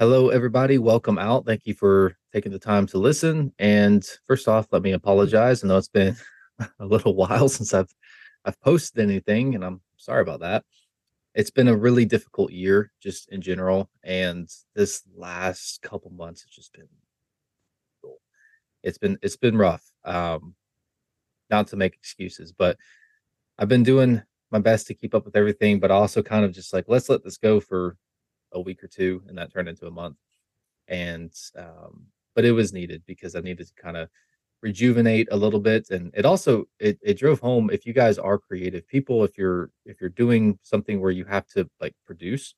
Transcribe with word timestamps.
Hello, 0.00 0.28
everybody. 0.28 0.78
Welcome 0.78 1.18
out. 1.18 1.44
Thank 1.44 1.66
you 1.66 1.74
for 1.74 2.16
taking 2.32 2.52
the 2.52 2.58
time 2.60 2.86
to 2.86 2.98
listen. 2.98 3.52
And 3.58 4.08
first 4.28 4.46
off, 4.46 4.68
let 4.70 4.82
me 4.82 4.92
apologize. 4.92 5.64
I 5.64 5.66
know 5.66 5.76
it's 5.76 5.88
been 5.88 6.14
a 6.78 6.86
little 6.86 7.16
while 7.16 7.48
since 7.48 7.74
I've 7.74 7.92
I've 8.44 8.60
posted 8.60 9.02
anything, 9.02 9.56
and 9.56 9.64
I'm 9.64 9.80
sorry 9.96 10.22
about 10.22 10.38
that. 10.38 10.64
It's 11.34 11.50
been 11.50 11.66
a 11.66 11.76
really 11.76 12.04
difficult 12.04 12.52
year, 12.52 12.92
just 13.02 13.28
in 13.30 13.42
general, 13.42 13.90
and 14.04 14.48
this 14.76 15.02
last 15.16 15.82
couple 15.82 16.12
months 16.12 16.42
has 16.42 16.50
just 16.50 16.72
been 16.72 16.86
it's 18.84 18.98
been 18.98 19.18
it's 19.20 19.36
been 19.36 19.58
rough. 19.58 19.82
Um, 20.04 20.54
not 21.50 21.66
to 21.68 21.76
make 21.76 21.94
excuses, 21.96 22.52
but 22.52 22.76
I've 23.58 23.68
been 23.68 23.82
doing 23.82 24.22
my 24.52 24.60
best 24.60 24.86
to 24.86 24.94
keep 24.94 25.12
up 25.12 25.24
with 25.24 25.34
everything, 25.34 25.80
but 25.80 25.90
also 25.90 26.22
kind 26.22 26.44
of 26.44 26.52
just 26.52 26.72
like 26.72 26.84
let's 26.86 27.08
let 27.08 27.24
this 27.24 27.36
go 27.36 27.58
for 27.58 27.96
a 28.52 28.60
week 28.60 28.82
or 28.82 28.88
two, 28.88 29.22
and 29.28 29.38
that 29.38 29.52
turned 29.52 29.68
into 29.68 29.86
a 29.86 29.90
month. 29.90 30.16
And 30.88 31.32
um, 31.56 32.06
but 32.34 32.44
it 32.44 32.52
was 32.52 32.72
needed 32.72 33.02
because 33.06 33.34
I 33.34 33.40
needed 33.40 33.66
to 33.66 33.82
kind 33.82 33.96
of 33.96 34.08
rejuvenate 34.62 35.28
a 35.30 35.36
little 35.36 35.60
bit, 35.60 35.90
and 35.90 36.12
it 36.14 36.24
also 36.24 36.64
it 36.78 36.98
it 37.02 37.18
drove 37.18 37.40
home 37.40 37.70
if 37.70 37.86
you 37.86 37.92
guys 37.92 38.18
are 38.18 38.38
creative 38.38 38.86
people, 38.88 39.24
if 39.24 39.36
you're 39.38 39.70
if 39.84 40.00
you're 40.00 40.10
doing 40.10 40.58
something 40.62 41.00
where 41.00 41.10
you 41.10 41.24
have 41.24 41.46
to 41.48 41.68
like 41.80 41.94
produce, 42.06 42.54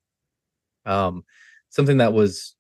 um, 0.87 1.25
something 1.69 1.99
that 1.99 2.13
was 2.13 2.57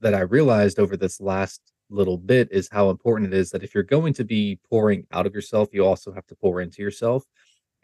that 0.00 0.14
I 0.14 0.20
realized 0.20 0.78
over 0.78 0.96
this 0.96 1.20
last 1.20 1.60
little 1.90 2.18
bit 2.18 2.48
is 2.50 2.68
how 2.72 2.90
important 2.90 3.32
it 3.32 3.36
is 3.36 3.50
that 3.50 3.62
if 3.62 3.74
you're 3.74 3.84
going 3.84 4.14
to 4.14 4.24
be 4.24 4.58
pouring 4.68 5.06
out 5.12 5.26
of 5.26 5.34
yourself, 5.34 5.68
you 5.72 5.84
also 5.84 6.12
have 6.12 6.26
to 6.26 6.34
pour 6.34 6.60
into 6.60 6.82
yourself. 6.82 7.24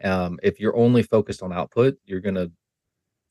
Um, 0.03 0.39
if 0.43 0.59
you're 0.59 0.75
only 0.75 1.03
focused 1.03 1.43
on 1.43 1.53
output, 1.53 1.97
you're 2.05 2.21
gonna 2.21 2.49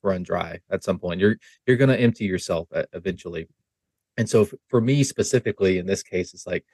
run 0.03 0.23
dry 0.23 0.59
at 0.69 0.83
some 0.83 0.99
point. 0.99 1.19
You're 1.19 1.37
you're 1.65 1.77
going 1.77 1.89
to 1.89 1.99
empty 1.99 2.25
yourself 2.25 2.67
eventually. 2.93 3.47
And 4.17 4.29
so 4.29 4.47
for 4.67 4.81
me 4.81 5.03
specifically 5.03 5.77
in 5.77 5.85
this 5.85 6.03
case 6.03 6.33
it's 6.33 6.47
like 6.47 6.65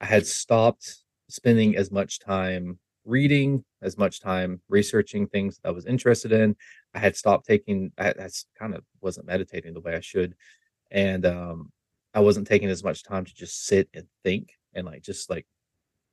I 0.00 0.06
had 0.06 0.26
stopped 0.26 0.96
spending 1.28 1.76
as 1.76 1.90
much 1.90 2.18
time 2.18 2.78
reading, 3.04 3.64
as 3.82 3.96
much 3.96 4.20
time 4.20 4.60
researching 4.68 5.26
things 5.26 5.58
that 5.58 5.68
I 5.68 5.72
was 5.72 5.86
interested 5.86 6.32
in. 6.32 6.56
I 6.94 6.98
had 6.98 7.16
stopped 7.16 7.46
taking 7.46 7.92
I, 7.98 8.10
I 8.10 8.28
kind 8.58 8.74
of 8.74 8.84
wasn't 9.00 9.26
meditating 9.26 9.74
the 9.74 9.80
way 9.80 9.94
I 9.94 10.00
should 10.00 10.34
and 10.90 11.24
um 11.26 11.72
I 12.12 12.20
wasn't 12.20 12.46
taking 12.46 12.68
as 12.68 12.82
much 12.82 13.04
time 13.04 13.24
to 13.24 13.34
just 13.34 13.66
sit 13.66 13.88
and 13.94 14.06
think 14.24 14.50
and 14.74 14.86
like 14.86 15.02
just 15.02 15.30
like 15.30 15.46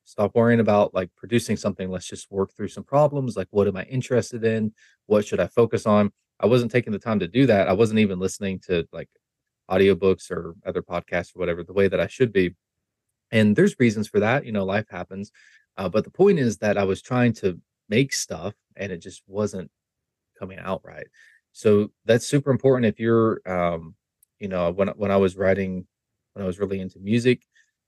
stop 0.07 0.33
worrying 0.35 0.61
about 0.61 0.93
like 0.93 1.09
producing 1.17 1.57
something 1.57 1.89
let's 1.89 2.07
just 2.07 2.31
work 2.31 2.53
through 2.55 2.69
some 2.69 2.83
problems 2.83 3.35
like 3.35 3.47
what 3.51 3.67
am 3.67 3.75
i 3.75 3.83
interested 3.83 4.43
in 4.45 4.73
what 5.05 5.25
should 5.25 5.41
i 5.41 5.47
focus 5.47 5.85
on 5.85 6.09
I 6.39 6.45
wasn't 6.45 6.71
taking 6.71 6.93
the 6.93 6.99
time 6.99 7.19
to 7.19 7.27
do 7.27 7.45
that. 7.47 7.67
I 7.67 7.73
wasn't 7.73 7.99
even 7.99 8.19
listening 8.19 8.59
to 8.67 8.87
like 8.91 9.09
audiobooks 9.69 10.31
or 10.31 10.55
other 10.65 10.81
podcasts 10.81 11.35
or 11.35 11.39
whatever 11.39 11.63
the 11.63 11.73
way 11.73 11.87
that 11.87 11.99
I 11.99 12.07
should 12.07 12.31
be. 12.31 12.55
And 13.31 13.55
there's 13.55 13.79
reasons 13.79 14.07
for 14.07 14.19
that. 14.19 14.45
You 14.45 14.51
know, 14.51 14.65
life 14.65 14.85
happens. 14.89 15.31
Uh, 15.77 15.89
but 15.89 16.03
the 16.03 16.11
point 16.11 16.39
is 16.39 16.57
that 16.57 16.77
I 16.77 16.83
was 16.83 17.01
trying 17.01 17.33
to 17.33 17.59
make 17.89 18.13
stuff 18.13 18.53
and 18.75 18.91
it 18.91 18.97
just 18.97 19.23
wasn't 19.27 19.69
coming 20.39 20.59
out 20.59 20.81
right. 20.83 21.07
So 21.51 21.91
that's 22.05 22.27
super 22.27 22.51
important 22.51 22.85
if 22.85 22.99
you're, 22.99 23.41
um, 23.45 23.95
you 24.39 24.47
know, 24.47 24.71
when 24.71 24.89
when 24.89 25.11
I 25.11 25.17
was 25.17 25.35
writing, 25.35 25.87
when 26.33 26.43
I 26.43 26.47
was 26.47 26.59
really 26.59 26.79
into 26.79 26.99
music, 26.99 27.41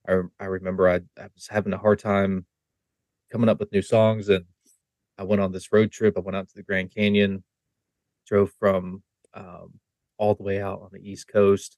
I 0.08 0.22
I 0.40 0.46
remember 0.46 0.90
I, 0.90 0.96
I 1.22 1.28
was 1.36 1.48
having 1.50 1.74
a 1.74 1.78
hard 1.78 2.00
time 2.00 2.46
coming 3.32 3.50
up 3.50 3.60
with 3.60 3.72
new 3.72 3.84
songs, 3.84 4.30
and 4.30 4.46
I 5.18 5.24
went 5.24 5.42
on 5.42 5.52
this 5.52 5.72
road 5.72 5.92
trip. 5.92 6.16
I 6.18 6.22
went 6.22 6.36
out 6.36 6.50
to 6.50 6.56
the 6.56 6.64
Grand 6.64 6.94
Canyon 6.94 7.44
drove 8.30 8.52
from 8.60 9.04
um, 9.34 9.74
all 10.18 10.36
the 10.36 10.44
way 10.44 10.62
out 10.62 10.82
on 10.82 10.90
the 10.94 11.00
East 11.00 11.28
Coast 11.28 11.78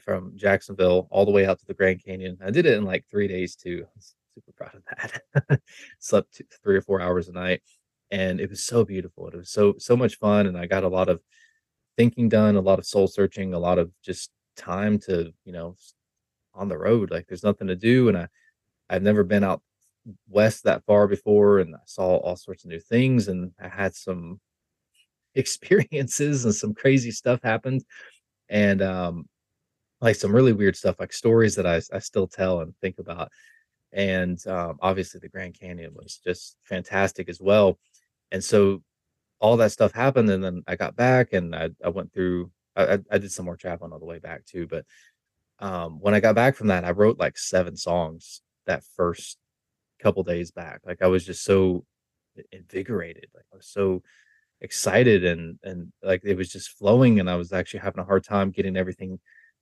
from 0.00 0.32
Jacksonville 0.36 1.06
all 1.10 1.24
the 1.24 1.30
way 1.30 1.44
out 1.46 1.58
to 1.60 1.66
the 1.66 1.74
Grand 1.74 2.02
Canyon. 2.04 2.38
I 2.44 2.50
did 2.50 2.66
it 2.66 2.76
in 2.76 2.84
like 2.84 3.04
three 3.10 3.28
days 3.28 3.54
too. 3.54 3.84
Super 4.34 4.52
proud 4.52 4.74
of 4.74 4.82
that. 4.96 5.60
Slept 5.98 6.34
two, 6.34 6.44
three 6.62 6.76
or 6.76 6.80
four 6.80 7.00
hours 7.00 7.28
a 7.28 7.32
night, 7.32 7.60
and 8.10 8.40
it 8.40 8.48
was 8.48 8.64
so 8.64 8.84
beautiful. 8.84 9.28
It 9.28 9.36
was 9.36 9.50
so 9.50 9.74
so 9.78 9.96
much 9.96 10.16
fun, 10.16 10.46
and 10.46 10.56
I 10.56 10.66
got 10.66 10.84
a 10.84 10.88
lot 10.88 11.08
of 11.08 11.20
thinking 11.98 12.28
done, 12.28 12.56
a 12.56 12.60
lot 12.60 12.78
of 12.78 12.86
soul 12.86 13.06
searching, 13.06 13.52
a 13.52 13.58
lot 13.58 13.78
of 13.78 13.90
just 14.02 14.30
time 14.56 14.98
to 15.00 15.32
you 15.44 15.52
know 15.52 15.76
on 16.54 16.68
the 16.68 16.78
road. 16.78 17.10
Like 17.10 17.26
there's 17.26 17.44
nothing 17.44 17.68
to 17.68 17.76
do, 17.76 18.08
and 18.08 18.16
I 18.16 18.28
I've 18.88 19.02
never 19.02 19.24
been 19.24 19.44
out 19.44 19.62
west 20.28 20.64
that 20.64 20.84
far 20.86 21.06
before, 21.06 21.58
and 21.58 21.74
I 21.74 21.80
saw 21.84 22.16
all 22.16 22.36
sorts 22.36 22.64
of 22.64 22.70
new 22.70 22.80
things, 22.80 23.28
and 23.28 23.52
I 23.60 23.68
had 23.68 23.94
some 23.94 24.40
experiences 25.34 26.44
and 26.44 26.54
some 26.54 26.74
crazy 26.74 27.10
stuff 27.10 27.40
happened 27.42 27.84
and 28.48 28.82
um 28.82 29.26
like 30.00 30.16
some 30.16 30.34
really 30.34 30.52
weird 30.52 30.76
stuff 30.76 30.96
like 30.98 31.12
stories 31.12 31.54
that 31.54 31.66
I, 31.66 31.80
I 31.94 32.00
still 32.00 32.26
tell 32.26 32.60
and 32.60 32.74
think 32.80 32.98
about 32.98 33.30
and 33.92 34.44
um, 34.46 34.78
obviously 34.80 35.20
the 35.20 35.28
grand 35.28 35.58
canyon 35.58 35.92
was 35.94 36.20
just 36.24 36.56
fantastic 36.64 37.28
as 37.28 37.40
well 37.40 37.78
and 38.30 38.42
so 38.42 38.82
all 39.40 39.56
that 39.58 39.72
stuff 39.72 39.92
happened 39.92 40.30
and 40.30 40.42
then 40.42 40.62
i 40.66 40.76
got 40.76 40.96
back 40.96 41.32
and 41.32 41.54
i, 41.54 41.70
I 41.84 41.88
went 41.88 42.12
through 42.12 42.50
I, 42.74 42.98
I 43.10 43.18
did 43.18 43.30
some 43.30 43.44
more 43.44 43.56
traveling 43.56 43.92
on 43.92 44.00
the 44.00 44.06
way 44.06 44.18
back 44.18 44.44
too 44.44 44.66
but 44.66 44.84
um, 45.58 46.00
when 46.00 46.14
i 46.14 46.20
got 46.20 46.34
back 46.34 46.56
from 46.56 46.68
that 46.68 46.84
i 46.84 46.90
wrote 46.90 47.18
like 47.18 47.38
seven 47.38 47.76
songs 47.76 48.42
that 48.66 48.82
first 48.96 49.38
couple 50.00 50.22
days 50.22 50.50
back 50.50 50.80
like 50.84 51.02
i 51.02 51.06
was 51.06 51.24
just 51.24 51.44
so 51.44 51.84
invigorated 52.50 53.26
like 53.34 53.44
i 53.52 53.56
was 53.56 53.68
so 53.68 54.02
excited 54.62 55.24
and 55.24 55.58
and 55.64 55.92
like 56.02 56.22
it 56.24 56.36
was 56.36 56.48
just 56.48 56.78
flowing 56.78 57.20
and 57.20 57.28
I 57.28 57.36
was 57.36 57.52
actually 57.52 57.80
having 57.80 58.00
a 58.00 58.06
hard 58.06 58.24
time 58.24 58.50
getting 58.50 58.76
everything 58.76 59.18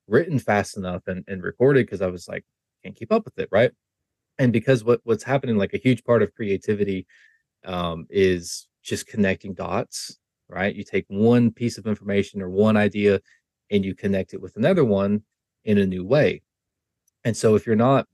written 0.07 0.39
fast 0.39 0.77
enough 0.77 1.03
and, 1.07 1.25
and 1.27 1.43
recorded 1.43 1.87
because 1.87 2.03
I 2.03 2.07
was 2.09 2.29
like 2.29 2.45
can't 2.85 2.95
keep 2.95 3.11
up 3.11 3.25
with 3.25 3.39
it 3.39 3.49
right? 3.51 3.73
And 4.39 4.53
because 4.53 4.85
what 4.85 5.01
what's 5.05 5.25
happening 5.25 5.57
like 5.57 5.75
a 5.75 5.79
huge 5.79 6.05
part 6.05 6.23
of 6.23 6.35
creativity 6.35 7.07
um, 7.65 8.07
is 8.11 8.69
just 8.83 9.07
connecting 9.07 9.55
dots 9.55 10.19
right? 10.49 10.75
You 10.75 10.85
take 10.85 11.07
one 11.09 11.51
piece 11.53 11.79
of 11.79 11.87
information 11.87 12.43
or 12.43 12.51
one 12.51 12.77
idea 12.77 13.21
and 13.71 13.85
you 13.85 13.95
connect 13.95 14.35
it 14.35 14.43
with 14.43 14.57
another 14.57 14.85
one 14.85 15.23
in 15.65 15.79
a 15.79 15.87
new 15.87 16.05
way. 16.05 16.43
And 17.25 17.37
so 17.37 17.55
if 17.55 17.67
you're 17.67 17.77
not 17.77 18.07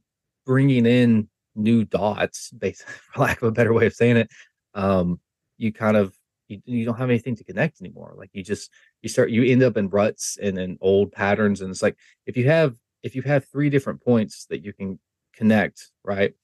bringing 0.44 0.84
in 0.86 1.28
new 1.56 1.84
dots 1.84 2.50
based 2.50 2.84
for 3.12 3.22
lack 3.22 3.42
of 3.42 3.48
a 3.48 3.52
better 3.52 3.72
way 3.72 3.86
of 3.86 3.94
saying 3.94 4.18
it 4.18 4.30
um, 4.74 5.18
you 5.58 5.72
kind 5.72 5.96
of 5.96 6.14
you, 6.48 6.60
you 6.64 6.84
don't 6.84 6.98
have 6.98 7.10
anything 7.10 7.36
to 7.36 7.44
connect 7.44 7.80
anymore 7.80 8.14
like 8.16 8.30
you 8.32 8.42
just 8.42 8.70
you 9.02 9.08
start 9.08 9.30
you 9.30 9.44
end 9.44 9.62
up 9.62 9.76
in 9.76 9.88
ruts 9.88 10.38
and 10.40 10.58
in 10.58 10.78
old 10.80 11.12
patterns 11.12 11.60
and 11.60 11.70
it's 11.70 11.82
like 11.82 11.96
if 12.26 12.36
you 12.36 12.46
have 12.46 12.74
if 13.02 13.14
you 13.14 13.22
have 13.22 13.44
three 13.46 13.70
different 13.70 14.02
points 14.02 14.46
that 14.50 14.64
you 14.64 14.72
can 14.72 14.98
connect 15.34 15.90
right 16.04 16.34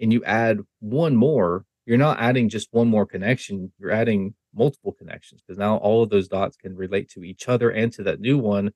and 0.00 0.12
you 0.12 0.22
add 0.24 0.60
one 0.80 1.16
more 1.16 1.64
you're 1.86 1.98
not 1.98 2.20
adding 2.20 2.48
just 2.48 2.68
one 2.72 2.88
more 2.88 3.06
connection 3.06 3.72
you're 3.78 3.90
adding 3.90 4.34
multiple 4.54 4.92
connections 4.92 5.42
because 5.42 5.58
now 5.58 5.76
all 5.78 6.02
of 6.02 6.10
those 6.10 6.28
dots 6.28 6.56
can 6.56 6.76
relate 6.76 7.10
to 7.10 7.24
each 7.24 7.48
other 7.48 7.70
and 7.70 7.92
to 7.92 8.02
that 8.02 8.20
new 8.20 8.38
one 8.38 8.70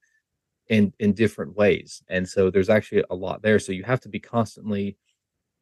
in 0.69 0.93
in 0.99 1.13
different 1.13 1.55
ways 1.57 2.03
and 2.09 2.29
so 2.29 2.51
there's 2.51 2.71
actually 2.71 3.05
a 3.11 3.15
lot 3.15 3.43
there 3.43 3.59
so 3.59 3.73
you 3.73 3.85
have 3.85 4.01
to 4.01 4.09
be 4.09 4.19
constantly 4.19 4.97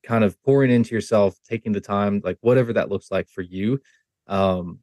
kind 0.03 0.25
of 0.25 0.41
pouring 0.43 0.71
into 0.71 0.95
yourself 0.95 1.37
taking 1.49 1.73
the 1.73 1.81
time 1.81 2.21
like 2.25 2.39
whatever 2.41 2.73
that 2.73 2.89
looks 2.89 3.11
like 3.11 3.29
for 3.29 3.43
you 3.43 3.81
um 4.29 4.79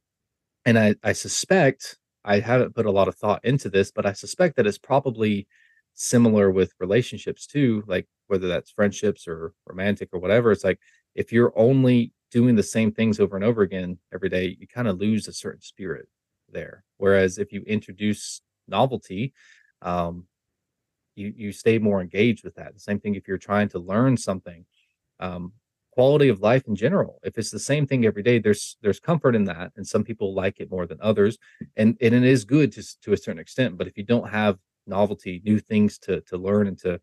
and 0.64 0.78
I, 0.78 0.94
I 1.02 1.12
suspect 1.12 1.98
I 2.24 2.40
haven't 2.40 2.74
put 2.74 2.86
a 2.86 2.90
lot 2.90 3.08
of 3.08 3.16
thought 3.16 3.44
into 3.44 3.68
this, 3.68 3.90
but 3.90 4.06
I 4.06 4.12
suspect 4.12 4.56
that 4.56 4.66
it's 4.66 4.78
probably 4.78 5.46
similar 5.94 6.50
with 6.50 6.72
relationships 6.78 7.46
too, 7.46 7.82
like 7.86 8.06
whether 8.28 8.48
that's 8.48 8.70
friendships 8.70 9.26
or 9.26 9.52
romantic 9.66 10.08
or 10.12 10.20
whatever. 10.20 10.52
It's 10.52 10.64
like 10.64 10.78
if 11.14 11.32
you're 11.32 11.52
only 11.56 12.12
doing 12.30 12.56
the 12.56 12.62
same 12.62 12.92
things 12.92 13.20
over 13.20 13.36
and 13.36 13.44
over 13.44 13.62
again 13.62 13.98
every 14.14 14.28
day, 14.28 14.56
you 14.58 14.66
kind 14.66 14.88
of 14.88 14.98
lose 14.98 15.28
a 15.28 15.32
certain 15.32 15.60
spirit 15.60 16.08
there. 16.50 16.84
Whereas 16.96 17.38
if 17.38 17.52
you 17.52 17.62
introduce 17.62 18.40
novelty, 18.68 19.34
um, 19.82 20.26
you 21.14 21.32
you 21.36 21.52
stay 21.52 21.78
more 21.78 22.00
engaged 22.00 22.44
with 22.44 22.54
that. 22.54 22.72
The 22.72 22.80
same 22.80 23.00
thing 23.00 23.14
if 23.14 23.28
you're 23.28 23.38
trying 23.38 23.68
to 23.70 23.78
learn 23.78 24.16
something. 24.16 24.64
Um, 25.20 25.52
quality 25.92 26.28
of 26.28 26.40
life 26.40 26.66
in 26.66 26.74
general. 26.74 27.20
If 27.22 27.38
it's 27.38 27.50
the 27.50 27.58
same 27.58 27.86
thing 27.86 28.04
every 28.04 28.22
day, 28.22 28.38
there's 28.38 28.76
there's 28.82 29.00
comfort 29.00 29.36
in 29.36 29.44
that, 29.44 29.72
and 29.76 29.86
some 29.86 30.04
people 30.04 30.34
like 30.34 30.58
it 30.60 30.70
more 30.70 30.86
than 30.86 30.98
others, 31.00 31.38
and 31.76 31.96
and 32.00 32.14
it 32.14 32.24
is 32.24 32.44
good 32.44 32.72
to 32.72 32.82
to 33.02 33.12
a 33.12 33.16
certain 33.16 33.40
extent. 33.40 33.78
But 33.78 33.86
if 33.86 33.96
you 33.96 34.04
don't 34.04 34.28
have 34.28 34.58
novelty, 34.86 35.40
new 35.44 35.58
things 35.60 35.98
to 36.00 36.20
to 36.22 36.36
learn 36.36 36.66
and 36.66 36.78
to 36.80 37.00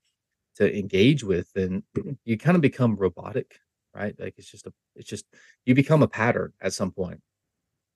to 0.58 0.78
engage 0.78 1.24
with, 1.24 1.52
then 1.54 1.84
you 2.26 2.38
kind 2.38 2.56
of 2.56 2.62
become 2.62 2.96
robotic, 2.96 3.60
right? 3.94 4.16
Like 4.20 4.36
it's 4.38 4.50
just 4.52 4.68
a 4.68 4.74
it's 4.96 5.10
just 5.10 5.26
you 5.66 5.76
become 5.76 6.04
a 6.04 6.08
pattern 6.08 6.54
at 6.62 6.74
some 6.74 6.92
point. 6.92 7.22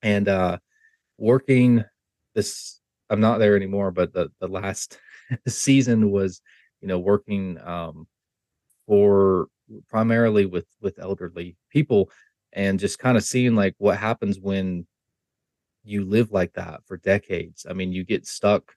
And 0.02 0.28
uh 0.28 0.58
working 1.18 1.84
this 2.34 2.80
I'm 3.10 3.20
not 3.20 3.38
there 3.38 3.56
anymore, 3.56 3.90
but 3.90 4.12
the 4.12 4.30
the 4.40 4.48
last 4.48 4.98
season 5.48 6.10
was, 6.10 6.40
you 6.80 6.88
know, 6.88 6.98
working 6.98 7.58
um 7.64 8.06
for 8.86 9.48
primarily 9.88 10.46
with 10.46 10.66
with 10.80 10.98
elderly 10.98 11.56
people 11.70 12.10
and 12.52 12.78
just 12.78 12.98
kind 12.98 13.16
of 13.16 13.24
seeing 13.24 13.54
like 13.54 13.74
what 13.78 13.98
happens 13.98 14.38
when 14.38 14.86
you 15.84 16.04
live 16.04 16.32
like 16.32 16.52
that 16.54 16.80
for 16.86 16.96
decades. 16.96 17.66
I 17.68 17.72
mean, 17.74 17.92
you 17.92 18.04
get 18.04 18.26
stuck 18.26 18.74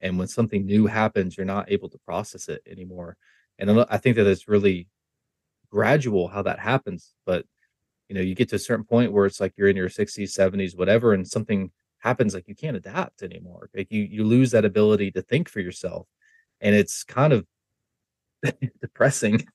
and 0.00 0.18
when 0.18 0.28
something 0.28 0.66
new 0.66 0.86
happens, 0.86 1.36
you're 1.36 1.46
not 1.46 1.70
able 1.70 1.88
to 1.90 1.98
process 2.06 2.48
it 2.48 2.62
anymore. 2.70 3.16
And 3.58 3.70
I 3.90 3.96
think 3.98 4.16
that 4.16 4.26
it's 4.26 4.48
really 4.48 4.88
gradual 5.70 6.28
how 6.28 6.42
that 6.42 6.58
happens, 6.60 7.14
but 7.26 7.46
you 8.08 8.14
know, 8.14 8.20
you 8.22 8.34
get 8.34 8.48
to 8.50 8.56
a 8.56 8.60
certain 8.60 8.84
point 8.84 9.12
where 9.12 9.26
it's 9.26 9.40
like 9.40 9.54
you're 9.56 9.68
in 9.68 9.76
your 9.76 9.88
60s, 9.88 10.34
70s, 10.34 10.76
whatever, 10.76 11.12
and 11.14 11.26
something 11.26 11.70
happens 11.98 12.34
like 12.34 12.48
you 12.48 12.54
can't 12.54 12.76
adapt 12.76 13.22
anymore. 13.22 13.70
Like 13.76 13.88
you 13.90 14.02
you 14.02 14.24
lose 14.24 14.52
that 14.52 14.64
ability 14.64 15.10
to 15.12 15.22
think 15.22 15.48
for 15.48 15.60
yourself. 15.60 16.06
And 16.60 16.74
it's 16.74 17.04
kind 17.04 17.32
of 17.32 17.46
depressing. 18.80 19.46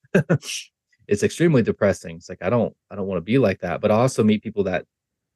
It's 1.07 1.23
extremely 1.23 1.63
depressing. 1.63 2.17
It's 2.17 2.29
like 2.29 2.41
I 2.41 2.49
don't 2.49 2.75
I 2.89 2.95
don't 2.95 3.07
want 3.07 3.17
to 3.17 3.21
be 3.21 3.37
like 3.37 3.59
that. 3.61 3.81
But 3.81 3.91
I 3.91 3.95
also 3.95 4.23
meet 4.23 4.43
people 4.43 4.63
that 4.65 4.85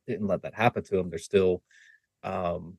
didn't 0.07 0.27
let 0.27 0.41
that 0.43 0.53
happen 0.53 0.83
to 0.83 0.95
them. 0.95 1.09
They're 1.09 1.19
still 1.19 1.61
um 2.23 2.77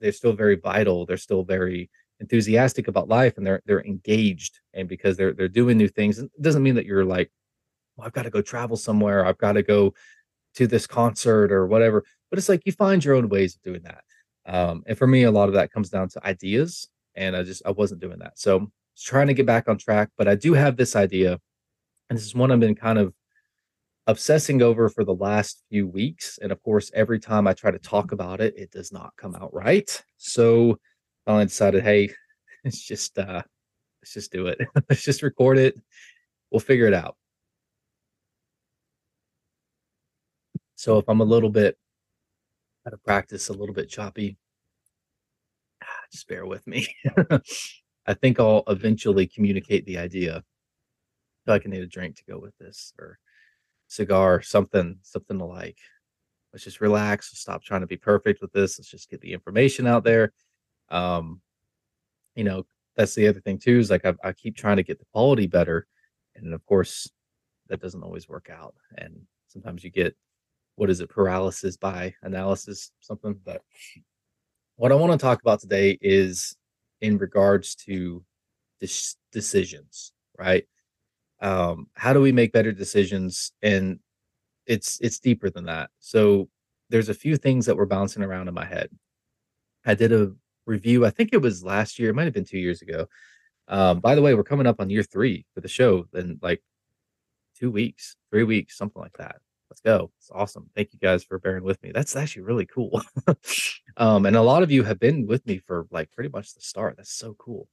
they're 0.00 0.12
still 0.12 0.32
very 0.32 0.56
vital. 0.56 1.06
They're 1.06 1.16
still 1.16 1.44
very 1.44 1.90
enthusiastic 2.20 2.88
about 2.88 3.08
life 3.08 3.36
and 3.36 3.46
they're 3.46 3.62
they're 3.66 3.84
engaged 3.84 4.60
and 4.74 4.88
because 4.88 5.16
they're 5.16 5.32
they're 5.32 5.48
doing 5.48 5.78
new 5.78 5.88
things. 5.88 6.18
It 6.18 6.30
doesn't 6.40 6.62
mean 6.62 6.74
that 6.76 6.86
you're 6.86 7.04
like, 7.04 7.30
well, 7.96 8.06
I've 8.06 8.12
got 8.12 8.22
to 8.24 8.30
go 8.30 8.42
travel 8.42 8.76
somewhere. 8.76 9.24
I've 9.24 9.38
got 9.38 9.52
to 9.52 9.62
go 9.62 9.94
to 10.56 10.66
this 10.66 10.86
concert 10.86 11.52
or 11.52 11.66
whatever. 11.66 12.04
But 12.30 12.38
it's 12.38 12.48
like 12.48 12.62
you 12.66 12.72
find 12.72 13.04
your 13.04 13.14
own 13.14 13.28
ways 13.28 13.56
of 13.56 13.62
doing 13.62 13.82
that. 13.82 14.04
Um, 14.46 14.82
and 14.86 14.96
for 14.98 15.06
me, 15.06 15.24
a 15.24 15.30
lot 15.30 15.48
of 15.48 15.54
that 15.54 15.72
comes 15.72 15.90
down 15.90 16.08
to 16.10 16.26
ideas. 16.26 16.88
And 17.14 17.36
I 17.36 17.42
just 17.42 17.62
I 17.66 17.70
wasn't 17.70 18.00
doing 18.00 18.18
that. 18.20 18.38
So 18.38 18.70
trying 19.02 19.28
to 19.28 19.34
get 19.34 19.46
back 19.46 19.68
on 19.68 19.78
track, 19.78 20.10
but 20.16 20.28
I 20.28 20.34
do 20.34 20.54
have 20.54 20.76
this 20.76 20.96
idea, 20.96 21.38
and 22.08 22.18
this 22.18 22.26
is 22.26 22.34
one 22.34 22.50
I've 22.50 22.60
been 22.60 22.74
kind 22.74 22.98
of 22.98 23.14
obsessing 24.08 24.62
over 24.62 24.88
for 24.88 25.04
the 25.04 25.14
last 25.14 25.62
few 25.68 25.86
weeks. 25.86 26.38
And 26.40 26.50
of 26.50 26.62
course, 26.62 26.90
every 26.94 27.20
time 27.20 27.46
I 27.46 27.52
try 27.52 27.70
to 27.70 27.78
talk 27.78 28.12
about 28.12 28.40
it, 28.40 28.54
it 28.56 28.70
does 28.70 28.90
not 28.90 29.12
come 29.16 29.34
out 29.34 29.52
right. 29.54 30.02
So 30.16 30.78
I 31.26 31.44
decided, 31.44 31.84
hey, 31.84 32.10
let's 32.64 32.84
just 32.84 33.18
uh 33.18 33.42
let's 34.02 34.14
just 34.14 34.32
do 34.32 34.46
it. 34.48 34.58
let's 34.88 35.04
just 35.04 35.22
record 35.22 35.58
it. 35.58 35.74
We'll 36.50 36.60
figure 36.60 36.86
it 36.86 36.94
out. 36.94 37.16
So 40.74 40.98
if 40.98 41.08
I'm 41.08 41.20
a 41.20 41.24
little 41.24 41.50
bit 41.50 41.76
out 42.86 42.94
of 42.94 43.04
practice, 43.04 43.48
a 43.48 43.52
little 43.52 43.74
bit 43.74 43.90
choppy, 43.90 44.38
just 46.10 46.28
bear 46.28 46.46
with 46.46 46.66
me. 46.66 46.88
I 48.08 48.14
think 48.14 48.40
I'll 48.40 48.64
eventually 48.68 49.26
communicate 49.26 49.84
the 49.84 49.98
idea. 49.98 50.42
I 51.46 51.50
like 51.50 51.66
I 51.66 51.68
need 51.68 51.82
a 51.82 51.86
drink 51.86 52.16
to 52.16 52.24
go 52.24 52.38
with 52.38 52.56
this 52.58 52.94
or 52.98 53.18
cigar, 53.86 54.40
something, 54.40 54.96
something 55.02 55.38
to 55.38 55.44
like. 55.44 55.76
Let's 56.52 56.64
just 56.64 56.80
relax. 56.80 57.38
Stop 57.38 57.62
trying 57.62 57.82
to 57.82 57.86
be 57.86 57.98
perfect 57.98 58.40
with 58.40 58.50
this. 58.52 58.78
Let's 58.78 58.90
just 58.90 59.10
get 59.10 59.20
the 59.20 59.34
information 59.34 59.86
out 59.86 60.04
there. 60.04 60.32
Um, 60.88 61.42
you 62.34 62.44
know, 62.44 62.64
that's 62.96 63.14
the 63.14 63.28
other 63.28 63.40
thing 63.40 63.58
too, 63.58 63.78
is 63.78 63.90
like 63.90 64.06
I, 64.06 64.14
I 64.24 64.32
keep 64.32 64.56
trying 64.56 64.78
to 64.78 64.82
get 64.82 64.98
the 64.98 65.06
quality 65.12 65.46
better. 65.46 65.86
And 66.34 66.54
of 66.54 66.64
course, 66.64 67.10
that 67.68 67.82
doesn't 67.82 68.02
always 68.02 68.26
work 68.26 68.48
out. 68.50 68.74
And 68.96 69.20
sometimes 69.48 69.84
you 69.84 69.90
get 69.90 70.16
what 70.76 70.88
is 70.88 71.00
it, 71.00 71.10
paralysis 71.10 71.76
by 71.76 72.14
analysis, 72.22 72.90
something. 73.00 73.38
But 73.44 73.60
what 74.76 74.92
I 74.92 74.94
want 74.94 75.12
to 75.12 75.18
talk 75.18 75.42
about 75.42 75.60
today 75.60 75.98
is 76.00 76.56
in 77.00 77.18
regards 77.18 77.74
to 77.74 78.24
decisions, 79.32 80.12
right? 80.38 80.64
Um, 81.40 81.86
how 81.94 82.12
do 82.12 82.20
we 82.20 82.32
make 82.32 82.52
better 82.52 82.72
decisions? 82.72 83.52
And 83.62 84.00
it's 84.66 84.98
it's 85.00 85.18
deeper 85.18 85.50
than 85.50 85.64
that. 85.64 85.90
So 85.98 86.48
there's 86.90 87.08
a 87.08 87.14
few 87.14 87.36
things 87.36 87.66
that 87.66 87.76
were 87.76 87.86
bouncing 87.86 88.22
around 88.22 88.48
in 88.48 88.54
my 88.54 88.64
head. 88.64 88.90
I 89.84 89.94
did 89.94 90.12
a 90.12 90.32
review, 90.66 91.06
I 91.06 91.10
think 91.10 91.30
it 91.32 91.42
was 91.42 91.64
last 91.64 91.98
year, 91.98 92.10
it 92.10 92.14
might 92.14 92.24
have 92.24 92.34
been 92.34 92.44
two 92.44 92.58
years 92.58 92.82
ago. 92.82 93.06
Um, 93.68 94.00
by 94.00 94.14
the 94.14 94.22
way, 94.22 94.34
we're 94.34 94.44
coming 94.44 94.66
up 94.66 94.80
on 94.80 94.90
year 94.90 95.02
three 95.02 95.46
for 95.54 95.60
the 95.60 95.68
show 95.68 96.06
in 96.14 96.38
like 96.42 96.62
two 97.58 97.70
weeks, 97.70 98.16
three 98.30 98.44
weeks, 98.44 98.76
something 98.76 99.00
like 99.00 99.16
that. 99.18 99.36
Let's 99.70 99.80
go. 99.80 100.10
It's 100.18 100.30
awesome. 100.30 100.70
Thank 100.74 100.92
you 100.92 100.98
guys 100.98 101.24
for 101.24 101.38
bearing 101.38 101.64
with 101.64 101.82
me. 101.82 101.92
That's 101.92 102.16
actually 102.16 102.42
really 102.42 102.66
cool. 102.66 103.02
um, 103.96 104.24
and 104.26 104.36
a 104.36 104.42
lot 104.42 104.62
of 104.62 104.70
you 104.70 104.82
have 104.84 104.98
been 104.98 105.26
with 105.26 105.46
me 105.46 105.58
for 105.58 105.86
like 105.90 106.10
pretty 106.10 106.30
much 106.30 106.54
the 106.54 106.60
start. 106.60 106.96
That's 106.96 107.12
so 107.12 107.34
cool. 107.38 107.68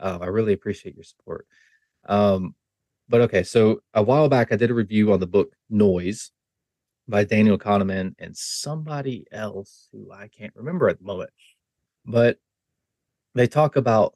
Uh, 0.00 0.18
I 0.20 0.26
really 0.26 0.54
appreciate 0.54 0.94
your 0.94 1.04
support. 1.04 1.46
Um, 2.06 2.54
but 3.08 3.20
okay, 3.22 3.42
so 3.42 3.80
a 3.92 4.02
while 4.02 4.28
back 4.28 4.52
I 4.52 4.56
did 4.56 4.70
a 4.70 4.74
review 4.74 5.12
on 5.12 5.20
the 5.20 5.26
book 5.26 5.52
Noise 5.68 6.32
by 7.06 7.24
Daniel 7.24 7.58
Kahneman 7.58 8.14
and 8.18 8.36
somebody 8.36 9.26
else 9.30 9.88
who 9.92 10.10
I 10.10 10.28
can't 10.28 10.54
remember 10.56 10.88
at 10.88 10.98
the 10.98 11.04
moment. 11.04 11.30
But 12.06 12.38
they 13.34 13.46
talk 13.46 13.76
about 13.76 14.14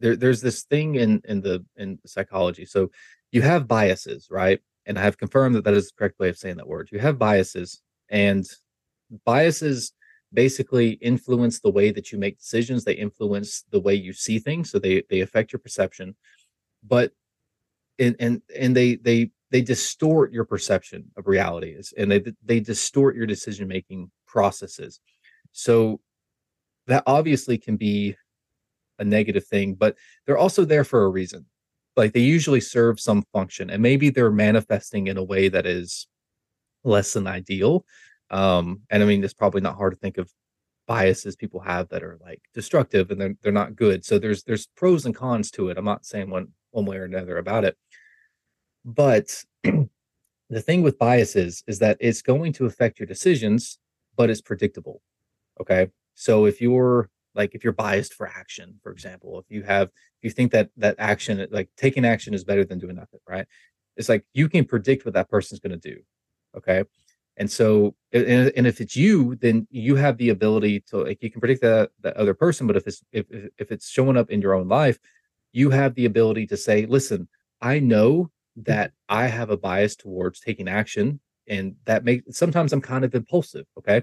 there, 0.00 0.16
there's 0.16 0.40
this 0.40 0.62
thing 0.64 0.96
in 0.96 1.22
in 1.24 1.40
the 1.40 1.64
in 1.76 1.98
psychology. 2.06 2.64
So 2.64 2.90
you 3.30 3.42
have 3.42 3.68
biases, 3.68 4.28
right? 4.30 4.60
And 4.88 4.98
I 4.98 5.02
have 5.02 5.18
confirmed 5.18 5.54
that 5.54 5.64
that 5.64 5.74
is 5.74 5.88
the 5.88 5.92
correct 5.96 6.18
way 6.18 6.30
of 6.30 6.38
saying 6.38 6.56
that 6.56 6.66
word. 6.66 6.88
You 6.90 6.98
have 6.98 7.18
biases, 7.18 7.82
and 8.08 8.44
biases 9.24 9.92
basically 10.32 10.92
influence 10.92 11.60
the 11.60 11.70
way 11.70 11.90
that 11.90 12.10
you 12.10 12.18
make 12.18 12.38
decisions. 12.38 12.84
They 12.84 12.94
influence 12.94 13.64
the 13.70 13.80
way 13.80 13.94
you 13.94 14.14
see 14.14 14.38
things, 14.38 14.70
so 14.70 14.78
they 14.78 15.04
they 15.10 15.20
affect 15.20 15.52
your 15.52 15.60
perception. 15.60 16.16
But 16.82 17.12
and 17.98 18.16
and 18.18 18.42
and 18.58 18.74
they 18.74 18.96
they 18.96 19.30
they 19.50 19.60
distort 19.60 20.32
your 20.32 20.44
perception 20.44 21.10
of 21.18 21.26
realities, 21.26 21.92
and 21.96 22.10
they 22.10 22.24
they 22.42 22.60
distort 22.60 23.14
your 23.14 23.26
decision 23.26 23.68
making 23.68 24.10
processes. 24.26 25.00
So 25.52 26.00
that 26.86 27.02
obviously 27.06 27.58
can 27.58 27.76
be 27.76 28.16
a 28.98 29.04
negative 29.04 29.46
thing, 29.46 29.74
but 29.74 29.96
they're 30.26 30.38
also 30.38 30.64
there 30.64 30.84
for 30.84 31.04
a 31.04 31.08
reason 31.08 31.44
like 31.98 32.12
they 32.12 32.20
usually 32.20 32.60
serve 32.60 32.98
some 32.98 33.22
function 33.32 33.70
and 33.70 33.82
maybe 33.82 34.10
they're 34.10 34.30
manifesting 34.30 35.08
in 35.08 35.16
a 35.16 35.22
way 35.22 35.48
that 35.48 35.66
is 35.66 36.06
less 36.84 37.12
than 37.12 37.26
ideal 37.26 37.84
um 38.30 38.80
and 38.90 39.02
i 39.02 39.06
mean 39.06 39.22
it's 39.22 39.34
probably 39.34 39.60
not 39.60 39.76
hard 39.76 39.92
to 39.92 39.98
think 39.98 40.18
of 40.18 40.30
biases 40.86 41.36
people 41.36 41.60
have 41.60 41.88
that 41.90 42.02
are 42.02 42.18
like 42.22 42.40
destructive 42.54 43.10
and 43.10 43.20
they're, 43.20 43.34
they're 43.42 43.52
not 43.52 43.76
good 43.76 44.04
so 44.04 44.18
there's 44.18 44.42
there's 44.44 44.68
pros 44.76 45.04
and 45.04 45.14
cons 45.14 45.50
to 45.50 45.68
it 45.68 45.76
i'm 45.76 45.84
not 45.84 46.06
saying 46.06 46.30
one 46.30 46.48
one 46.70 46.86
way 46.86 46.96
or 46.96 47.04
another 47.04 47.36
about 47.36 47.64
it 47.64 47.76
but 48.84 49.44
the 49.62 50.62
thing 50.62 50.82
with 50.82 50.98
biases 50.98 51.62
is 51.66 51.78
that 51.78 51.98
it's 52.00 52.22
going 52.22 52.52
to 52.54 52.64
affect 52.64 52.98
your 52.98 53.06
decisions 53.06 53.78
but 54.16 54.30
it's 54.30 54.40
predictable 54.40 55.02
okay? 55.60 55.88
So 56.14 56.46
if 56.46 56.60
you're 56.60 57.08
like 57.38 57.54
if 57.54 57.64
you're 57.64 57.72
biased 57.72 58.12
for 58.12 58.26
action 58.26 58.78
for 58.82 58.92
example 58.92 59.38
if 59.38 59.46
you 59.48 59.62
have 59.62 59.88
if 59.88 60.22
you 60.22 60.30
think 60.30 60.52
that 60.52 60.68
that 60.76 60.96
action 60.98 61.46
like 61.50 61.70
taking 61.76 62.04
action 62.04 62.34
is 62.34 62.44
better 62.44 62.64
than 62.64 62.78
doing 62.78 62.96
nothing 62.96 63.20
right? 63.26 63.46
It's 63.96 64.08
like 64.08 64.24
you 64.34 64.48
can 64.48 64.64
predict 64.64 65.04
what 65.04 65.14
that 65.14 65.30
person's 65.30 65.60
going 65.60 65.78
to 65.80 65.90
do 65.94 66.00
okay? 66.56 66.84
And 67.36 67.50
so 67.50 67.94
and, 68.12 68.52
and 68.56 68.66
if 68.66 68.80
it's 68.80 68.96
you 68.96 69.36
then 69.36 69.66
you 69.70 69.94
have 69.94 70.18
the 70.18 70.30
ability 70.30 70.80
to 70.88 71.04
like 71.04 71.22
you 71.22 71.30
can 71.30 71.40
predict 71.40 71.62
that 71.62 71.90
that 72.02 72.16
other 72.16 72.34
person 72.34 72.66
but 72.66 72.76
if 72.76 72.86
it's 72.86 73.02
if 73.12 73.26
if 73.58 73.72
it's 73.72 73.88
showing 73.88 74.16
up 74.16 74.30
in 74.30 74.42
your 74.42 74.54
own 74.54 74.68
life 74.68 74.98
you 75.52 75.70
have 75.70 75.94
the 75.94 76.04
ability 76.04 76.46
to 76.46 76.56
say 76.56 76.86
listen 76.86 77.28
i 77.60 77.78
know 77.78 78.12
mm-hmm. 78.24 78.62
that 78.62 78.92
i 79.08 79.26
have 79.26 79.50
a 79.50 79.56
bias 79.56 79.96
towards 79.96 80.40
taking 80.40 80.68
action 80.68 81.20
and 81.48 81.76
that 81.84 82.04
makes 82.04 82.36
sometimes 82.36 82.72
i'm 82.72 82.80
kind 82.80 83.04
of 83.04 83.14
impulsive 83.14 83.66
okay 83.78 84.02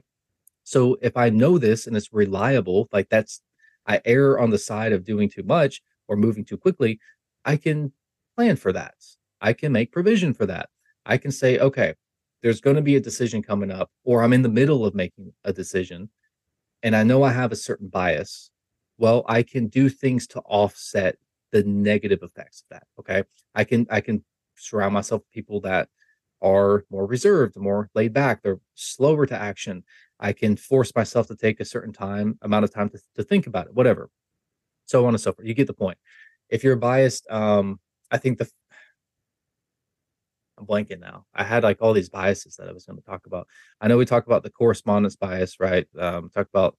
so 0.65 0.97
if 1.01 1.15
I 1.15 1.29
know 1.29 1.57
this 1.57 1.87
and 1.87 1.95
it's 1.95 2.11
reliable, 2.11 2.89
like 2.91 3.07
that's 3.07 3.41
I 3.87 4.01
err 4.03 4.39
on 4.39 4.49
the 4.49 4.57
side 4.57 4.93
of 4.93 5.05
doing 5.05 5.29
too 5.29 5.43
much 5.43 5.81
or 6.07 6.17
moving 6.17 6.43
too 6.43 6.57
quickly, 6.57 6.99
I 7.45 7.55
can 7.55 7.93
plan 8.35 8.55
for 8.55 8.73
that. 8.73 8.95
I 9.39 9.53
can 9.53 9.71
make 9.71 9.91
provision 9.91 10.33
for 10.33 10.47
that. 10.47 10.69
I 11.05 11.17
can 11.17 11.31
say, 11.31 11.59
okay, 11.59 11.93
there's 12.41 12.61
going 12.61 12.77
to 12.77 12.81
be 12.81 12.95
a 12.95 12.99
decision 12.99 13.43
coming 13.43 13.69
up, 13.69 13.91
or 14.03 14.23
I'm 14.23 14.33
in 14.33 14.41
the 14.41 14.49
middle 14.49 14.85
of 14.85 14.95
making 14.95 15.31
a 15.43 15.53
decision, 15.53 16.09
and 16.81 16.95
I 16.95 17.03
know 17.03 17.21
I 17.21 17.31
have 17.31 17.51
a 17.51 17.55
certain 17.55 17.87
bias. 17.87 18.49
Well, 18.97 19.23
I 19.27 19.43
can 19.43 19.67
do 19.67 19.87
things 19.87 20.25
to 20.27 20.39
offset 20.41 21.17
the 21.51 21.63
negative 21.63 22.19
effects 22.23 22.63
of 22.63 22.69
that. 22.71 22.87
Okay. 22.99 23.23
I 23.53 23.63
can 23.65 23.85
I 23.91 24.01
can 24.01 24.23
surround 24.55 24.95
myself 24.95 25.21
with 25.21 25.31
people 25.31 25.61
that 25.61 25.89
are 26.41 26.85
more 26.89 27.05
reserved, 27.05 27.55
more 27.55 27.89
laid 27.95 28.13
back. 28.13 28.41
They're 28.41 28.59
slower 28.73 29.25
to 29.25 29.37
action. 29.37 29.83
I 30.19 30.33
can 30.33 30.55
force 30.55 30.93
myself 30.95 31.27
to 31.27 31.35
take 31.35 31.59
a 31.59 31.65
certain 31.65 31.93
time 31.93 32.37
amount 32.41 32.63
of 32.63 32.73
time 32.73 32.89
to, 32.89 32.99
to 33.15 33.23
think 33.23 33.47
about 33.47 33.67
it, 33.67 33.73
whatever. 33.73 34.09
So 34.85 35.05
on 35.05 35.13
and 35.13 35.21
so 35.21 35.33
forth. 35.33 35.47
You 35.47 35.53
get 35.53 35.67
the 35.67 35.73
point. 35.73 35.97
If 36.49 36.63
you're 36.63 36.75
biased, 36.75 37.29
um, 37.29 37.79
I 38.11 38.17
think 38.17 38.37
the 38.37 38.49
I'm 40.57 40.65
blanking 40.65 40.99
now. 40.99 41.25
I 41.33 41.43
had 41.43 41.63
like 41.63 41.81
all 41.81 41.93
these 41.93 42.09
biases 42.09 42.55
that 42.55 42.69
I 42.69 42.71
was 42.71 42.85
going 42.85 42.97
to 42.97 43.05
talk 43.05 43.25
about. 43.25 43.47
I 43.81 43.87
know 43.87 43.97
we 43.97 44.05
talked 44.05 44.27
about 44.27 44.43
the 44.43 44.49
correspondence 44.49 45.15
bias, 45.15 45.59
right? 45.59 45.85
Um, 45.99 46.29
talk 46.29 46.47
about 46.47 46.77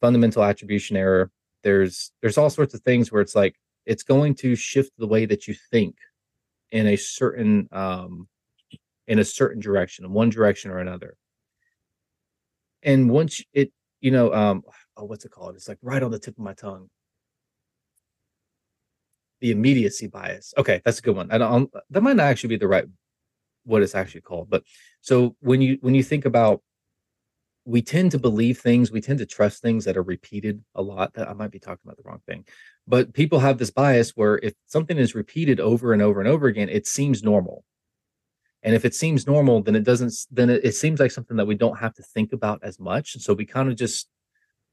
fundamental 0.00 0.44
attribution 0.44 0.96
error. 0.96 1.30
There's 1.62 2.12
there's 2.20 2.38
all 2.38 2.50
sorts 2.50 2.74
of 2.74 2.82
things 2.82 3.10
where 3.10 3.22
it's 3.22 3.34
like 3.34 3.56
it's 3.86 4.02
going 4.02 4.34
to 4.36 4.54
shift 4.54 4.92
the 4.98 5.06
way 5.06 5.26
that 5.26 5.48
you 5.48 5.54
think 5.70 5.96
in 6.70 6.86
a 6.86 6.96
certain 6.96 7.68
um, 7.72 8.28
in 9.06 9.18
a 9.18 9.24
certain 9.24 9.60
direction, 9.60 10.04
in 10.04 10.12
one 10.12 10.30
direction 10.30 10.70
or 10.70 10.78
another. 10.78 11.16
And 12.82 13.10
once 13.10 13.42
it, 13.52 13.72
you 14.00 14.10
know, 14.10 14.32
um, 14.32 14.62
oh, 14.96 15.04
what's 15.04 15.24
it 15.24 15.30
called? 15.30 15.56
It's 15.56 15.68
like 15.68 15.78
right 15.82 16.02
on 16.02 16.10
the 16.10 16.18
tip 16.18 16.34
of 16.34 16.44
my 16.44 16.54
tongue. 16.54 16.88
The 19.40 19.50
immediacy 19.50 20.06
bias. 20.06 20.52
Okay, 20.58 20.82
that's 20.84 20.98
a 20.98 21.02
good 21.02 21.16
one. 21.16 21.28
Don't. 21.28 21.72
That 21.90 22.02
might 22.02 22.16
not 22.16 22.26
actually 22.26 22.50
be 22.50 22.56
the 22.56 22.68
right 22.68 22.84
what 23.64 23.82
it's 23.82 23.94
actually 23.94 24.20
called. 24.22 24.50
But 24.50 24.64
so 25.00 25.36
when 25.40 25.62
you 25.62 25.78
when 25.80 25.94
you 25.94 26.02
think 26.02 26.24
about 26.24 26.62
we 27.64 27.82
tend 27.82 28.10
to 28.10 28.18
believe 28.18 28.58
things, 28.58 28.90
we 28.90 29.00
tend 29.00 29.18
to 29.18 29.26
trust 29.26 29.62
things 29.62 29.84
that 29.84 29.96
are 29.96 30.02
repeated 30.02 30.62
a 30.74 30.82
lot. 30.82 31.14
That 31.14 31.28
I 31.28 31.32
might 31.32 31.50
be 31.50 31.58
talking 31.58 31.80
about 31.84 31.96
the 31.96 32.02
wrong 32.04 32.20
thing. 32.26 32.44
But 32.86 33.14
people 33.14 33.38
have 33.38 33.58
this 33.58 33.70
bias 33.70 34.10
where 34.10 34.38
if 34.42 34.54
something 34.66 34.98
is 34.98 35.14
repeated 35.14 35.60
over 35.60 35.92
and 35.92 36.02
over 36.02 36.20
and 36.20 36.28
over 36.28 36.46
again, 36.46 36.68
it 36.68 36.86
seems 36.86 37.22
normal. 37.22 37.64
And 38.62 38.74
if 38.74 38.84
it 38.84 38.94
seems 38.94 39.26
normal, 39.26 39.62
then 39.62 39.74
it 39.74 39.84
doesn't 39.84 40.12
then 40.30 40.50
it, 40.50 40.64
it 40.64 40.74
seems 40.74 41.00
like 41.00 41.10
something 41.10 41.36
that 41.36 41.46
we 41.46 41.54
don't 41.54 41.78
have 41.78 41.94
to 41.94 42.02
think 42.02 42.32
about 42.32 42.60
as 42.62 42.78
much. 42.78 43.14
And 43.14 43.22
so 43.22 43.32
we 43.32 43.46
kind 43.46 43.68
of 43.68 43.76
just 43.76 44.08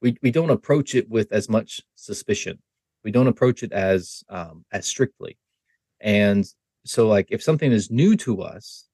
we 0.02 0.18
we 0.22 0.32
don't 0.32 0.50
approach 0.50 0.96
it 0.96 1.10
with 1.10 1.32
as 1.32 1.50
much 1.50 1.82
suspicion. 1.96 2.60
We 3.04 3.12
don't 3.12 3.28
approach 3.28 3.64
it 3.64 3.72
as 3.72 4.24
um 4.30 4.66
as 4.72 4.88
strictly. 4.88 5.38
And 6.02 6.46
so 6.86 7.08
like 7.08 7.28
if 7.30 7.42
something 7.44 7.72
is 7.72 7.92
new 7.92 8.16
to 8.18 8.42
us 8.42 8.88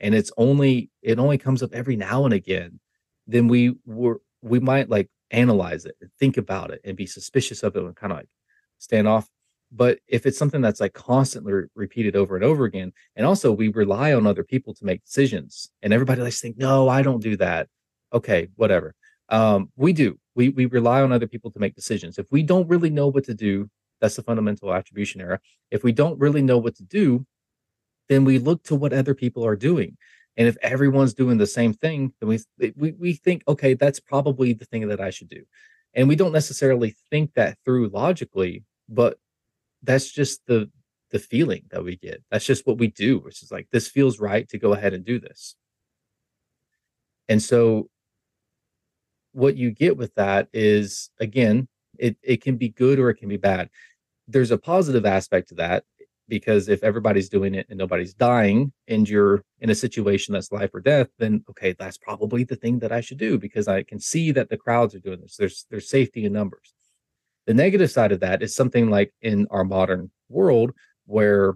and 0.00 0.14
it's 0.14 0.32
only 0.36 0.90
it 1.02 1.18
only 1.18 1.38
comes 1.38 1.62
up 1.62 1.74
every 1.74 1.96
now 1.96 2.24
and 2.24 2.34
again 2.34 2.80
then 3.26 3.48
we 3.48 3.74
were 3.84 4.20
we 4.42 4.60
might 4.60 4.88
like 4.88 5.08
analyze 5.30 5.84
it 5.84 5.96
and 6.00 6.10
think 6.18 6.36
about 6.36 6.70
it 6.70 6.80
and 6.84 6.96
be 6.96 7.06
suspicious 7.06 7.62
of 7.62 7.76
it 7.76 7.82
and 7.82 7.96
kind 7.96 8.12
of 8.12 8.18
like 8.18 8.28
stand 8.78 9.06
off 9.06 9.28
but 9.70 9.98
if 10.06 10.24
it's 10.24 10.38
something 10.38 10.60
that's 10.60 10.80
like 10.80 10.94
constantly 10.94 11.52
re- 11.52 11.66
repeated 11.74 12.16
over 12.16 12.36
and 12.36 12.44
over 12.44 12.64
again 12.64 12.92
and 13.16 13.26
also 13.26 13.52
we 13.52 13.68
rely 13.68 14.12
on 14.12 14.26
other 14.26 14.44
people 14.44 14.74
to 14.74 14.84
make 14.84 15.04
decisions 15.04 15.70
and 15.82 15.92
everybody 15.92 16.22
likes 16.22 16.36
to 16.36 16.42
think 16.42 16.58
no 16.58 16.88
i 16.88 17.02
don't 17.02 17.22
do 17.22 17.36
that 17.36 17.68
okay 18.12 18.48
whatever 18.56 18.94
um, 19.30 19.70
we 19.76 19.92
do 19.92 20.18
we 20.34 20.48
we 20.48 20.64
rely 20.66 21.02
on 21.02 21.12
other 21.12 21.26
people 21.26 21.50
to 21.50 21.58
make 21.58 21.74
decisions 21.74 22.18
if 22.18 22.26
we 22.30 22.42
don't 22.42 22.68
really 22.68 22.88
know 22.88 23.08
what 23.08 23.24
to 23.24 23.34
do 23.34 23.68
that's 24.00 24.16
the 24.16 24.22
fundamental 24.22 24.72
attribution 24.72 25.20
error. 25.20 25.40
If 25.70 25.82
we 25.82 25.92
don't 25.92 26.18
really 26.18 26.42
know 26.42 26.58
what 26.58 26.76
to 26.76 26.82
do, 26.82 27.26
then 28.08 28.24
we 28.24 28.38
look 28.38 28.62
to 28.64 28.74
what 28.74 28.92
other 28.92 29.14
people 29.14 29.44
are 29.44 29.56
doing. 29.56 29.96
And 30.36 30.46
if 30.46 30.56
everyone's 30.62 31.14
doing 31.14 31.36
the 31.36 31.46
same 31.46 31.72
thing, 31.72 32.12
then 32.20 32.28
we, 32.28 32.72
we, 32.76 32.92
we 32.92 33.12
think, 33.14 33.42
okay, 33.48 33.74
that's 33.74 34.00
probably 34.00 34.52
the 34.52 34.64
thing 34.64 34.88
that 34.88 35.00
I 35.00 35.10
should 35.10 35.28
do. 35.28 35.44
And 35.94 36.08
we 36.08 36.16
don't 36.16 36.32
necessarily 36.32 36.94
think 37.10 37.34
that 37.34 37.58
through 37.64 37.88
logically, 37.88 38.64
but 38.88 39.18
that's 39.82 40.10
just 40.10 40.46
the 40.46 40.70
the 41.10 41.18
feeling 41.18 41.62
that 41.70 41.82
we 41.82 41.96
get. 41.96 42.22
That's 42.30 42.44
just 42.44 42.66
what 42.66 42.78
we 42.78 42.88
do, 42.88 43.18
which 43.18 43.42
is 43.42 43.50
like 43.50 43.68
this 43.72 43.88
feels 43.88 44.20
right 44.20 44.48
to 44.50 44.58
go 44.58 44.74
ahead 44.74 44.92
and 44.92 45.04
do 45.04 45.18
this. 45.18 45.56
And 47.28 47.42
so 47.42 47.88
what 49.32 49.56
you 49.56 49.70
get 49.70 49.96
with 49.96 50.14
that 50.16 50.48
is 50.52 51.10
again, 51.20 51.68
it 51.98 52.16
it 52.22 52.42
can 52.42 52.56
be 52.56 52.68
good 52.68 52.98
or 52.98 53.10
it 53.10 53.16
can 53.16 53.28
be 53.28 53.36
bad 53.36 53.70
there's 54.28 54.50
a 54.50 54.58
positive 54.58 55.06
aspect 55.06 55.48
to 55.48 55.54
that 55.54 55.84
because 56.28 56.68
if 56.68 56.84
everybody's 56.84 57.30
doing 57.30 57.54
it 57.54 57.66
and 57.70 57.78
nobody's 57.78 58.12
dying 58.12 58.70
and 58.86 59.08
you're 59.08 59.42
in 59.60 59.70
a 59.70 59.74
situation 59.74 60.34
that's 60.34 60.52
life 60.52 60.70
or 60.74 60.80
death 60.80 61.08
then 61.18 61.42
okay 61.48 61.72
that's 61.72 61.96
probably 61.96 62.44
the 62.44 62.56
thing 62.56 62.78
that 62.78 62.92
i 62.92 63.00
should 63.00 63.18
do 63.18 63.38
because 63.38 63.66
i 63.66 63.82
can 63.82 63.98
see 63.98 64.30
that 64.30 64.50
the 64.50 64.56
crowds 64.56 64.94
are 64.94 65.00
doing 65.00 65.20
this 65.20 65.36
there's 65.36 65.66
there's 65.70 65.88
safety 65.88 66.26
in 66.26 66.32
numbers 66.32 66.74
the 67.48 67.54
negative 67.54 67.90
side 67.90 68.12
of 68.12 68.20
that 68.20 68.42
is 68.42 68.54
something 68.54 68.90
like 68.90 69.12
in 69.22 69.46
our 69.50 69.64
modern 69.64 70.10
world 70.28 70.70
where 71.06 71.54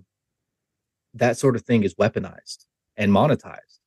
that 1.13 1.37
sort 1.37 1.55
of 1.55 1.63
thing 1.63 1.85
is 1.85 1.95
weaponized 1.97 2.65
and 2.97 3.13
monetized. 3.13 3.81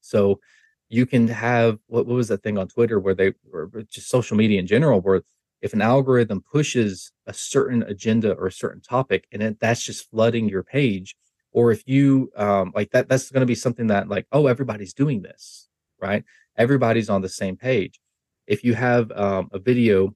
So 0.00 0.40
you 0.88 1.04
can 1.04 1.28
have 1.28 1.78
what, 1.86 2.06
what 2.06 2.14
was 2.14 2.28
that 2.28 2.42
thing 2.42 2.58
on 2.58 2.66
twitter 2.66 2.98
where 2.98 3.14
they 3.14 3.32
or 3.52 3.70
just 3.90 4.08
social 4.08 4.36
media 4.36 4.58
in 4.58 4.66
general 4.66 5.00
where 5.00 5.22
if 5.60 5.72
an 5.72 5.82
algorithm 5.82 6.42
pushes 6.50 7.12
a 7.26 7.34
certain 7.34 7.82
agenda 7.84 8.32
or 8.32 8.46
a 8.46 8.52
certain 8.52 8.80
topic 8.80 9.26
and 9.30 9.42
it, 9.42 9.60
that's 9.60 9.84
just 9.84 10.10
flooding 10.10 10.48
your 10.48 10.64
page 10.64 11.14
or 11.52 11.70
if 11.70 11.86
you 11.86 12.32
um, 12.36 12.72
like 12.74 12.90
that 12.90 13.08
that's 13.08 13.30
going 13.30 13.42
to 13.42 13.46
be 13.46 13.54
something 13.54 13.86
that 13.86 14.08
like 14.08 14.26
oh 14.32 14.46
everybody's 14.48 14.94
doing 14.94 15.22
this 15.22 15.68
right? 16.00 16.24
Everybody's 16.56 17.10
on 17.10 17.22
the 17.22 17.28
same 17.28 17.56
page. 17.56 18.00
If 18.46 18.64
you 18.64 18.74
have 18.74 19.12
um, 19.12 19.48
a 19.52 19.58
video 19.58 20.14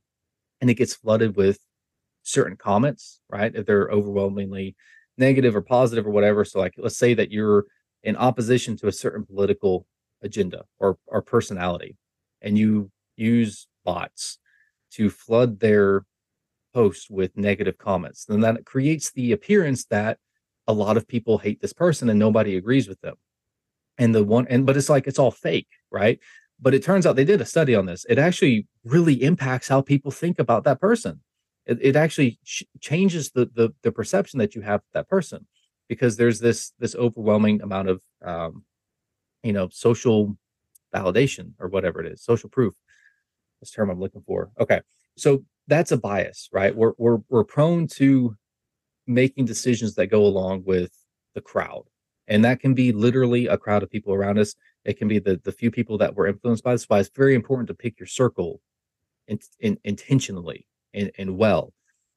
and 0.65 0.71
it 0.71 0.75
gets 0.75 0.95
flooded 0.95 1.37
with 1.37 1.59
certain 2.23 2.57
comments 2.57 3.21
right 3.29 3.55
if 3.55 3.67
they're 3.67 3.91
overwhelmingly 3.91 4.75
negative 5.19 5.55
or 5.55 5.61
positive 5.61 6.07
or 6.07 6.11
whatever 6.11 6.45
so 6.45 6.59
like 6.59 6.75
let's 6.79 6.97
say 6.97 7.13
that 7.13 7.31
you're 7.31 7.67
in 8.03 8.17
opposition 8.17 8.77
to 8.77 8.87
a 8.87 8.93
certain 8.93 9.27
political 9.27 9.87
agenda 10.23 10.65
or 10.79 10.97
or 11.07 11.21
personality 11.21 11.97
and 12.41 12.57
you 12.57 12.91
use 13.17 13.67
bots 13.85 14.39
to 14.91 15.11
flood 15.11 15.61
their 15.61 16.05
post 16.73 17.11
with 17.11 17.37
negative 17.37 17.79
comments. 17.79 18.27
And 18.29 18.43
that 18.45 18.65
creates 18.65 19.13
the 19.13 19.33
appearance 19.33 19.85
that 19.87 20.19
a 20.67 20.73
lot 20.73 20.97
of 20.97 21.07
people 21.07 21.39
hate 21.39 21.61
this 21.61 21.73
person 21.73 22.09
and 22.09 22.19
nobody 22.19 22.57
agrees 22.57 22.89
with 22.89 23.01
them. 23.01 23.15
And 23.97 24.15
the 24.15 24.25
one, 24.25 24.47
and 24.49 24.67
but 24.67 24.77
it's 24.77 24.89
like 24.89 25.07
it's 25.07 25.21
all 25.21 25.31
fake, 25.31 25.69
right? 25.91 26.19
But 26.61 26.75
it 26.75 26.83
turns 26.83 27.07
out 27.07 27.17
they 27.17 27.25
did 27.25 27.41
a 27.41 27.47
study 27.47 27.75
on 27.75 27.87
this. 27.87 28.07
It 28.09 28.19
actually 28.19 28.67
really 28.85 29.23
impacts 29.23 29.69
how 29.69 29.81
people 29.81 30.11
think 30.11 30.39
about 30.39 30.65
that 30.65 30.81
person. 30.81 31.21
It, 31.67 31.79
it 31.81 31.97
actually 31.97 32.39
ch- 32.45 32.65
changes 32.81 33.31
the, 33.31 33.51
the 33.55 33.75
the 33.83 33.93
perception 33.93 34.39
that 34.39 34.55
you 34.55 34.63
have 34.63 34.81
of 34.81 34.87
that 34.93 35.09
person 35.09 35.47
because 35.89 36.17
there's 36.17 36.41
this 36.41 36.73
this 36.79 36.95
overwhelming 36.95 37.63
amount 37.63 37.89
of 37.89 38.01
um, 38.25 38.65
you 39.43 39.53
know 39.53 39.69
social 39.71 40.37
validation 40.95 41.53
or 41.59 41.69
whatever 41.69 42.01
it 42.01 42.13
is, 42.13 42.23
social 42.23 42.49
proof 42.49 42.75
this 43.65 43.71
term 43.71 43.91
I'm 43.91 44.01
looking 44.01 44.23
for. 44.27 44.51
Okay. 44.61 44.81
So 45.17 45.45
that's 45.67 45.93
a 45.93 45.97
bias, 45.97 46.49
right? 46.53 46.75
We're 46.75 46.93
we're 46.99 47.19
we're 47.29 47.45
prone 47.45 47.87
to 47.99 48.37
making 49.07 49.47
decisions 49.47 49.95
that 49.95 50.07
go 50.07 50.25
along 50.25 50.65
with 50.67 50.93
the 51.35 51.41
crowd. 51.41 51.85
And 52.27 52.45
that 52.45 52.61
can 52.61 52.75
be 52.75 52.93
literally 52.93 53.47
a 53.47 53.59
crowd 53.59 53.83
of 53.83 53.91
people 53.91 54.15
around 54.15 54.39
us. 54.39 54.55
It 54.85 54.99
can 54.99 55.09
be 55.09 55.19
the 55.19 55.41
the 55.45 55.53
few 55.53 55.71
people 55.71 55.99
that 55.99 56.15
were 56.15 56.27
influenced 56.27 56.65
by. 56.65 56.73
This. 56.73 56.85
Why 56.85 57.01
it's 57.01 57.11
very 57.15 57.35
important 57.35 57.69
to 57.69 57.75
pick 57.75 57.99
your 57.99 58.07
circle 58.07 58.61
in, 59.29 59.39
in, 59.61 59.79
intentionally 59.85 60.67
and, 60.93 61.11
and 61.19 61.37
well, 61.37 61.73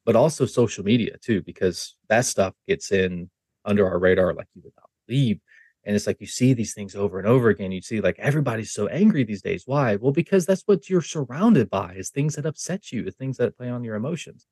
but 0.06 0.16
also 0.16 0.46
social 0.46 0.84
media 0.84 1.18
too, 1.22 1.42
because 1.44 1.96
that 2.10 2.26
stuff 2.26 2.54
gets 2.68 2.92
in 2.92 3.30
under 3.66 3.88
our 3.88 4.00
radar 4.00 4.34
like 4.34 4.48
you 4.54 4.62
would 4.64 4.74
not 4.78 4.90
believe. 5.08 5.40
And 5.84 5.96
it's 5.96 6.08
like 6.08 6.20
you 6.20 6.28
see 6.28 6.54
these 6.54 6.74
things 6.74 6.96
over 6.96 7.18
and 7.18 7.28
over 7.28 7.50
again. 7.50 7.72
You 7.72 7.82
see 7.82 8.02
like 8.02 8.20
everybody's 8.20 8.72
so 8.72 8.88
angry 8.88 9.24
these 9.24 9.42
days. 9.42 9.64
Why? 9.66 9.96
Well 9.96 10.12
because 10.12 10.46
that's 10.46 10.64
what 10.66 10.90
you're 10.90 11.02
surrounded 11.02 11.70
by 11.70 11.94
is 11.94 12.10
things 12.10 12.36
that 12.36 12.46
upset 12.46 12.92
you 12.92 13.10
things 13.12 13.38
that 13.38 13.58
play 13.58 13.70
on 13.70 13.84
your 13.84 13.96
emotions. 13.96 14.48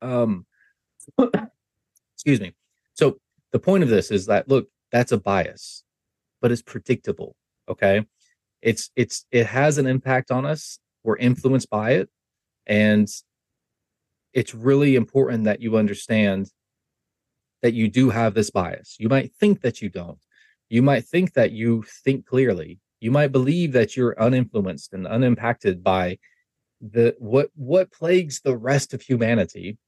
Um 0.00 0.46
excuse 2.14 2.40
me. 2.40 2.54
So 2.94 3.18
the 3.52 3.58
point 3.58 3.82
of 3.82 3.90
this 3.90 4.10
is 4.10 4.26
that 4.26 4.48
look 4.48 4.68
that's 4.90 5.12
a 5.12 5.18
bias 5.18 5.84
but 6.40 6.52
it's 6.52 6.62
predictable 6.62 7.34
okay 7.68 8.04
it's 8.62 8.90
it's 8.96 9.26
it 9.30 9.46
has 9.46 9.78
an 9.78 9.86
impact 9.86 10.30
on 10.30 10.44
us 10.44 10.78
we're 11.04 11.16
influenced 11.16 11.70
by 11.70 11.92
it 11.92 12.08
and 12.66 13.08
it's 14.32 14.54
really 14.54 14.94
important 14.94 15.44
that 15.44 15.60
you 15.60 15.76
understand 15.76 16.50
that 17.62 17.74
you 17.74 17.88
do 17.88 18.10
have 18.10 18.34
this 18.34 18.50
bias. 18.50 18.96
You 18.98 19.08
might 19.08 19.32
think 19.34 19.62
that 19.62 19.82
you 19.82 19.88
don't, 19.88 20.18
you 20.68 20.82
might 20.82 21.04
think 21.04 21.32
that 21.32 21.52
you 21.52 21.84
think 22.04 22.26
clearly. 22.26 22.78
You 23.00 23.10
might 23.10 23.32
believe 23.32 23.72
that 23.72 23.96
you're 23.96 24.20
uninfluenced 24.20 24.92
and 24.92 25.06
unimpacted 25.06 25.82
by 25.82 26.18
the 26.80 27.16
what 27.18 27.50
what 27.54 27.92
plagues 27.92 28.40
the 28.40 28.56
rest 28.56 28.94
of 28.94 29.02
humanity. 29.02 29.78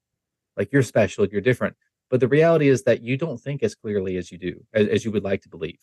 Like 0.56 0.72
you're 0.72 0.82
special, 0.82 1.26
you're 1.26 1.40
different. 1.40 1.76
But 2.08 2.20
the 2.20 2.28
reality 2.28 2.68
is 2.68 2.82
that 2.84 3.02
you 3.02 3.16
don't 3.16 3.40
think 3.40 3.62
as 3.62 3.74
clearly 3.74 4.16
as 4.16 4.32
you 4.32 4.38
do, 4.38 4.64
as, 4.74 4.88
as 4.88 5.04
you 5.04 5.12
would 5.12 5.22
like 5.22 5.42
to 5.42 5.48
believe. 5.48 5.78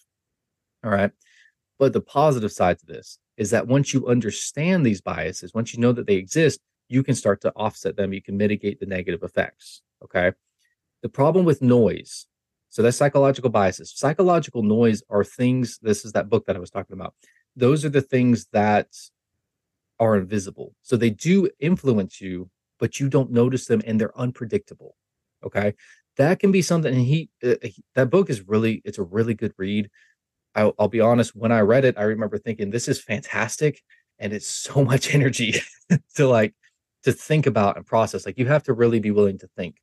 All 0.87 0.93
right. 0.93 1.11
But 1.79 1.91
the 1.91 2.01
positive 2.01 2.53
side 2.53 2.79
to 2.79 2.85
this 2.85 3.19
is 3.35 3.51
that 3.51 3.67
once 3.67 3.93
you 3.93 4.07
understand 4.07 4.85
these 4.85 5.01
biases, 5.01 5.53
once 5.53 5.73
you 5.73 5.81
know 5.81 5.91
that 5.91 6.07
they 6.07 6.15
exist, 6.15 6.61
you 6.87 7.03
can 7.03 7.13
start 7.13 7.41
to 7.41 7.51
offset 7.57 7.97
them. 7.97 8.13
You 8.13 8.21
can 8.21 8.37
mitigate 8.37 8.79
the 8.79 8.85
negative 8.85 9.21
effects. 9.23 9.81
Okay. 10.03 10.31
The 11.03 11.09
problem 11.09 11.45
with 11.45 11.61
noise 11.61 12.27
So 12.69 12.81
that's 12.81 12.97
psychological 12.97 13.49
biases. 13.49 13.93
Psychological 13.95 14.63
noise 14.63 15.03
are 15.09 15.25
things. 15.25 15.79
This 15.81 16.05
is 16.05 16.13
that 16.13 16.29
book 16.29 16.45
that 16.45 16.55
I 16.55 16.59
was 16.59 16.71
talking 16.71 16.93
about. 16.95 17.15
Those 17.55 17.85
are 17.85 17.89
the 17.89 18.01
things 18.01 18.47
that 18.53 18.87
are 19.99 20.17
invisible. 20.17 20.75
So 20.83 20.97
they 20.97 21.09
do 21.09 21.49
influence 21.59 22.21
you, 22.21 22.49
but 22.79 22.99
you 22.99 23.09
don't 23.09 23.31
notice 23.31 23.65
them 23.65 23.81
and 23.85 23.99
they're 23.99 24.17
unpredictable. 24.17 24.95
Okay. 25.43 25.75
That 26.17 26.39
can 26.39 26.51
be 26.51 26.61
something. 26.61 26.93
And 26.93 27.05
he, 27.05 27.29
uh, 27.43 27.55
he 27.61 27.83
that 27.95 28.09
book 28.09 28.29
is 28.29 28.47
really, 28.47 28.81
it's 28.85 28.99
a 28.99 29.03
really 29.03 29.35
good 29.35 29.53
read. 29.57 29.89
I'll, 30.57 30.73
I'll 30.79 30.87
be 30.87 30.99
honest, 30.99 31.35
when 31.35 31.51
I 31.51 31.59
read 31.61 31.85
it, 31.85 31.97
I 31.97 32.03
remember 32.03 32.37
thinking, 32.37 32.71
this 32.71 32.87
is 32.87 32.99
fantastic. 32.99 33.83
And 34.19 34.33
it's 34.33 34.47
so 34.47 34.83
much 34.91 35.13
energy 35.13 35.55
to 36.15 36.27
like, 36.27 36.53
to 37.03 37.13
think 37.13 37.45
about 37.45 37.77
and 37.77 37.85
process. 37.85 38.25
Like 38.25 38.37
you 38.37 38.47
have 38.47 38.63
to 38.63 38.73
really 38.73 38.99
be 38.99 39.11
willing 39.11 39.37
to 39.39 39.47
think 39.55 39.77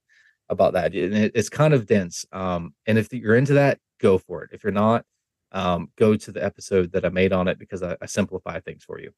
about 0.50 0.74
that. 0.74 0.94
And 0.94 1.14
it, 1.14 1.32
it's 1.34 1.48
kind 1.48 1.72
of 1.72 1.86
dense. 1.86 2.26
Um, 2.32 2.74
and 2.86 2.98
if 2.98 3.12
you're 3.12 3.36
into 3.36 3.54
that, 3.54 3.78
go 4.00 4.18
for 4.18 4.42
it. 4.42 4.50
If 4.52 4.64
you're 4.64 4.72
not, 4.72 5.04
um, 5.52 5.88
go 5.96 6.16
to 6.16 6.32
the 6.32 6.44
episode 6.44 6.92
that 6.92 7.04
I 7.04 7.08
made 7.08 7.32
on 7.32 7.46
it 7.46 7.58
because 7.58 7.82
I, 7.82 7.96
I 8.02 8.06
simplify 8.06 8.58
things 8.60 8.84
for 8.84 9.00
you. 9.00 9.12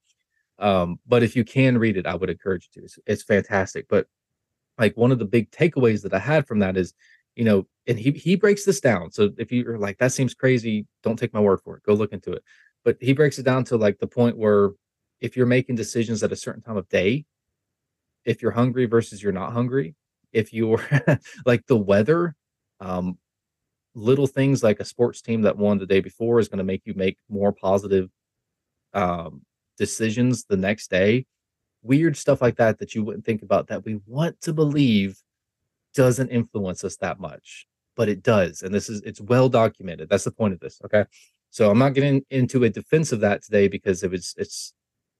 Um, 0.58 1.00
but 1.06 1.22
if 1.22 1.34
you 1.34 1.44
can 1.44 1.78
read 1.78 1.96
it, 1.96 2.06
I 2.06 2.14
would 2.14 2.30
encourage 2.30 2.68
you 2.74 2.82
to. 2.82 2.84
It's, 2.84 2.98
it's 3.06 3.22
fantastic. 3.22 3.86
But 3.88 4.06
like 4.78 4.96
one 4.96 5.12
of 5.12 5.18
the 5.18 5.24
big 5.24 5.50
takeaways 5.50 6.02
that 6.02 6.12
I 6.12 6.18
had 6.18 6.46
from 6.46 6.58
that 6.58 6.76
is, 6.76 6.92
you 7.36 7.44
know, 7.44 7.66
and 7.86 7.98
he 7.98 8.10
he 8.10 8.34
breaks 8.34 8.64
this 8.64 8.80
down. 8.80 9.12
So 9.12 9.30
if 9.38 9.52
you're 9.52 9.78
like, 9.78 9.98
that 9.98 10.12
seems 10.12 10.34
crazy, 10.34 10.86
don't 11.02 11.18
take 11.18 11.32
my 11.32 11.40
word 11.40 11.60
for 11.62 11.76
it. 11.76 11.82
Go 11.84 11.94
look 11.94 12.12
into 12.12 12.32
it. 12.32 12.42
But 12.84 12.96
he 13.00 13.12
breaks 13.12 13.38
it 13.38 13.44
down 13.44 13.64
to 13.64 13.76
like 13.76 13.98
the 13.98 14.06
point 14.06 14.36
where 14.36 14.70
if 15.20 15.36
you're 15.36 15.46
making 15.46 15.76
decisions 15.76 16.22
at 16.22 16.32
a 16.32 16.36
certain 16.36 16.62
time 16.62 16.76
of 16.76 16.88
day, 16.88 17.24
if 18.24 18.42
you're 18.42 18.50
hungry 18.50 18.86
versus 18.86 19.22
you're 19.22 19.32
not 19.32 19.52
hungry, 19.52 19.94
if 20.32 20.52
you're 20.52 20.82
like 21.46 21.66
the 21.66 21.76
weather, 21.76 22.34
um, 22.80 23.18
little 23.94 24.26
things 24.26 24.62
like 24.62 24.80
a 24.80 24.84
sports 24.84 25.22
team 25.22 25.42
that 25.42 25.56
won 25.56 25.78
the 25.78 25.86
day 25.86 26.00
before 26.00 26.38
is 26.38 26.48
going 26.48 26.58
to 26.58 26.64
make 26.64 26.82
you 26.84 26.94
make 26.94 27.18
more 27.28 27.52
positive 27.52 28.10
um, 28.94 29.42
decisions 29.78 30.44
the 30.44 30.56
next 30.56 30.90
day 30.90 31.26
weird 31.82 32.16
stuff 32.16 32.42
like 32.42 32.56
that 32.56 32.78
that 32.78 32.94
you 32.94 33.04
wouldn't 33.04 33.24
think 33.24 33.42
about 33.42 33.68
that 33.68 33.84
we 33.84 34.00
want 34.06 34.38
to 34.40 34.52
believe 34.52 35.18
doesn't 35.96 36.28
influence 36.28 36.84
us 36.84 36.96
that 36.96 37.18
much 37.18 37.66
but 37.96 38.08
it 38.08 38.22
does 38.22 38.62
and 38.62 38.74
this 38.74 38.88
is 38.88 39.00
it's 39.02 39.20
well 39.20 39.48
documented 39.48 40.08
that's 40.08 40.24
the 40.24 40.30
point 40.30 40.54
of 40.54 40.60
this 40.60 40.80
okay? 40.84 41.04
So 41.50 41.70
i'm 41.70 41.78
not 41.78 41.94
getting 41.94 42.24
into 42.30 42.64
a 42.64 42.70
defense 42.70 43.12
of 43.12 43.20
that 43.20 43.42
today 43.42 43.66
because 43.66 44.02
it 44.02 44.10
was 44.10 44.34
it's 44.36 44.74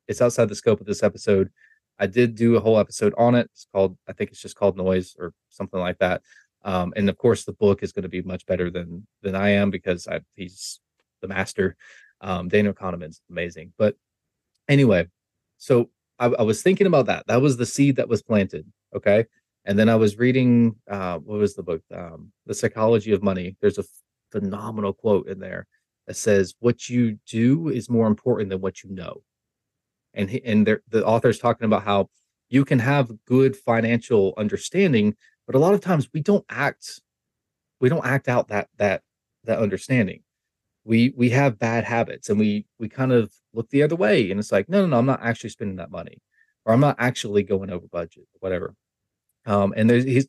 it's 0.09 0.23
outside 0.23 0.49
the 0.49 0.55
scope 0.55 0.81
of 0.81 0.87
this 0.87 1.03
episode. 1.03 1.51
I 1.99 2.07
did 2.07 2.35
do 2.35 2.57
a 2.57 2.61
whole 2.61 2.79
episode 2.79 3.15
on 3.17 3.35
it 3.35 3.49
it's 3.53 3.67
called 3.73 3.97
i 4.07 4.13
think 4.13 4.31
it's 4.31 4.43
just 4.43 4.57
called 4.57 4.77
noise 4.77 5.17
or 5.19 5.33
something 5.49 5.81
like 5.81 5.99
that 5.99 6.23
um, 6.65 6.93
and 6.97 7.09
of 7.09 7.17
course 7.17 7.45
the 7.45 7.53
book 7.53 7.83
is 7.83 7.93
going 7.93 8.03
to 8.03 8.09
be 8.09 8.23
much 8.23 8.45
better 8.47 8.71
than 8.71 9.07
than 9.23 9.35
i 9.35 9.49
am 9.49 9.71
because 9.71 10.07
I, 10.07 10.21
he's 10.35 10.81
the 11.23 11.29
master 11.29 11.77
um, 12.21 12.49
daniel 12.49 12.75
kahneman's 12.75 13.23
amazing 13.31 13.73
but 13.79 13.97
anyway 14.69 15.09
so 15.59 15.91
I, 16.19 16.27
I, 16.27 16.43
was 16.43 16.63
thinking 16.63 16.87
about 16.87 17.07
that 17.07 17.27
that 17.29 17.41
was 17.41 17.57
the 17.57 17.67
seed 17.67 17.97
that 17.97 18.09
was 18.09 18.23
planted 18.23 18.71
okay 18.95 19.25
and 19.67 19.79
then 19.79 19.89
i 19.89 19.95
was 19.95 20.19
reading 20.19 20.75
uh 20.91 21.19
what 21.19 21.39
was 21.39 21.55
the 21.55 21.63
book? 21.63 21.83
Um 21.95 22.33
the 22.47 22.55
psychology 22.55 23.13
of 23.13 23.23
money. 23.23 23.57
There's 23.61 23.79
a 23.79 23.85
phenomenal 24.33 24.93
quote 24.93 25.29
in 25.29 25.39
there 25.39 25.67
that 26.07 26.17
says 26.17 26.55
what 26.61 26.89
you 26.89 27.19
do 27.27 27.69
is 27.69 27.91
more 27.91 28.07
important 28.07 28.51
than 28.51 28.61
what 28.61 28.83
you 28.83 28.91
know. 28.91 29.23
And 30.15 30.31
he, 30.31 30.43
and 30.45 30.67
there, 30.67 30.83
the 30.89 31.05
author's 31.05 31.39
talking 31.39 31.67
about 31.67 31.85
how 31.85 32.09
you 32.49 32.65
can 32.65 32.79
have 32.79 33.11
good 33.27 33.57
financial 33.57 34.33
understanding 34.39 35.15
but 35.47 35.57
a 35.57 35.59
lot 35.59 35.75
of 35.75 35.81
times 35.81 36.09
we 36.13 36.21
don't 36.21 36.45
act 36.49 37.01
we 37.81 37.89
don't 37.89 38.07
act 38.07 38.29
out 38.29 38.49
that 38.49 38.69
that 38.79 39.03
that 39.45 39.59
understanding. 39.59 40.23
We 40.85 41.13
we 41.17 41.31
have 41.31 41.59
bad 41.59 41.85
habits 41.85 42.29
and 42.31 42.39
we 42.39 42.67
we 42.79 42.89
kind 42.89 43.13
of 43.13 43.33
look 43.53 43.71
the 43.71 43.83
other 43.83 43.97
way 43.97 44.31
and 44.31 44.39
it's 44.39 44.53
like 44.53 44.69
no 44.69 44.83
no 44.83 44.87
no 44.87 44.99
i'm 44.99 45.07
not 45.07 45.23
actually 45.23 45.51
spending 45.51 45.79
that 45.79 45.91
money 45.91 46.21
or 46.65 46.73
i'm 46.75 46.81
not 46.81 46.97
actually 46.99 47.43
going 47.43 47.71
over 47.71 47.87
budget 47.91 48.29
whatever 48.41 48.75
um 49.47 49.73
and 49.77 49.89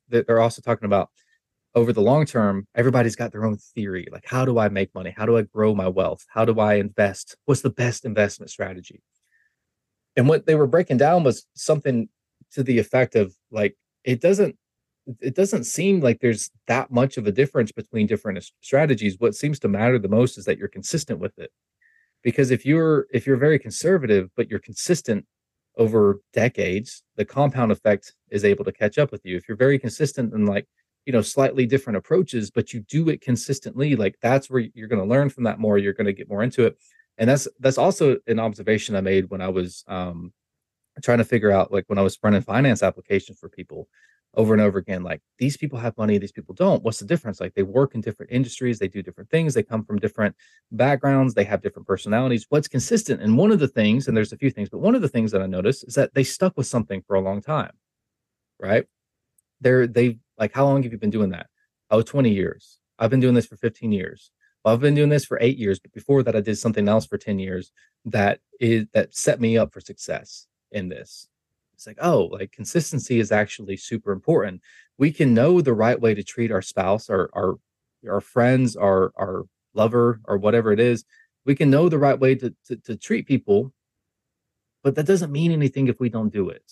they're 0.10 0.40
also 0.40 0.62
talking 0.62 0.86
about 0.86 1.10
over 1.76 1.94
the 1.94 2.02
long 2.02 2.26
term 2.26 2.68
everybody's 2.76 3.16
got 3.16 3.32
their 3.32 3.46
own 3.46 3.58
theory 3.58 4.08
like 4.12 4.26
how 4.26 4.46
do 4.46 4.58
i 4.58 4.68
make 4.70 4.94
money? 4.96 5.14
How 5.16 5.26
do 5.26 5.38
i 5.38 5.42
grow 5.44 5.76
my 5.76 5.88
wealth? 5.88 6.26
How 6.30 6.46
do 6.46 6.60
i 6.60 6.76
invest? 6.76 7.36
What's 7.46 7.62
the 7.62 7.70
best 7.70 8.06
investment 8.06 8.50
strategy? 8.50 9.02
And 10.16 10.28
what 10.28 10.46
they 10.48 10.56
were 10.56 10.68
breaking 10.68 10.98
down 10.98 11.24
was 11.24 11.46
something 11.54 12.10
to 12.54 12.64
the 12.64 12.80
effect 12.80 13.16
of 13.16 13.36
like 13.52 13.78
it 14.04 14.22
doesn't 14.22 14.58
it 15.22 15.36
doesn't 15.36 15.64
seem 15.64 16.02
like 16.02 16.20
there's 16.20 16.52
that 16.68 16.92
much 16.92 17.18
of 17.18 17.28
a 17.28 17.32
difference 17.32 17.72
between 17.72 18.08
different 18.08 18.44
strategies. 18.62 19.16
What 19.20 19.36
seems 19.36 19.60
to 19.60 19.70
matter 19.70 19.98
the 19.98 20.10
most 20.10 20.38
is 20.38 20.46
that 20.46 20.58
you're 20.58 20.68
consistent 20.68 21.20
with 21.20 21.38
it. 21.38 21.52
Because 22.24 22.52
if 22.52 22.66
you're 22.66 23.08
if 23.12 23.26
you're 23.26 23.38
very 23.38 23.60
conservative 23.60 24.30
but 24.36 24.50
you're 24.50 24.60
consistent 24.60 25.26
over 25.78 26.20
decades 26.34 27.04
the 27.16 27.26
compound 27.26 27.72
effect 27.72 28.14
is 28.30 28.44
able 28.44 28.66
to 28.66 28.72
catch 28.72 28.98
up 28.98 29.12
with 29.12 29.26
you. 29.26 29.38
If 29.38 29.48
you're 29.48 29.58
very 29.58 29.80
consistent 29.80 30.34
and 30.34 30.48
like 30.48 30.68
you 31.06 31.14
know 31.14 31.22
slightly 31.22 31.66
different 31.66 31.98
approaches 31.98 32.52
but 32.52 32.74
you 32.74 32.82
do 32.82 33.10
it 33.10 33.22
consistently 33.22 33.96
like 33.96 34.18
that's 34.22 34.50
where 34.50 34.66
you're 34.74 34.90
going 34.90 35.02
to 35.02 35.08
learn 35.08 35.30
from 35.30 35.46
that 35.46 35.60
more 35.60 35.78
you're 35.78 35.94
going 35.94 36.06
to 36.06 36.14
get 36.14 36.30
more 36.30 36.44
into 36.44 36.66
it. 36.66 36.78
And 37.18 37.30
that's 37.30 37.48
that's 37.60 37.78
also 37.78 38.18
an 38.28 38.40
observation 38.40 38.96
i 38.96 39.02
made 39.02 39.30
when 39.30 39.42
i 39.42 39.48
was 39.48 39.84
um 39.88 40.34
trying 41.04 41.20
to 41.20 41.24
figure 41.24 41.52
out 41.52 41.72
like 41.72 41.86
when 41.88 41.98
i 41.98 42.02
was 42.02 42.18
running 42.22 42.42
finance 42.42 42.84
applications 42.84 43.40
for 43.40 43.50
people 43.50 43.88
over 44.38 44.54
and 44.54 44.62
over 44.62 44.78
again 44.78 45.04
like 45.04 45.22
these 45.40 45.58
people 45.58 45.80
have 45.80 45.98
money 45.98 46.18
these 46.18 46.32
people 46.32 46.56
don't. 46.56 46.84
What's 46.84 47.00
the 47.00 47.06
difference? 47.06 47.42
Like 47.42 47.56
they 47.56 47.64
work 47.64 47.96
in 47.96 48.02
different 48.02 48.32
industries 48.32 48.80
they 48.80 48.88
do 48.88 49.02
different 49.04 49.30
things 49.30 49.54
they 49.54 49.64
come 49.64 49.84
from 49.84 50.00
different 50.00 50.36
backgrounds 50.72 51.34
they 51.34 51.44
have 51.44 51.62
different 51.62 51.88
personalities. 51.88 52.46
What's 52.50 52.70
consistent 52.70 53.22
and 53.22 53.38
one 53.38 53.52
of 53.52 53.60
the 53.60 53.68
things 53.68 54.08
and 54.08 54.16
there's 54.16 54.34
a 54.34 54.38
few 54.38 54.52
things 54.52 54.70
but 54.70 54.80
one 54.80 54.96
of 54.96 55.02
the 55.02 55.10
things 55.10 55.32
that 55.34 55.42
i 55.42 55.48
noticed 55.48 55.86
is 55.88 55.96
that 55.96 56.14
they 56.14 56.24
stuck 56.24 56.56
with 56.56 56.68
something 56.68 57.04
for 57.08 57.16
a 57.16 57.22
long 57.22 57.42
time 57.42 57.72
right? 58.60 58.86
They're 59.62 59.88
they 59.88 60.20
like 60.38 60.54
how 60.54 60.66
long 60.66 60.84
have 60.84 60.92
you 60.92 60.98
been 60.98 61.10
doing 61.10 61.32
that? 61.32 61.48
Oh 61.90 62.02
20 62.02 62.32
years. 62.32 62.80
I've 63.00 63.10
been 63.10 63.20
doing 63.20 63.36
this 63.36 63.46
for 63.48 63.58
15 63.58 63.92
years. 63.92 64.32
Well, 64.64 64.74
i've 64.74 64.82
been 64.82 64.96
doing 64.96 65.10
this 65.10 65.26
for 65.26 65.38
eight 65.42 65.58
years 65.58 65.80
but 65.80 65.94
before 65.94 66.24
that 66.24 66.36
i 66.36 66.42
did 66.42 66.58
something 66.58 66.90
else 66.90 67.06
for 67.06 67.18
10 67.18 67.40
years 67.40 67.72
that 68.06 68.40
is 68.60 68.86
that 68.94 69.16
set 69.16 69.40
me 69.40 69.58
up 69.58 69.72
for 69.72 69.80
success 69.80 70.48
in 70.72 70.90
this 70.90 71.30
it's 71.78 71.86
like, 71.86 72.00
oh, 72.02 72.24
like 72.32 72.52
consistency 72.52 73.20
is 73.20 73.32
actually 73.32 73.78
super 73.78 74.12
important. 74.12 74.62
We 74.98 75.12
can 75.12 75.36
know 75.36 75.62
the 75.62 75.76
right 75.76 76.00
way 76.00 76.16
to 76.16 76.24
treat 76.24 76.52
our 76.52 76.64
spouse, 76.64 77.08
our 77.08 77.30
our 77.34 77.60
our 78.10 78.20
friends, 78.20 78.76
our 78.76 79.12
our 79.16 79.46
lover, 79.76 80.20
or 80.26 80.38
whatever 80.38 80.72
it 80.72 80.80
is. 80.80 81.06
We 81.46 81.54
can 81.54 81.70
know 81.70 81.88
the 81.88 82.00
right 82.00 82.20
way 82.20 82.34
to, 82.34 82.54
to, 82.66 82.78
to 82.78 82.96
treat 82.98 83.28
people, 83.28 83.72
but 84.84 84.96
that 84.96 85.06
doesn't 85.06 85.32
mean 85.32 85.52
anything 85.52 85.88
if 85.88 86.00
we 86.00 86.10
don't 86.10 86.34
do 86.34 86.50
it. 86.50 86.64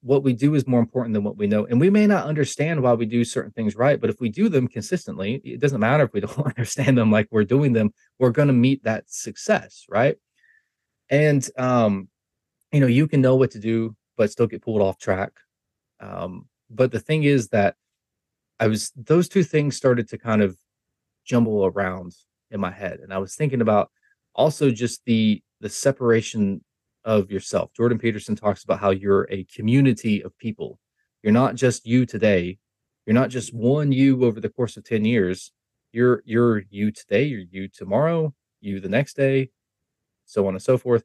What 0.00 0.22
we 0.22 0.32
do 0.32 0.54
is 0.54 0.66
more 0.66 0.80
important 0.80 1.12
than 1.12 1.24
what 1.24 1.36
we 1.36 1.48
know. 1.48 1.66
And 1.66 1.80
we 1.80 1.90
may 1.90 2.06
not 2.06 2.26
understand 2.26 2.82
why 2.82 2.94
we 2.94 3.04
do 3.04 3.24
certain 3.24 3.50
things 3.50 3.74
right, 3.74 4.00
but 4.00 4.10
if 4.10 4.20
we 4.20 4.28
do 4.28 4.48
them 4.48 4.68
consistently, 4.68 5.42
it 5.44 5.60
doesn't 5.60 5.80
matter 5.80 6.04
if 6.04 6.12
we 6.12 6.20
don't 6.26 6.46
understand 6.46 6.96
them 6.96 7.10
like 7.10 7.26
we're 7.32 7.44
doing 7.44 7.72
them, 7.72 7.92
we're 8.20 8.30
going 8.30 8.48
to 8.48 8.54
meet 8.54 8.84
that 8.84 9.10
success, 9.10 9.86
right? 9.88 10.16
And 11.10 11.46
um, 11.58 12.08
you 12.72 12.80
know 12.80 12.86
you 12.86 13.06
can 13.06 13.20
know 13.20 13.36
what 13.36 13.50
to 13.52 13.58
do 13.58 13.94
but 14.16 14.30
still 14.30 14.46
get 14.46 14.62
pulled 14.62 14.82
off 14.82 14.98
track. 14.98 15.32
Um, 16.00 16.48
but 16.68 16.92
the 16.92 17.00
thing 17.00 17.24
is 17.24 17.48
that 17.48 17.76
i 18.58 18.66
was 18.66 18.92
those 18.96 19.28
two 19.28 19.42
things 19.42 19.76
started 19.76 20.08
to 20.08 20.18
kind 20.18 20.42
of 20.42 20.56
jumble 21.24 21.66
around 21.66 22.12
in 22.50 22.60
my 22.60 22.70
head 22.70 23.00
and 23.00 23.12
i 23.12 23.18
was 23.18 23.34
thinking 23.34 23.60
about 23.60 23.90
also 24.34 24.70
just 24.70 25.02
the 25.04 25.42
the 25.60 25.68
separation 25.68 26.62
of 27.04 27.30
yourself. 27.30 27.72
Jordan 27.74 27.98
peterson 27.98 28.36
talks 28.36 28.64
about 28.64 28.80
how 28.80 28.90
you're 28.90 29.26
a 29.30 29.44
community 29.44 30.22
of 30.22 30.36
people. 30.38 30.78
You're 31.22 31.32
not 31.32 31.54
just 31.54 31.86
you 31.86 32.06
today. 32.06 32.58
You're 33.06 33.14
not 33.14 33.30
just 33.30 33.54
one 33.54 33.92
you 33.92 34.24
over 34.24 34.40
the 34.40 34.48
course 34.48 34.76
of 34.76 34.84
10 34.84 35.04
years. 35.04 35.52
You're 35.92 36.22
you're 36.24 36.62
you 36.70 36.90
today 36.90 37.24
you're 37.24 37.44
you 37.50 37.68
tomorrow 37.68 38.32
you 38.60 38.80
the 38.80 38.88
next 38.88 39.14
day 39.14 39.50
so 40.24 40.46
on 40.46 40.54
and 40.54 40.62
so 40.62 40.78
forth 40.78 41.04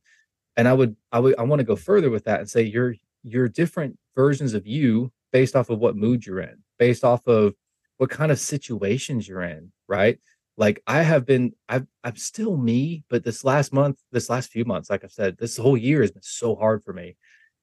and 0.57 0.67
i 0.67 0.73
would 0.73 0.95
i 1.11 1.19
would 1.19 1.37
i 1.39 1.43
want 1.43 1.59
to 1.59 1.65
go 1.65 1.75
further 1.75 2.09
with 2.09 2.25
that 2.25 2.39
and 2.39 2.49
say 2.49 2.61
you're 2.61 2.95
you're 3.23 3.47
different 3.47 3.97
versions 4.15 4.53
of 4.53 4.67
you 4.67 5.11
based 5.31 5.55
off 5.55 5.69
of 5.69 5.79
what 5.79 5.95
mood 5.95 6.25
you're 6.25 6.41
in 6.41 6.57
based 6.79 7.03
off 7.03 7.25
of 7.27 7.53
what 7.97 8.09
kind 8.09 8.31
of 8.31 8.39
situations 8.39 9.27
you're 9.27 9.41
in 9.41 9.71
right? 9.87 10.19
Like 10.59 10.81
i 10.87 11.03
have 11.03 11.23
been 11.25 11.53
i've 11.69 11.85
i'm 12.03 12.15
still 12.15 12.57
me 12.57 13.03
but 13.09 13.23
this 13.23 13.43
last 13.43 13.71
month 13.71 13.99
this 14.11 14.27
last 14.27 14.49
few 14.49 14.65
months 14.65 14.89
like 14.89 15.03
i've 15.03 15.11
said 15.11 15.37
this 15.37 15.55
whole 15.55 15.77
year 15.77 16.01
has 16.01 16.11
been 16.11 16.23
so 16.23 16.55
hard 16.55 16.83
for 16.83 16.93
me. 16.93 17.15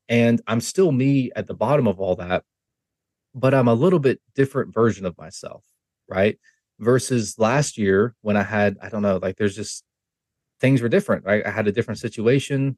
And 0.08 0.40
i'm 0.46 0.60
still 0.60 0.92
me 0.92 1.32
at 1.34 1.48
the 1.48 1.54
bottom 1.54 1.88
of 1.88 1.98
all 1.98 2.14
that 2.16 2.44
but 3.34 3.52
i'm 3.52 3.68
a 3.68 3.74
little 3.74 3.98
bit 3.98 4.20
different 4.34 4.72
version 4.72 5.06
of 5.06 5.18
myself 5.18 5.64
right? 6.06 6.38
Versus 6.78 7.36
last 7.38 7.78
year 7.78 8.14
when 8.20 8.36
i 8.36 8.44
had 8.44 8.76
i 8.80 8.88
don't 8.88 9.02
know 9.02 9.18
like 9.20 9.36
there's 9.36 9.56
just 9.56 9.84
things 10.64 10.80
were 10.80 10.88
different 10.88 11.24
right 11.24 11.46
i 11.46 11.50
had 11.50 11.68
a 11.68 11.72
different 11.72 12.00
situation 12.00 12.76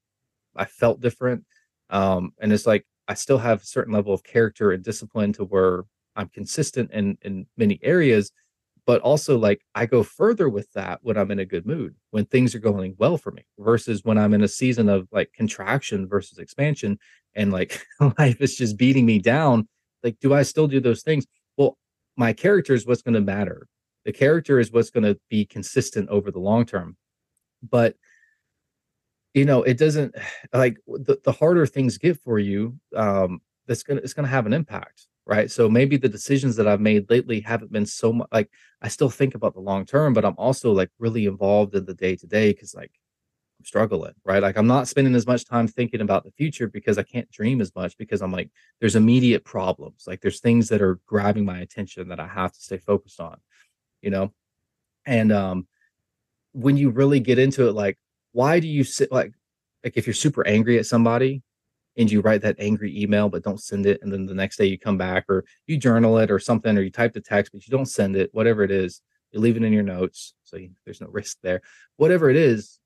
I 0.57 0.65
felt 0.65 1.01
different. 1.01 1.45
Um, 1.91 2.33
and 2.41 2.53
it's 2.53 2.67
like 2.67 2.85
I 3.09 3.15
still 3.15 3.39
have 3.39 3.63
a 3.63 3.67
certain 3.67 3.93
level 3.93 4.13
of 4.13 4.25
character 4.25 4.73
and 4.73 4.83
discipline 4.83 5.33
to 5.35 5.45
where 5.45 5.85
I'm 6.17 6.29
consistent 6.29 6.91
in 6.93 7.19
in 7.23 7.47
many 7.57 7.79
areas, 7.83 8.33
but 8.87 9.01
also 9.03 9.39
like 9.39 9.61
I 9.75 9.87
go 9.87 10.03
further 10.03 10.49
with 10.49 10.73
that 10.73 11.01
when 11.03 11.17
I'm 11.17 11.31
in 11.31 11.39
a 11.39 11.45
good 11.45 11.67
mood, 11.67 11.95
when 12.11 12.25
things 12.27 12.55
are 12.55 12.61
going 12.61 12.97
well 12.99 13.19
for 13.19 13.33
me, 13.33 13.45
versus 13.59 14.05
when 14.05 14.19
I'm 14.19 14.35
in 14.35 14.43
a 14.43 14.49
season 14.49 14.89
of 14.89 15.09
like 15.13 15.33
contraction 15.35 16.09
versus 16.09 16.39
expansion 16.39 16.99
and 17.35 17.53
like 17.53 17.87
life 18.19 18.41
is 18.41 18.57
just 18.57 18.77
beating 18.77 19.07
me 19.07 19.19
down. 19.19 19.69
Like, 20.03 20.19
do 20.21 20.35
I 20.35 20.43
still 20.43 20.69
do 20.69 20.81
those 20.81 21.03
things? 21.03 21.27
Well, 21.57 21.79
my 22.17 22.33
character 22.33 22.75
is 22.75 22.87
what's 22.87 23.03
going 23.03 23.15
to 23.15 23.21
matter. 23.21 23.67
The 24.05 24.13
character 24.13 24.61
is 24.61 24.73
what's 24.73 24.91
going 24.91 25.05
to 25.05 25.19
be 25.31 25.45
consistent 25.45 26.09
over 26.11 26.31
the 26.31 26.39
long 26.39 26.65
term. 26.65 26.97
But 27.63 27.97
you 29.35 29.45
know, 29.45 29.63
it 29.63 29.79
doesn't 29.79 30.15
like 30.53 30.79
the, 30.87 31.19
the 31.25 31.33
harder 31.33 31.67
things 31.67 31.99
get 31.99 32.19
for 32.23 32.39
you, 32.39 32.79
um, 32.95 33.41
that's 33.67 33.83
gonna 33.83 34.01
it's 34.03 34.15
gonna 34.15 34.29
have 34.29 34.47
an 34.47 34.53
impact 34.53 35.07
right? 35.27 35.51
So 35.51 35.69
maybe 35.69 35.97
the 35.97 36.09
decisions 36.09 36.57
that 36.57 36.69
I've 36.69 36.81
made 36.81 37.11
lately 37.11 37.41
haven't 37.41 37.73
been 37.73 37.85
so 37.87 38.13
much 38.13 38.29
like 38.33 38.49
I 38.81 38.89
still 38.89 39.11
think 39.11 39.35
about 39.35 39.55
the 39.55 39.61
long 39.61 39.85
term, 39.85 40.13
but 40.13 40.25
I'm 40.25 40.37
also 40.39 40.73
like 40.73 40.91
really 40.99 41.27
involved 41.27 41.75
in 41.75 41.85
the 41.85 41.95
day 41.95 42.15
to 42.17 42.27
day 42.27 42.53
because 42.53 42.75
like 42.75 42.93
I'm 43.61 43.65
struggling, 43.67 44.15
right? 44.25 44.43
Like 44.43 44.57
I'm 44.59 44.67
not 44.69 44.89
spending 44.89 45.15
as 45.17 45.27
much 45.27 45.45
time 45.47 45.69
thinking 45.69 46.01
about 46.01 46.25
the 46.25 46.31
future 46.33 46.69
because 46.69 46.99
I 46.99 47.03
can't 47.03 47.31
dream 47.31 47.61
as 47.61 47.75
much 47.75 47.97
because 47.99 48.23
I'm 48.23 48.33
like 48.33 48.51
there's 48.81 48.97
immediate 48.97 49.45
problems. 49.45 50.05
Like 50.07 50.21
there's 50.21 50.41
things 50.41 50.69
that 50.69 50.83
are 50.83 51.01
grabbing 51.07 51.45
my 51.45 51.61
attention 51.61 52.09
that 52.09 52.21
I 52.21 52.29
have 52.29 52.53
to 52.53 52.61
stay 52.61 52.79
focused 52.79 53.21
on, 53.21 53.39
you 54.03 54.11
know? 54.11 54.33
And 55.07 55.33
um 55.33 55.67
when 56.57 56.79
you 56.79 56.89
really 56.89 57.21
get 57.21 57.39
into 57.39 57.69
it, 57.69 57.73
like 57.73 57.99
why 58.33 58.59
do 58.59 58.67
you 58.67 58.83
sit 58.83 59.13
like 59.13 59.33
like 59.85 59.93
if 59.97 60.07
you're 60.07 60.15
super 60.15 60.47
angry 60.47 60.79
at 60.79 60.87
somebody 60.87 61.43
and 61.99 62.11
you 62.11 62.23
write 62.23 62.41
that 62.43 62.57
angry 62.59 62.99
email 62.99 63.29
but 63.29 63.43
don't 63.43 63.61
send 63.61 63.85
it 63.85 64.01
and 64.03 64.11
then 64.11 64.25
the 64.25 64.35
next 64.35 64.57
day 64.57 64.65
you 64.65 64.79
come 64.79 64.97
back 64.97 65.27
or 65.29 65.45
you 65.67 65.77
journal 65.77 66.19
it 66.19 66.31
or 66.31 66.39
something 66.39 66.77
or 66.77 66.81
you 66.81 66.91
type 66.91 67.13
the 67.13 67.21
text 67.21 67.53
but 67.53 67.67
you 67.67 67.71
don't 67.71 67.87
send 67.87 68.17
it 68.17 68.31
whatever 68.33 68.63
it 68.63 68.71
is 68.71 69.03
you 69.33 69.41
leave 69.41 69.57
it 69.57 69.63
in 69.63 69.73
your 69.73 69.83
notes 69.83 70.35
so 70.45 70.57
you, 70.57 70.71
there's 70.85 71.01
no 71.01 71.09
risk 71.11 71.37
there. 71.43 71.61
Whatever 71.97 72.31
it 72.31 72.37
is 72.37 72.81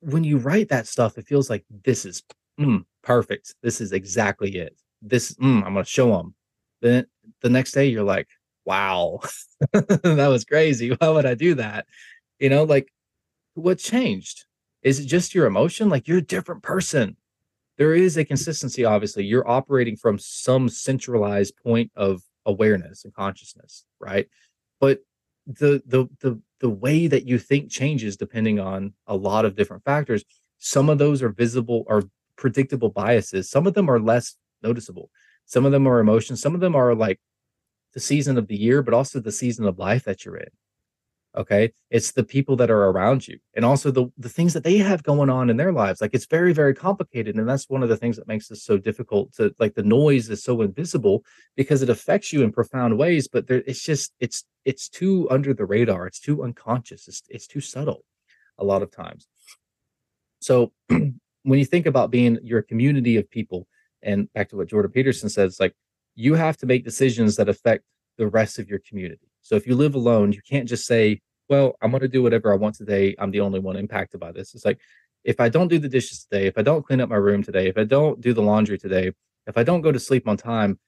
when 0.00 0.24
you 0.24 0.36
write 0.36 0.68
that 0.68 0.86
stuff 0.86 1.16
it 1.16 1.26
feels 1.26 1.48
like 1.48 1.64
this 1.84 2.04
is 2.04 2.22
mm, 2.60 2.84
perfect. 3.02 3.54
This 3.62 3.80
is 3.80 3.92
exactly 3.92 4.56
it. 4.56 4.76
This 5.00 5.34
mm, 5.36 5.64
i'm 5.64 5.72
going 5.72 5.84
to 5.84 5.90
show 5.90 6.14
them 6.16 6.34
then 6.82 7.06
the 7.40 7.50
next 7.50 7.72
day 7.72 7.86
you're 7.86 8.04
like 8.04 8.28
wow 8.64 9.20
that 9.72 10.28
was 10.28 10.44
crazy 10.44 10.90
why 10.90 11.08
would 11.08 11.26
i 11.26 11.34
do 11.34 11.54
that 11.54 11.86
you 12.38 12.48
know 12.48 12.64
like 12.64 12.92
what 13.54 13.78
changed 13.78 14.44
is 14.84 15.00
it 15.00 15.06
just 15.06 15.34
your 15.34 15.46
emotion? 15.46 15.88
Like 15.88 16.06
you're 16.06 16.18
a 16.18 16.22
different 16.22 16.62
person. 16.62 17.16
There 17.78 17.94
is 17.94 18.16
a 18.16 18.24
consistency, 18.24 18.84
obviously. 18.84 19.24
You're 19.24 19.48
operating 19.48 19.96
from 19.96 20.18
some 20.18 20.68
centralized 20.68 21.56
point 21.56 21.90
of 21.96 22.22
awareness 22.46 23.04
and 23.04 23.12
consciousness, 23.12 23.84
right? 23.98 24.28
But 24.78 25.00
the 25.46 25.82
the 25.86 26.06
the 26.20 26.40
the 26.60 26.70
way 26.70 27.06
that 27.06 27.26
you 27.26 27.38
think 27.38 27.70
changes 27.70 28.16
depending 28.16 28.60
on 28.60 28.92
a 29.06 29.16
lot 29.16 29.44
of 29.44 29.56
different 29.56 29.84
factors. 29.84 30.22
Some 30.58 30.88
of 30.88 30.98
those 30.98 31.22
are 31.22 31.30
visible 31.30 31.84
or 31.88 32.04
predictable 32.36 32.90
biases. 32.90 33.50
Some 33.50 33.66
of 33.66 33.74
them 33.74 33.90
are 33.90 33.98
less 33.98 34.36
noticeable. 34.62 35.10
Some 35.46 35.66
of 35.66 35.72
them 35.72 35.86
are 35.86 35.98
emotions. 35.98 36.40
Some 36.40 36.54
of 36.54 36.60
them 36.60 36.76
are 36.76 36.94
like 36.94 37.20
the 37.94 38.00
season 38.00 38.36
of 38.36 38.48
the 38.48 38.56
year, 38.56 38.82
but 38.82 38.94
also 38.94 39.20
the 39.20 39.32
season 39.32 39.66
of 39.66 39.78
life 39.78 40.04
that 40.04 40.24
you're 40.24 40.36
in 40.36 40.50
okay? 41.36 41.72
It's 41.90 42.12
the 42.12 42.24
people 42.24 42.56
that 42.56 42.70
are 42.70 42.84
around 42.84 43.26
you 43.26 43.38
and 43.54 43.64
also 43.64 43.90
the 43.90 44.06
the 44.18 44.28
things 44.28 44.52
that 44.54 44.64
they 44.64 44.78
have 44.78 45.02
going 45.02 45.30
on 45.30 45.50
in 45.50 45.56
their 45.56 45.72
lives. 45.72 46.00
Like 46.00 46.14
it's 46.14 46.26
very 46.26 46.52
very 46.52 46.74
complicated 46.74 47.36
and 47.36 47.48
that's 47.48 47.68
one 47.68 47.82
of 47.82 47.88
the 47.88 47.96
things 47.96 48.16
that 48.16 48.28
makes 48.28 48.48
this 48.48 48.64
so 48.64 48.78
difficult 48.78 49.32
to 49.34 49.54
like 49.58 49.74
the 49.74 49.82
noise 49.82 50.30
is 50.30 50.42
so 50.42 50.62
invisible 50.62 51.24
because 51.56 51.82
it 51.82 51.90
affects 51.90 52.32
you 52.32 52.42
in 52.42 52.52
profound 52.52 52.98
ways 52.98 53.28
but 53.28 53.46
there 53.46 53.62
it's 53.66 53.82
just 53.82 54.12
it's 54.20 54.44
it's 54.64 54.88
too 54.88 55.28
under 55.30 55.52
the 55.52 55.66
radar. 55.66 56.06
It's 56.06 56.20
too 56.20 56.42
unconscious. 56.42 57.08
It's, 57.08 57.22
it's 57.28 57.46
too 57.46 57.60
subtle 57.60 58.04
a 58.58 58.64
lot 58.64 58.82
of 58.82 58.90
times. 58.90 59.26
So 60.40 60.72
when 60.88 61.58
you 61.58 61.64
think 61.64 61.86
about 61.86 62.10
being 62.10 62.38
your 62.42 62.62
community 62.62 63.16
of 63.16 63.30
people 63.30 63.66
and 64.02 64.30
back 64.34 64.50
to 64.50 64.56
what 64.56 64.68
jordan 64.68 64.90
peterson 64.90 65.30
says 65.30 65.58
like 65.58 65.74
you 66.14 66.34
have 66.34 66.56
to 66.56 66.66
make 66.66 66.84
decisions 66.84 67.36
that 67.36 67.48
affect 67.48 67.84
the 68.18 68.28
rest 68.28 68.58
of 68.58 68.68
your 68.68 68.80
community 68.88 69.28
so 69.44 69.56
if 69.56 69.66
you 69.66 69.76
live 69.76 69.94
alone, 69.94 70.32
you 70.32 70.40
can't 70.48 70.68
just 70.68 70.86
say, 70.86 71.20
well, 71.50 71.76
I'm 71.82 71.90
going 71.90 72.00
to 72.00 72.08
do 72.08 72.22
whatever 72.22 72.52
I 72.52 72.56
want 72.56 72.74
today. 72.74 73.14
I'm 73.18 73.30
the 73.30 73.40
only 73.40 73.60
one 73.60 73.76
impacted 73.76 74.18
by 74.18 74.32
this. 74.32 74.54
It's 74.54 74.64
like, 74.64 74.80
if 75.22 75.38
I 75.38 75.50
don't 75.50 75.68
do 75.68 75.78
the 75.78 75.88
dishes 75.88 76.24
today, 76.24 76.46
if 76.46 76.56
I 76.56 76.62
don't 76.62 76.84
clean 76.84 77.02
up 77.02 77.10
my 77.10 77.16
room 77.16 77.42
today, 77.42 77.68
if 77.68 77.76
I 77.76 77.84
don't 77.84 78.20
do 78.22 78.32
the 78.32 78.42
laundry 78.42 78.78
today, 78.78 79.12
if 79.46 79.58
I 79.58 79.62
don't 79.62 79.82
go 79.82 79.92
to 79.92 80.00
sleep 80.00 80.26
on 80.26 80.38
time, 80.38 80.80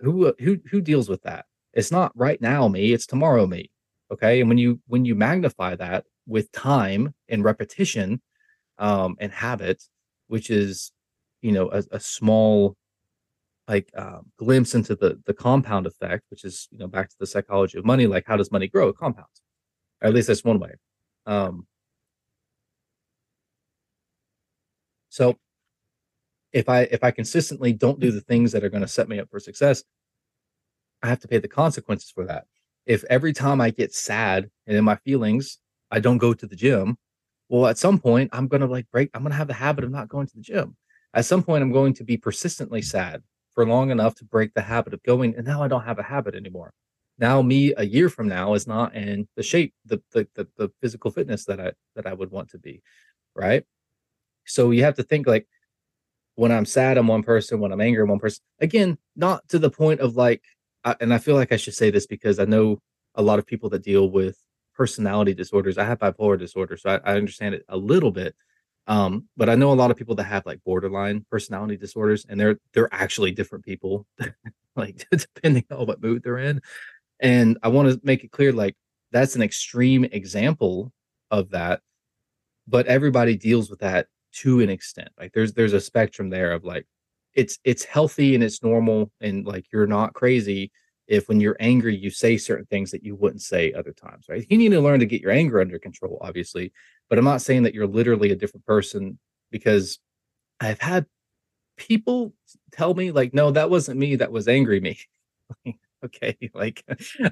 who 0.00 0.34
who 0.38 0.58
who 0.70 0.80
deals 0.80 1.08
with 1.08 1.22
that? 1.22 1.46
It's 1.72 1.90
not 1.90 2.12
right 2.14 2.40
now 2.40 2.68
me, 2.68 2.92
it's 2.92 3.06
tomorrow 3.06 3.46
me. 3.46 3.70
Okay? 4.10 4.40
And 4.40 4.48
when 4.48 4.58
you 4.58 4.80
when 4.86 5.06
you 5.06 5.14
magnify 5.14 5.76
that 5.76 6.04
with 6.26 6.52
time 6.52 7.14
and 7.28 7.44
repetition 7.44 8.20
um 8.78 9.16
and 9.20 9.32
habit, 9.32 9.82
which 10.26 10.50
is 10.50 10.92
you 11.40 11.52
know 11.52 11.70
a, 11.70 11.82
a 11.92 12.00
small 12.00 12.76
like 13.68 13.90
um, 13.96 14.30
glimpse 14.38 14.74
into 14.74 14.94
the 14.96 15.20
the 15.26 15.34
compound 15.34 15.86
effect, 15.86 16.24
which 16.30 16.44
is 16.44 16.68
you 16.70 16.78
know 16.78 16.88
back 16.88 17.08
to 17.10 17.16
the 17.18 17.26
psychology 17.26 17.78
of 17.78 17.84
money. 17.84 18.06
Like, 18.06 18.24
how 18.26 18.36
does 18.36 18.52
money 18.52 18.68
grow? 18.68 18.88
It 18.88 18.96
compounds. 18.96 19.40
Or 20.00 20.08
at 20.08 20.14
least 20.14 20.28
that's 20.28 20.44
one 20.44 20.58
way. 20.58 20.74
Um, 21.26 21.66
so 25.08 25.38
if 26.52 26.68
I 26.68 26.82
if 26.82 27.04
I 27.04 27.10
consistently 27.10 27.72
don't 27.72 28.00
do 28.00 28.10
the 28.10 28.20
things 28.20 28.52
that 28.52 28.64
are 28.64 28.70
going 28.70 28.82
to 28.82 28.88
set 28.88 29.08
me 29.08 29.20
up 29.20 29.28
for 29.30 29.40
success, 29.40 29.84
I 31.02 31.08
have 31.08 31.20
to 31.20 31.28
pay 31.28 31.38
the 31.38 31.48
consequences 31.48 32.10
for 32.10 32.26
that. 32.26 32.46
If 32.86 33.04
every 33.04 33.32
time 33.32 33.60
I 33.60 33.70
get 33.70 33.94
sad 33.94 34.50
and 34.66 34.76
in 34.76 34.84
my 34.84 34.96
feelings, 34.96 35.58
I 35.90 36.00
don't 36.00 36.18
go 36.18 36.34
to 36.34 36.46
the 36.46 36.56
gym, 36.56 36.96
well, 37.48 37.66
at 37.66 37.78
some 37.78 37.98
point 37.98 38.30
I'm 38.32 38.48
gonna 38.48 38.66
like 38.66 38.90
break. 38.90 39.10
I'm 39.14 39.22
gonna 39.22 39.36
have 39.36 39.48
the 39.48 39.54
habit 39.54 39.84
of 39.84 39.90
not 39.90 40.08
going 40.08 40.26
to 40.26 40.36
the 40.36 40.42
gym. 40.42 40.76
At 41.14 41.26
some 41.26 41.42
point, 41.42 41.62
I'm 41.62 41.72
going 41.72 41.94
to 41.94 42.04
be 42.04 42.16
persistently 42.16 42.82
sad 42.82 43.22
for 43.54 43.66
long 43.66 43.90
enough 43.90 44.14
to 44.16 44.24
break 44.24 44.54
the 44.54 44.62
habit 44.62 44.94
of 44.94 45.02
going 45.02 45.34
and 45.36 45.46
now 45.46 45.62
i 45.62 45.68
don't 45.68 45.84
have 45.84 45.98
a 45.98 46.02
habit 46.02 46.34
anymore. 46.34 46.72
Now 47.18 47.42
me 47.42 47.74
a 47.76 47.84
year 47.84 48.08
from 48.08 48.26
now 48.28 48.54
is 48.54 48.66
not 48.66 48.94
in 48.94 49.28
the 49.36 49.42
shape 49.42 49.74
the 49.84 50.02
the, 50.12 50.26
the, 50.34 50.48
the 50.56 50.70
physical 50.80 51.10
fitness 51.10 51.44
that 51.46 51.60
i 51.60 51.72
that 51.94 52.06
i 52.06 52.12
would 52.12 52.30
want 52.30 52.50
to 52.50 52.58
be 52.58 52.82
right? 53.34 53.64
So 54.44 54.70
you 54.70 54.84
have 54.84 54.96
to 54.96 55.02
think 55.02 55.26
like 55.26 55.46
when 56.34 56.50
i'm 56.50 56.64
sad 56.64 56.96
i'm 56.96 57.06
one 57.06 57.22
person 57.22 57.60
when 57.60 57.72
i'm 57.72 57.80
angry 57.80 58.02
i'm 58.02 58.08
one 58.08 58.18
person 58.18 58.42
again 58.60 58.96
not 59.16 59.46
to 59.48 59.58
the 59.58 59.70
point 59.70 60.00
of 60.00 60.16
like 60.16 60.42
I, 60.84 60.96
and 61.00 61.12
i 61.12 61.18
feel 61.18 61.34
like 61.34 61.52
i 61.52 61.56
should 61.56 61.74
say 61.74 61.90
this 61.90 62.06
because 62.06 62.38
i 62.38 62.44
know 62.44 62.80
a 63.14 63.22
lot 63.22 63.38
of 63.38 63.46
people 63.46 63.68
that 63.70 63.84
deal 63.84 64.08
with 64.10 64.38
personality 64.74 65.34
disorders. 65.34 65.76
I 65.76 65.84
have 65.84 65.98
bipolar 65.98 66.38
disorder 66.38 66.76
so 66.76 66.90
I, 66.90 67.12
I 67.12 67.16
understand 67.16 67.54
it 67.54 67.64
a 67.68 67.76
little 67.76 68.10
bit 68.10 68.34
um, 68.86 69.28
but 69.36 69.48
I 69.48 69.54
know 69.54 69.72
a 69.72 69.74
lot 69.74 69.90
of 69.90 69.96
people 69.96 70.14
that 70.16 70.24
have 70.24 70.46
like 70.46 70.62
borderline 70.64 71.24
personality 71.30 71.76
disorders, 71.76 72.26
and 72.28 72.38
they're 72.38 72.58
they're 72.74 72.92
actually 72.92 73.32
different 73.32 73.64
people, 73.64 74.06
like 74.76 75.06
depending 75.10 75.64
on 75.70 75.86
what 75.86 76.02
mood 76.02 76.22
they're 76.22 76.38
in. 76.38 76.60
And 77.20 77.58
I 77.62 77.68
want 77.68 77.90
to 77.90 78.00
make 78.02 78.24
it 78.24 78.32
clear, 78.32 78.52
like 78.52 78.76
that's 79.12 79.36
an 79.36 79.42
extreme 79.42 80.04
example 80.04 80.92
of 81.30 81.50
that, 81.50 81.80
but 82.66 82.86
everybody 82.86 83.36
deals 83.36 83.70
with 83.70 83.80
that 83.80 84.08
to 84.32 84.60
an 84.60 84.70
extent. 84.70 85.10
Like 85.18 85.32
there's 85.32 85.52
there's 85.52 85.74
a 85.74 85.80
spectrum 85.80 86.30
there 86.30 86.52
of 86.52 86.64
like 86.64 86.86
it's 87.34 87.58
it's 87.64 87.84
healthy 87.84 88.34
and 88.34 88.44
it's 88.44 88.62
normal 88.62 89.10
and 89.20 89.46
like 89.46 89.66
you're 89.72 89.86
not 89.86 90.14
crazy 90.14 90.70
if 91.08 91.28
when 91.28 91.40
you're 91.40 91.56
angry 91.60 91.96
you 91.96 92.10
say 92.10 92.36
certain 92.36 92.66
things 92.66 92.90
that 92.90 93.02
you 93.02 93.14
wouldn't 93.14 93.42
say 93.42 93.72
other 93.72 93.92
times 93.92 94.26
right 94.28 94.46
you 94.48 94.58
need 94.58 94.70
to 94.70 94.80
learn 94.80 95.00
to 95.00 95.06
get 95.06 95.20
your 95.20 95.30
anger 95.30 95.60
under 95.60 95.78
control 95.78 96.18
obviously 96.20 96.72
but 97.12 97.18
i'm 97.18 97.26
not 97.26 97.42
saying 97.42 97.64
that 97.64 97.74
you're 97.74 97.86
literally 97.86 98.30
a 98.30 98.34
different 98.34 98.64
person 98.64 99.18
because 99.50 99.98
i've 100.60 100.80
had 100.80 101.04
people 101.76 102.32
tell 102.72 102.94
me 102.94 103.10
like 103.10 103.34
no 103.34 103.50
that 103.50 103.68
wasn't 103.68 103.98
me 103.98 104.16
that 104.16 104.32
was 104.32 104.48
angry 104.48 104.80
me. 104.80 104.98
Okay 106.04 106.36
like 106.54 106.82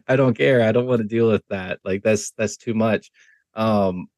i 0.07 0.17
don't 0.17 0.37
care 0.37 0.63
i 0.63 0.71
don't 0.71 0.87
want 0.87 1.01
to 1.01 1.09
deal 1.09 1.29
with 1.29 1.43
that 1.49 1.81
like 1.83 2.03
that's 2.03 2.33
that's 2.33 2.59
too 2.59 2.75
much. 2.75 3.11
Um 3.55 4.09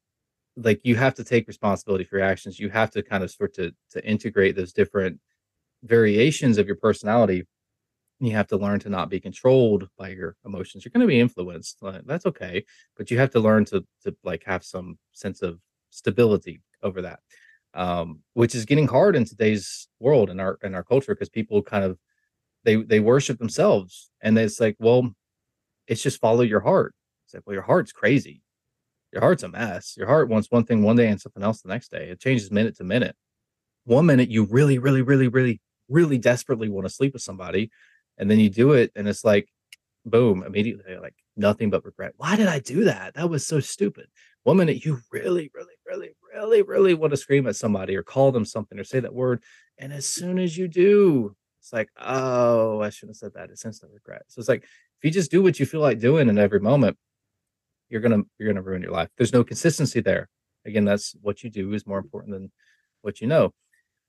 like 0.57 0.81
you 0.83 0.97
have 0.97 1.15
to 1.15 1.23
take 1.23 1.47
responsibility 1.47 2.03
for 2.03 2.17
your 2.17 2.27
actions 2.27 2.59
you 2.59 2.69
have 2.69 2.91
to 2.91 3.01
kind 3.01 3.23
of 3.23 3.31
sort 3.31 3.53
to 3.55 3.71
to 3.91 4.05
integrate 4.05 4.57
those 4.57 4.73
different 4.73 5.17
variations 5.83 6.57
of 6.57 6.67
your 6.67 6.75
personality 6.75 7.47
you 8.19 8.31
have 8.31 8.47
to 8.47 8.57
learn 8.57 8.79
to 8.81 8.89
not 8.89 9.09
be 9.09 9.19
controlled 9.19 9.87
by 9.97 10.09
your 10.09 10.35
emotions. 10.45 10.85
You're 10.85 10.91
going 10.91 11.01
to 11.01 11.07
be 11.07 11.19
influenced. 11.19 11.79
That's 12.05 12.25
okay, 12.25 12.63
but 12.97 13.11
you 13.11 13.17
have 13.17 13.31
to 13.31 13.39
learn 13.39 13.65
to 13.65 13.85
to 14.03 14.15
like 14.23 14.43
have 14.45 14.63
some 14.63 14.97
sense 15.13 15.41
of 15.41 15.59
stability 15.89 16.61
over 16.81 17.01
that, 17.01 17.19
um, 17.73 18.19
which 18.33 18.55
is 18.55 18.65
getting 18.65 18.87
hard 18.87 19.15
in 19.15 19.25
today's 19.25 19.87
world 19.99 20.29
and 20.29 20.39
our 20.39 20.57
in 20.63 20.75
our 20.75 20.83
culture 20.83 21.13
because 21.15 21.29
people 21.29 21.61
kind 21.61 21.83
of 21.83 21.97
they 22.63 22.77
they 22.77 22.99
worship 22.99 23.39
themselves 23.39 24.09
and 24.21 24.37
it's 24.37 24.59
like, 24.59 24.75
well, 24.79 25.13
it's 25.87 26.03
just 26.03 26.21
follow 26.21 26.41
your 26.41 26.61
heart. 26.61 26.95
It's 27.25 27.33
like, 27.33 27.43
well, 27.45 27.55
your 27.55 27.63
heart's 27.63 27.91
crazy. 27.91 28.41
Your 29.11 29.21
heart's 29.21 29.43
a 29.43 29.49
mess. 29.49 29.95
Your 29.97 30.07
heart 30.07 30.29
wants 30.29 30.49
one 30.49 30.65
thing 30.65 30.81
one 30.81 30.95
day 30.95 31.07
and 31.07 31.21
something 31.21 31.43
else 31.43 31.61
the 31.61 31.69
next 31.69 31.91
day. 31.91 32.09
It 32.09 32.19
changes 32.19 32.51
minute 32.51 32.77
to 32.77 32.83
minute. 32.83 33.15
One 33.85 34.05
minute 34.05 34.29
you 34.29 34.45
really, 34.45 34.79
really, 34.79 35.01
really, 35.01 35.27
really, 35.27 35.61
really 35.89 36.17
desperately 36.17 36.69
want 36.69 36.87
to 36.87 36.93
sleep 36.93 37.13
with 37.13 37.21
somebody 37.21 37.69
and 38.17 38.29
then 38.29 38.39
you 38.39 38.49
do 38.49 38.73
it 38.73 38.91
and 38.95 39.07
it's 39.07 39.23
like 39.23 39.47
boom, 40.05 40.43
immediately 40.43 40.97
like 40.97 41.15
nothing 41.35 41.69
but 41.69 41.85
regret. 41.85 42.13
Why 42.17 42.35
did 42.35 42.47
I 42.47 42.59
do 42.59 42.85
that? 42.85 43.15
That 43.15 43.29
was 43.29 43.45
so 43.45 43.59
stupid. 43.59 44.07
One 44.43 44.57
minute 44.57 44.83
you 44.83 44.99
really, 45.11 45.49
really, 45.53 45.75
really, 45.85 46.09
really, 46.33 46.61
really 46.61 46.93
want 46.93 47.11
to 47.11 47.17
scream 47.17 47.47
at 47.47 47.55
somebody 47.55 47.95
or 47.95 48.03
call 48.03 48.31
them 48.31 48.45
something 48.45 48.77
or 48.77 48.83
say 48.83 48.99
that 48.99 49.13
word. 49.13 49.41
And 49.77 49.93
as 49.93 50.05
soon 50.05 50.37
as 50.37 50.57
you 50.57 50.67
do, 50.67 51.35
it's 51.61 51.71
like, 51.71 51.89
oh, 51.97 52.81
I 52.81 52.89
shouldn't 52.89 53.11
have 53.11 53.19
said 53.19 53.33
that. 53.35 53.49
It's 53.49 53.63
instant 53.63 53.93
regret. 53.93 54.23
So 54.27 54.39
it's 54.39 54.49
like 54.49 54.63
if 54.63 55.03
you 55.03 55.11
just 55.11 55.31
do 55.31 55.41
what 55.41 55.59
you 55.59 55.65
feel 55.65 55.79
like 55.79 55.99
doing 55.99 56.27
in 56.27 56.37
every 56.37 56.59
moment, 56.59 56.97
you're 57.89 58.01
gonna 58.01 58.23
you're 58.37 58.51
gonna 58.51 58.61
ruin 58.61 58.81
your 58.81 58.91
life. 58.91 59.09
There's 59.17 59.33
no 59.33 59.43
consistency 59.43 60.01
there. 60.01 60.27
Again, 60.65 60.83
that's 60.85 61.15
what 61.21 61.43
you 61.43 61.49
do 61.49 61.73
is 61.73 61.87
more 61.87 61.99
important 61.99 62.33
than 62.33 62.51
what 63.01 63.21
you 63.21 63.27
know. 63.27 63.53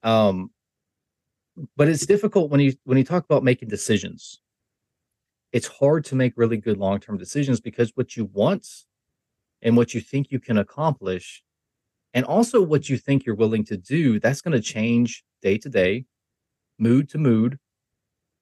Um, 0.02 0.50
but 1.76 1.88
it's 1.88 2.06
difficult 2.06 2.50
when 2.50 2.60
you 2.60 2.74
when 2.84 2.98
you 2.98 3.04
talk 3.04 3.24
about 3.24 3.44
making 3.44 3.68
decisions. 3.68 4.40
It's 5.52 5.68
hard 5.68 6.04
to 6.06 6.16
make 6.16 6.32
really 6.36 6.56
good 6.56 6.78
long-term 6.78 7.16
decisions 7.16 7.60
because 7.60 7.92
what 7.94 8.16
you 8.16 8.24
want 8.24 8.66
and 9.62 9.76
what 9.76 9.94
you 9.94 10.00
think 10.00 10.32
you 10.32 10.40
can 10.40 10.58
accomplish 10.58 11.44
and 12.12 12.24
also 12.24 12.60
what 12.60 12.88
you 12.88 12.98
think 12.98 13.24
you're 13.24 13.36
willing 13.36 13.64
to 13.64 13.76
do, 13.76 14.18
that's 14.18 14.40
going 14.40 14.52
to 14.52 14.60
change 14.60 15.24
day 15.42 15.58
to 15.58 15.68
day, 15.68 16.06
mood 16.78 17.08
to 17.10 17.18
mood, 17.18 17.58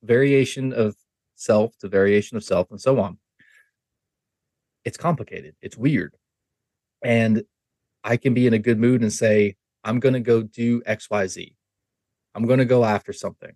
variation 0.03 0.72
of 0.72 0.96
self 1.35 1.77
to 1.79 1.88
variation 1.88 2.37
of 2.37 2.44
self 2.44 2.70
and 2.70 2.81
so 2.81 3.01
on. 3.01 3.18
It's 4.85 4.96
complicated. 4.96 5.55
It's 5.62 5.77
weird. 5.77 6.16
And 7.03 7.44
I 8.05 8.16
can 8.16 8.35
be 8.35 8.46
in 8.46 8.55
a 8.55 8.59
good 8.59 8.79
mood 8.79 9.01
and 9.01 9.12
say, 9.12 9.57
I'm 9.85 10.01
going 10.01 10.14
to 10.14 10.20
go 10.20 10.42
do 10.42 10.83
XYZ. 10.83 11.55
I'm 12.35 12.47
going 12.47 12.59
to 12.59 12.64
go 12.64 12.85
after 12.85 13.12
something. 13.12 13.53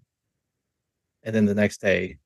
And 1.23 1.35
then 1.35 1.47
the 1.47 1.55
next 1.55 1.81
day, 1.81 2.19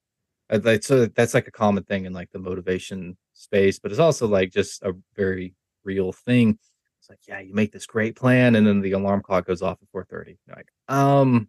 uh, 0.50 0.78
so 0.80 1.06
that's 1.06 1.34
like 1.34 1.46
a 1.46 1.52
common 1.52 1.84
thing 1.84 2.04
in 2.04 2.12
like 2.12 2.30
the 2.32 2.38
motivation 2.38 3.16
space, 3.32 3.78
but 3.78 3.92
it's 3.92 4.00
also 4.00 4.26
like 4.26 4.50
just 4.50 4.82
a 4.82 4.92
very 5.16 5.54
real 5.84 6.12
thing. 6.12 6.58
It's 6.98 7.08
like, 7.08 7.20
yeah, 7.26 7.40
you 7.40 7.54
make 7.54 7.72
this 7.72 7.86
great 7.86 8.16
plan, 8.16 8.56
and 8.56 8.66
then 8.66 8.80
the 8.80 8.92
alarm 8.92 9.22
clock 9.22 9.46
goes 9.46 9.62
off 9.62 9.78
at 9.80 9.88
4:30. 9.88 10.36
You're 10.46 10.56
like, 10.56 10.68
um, 10.88 11.48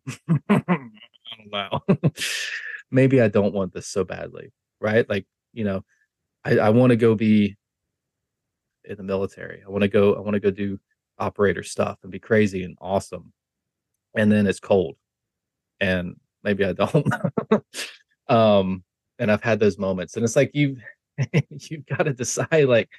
wow, 1.52 1.82
maybe 2.92 3.22
I 3.22 3.28
don't 3.28 3.54
want 3.54 3.74
this 3.74 3.88
so 3.88 4.04
badly, 4.04 4.54
right? 4.80 5.10
Like, 5.10 5.26
you 5.52 5.66
know, 5.66 5.84
I, 6.46 6.60
I 6.60 6.70
want 6.70 6.92
to 6.92 6.96
go 6.96 7.16
be 7.16 7.58
in 8.86 8.98
the 8.98 9.04
military. 9.04 9.62
I 9.66 9.70
want 9.70 9.82
to 9.82 9.88
go. 9.88 10.16
I 10.16 10.20
want 10.20 10.36
to 10.36 10.40
go 10.40 10.52
do 10.52 10.80
operator 11.18 11.64
stuff 11.64 12.00
and 12.04 12.12
be 12.12 12.20
crazy 12.20 12.64
and 12.64 12.78
awesome. 12.80 13.34
And 14.16 14.32
then 14.32 14.48
it's 14.48 14.60
cold, 14.60 14.98
and 15.80 16.16
maybe 16.44 16.66
I 16.66 16.74
don't. 16.74 17.08
um, 18.28 18.84
and 19.20 19.32
I've 19.32 19.44
had 19.44 19.60
those 19.60 19.78
moments, 19.78 20.16
and 20.16 20.24
it's 20.26 20.36
like 20.36 20.52
you've 20.54 20.80
you've 21.50 21.86
got 21.86 22.04
to 22.04 22.14
decide 22.14 22.66
like 22.66 22.90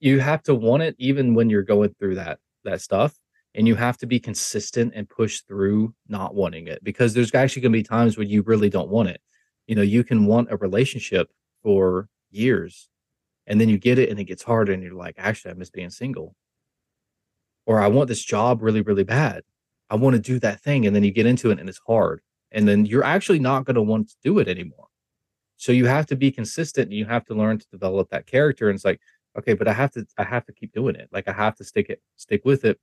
you 0.00 0.20
have 0.20 0.42
to 0.44 0.54
want 0.54 0.82
it 0.82 0.94
even 0.98 1.34
when 1.34 1.48
you're 1.48 1.62
going 1.62 1.94
through 1.98 2.16
that 2.16 2.38
that 2.64 2.80
stuff 2.80 3.14
and 3.54 3.66
you 3.66 3.74
have 3.74 3.96
to 3.96 4.06
be 4.06 4.20
consistent 4.20 4.92
and 4.94 5.08
push 5.08 5.40
through 5.42 5.94
not 6.08 6.34
wanting 6.34 6.68
it 6.68 6.82
because 6.84 7.14
there's 7.14 7.34
actually 7.34 7.62
going 7.62 7.72
to 7.72 7.78
be 7.78 7.82
times 7.82 8.18
when 8.18 8.28
you 8.28 8.42
really 8.42 8.68
don't 8.68 8.90
want 8.90 9.08
it. 9.08 9.20
You 9.66 9.74
know 9.74 9.82
you 9.82 10.04
can 10.04 10.26
want 10.26 10.52
a 10.52 10.56
relationship 10.56 11.30
for 11.62 12.08
years 12.30 12.88
and 13.46 13.60
then 13.60 13.68
you 13.68 13.78
get 13.78 13.98
it 13.98 14.10
and 14.10 14.18
it 14.18 14.24
gets 14.24 14.42
hard 14.42 14.68
and 14.68 14.82
you're 14.82 14.92
like 14.92 15.14
actually 15.18 15.52
i 15.52 15.54
miss 15.54 15.70
being 15.70 15.90
single. 15.90 16.34
Or 17.66 17.80
i 17.80 17.88
want 17.88 18.08
this 18.08 18.22
job 18.22 18.62
really 18.62 18.82
really 18.82 19.04
bad 19.04 19.42
i 19.90 19.94
want 19.94 20.14
to 20.14 20.20
do 20.20 20.38
that 20.38 20.60
thing 20.60 20.86
and 20.86 20.94
then 20.94 21.04
you 21.04 21.10
get 21.10 21.26
into 21.26 21.50
it 21.50 21.58
and 21.58 21.68
it's 21.68 21.80
hard 21.86 22.20
and 22.52 22.66
then 22.66 22.86
you're 22.86 23.04
actually 23.04 23.38
not 23.38 23.64
going 23.64 23.74
to 23.74 23.82
want 23.82 24.08
to 24.08 24.16
do 24.22 24.38
it 24.38 24.48
anymore. 24.48 24.86
So 25.56 25.72
you 25.72 25.86
have 25.86 26.06
to 26.06 26.16
be 26.16 26.30
consistent 26.30 26.86
and 26.86 26.94
you 26.94 27.06
have 27.06 27.24
to 27.26 27.34
learn 27.34 27.58
to 27.58 27.66
develop 27.70 28.10
that 28.10 28.26
character 28.26 28.68
and 28.68 28.76
it's 28.76 28.84
like 28.84 29.00
okay 29.38 29.54
but 29.54 29.68
i 29.68 29.72
have 29.72 29.90
to 29.92 30.06
i 30.18 30.24
have 30.24 30.44
to 30.46 30.52
keep 30.52 30.72
doing 30.72 30.96
it. 30.96 31.08
Like 31.12 31.28
i 31.28 31.32
have 31.32 31.56
to 31.56 31.64
stick 31.64 31.90
it 31.90 32.00
stick 32.16 32.44
with 32.44 32.64
it. 32.64 32.78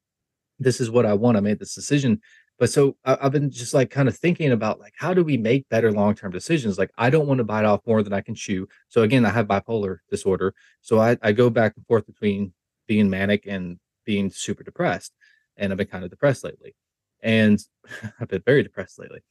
This 0.60 0.80
is 0.80 0.90
what 0.90 1.06
i 1.06 1.14
want. 1.14 1.38
I 1.38 1.40
made 1.40 1.60
this 1.60 1.76
decision. 1.76 2.22
But 2.60 2.70
so 2.70 2.96
I, 3.04 3.18
have 3.20 3.32
been 3.32 3.50
just 3.50 3.74
like 3.74 3.90
kind 3.90 4.08
of 4.08 4.16
thinking 4.16 4.52
about 4.52 4.80
like 4.80 4.94
how 4.98 5.14
do 5.14 5.24
we 5.24 5.38
make 5.38 5.68
better 5.70 5.92
long-term 5.92 6.32
decisions? 6.32 6.78
Like 6.78 6.92
i 6.98 7.10
don't 7.10 7.28
want 7.28 7.40
to 7.40 7.44
bite 7.44 7.66
off 7.66 7.82
more 7.86 8.04
than 8.04 8.14
i 8.14 8.22
can 8.22 8.36
chew. 8.36 8.68
So 8.90 9.02
again 9.04 9.26
i 9.26 9.30
have 9.30 9.48
bipolar 9.48 10.00
disorder. 10.10 10.54
So 10.82 11.00
i, 11.00 11.18
I 11.22 11.32
go 11.32 11.50
back 11.50 11.74
and 11.78 11.86
forth 11.86 12.06
between 12.06 12.54
being 12.88 13.10
manic 13.10 13.46
and 13.48 13.80
being 14.06 14.30
super 14.30 14.64
depressed 14.64 15.14
and 15.56 15.72
i've 15.72 15.78
been 15.78 15.88
kind 15.88 16.04
of 16.04 16.10
depressed 16.10 16.44
lately 16.44 16.76
and 17.24 17.60
i've 18.20 18.28
been 18.28 18.44
very 18.46 18.62
depressed 18.62 19.00
lately 19.00 19.22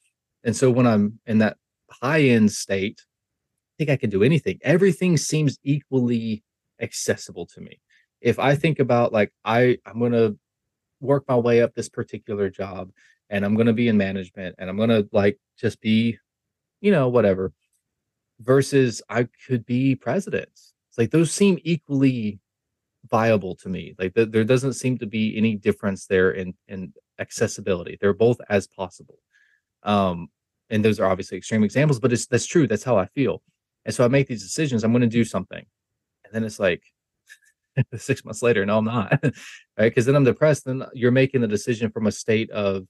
and 0.45 0.57
so 0.57 0.71
when 0.71 0.87
i'm 0.87 1.21
in 1.27 1.39
that 1.39 1.57
high 1.91 2.23
end 2.23 2.51
state 2.51 3.01
i 3.01 3.73
think 3.79 3.91
i 3.91 3.97
can 3.97 4.11
do 4.11 4.25
anything 4.25 4.59
everything 4.63 5.17
seems 5.17 5.59
equally 5.63 6.43
accessible 6.81 7.47
to 7.47 7.61
me 7.61 7.81
if 8.21 8.41
i 8.41 8.57
think 8.57 8.81
about 8.81 9.13
like 9.13 9.33
i 9.45 9.79
i'm 9.87 10.01
going 10.01 10.13
to 10.13 10.37
work 11.01 11.25
my 11.29 11.37
way 11.37 11.61
up 11.61 11.75
this 11.75 11.89
particular 11.89 12.49
job 12.49 12.91
and 13.29 13.45
I'm 13.45 13.55
going 13.55 13.67
to 13.67 13.73
be 13.73 13.89
in 13.89 13.97
management 13.97 14.55
and 14.59 14.71
I'm 14.71 14.77
going 14.77 14.91
to 14.91 15.09
like 15.11 15.39
just 15.59 15.81
be, 15.81 16.19
you 16.81 16.93
know, 16.93 17.09
whatever. 17.09 17.53
Versus 18.41 19.03
I 19.09 19.29
could 19.47 19.65
be 19.65 19.95
president. 19.95 20.49
It's 20.53 20.99
like 20.99 21.11
those 21.11 21.33
seem 21.33 21.59
equally 21.63 22.41
viable 23.09 23.55
to 23.57 23.69
me. 23.69 23.95
Like 23.99 24.15
th- 24.15 24.31
there 24.31 24.45
doesn't 24.45 24.75
seem 24.75 24.99
to 24.99 25.07
be 25.07 25.37
any 25.37 25.55
difference 25.55 26.07
there 26.07 26.33
in 26.33 26.55
in 26.69 26.93
accessibility. 27.23 27.97
They're 28.01 28.13
both 28.13 28.41
as 28.51 28.67
possible. 28.67 29.19
Um, 29.83 30.29
and 30.69 30.85
those 30.85 31.01
are 31.01 31.07
obviously 31.07 31.39
extreme 31.39 31.65
examples, 31.65 32.01
but 32.01 32.13
it's 32.13 32.27
that's 32.27 32.47
true. 32.47 32.67
That's 32.67 32.85
how 32.85 32.99
I 32.99 33.07
feel. 33.07 33.43
And 33.85 33.95
so 33.95 34.05
I 34.05 34.09
make 34.09 34.27
these 34.27 34.43
decisions. 34.43 34.85
I'm 34.85 34.93
going 34.93 35.03
to 35.03 35.19
do 35.21 35.25
something, 35.25 35.65
and 36.25 36.35
then 36.35 36.45
it's 36.45 36.59
like 36.59 36.83
six 37.97 38.25
months 38.25 38.43
later, 38.43 38.65
no, 38.67 38.79
I'm 38.79 38.85
not. 38.85 39.13
right? 39.23 39.33
Because 39.77 40.07
then 40.07 40.17
I'm 40.17 40.25
depressed. 40.25 40.65
Then 40.65 40.85
you're 40.95 41.11
making 41.11 41.41
the 41.41 41.49
decision 41.49 41.91
from 41.91 42.07
a 42.07 42.13
state 42.13 42.51
of 42.51 42.87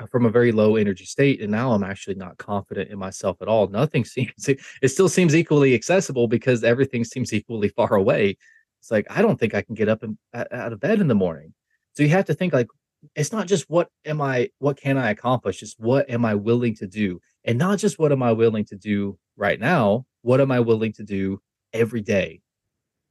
uh, 0.00 0.06
from 0.06 0.24
a 0.24 0.30
very 0.30 0.52
low 0.52 0.76
energy 0.76 1.04
state 1.04 1.42
and 1.42 1.50
now 1.50 1.70
i'm 1.72 1.84
actually 1.84 2.14
not 2.14 2.38
confident 2.38 2.90
in 2.90 2.98
myself 2.98 3.36
at 3.42 3.48
all 3.48 3.66
nothing 3.68 4.04
seems 4.06 4.48
it 4.48 4.88
still 4.88 5.08
seems 5.08 5.36
equally 5.36 5.74
accessible 5.74 6.26
because 6.26 6.64
everything 6.64 7.04
seems 7.04 7.32
equally 7.32 7.68
far 7.68 7.94
away 7.94 8.34
it's 8.80 8.90
like 8.90 9.06
i 9.10 9.20
don't 9.20 9.38
think 9.38 9.54
i 9.54 9.60
can 9.60 9.74
get 9.74 9.90
up 9.90 10.02
and 10.02 10.16
out 10.34 10.72
of 10.72 10.80
bed 10.80 11.00
in 11.00 11.08
the 11.08 11.14
morning 11.14 11.52
so 11.92 12.02
you 12.02 12.08
have 12.08 12.24
to 12.24 12.32
think 12.32 12.54
like 12.54 12.68
it's 13.14 13.32
not 13.32 13.46
just 13.46 13.68
what 13.68 13.88
am 14.04 14.20
i 14.20 14.48
what 14.58 14.76
can 14.76 14.96
i 14.96 15.10
accomplish 15.10 15.62
it's 15.62 15.74
what 15.78 16.08
am 16.08 16.24
i 16.24 16.34
willing 16.34 16.74
to 16.74 16.86
do 16.86 17.20
and 17.44 17.58
not 17.58 17.78
just 17.78 17.98
what 17.98 18.12
am 18.12 18.22
i 18.22 18.32
willing 18.32 18.64
to 18.64 18.76
do 18.76 19.18
right 19.36 19.60
now 19.60 20.04
what 20.22 20.40
am 20.40 20.50
i 20.50 20.60
willing 20.60 20.92
to 20.92 21.02
do 21.02 21.40
every 21.72 22.00
day 22.00 22.40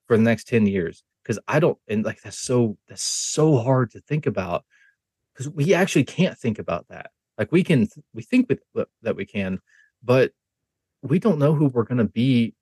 for 0.08 0.18
the 0.18 0.24
next 0.24 0.48
10 0.48 0.66
years 0.66 1.04
because 1.24 1.40
i 1.48 1.60
don't 1.60 1.78
and 1.88 2.06
like 2.06 2.22
that's 2.22 2.40
so 2.40 2.78
that's 2.88 3.04
so 3.04 3.58
hard 3.58 3.92
to 3.92 4.00
think 4.02 4.26
about 4.26 4.64
because 5.34 5.50
we 5.50 5.74
actually 5.74 6.04
can't 6.04 6.38
think 6.38 6.60
about 6.60 6.88
that. 6.90 7.12
Like 7.38 7.52
we 7.52 7.64
can, 7.64 7.88
we 8.14 8.22
think 8.22 8.50
with, 8.50 8.88
that 9.02 9.16
we 9.16 9.26
can, 9.26 9.60
but 10.04 10.32
we 11.02 11.20
don't 11.20 11.40
know 11.40 11.54
who 11.54 11.68
we're 11.68 11.84
going 11.84 11.98
to 11.98 12.06
be 12.06 12.54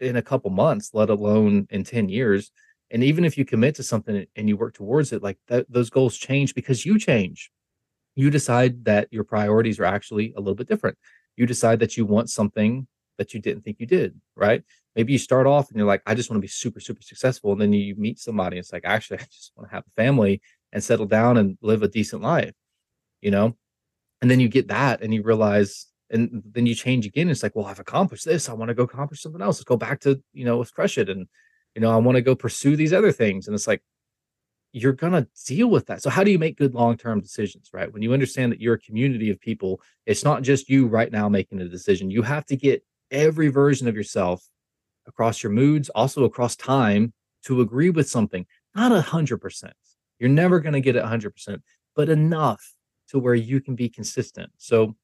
in 0.00 0.16
a 0.16 0.22
couple 0.22 0.50
months, 0.50 0.90
let 0.92 1.10
alone 1.10 1.66
in 1.70 1.84
10 1.84 2.08
years. 2.08 2.50
And 2.92 3.02
even 3.02 3.24
if 3.24 3.38
you 3.38 3.44
commit 3.46 3.74
to 3.76 3.82
something 3.82 4.26
and 4.36 4.48
you 4.48 4.56
work 4.56 4.74
towards 4.74 5.12
it, 5.12 5.22
like 5.22 5.38
those 5.68 5.88
goals 5.88 6.16
change 6.16 6.54
because 6.54 6.84
you 6.84 6.98
change. 6.98 7.50
You 8.14 8.30
decide 8.30 8.84
that 8.84 9.08
your 9.10 9.24
priorities 9.24 9.80
are 9.80 9.86
actually 9.86 10.34
a 10.36 10.40
little 10.40 10.54
bit 10.54 10.68
different. 10.68 10.98
You 11.36 11.46
decide 11.46 11.80
that 11.80 11.96
you 11.96 12.04
want 12.04 12.28
something 12.28 12.86
that 13.16 13.32
you 13.32 13.40
didn't 13.40 13.62
think 13.62 13.78
you 13.80 13.86
did, 13.86 14.20
right? 14.36 14.62
Maybe 14.94 15.14
you 15.14 15.18
start 15.18 15.46
off 15.46 15.70
and 15.70 15.78
you're 15.78 15.86
like, 15.86 16.02
I 16.04 16.14
just 16.14 16.28
want 16.28 16.36
to 16.36 16.42
be 16.42 16.48
super, 16.48 16.80
super 16.80 17.00
successful. 17.00 17.52
And 17.52 17.60
then 17.62 17.72
you 17.72 17.94
meet 17.96 18.18
somebody, 18.18 18.58
and 18.58 18.62
it's 18.62 18.72
like, 18.72 18.84
actually, 18.84 19.18
I 19.20 19.24
just 19.24 19.52
want 19.56 19.70
to 19.70 19.74
have 19.74 19.84
a 19.86 20.02
family 20.02 20.42
and 20.70 20.84
settle 20.84 21.06
down 21.06 21.38
and 21.38 21.56
live 21.62 21.82
a 21.82 21.88
decent 21.88 22.20
life, 22.20 22.52
you 23.22 23.30
know? 23.30 23.56
And 24.20 24.30
then 24.30 24.38
you 24.38 24.48
get 24.48 24.68
that 24.68 25.02
and 25.02 25.14
you 25.14 25.22
realize, 25.22 25.86
and 26.10 26.42
then 26.44 26.66
you 26.66 26.74
change 26.74 27.06
again. 27.06 27.30
It's 27.30 27.42
like, 27.42 27.56
well, 27.56 27.66
I've 27.66 27.80
accomplished 27.80 28.26
this. 28.26 28.50
I 28.50 28.52
want 28.52 28.68
to 28.68 28.74
go 28.74 28.82
accomplish 28.82 29.22
something 29.22 29.40
else. 29.40 29.56
Let's 29.56 29.64
go 29.64 29.78
back 29.78 30.00
to, 30.00 30.22
you 30.34 30.44
know, 30.44 30.58
let's 30.58 30.70
crush 30.70 30.98
it. 30.98 31.08
And, 31.08 31.26
you 31.74 31.80
know, 31.80 31.90
I 31.90 31.96
want 31.96 32.16
to 32.16 32.22
go 32.22 32.34
pursue 32.34 32.76
these 32.76 32.92
other 32.92 33.12
things. 33.12 33.46
And 33.46 33.54
it's 33.54 33.66
like, 33.66 33.82
you're 34.72 34.92
going 34.92 35.12
to 35.12 35.28
deal 35.46 35.68
with 35.68 35.86
that. 35.86 36.02
So, 36.02 36.10
how 36.10 36.24
do 36.24 36.30
you 36.30 36.38
make 36.38 36.56
good 36.56 36.74
long 36.74 36.96
term 36.96 37.20
decisions, 37.20 37.70
right? 37.72 37.92
When 37.92 38.02
you 38.02 38.12
understand 38.12 38.52
that 38.52 38.60
you're 38.60 38.74
a 38.74 38.80
community 38.80 39.30
of 39.30 39.40
people, 39.40 39.82
it's 40.06 40.24
not 40.24 40.42
just 40.42 40.68
you 40.68 40.86
right 40.86 41.12
now 41.12 41.28
making 41.28 41.60
a 41.60 41.68
decision. 41.68 42.10
You 42.10 42.22
have 42.22 42.46
to 42.46 42.56
get 42.56 42.82
every 43.10 43.48
version 43.48 43.86
of 43.86 43.94
yourself 43.94 44.48
across 45.06 45.42
your 45.42 45.52
moods, 45.52 45.90
also 45.90 46.24
across 46.24 46.56
time 46.56 47.12
to 47.44 47.60
agree 47.60 47.90
with 47.90 48.08
something, 48.08 48.46
not 48.74 48.92
a 48.92 49.00
hundred 49.02 49.38
percent. 49.38 49.74
You're 50.18 50.30
never 50.30 50.60
going 50.60 50.74
to 50.74 50.80
get 50.80 50.96
it 50.96 51.02
100%, 51.02 51.60
but 51.96 52.08
enough 52.08 52.62
to 53.08 53.18
where 53.18 53.34
you 53.34 53.60
can 53.60 53.74
be 53.74 53.88
consistent. 53.88 54.50
So, 54.56 54.96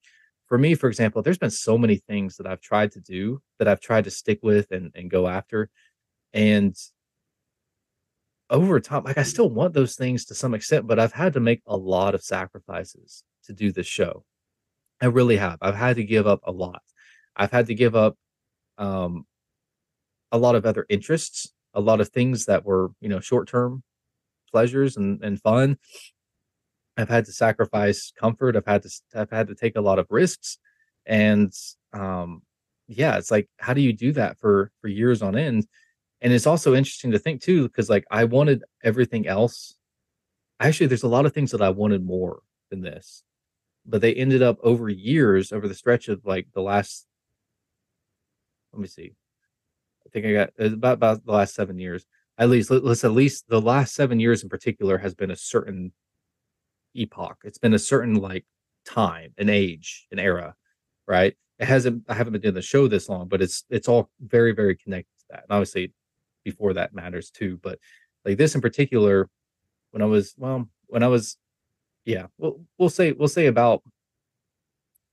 for 0.47 0.57
me, 0.57 0.75
for 0.75 0.89
example, 0.89 1.21
there's 1.21 1.37
been 1.37 1.51
so 1.51 1.77
many 1.77 1.97
things 1.97 2.37
that 2.37 2.47
I've 2.47 2.63
tried 2.63 2.93
to 2.93 3.01
do 3.01 3.43
that 3.59 3.69
I've 3.69 3.81
tried 3.81 4.05
to 4.05 4.11
stick 4.11 4.39
with 4.43 4.71
and, 4.71 4.91
and 4.95 5.11
go 5.11 5.29
after. 5.29 5.69
And 6.33 6.75
over 8.51 8.81
time, 8.81 9.05
like 9.05 9.19
I 9.19 9.23
still 9.23 9.51
want 9.51 9.75
those 9.75 9.97
things 9.97 10.25
to 10.27 10.35
some 10.35 10.55
extent, 10.55 10.87
but 10.87 10.99
I've 10.99 11.13
had 11.13 11.35
to 11.35 11.41
make 11.41 11.63
a 11.67 11.77
lot 11.77 12.15
of 12.15 12.23
sacrifices 12.23 13.23
to 13.45 13.53
do 13.53 13.73
this 13.73 13.87
show. 13.87 14.25
I 15.01 15.07
really 15.07 15.37
have. 15.37 15.59
I've 15.61 15.75
had 15.75 15.97
to 15.97 16.05
give 16.05 16.27
up 16.27 16.41
a 16.45 16.53
lot. 16.53 16.83
I've 17.37 17.53
had 17.53 17.67
to 17.67 17.75
give 17.75 17.95
up 17.95 18.17
um, 18.79 19.25
a 20.33 20.39
lot 20.39 20.55
of 20.55 20.67
other 20.67 20.87
interests, 20.89 21.53
a 21.75 21.81
lot 21.81 22.01
of 22.01 22.09
things 22.09 22.47
that 22.47 22.65
were, 22.65 22.91
you 23.01 23.09
know, 23.09 23.21
short 23.21 23.49
term 23.49 23.83
pleasures 24.51 24.97
and, 24.97 25.23
and 25.23 25.41
fun. 25.41 25.79
I've 26.97 27.09
had 27.09 27.27
to 27.27 27.33
sacrifice 27.33 28.13
comfort. 28.19 28.57
I've 28.57 28.67
had 28.67 28.83
to 28.83 28.91
I've 29.15 29.31
had 29.31 29.49
to 29.49 29.55
take 29.55 29.77
a 29.77 29.81
lot 29.81 30.01
of 30.01 30.07
risks, 30.11 30.59
and 31.07 31.53
um, 31.93 32.43
yeah, 32.89 33.19
it's 33.19 33.31
like 33.31 33.49
how 33.59 33.73
do 33.73 33.81
you 33.81 33.93
do 33.93 34.13
that 34.13 34.39
for 34.39 34.73
for 34.81 34.89
years 34.89 35.23
on 35.23 35.37
end? 35.37 35.67
And 36.21 36.33
it's 36.33 36.47
also 36.47 36.75
interesting 36.75 37.13
to 37.13 37.19
think 37.19 37.43
too, 37.43 37.69
because 37.69 37.89
like 37.89 38.05
I 38.11 38.25
wanted 38.25 38.65
everything 38.83 39.27
else. 39.27 39.77
Actually, 40.61 40.89
there's 40.89 41.05
a 41.05 41.09
lot 41.09 41.27
of 41.27 41.33
things 41.33 41.53
that 41.53 41.63
I 41.63 41.71
wanted 41.71 42.05
more 42.05 42.41
than 42.71 42.81
this, 42.81 43.23
but 43.87 44.01
they 44.01 44.15
ended 44.15 44.43
up 44.43 44.59
over 44.63 44.89
years, 44.89 45.53
over 45.53 45.69
the 45.69 45.75
stretch 45.75 46.09
of 46.09 46.25
like 46.25 46.49
the 46.55 46.63
last. 46.63 47.07
Let 48.73 48.81
me 48.81 48.89
see. 48.89 49.13
I 50.07 50.11
think 50.11 50.27
I 50.27 50.33
got 50.33 50.51
about 50.59 50.95
about 50.95 51.25
the 51.25 51.33
last 51.33 51.55
seven 51.55 51.79
years. 51.79 52.05
At 52.39 52.51
least 52.51 52.71
let's 52.71 53.05
at 53.05 53.13
least 53.13 53.45
the 53.49 53.61
last 53.61 53.95
seven 53.95 54.19
years 54.19 54.43
in 54.43 54.49
particular 54.49 54.99
has 54.99 55.15
been 55.15 55.31
a 55.31 55.37
certain 55.37 55.93
epoch. 56.95 57.39
It's 57.45 57.59
been 57.59 57.75
a 57.75 57.79
certain 57.79 58.15
like 58.15 58.45
time, 58.85 59.33
an 59.39 59.49
age, 59.49 60.07
an 60.11 60.19
era, 60.19 60.55
right? 61.07 61.35
It 61.59 61.67
hasn't. 61.67 62.05
I 62.09 62.15
haven't 62.15 62.33
been 62.33 62.43
doing 62.43 62.55
the 62.55 62.63
show 62.63 62.89
this 62.89 63.09
long, 63.09 63.29
but 63.29 63.43
it's 63.43 63.65
it's 63.71 63.89
all 63.89 64.11
very 64.21 64.53
very 64.53 64.77
connected 64.77 65.13
to 65.21 65.25
that. 65.31 65.43
And 65.45 65.53
obviously, 65.53 65.93
before 66.51 66.75
that 66.75 66.95
matters 66.95 67.31
too. 67.31 67.59
But 67.63 67.79
like 68.25 68.39
this 68.39 68.55
in 68.55 68.61
particular, 68.61 69.29
when 69.91 70.03
I 70.03 70.07
was 70.07 70.35
well, 70.37 70.69
when 70.87 71.03
I 71.03 71.09
was, 71.09 71.37
yeah, 72.05 72.27
we'll 72.39 72.61
we'll 72.79 72.91
say 72.91 73.13
we'll 73.13 73.29
say 73.29 73.47
about 73.47 73.83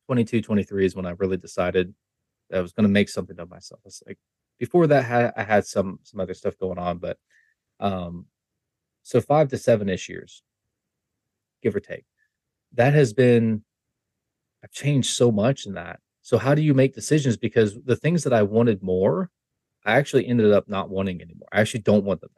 22, 0.07 0.41
23 0.41 0.85
is 0.85 0.95
when 0.95 1.05
I 1.05 1.11
really 1.11 1.37
decided 1.37 1.93
that 2.49 2.59
I 2.59 2.61
was 2.61 2.73
going 2.73 2.83
to 2.83 2.93
make 2.93 3.09
something 3.09 3.39
of 3.39 3.49
myself. 3.49 3.81
It's 3.85 4.03
like 4.07 4.19
before 4.59 4.87
that, 4.87 5.33
I 5.37 5.43
had 5.43 5.65
some 5.65 5.99
some 6.03 6.19
other 6.19 6.33
stuff 6.33 6.57
going 6.57 6.77
on, 6.77 6.99
but 6.99 7.17
um, 7.79 8.25
so 9.03 9.21
five 9.21 9.49
to 9.49 9.57
seven 9.57 9.89
ish 9.89 10.09
years 10.09 10.43
give 11.61 11.75
or 11.75 11.79
take. 11.79 12.05
That 12.73 12.93
has 12.93 13.13
been, 13.13 13.63
I've 14.63 14.71
changed 14.71 15.15
so 15.15 15.31
much 15.31 15.65
in 15.65 15.73
that. 15.73 15.99
So, 16.21 16.37
how 16.37 16.55
do 16.55 16.61
you 16.61 16.73
make 16.73 16.95
decisions? 16.95 17.37
Because 17.37 17.77
the 17.83 17.95
things 17.95 18.23
that 18.23 18.33
I 18.33 18.43
wanted 18.43 18.81
more, 18.81 19.29
I 19.85 19.97
actually 19.97 20.27
ended 20.27 20.51
up 20.51 20.67
not 20.67 20.89
wanting 20.89 21.21
anymore. 21.21 21.47
I 21.51 21.61
actually 21.61 21.81
don't 21.81 22.05
want 22.05 22.21
them. 22.21 22.29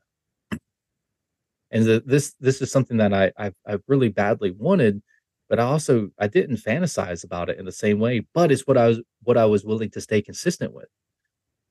And 1.71 1.85
the, 1.85 2.03
this 2.05 2.33
this 2.39 2.61
is 2.61 2.71
something 2.71 2.97
that 2.97 3.13
I 3.13 3.31
I, 3.37 3.51
I 3.67 3.77
really 3.87 4.09
badly 4.09 4.51
wanted, 4.51 5.01
but 5.49 5.59
I 5.59 5.63
also 5.63 6.09
I 6.19 6.27
didn't 6.27 6.57
fantasize 6.57 7.23
about 7.23 7.49
it 7.49 7.59
in 7.59 7.65
the 7.65 7.71
same 7.71 7.99
way. 7.99 8.25
But 8.33 8.51
it's 8.51 8.67
what 8.67 8.77
I 8.77 8.87
was 8.87 9.01
what 9.23 9.37
I 9.37 9.45
was 9.45 9.65
willing 9.65 9.89
to 9.91 10.01
stay 10.01 10.21
consistent 10.21 10.73
with. 10.73 10.87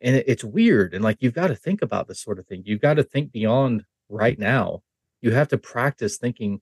And 0.00 0.16
it, 0.16 0.24
it's 0.28 0.44
weird. 0.44 0.94
And 0.94 1.02
like 1.04 1.18
you've 1.20 1.34
got 1.34 1.48
to 1.48 1.56
think 1.56 1.82
about 1.82 2.08
this 2.08 2.20
sort 2.20 2.38
of 2.38 2.46
thing. 2.46 2.62
You've 2.66 2.82
got 2.82 2.94
to 2.94 3.02
think 3.04 3.32
beyond 3.32 3.84
right 4.08 4.38
now. 4.38 4.82
You 5.22 5.32
have 5.32 5.48
to 5.48 5.58
practice 5.58 6.18
thinking 6.18 6.60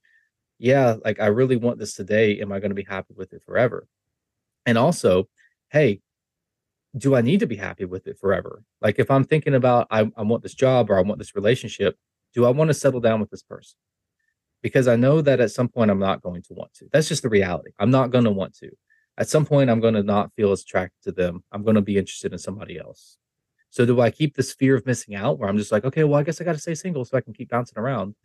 yeah, 0.59 0.97
like 1.05 1.21
I 1.21 1.27
really 1.27 1.57
want 1.57 1.79
this 1.79 1.95
today. 1.95 2.41
Am 2.41 2.53
I 2.53 2.61
going 2.61 2.71
to 2.71 2.77
be 2.77 2.87
happy 2.89 3.15
with 3.17 3.33
it 3.33 3.43
forever? 3.45 3.87
And 4.67 4.79
also, 4.79 5.29
hey, 5.71 6.01
do 6.97 7.15
I 7.15 7.21
need 7.21 7.41
to 7.41 7.47
be 7.47 7.57
happy 7.57 7.85
with 7.85 8.07
it 8.07 8.19
forever? 8.19 8.63
Like 8.81 8.99
if 8.99 9.11
I'm 9.11 9.25
thinking 9.25 9.55
about 9.55 9.87
I, 9.91 10.11
I 10.17 10.23
want 10.23 10.43
this 10.43 10.55
job 10.55 10.91
or 10.91 10.99
I 10.99 11.03
want 11.03 11.19
this 11.19 11.35
relationship, 11.35 11.97
do 12.35 12.45
I 12.45 12.51
want 12.51 12.69
to 12.69 12.75
settle 12.75 13.01
down 13.01 13.21
with 13.21 13.31
this 13.31 13.43
person? 13.43 13.77
Because 14.63 14.89
I 14.89 14.97
know 14.97 15.21
that 15.21 15.41
at 15.41 15.51
some 15.51 15.69
point 15.69 15.91
I'm 15.91 15.99
not 15.99 16.23
going 16.23 16.43
to 16.43 16.55
want 16.55 16.73
to. 16.75 16.87
That's 16.93 17.09
just 17.09 17.23
the 17.23 17.29
reality. 17.29 17.71
I'm 17.79 17.91
not 17.91 18.11
going 18.11 18.25
to 18.25 18.31
want 18.31 18.55
to. 18.59 18.71
At 19.17 19.29
some 19.29 19.47
point, 19.47 19.71
I'm 19.71 19.79
going 19.79 19.95
to 19.95 20.03
not 20.03 20.33
feel 20.35 20.51
as 20.51 20.63
attracted 20.63 21.03
to 21.05 21.13
them. 21.13 21.45
I'm 21.53 21.63
going 21.63 21.77
to 21.77 21.83
be 21.83 21.99
interested 21.99 22.33
in 22.33 22.39
somebody 22.39 22.79
else. 22.79 23.17
So 23.71 23.87
do 23.87 24.01
I 24.01 24.11
keep 24.11 24.35
this 24.35 24.53
fear 24.53 24.75
of 24.75 24.87
missing 24.87 25.15
out 25.15 25.39
where 25.39 25.49
I'm 25.49 25.57
just 25.57 25.71
like, 25.71 25.85
okay, 25.85 26.03
well, 26.03 26.19
I 26.19 26.25
guess 26.25 26.41
I 26.41 26.45
got 26.45 26.55
to 26.55 26.61
stay 26.61 26.75
single 26.75 27.05
so 27.05 27.17
I 27.17 27.21
can 27.21 27.33
keep 27.33 27.51
bouncing 27.51 27.79
around? 27.79 28.17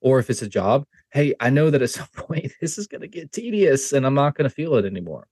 or 0.00 0.18
if 0.18 0.30
it's 0.30 0.42
a 0.42 0.48
job, 0.48 0.86
hey, 1.10 1.34
I 1.40 1.50
know 1.50 1.70
that 1.70 1.82
at 1.82 1.90
some 1.98 2.08
point 2.14 2.52
this 2.60 2.78
is 2.78 2.86
going 2.86 3.00
to 3.00 3.08
get 3.08 3.32
tedious 3.32 3.92
and 3.92 4.06
I'm 4.06 4.14
not 4.14 4.34
going 4.34 4.48
to 4.48 4.54
feel 4.54 4.76
it 4.76 4.84
anymore. 4.84 5.26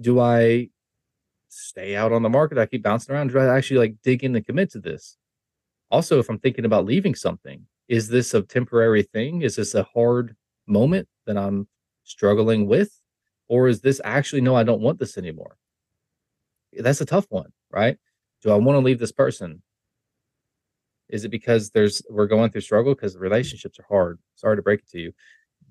Do 0.00 0.20
I 0.20 0.70
stay 1.54 1.96
out 1.96 2.12
on 2.12 2.22
the 2.22 2.28
market? 2.28 2.58
I 2.58 2.66
keep 2.66 2.82
bouncing 2.82 3.14
around. 3.14 3.32
Do 3.32 3.38
I 3.38 3.56
actually 3.56 3.78
like 3.78 3.96
dig 4.02 4.24
in 4.24 4.36
and 4.36 4.46
commit 4.46 4.70
to 4.72 4.80
this? 4.80 5.16
Also, 5.90 6.18
if 6.18 6.28
I'm 6.28 6.38
thinking 6.38 6.64
about 6.64 6.86
leaving 6.86 7.14
something, 7.14 7.66
is 7.88 8.08
this 8.08 8.34
a 8.34 8.42
temporary 8.42 9.02
thing? 9.02 9.42
Is 9.42 9.56
this 9.56 9.74
a 9.74 9.84
hard 9.94 10.34
moment 10.66 11.08
that 11.26 11.36
I'm 11.36 11.68
struggling 12.04 12.66
with? 12.66 12.98
Or 13.48 13.68
is 13.68 13.80
this 13.80 14.00
actually, 14.04 14.40
no, 14.40 14.56
I 14.56 14.64
don't 14.64 14.80
want 14.80 14.98
this 14.98 15.18
anymore? 15.18 15.56
That's 16.72 17.00
a 17.00 17.06
tough 17.06 17.26
one, 17.28 17.52
right? 17.70 17.98
Do 18.42 18.50
I 18.50 18.56
want 18.56 18.76
to 18.76 18.80
leave 18.80 18.98
this 18.98 19.12
person? 19.12 19.62
Is 21.08 21.24
it 21.24 21.28
because 21.28 21.70
there's 21.70 22.02
we're 22.08 22.26
going 22.26 22.50
through 22.50 22.62
struggle 22.62 22.94
because 22.94 23.16
relationships 23.16 23.78
are 23.78 23.86
hard? 23.88 24.18
Sorry 24.34 24.56
to 24.56 24.62
break 24.62 24.80
it 24.80 24.88
to 24.90 24.98
you. 24.98 25.12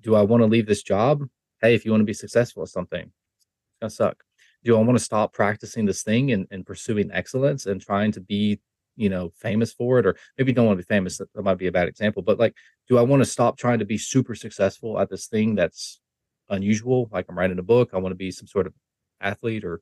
Do 0.00 0.14
I 0.14 0.22
want 0.22 0.42
to 0.42 0.46
leave 0.46 0.66
this 0.66 0.82
job? 0.82 1.24
Hey, 1.60 1.74
if 1.74 1.84
you 1.84 1.90
want 1.90 2.02
to 2.02 2.06
be 2.06 2.14
successful 2.14 2.62
at 2.62 2.68
something, 2.68 3.02
it's 3.02 3.46
gonna 3.80 3.90
suck. 3.90 4.22
Do 4.64 4.76
I 4.76 4.82
want 4.82 4.98
to 4.98 5.04
stop 5.04 5.32
practicing 5.32 5.84
this 5.84 6.02
thing 6.02 6.32
and, 6.32 6.46
and 6.50 6.64
pursuing 6.64 7.10
excellence 7.12 7.66
and 7.66 7.80
trying 7.80 8.12
to 8.12 8.20
be, 8.20 8.60
you 8.96 9.08
know, 9.08 9.32
famous 9.36 9.72
for 9.72 9.98
it? 9.98 10.06
Or 10.06 10.16
maybe 10.38 10.52
don't 10.52 10.66
want 10.66 10.78
to 10.78 10.84
be 10.84 10.94
famous. 10.94 11.18
That, 11.18 11.28
might 11.42 11.58
be 11.58 11.66
a 11.66 11.72
bad 11.72 11.88
example. 11.88 12.22
But 12.22 12.38
like, 12.38 12.54
do 12.88 12.98
I 12.98 13.02
want 13.02 13.20
to 13.20 13.28
stop 13.28 13.58
trying 13.58 13.80
to 13.80 13.84
be 13.84 13.98
super 13.98 14.34
successful 14.34 14.98
at 14.98 15.10
this 15.10 15.26
thing 15.26 15.54
that's 15.54 16.00
unusual? 16.48 17.08
Like 17.12 17.26
I'm 17.28 17.38
writing 17.38 17.58
a 17.58 17.62
book. 17.62 17.90
I 17.92 17.98
want 17.98 18.12
to 18.12 18.16
be 18.16 18.30
some 18.30 18.46
sort 18.46 18.66
of 18.66 18.74
athlete 19.20 19.64
or 19.64 19.80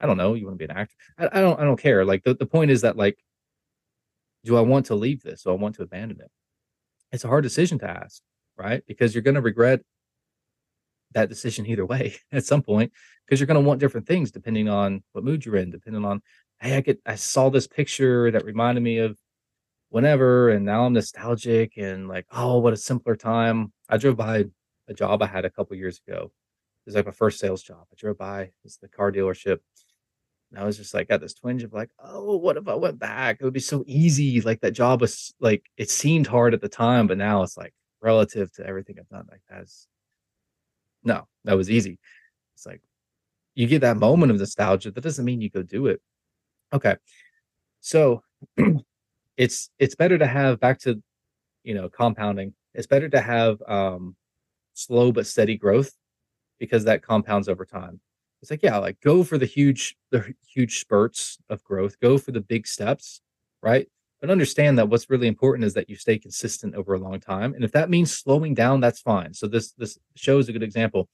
I 0.00 0.06
don't 0.06 0.16
know. 0.16 0.34
You 0.34 0.46
want 0.46 0.58
to 0.58 0.66
be 0.66 0.70
an 0.70 0.78
actor? 0.78 0.94
I, 1.18 1.38
I 1.38 1.40
don't. 1.40 1.58
I 1.58 1.64
don't 1.64 1.80
care. 1.80 2.04
Like 2.04 2.22
the, 2.22 2.34
the 2.34 2.46
point 2.46 2.70
is 2.70 2.82
that 2.82 2.96
like 2.96 3.18
do 4.44 4.56
I 4.56 4.60
want 4.60 4.86
to 4.86 4.94
leave 4.94 5.22
this? 5.22 5.42
Do 5.42 5.50
I 5.50 5.54
want 5.54 5.74
to 5.76 5.82
abandon 5.82 6.20
it? 6.20 6.30
It's 7.12 7.24
a 7.24 7.28
hard 7.28 7.42
decision 7.42 7.78
to 7.80 7.90
ask, 7.90 8.22
right? 8.56 8.82
Because 8.86 9.14
you're 9.14 9.22
to 9.22 9.40
regret 9.40 9.82
that 11.12 11.28
decision 11.28 11.66
either 11.66 11.86
way 11.86 12.16
at 12.32 12.44
some 12.44 12.62
point 12.62 12.92
because 13.26 13.40
you're 13.40 13.46
going 13.46 13.62
to 13.62 13.66
want 13.66 13.80
different 13.80 14.06
things 14.06 14.30
depending 14.30 14.68
on 14.68 15.02
what 15.12 15.24
mood 15.24 15.44
you're 15.44 15.56
in, 15.56 15.70
depending 15.70 16.04
on, 16.04 16.22
hey, 16.60 16.76
I 16.76 16.80
get, 16.80 17.00
I 17.04 17.14
saw 17.14 17.50
this 17.50 17.66
picture 17.66 18.30
that 18.30 18.44
reminded 18.44 18.82
me 18.82 18.98
of 18.98 19.18
whenever, 19.90 20.50
and 20.50 20.64
now 20.64 20.84
I'm 20.84 20.92
nostalgic 20.92 21.76
and 21.76 22.08
like, 22.08 22.26
oh, 22.32 22.58
what 22.58 22.72
a 22.72 22.76
simpler 22.76 23.16
time. 23.16 23.72
I 23.88 23.96
drove 23.96 24.16
by 24.16 24.44
a 24.88 24.94
job 24.94 25.22
I 25.22 25.26
had 25.26 25.44
a 25.44 25.50
couple 25.50 25.76
years 25.76 26.00
ago. 26.06 26.32
It 26.86 26.90
was 26.90 26.94
like 26.94 27.06
my 27.06 27.12
first 27.12 27.38
sales 27.38 27.62
job. 27.62 27.84
I 27.92 27.94
drove 27.96 28.16
by, 28.16 28.50
it's 28.64 28.78
the 28.78 28.88
car 28.88 29.12
dealership 29.12 29.58
and 30.50 30.60
I 30.60 30.64
was 30.64 30.78
just 30.78 30.94
like, 30.94 31.08
got 31.08 31.20
this 31.20 31.34
twinge 31.34 31.62
of 31.62 31.72
like, 31.72 31.90
oh, 32.02 32.36
what 32.36 32.56
if 32.56 32.66
I 32.68 32.74
went 32.74 32.98
back? 32.98 33.38
It 33.40 33.44
would 33.44 33.52
be 33.52 33.60
so 33.60 33.84
easy. 33.86 34.40
Like 34.40 34.60
that 34.60 34.72
job 34.72 35.00
was 35.00 35.34
like, 35.40 35.64
it 35.76 35.90
seemed 35.90 36.26
hard 36.26 36.54
at 36.54 36.60
the 36.60 36.68
time, 36.68 37.06
but 37.06 37.18
now 37.18 37.42
it's 37.42 37.56
like 37.56 37.74
relative 38.00 38.52
to 38.54 38.66
everything 38.66 38.96
I've 38.98 39.08
done. 39.08 39.26
Like 39.30 39.42
that's 39.48 39.86
no, 41.04 41.26
that 41.44 41.56
was 41.56 41.70
easy. 41.70 41.98
It's 42.54 42.66
like 42.66 42.82
you 43.54 43.66
get 43.66 43.80
that 43.80 43.96
moment 43.96 44.32
of 44.32 44.38
nostalgia. 44.38 44.90
That 44.90 45.02
doesn't 45.02 45.24
mean 45.24 45.40
you 45.40 45.50
go 45.50 45.62
do 45.62 45.86
it. 45.86 46.00
Okay. 46.72 46.96
So 47.80 48.22
it's 49.36 49.70
it's 49.78 49.94
better 49.94 50.18
to 50.18 50.26
have 50.26 50.60
back 50.60 50.78
to 50.80 51.02
you 51.64 51.74
know 51.74 51.88
compounding. 51.88 52.54
It's 52.74 52.86
better 52.86 53.08
to 53.08 53.20
have 53.20 53.62
um 53.66 54.16
slow 54.74 55.12
but 55.12 55.26
steady 55.26 55.56
growth 55.56 55.92
because 56.58 56.84
that 56.84 57.02
compounds 57.02 57.48
over 57.48 57.64
time 57.64 58.00
it's 58.40 58.50
like, 58.50 58.62
yeah, 58.62 58.78
like 58.78 59.00
go 59.00 59.24
for 59.24 59.36
the 59.36 59.46
huge, 59.46 59.96
the 60.10 60.34
huge 60.46 60.78
spurts 60.78 61.38
of 61.48 61.62
growth, 61.64 61.98
go 62.00 62.18
for 62.18 62.32
the 62.32 62.40
big 62.40 62.66
steps, 62.66 63.20
right? 63.62 63.88
But 64.20 64.30
understand 64.30 64.78
that 64.78 64.88
what's 64.88 65.08
really 65.08 65.28
important 65.28 65.64
is 65.64 65.74
that 65.74 65.88
you 65.88 65.96
stay 65.96 66.18
consistent 66.18 66.74
over 66.74 66.94
a 66.94 66.98
long 66.98 67.20
time. 67.20 67.54
And 67.54 67.64
if 67.64 67.72
that 67.72 67.88
means 67.88 68.12
slowing 68.12 68.54
down, 68.54 68.80
that's 68.80 69.00
fine. 69.00 69.32
So 69.32 69.46
this 69.46 69.72
this 69.72 69.98
show 70.16 70.38
is 70.38 70.48
a 70.48 70.52
good 70.52 70.62
example. 70.62 71.08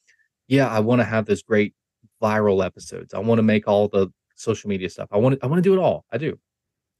Yeah, 0.49 0.69
I 0.69 0.81
want 0.81 1.01
to 1.01 1.05
have 1.05 1.27
this 1.27 1.43
great 1.43 1.75
viral 2.23 2.65
episodes. 2.65 3.13
I 3.13 3.19
want 3.19 3.39
to 3.39 3.43
make 3.43 3.69
all 3.69 3.89
the 3.89 4.09
social 4.37 4.69
media 4.69 4.89
stuff. 4.89 5.09
I 5.13 5.19
want 5.19 5.39
to 5.39 5.45
I 5.45 5.49
want 5.49 5.63
to 5.63 5.69
do 5.69 5.75
it 5.75 5.83
all. 5.83 6.05
I 6.11 6.19
do. 6.19 6.39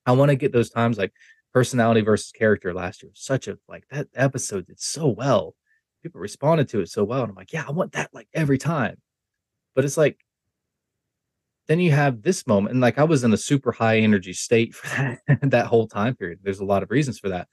I 0.07 0.13
want 0.13 0.31
to 0.31 0.37
get 0.37 0.53
those 0.53 0.71
times 0.71 0.99
like 0.99 1.13
personality 1.55 2.03
versus 2.03 2.33
character 2.33 2.75
last 2.75 3.03
year. 3.03 3.13
Such 3.15 3.49
a 3.49 3.59
like 3.69 3.85
that 3.91 4.09
episode 4.15 4.67
did 4.67 4.81
so 4.81 5.09
well. 5.09 5.55
People 6.03 6.21
responded 6.21 6.69
to 6.69 6.81
it 6.81 6.91
so 6.91 7.05
well. 7.05 7.23
And 7.23 7.31
I'm 7.31 7.37
like, 7.37 7.53
yeah, 7.53 7.65
I 7.67 7.71
want 7.71 7.93
that 7.93 8.11
like 8.13 8.29
every 8.35 8.59
time. 8.59 8.97
But 9.75 9.87
it's 9.87 9.97
like 9.97 10.19
then 11.69 11.81
you 11.81 11.93
have 11.93 12.23
this 12.23 12.47
moment, 12.47 12.73
and 12.73 12.81
like 12.81 12.99
I 12.99 13.05
was 13.05 13.25
in 13.25 13.33
a 13.33 13.39
super 13.39 13.73
high 13.73 13.99
energy 13.99 14.33
state 14.33 14.75
for 14.75 14.87
that 14.89 15.21
that 15.51 15.67
whole 15.67 15.89
time 15.89 16.15
period. 16.15 16.41
There's 16.43 16.61
a 16.61 16.65
lot 16.65 16.83
of 16.83 16.91
reasons 16.91 17.19
for 17.19 17.31
that. 17.31 17.49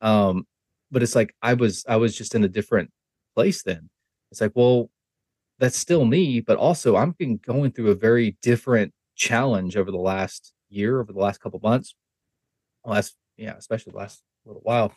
Um, 0.00 0.46
but 0.90 1.02
it's 1.02 1.14
like 1.14 1.34
I 1.42 1.54
was 1.54 1.84
I 1.88 1.96
was 1.96 2.16
just 2.16 2.34
in 2.34 2.44
a 2.44 2.48
different 2.48 2.90
place 3.34 3.62
then. 3.62 3.88
It's 4.30 4.40
like, 4.40 4.52
well, 4.54 4.90
that's 5.58 5.76
still 5.76 6.04
me, 6.04 6.40
but 6.40 6.58
also 6.58 6.96
I'm 6.96 7.12
been 7.12 7.38
going 7.38 7.72
through 7.72 7.90
a 7.90 7.94
very 7.94 8.36
different 8.42 8.92
challenge 9.16 9.76
over 9.76 9.90
the 9.90 9.96
last 9.98 10.52
year, 10.68 11.00
over 11.00 11.12
the 11.12 11.20
last 11.20 11.40
couple 11.40 11.60
months. 11.62 11.94
Last, 12.84 13.14
yeah, 13.36 13.54
especially 13.56 13.92
the 13.92 13.98
last 13.98 14.22
little 14.44 14.62
while. 14.62 14.92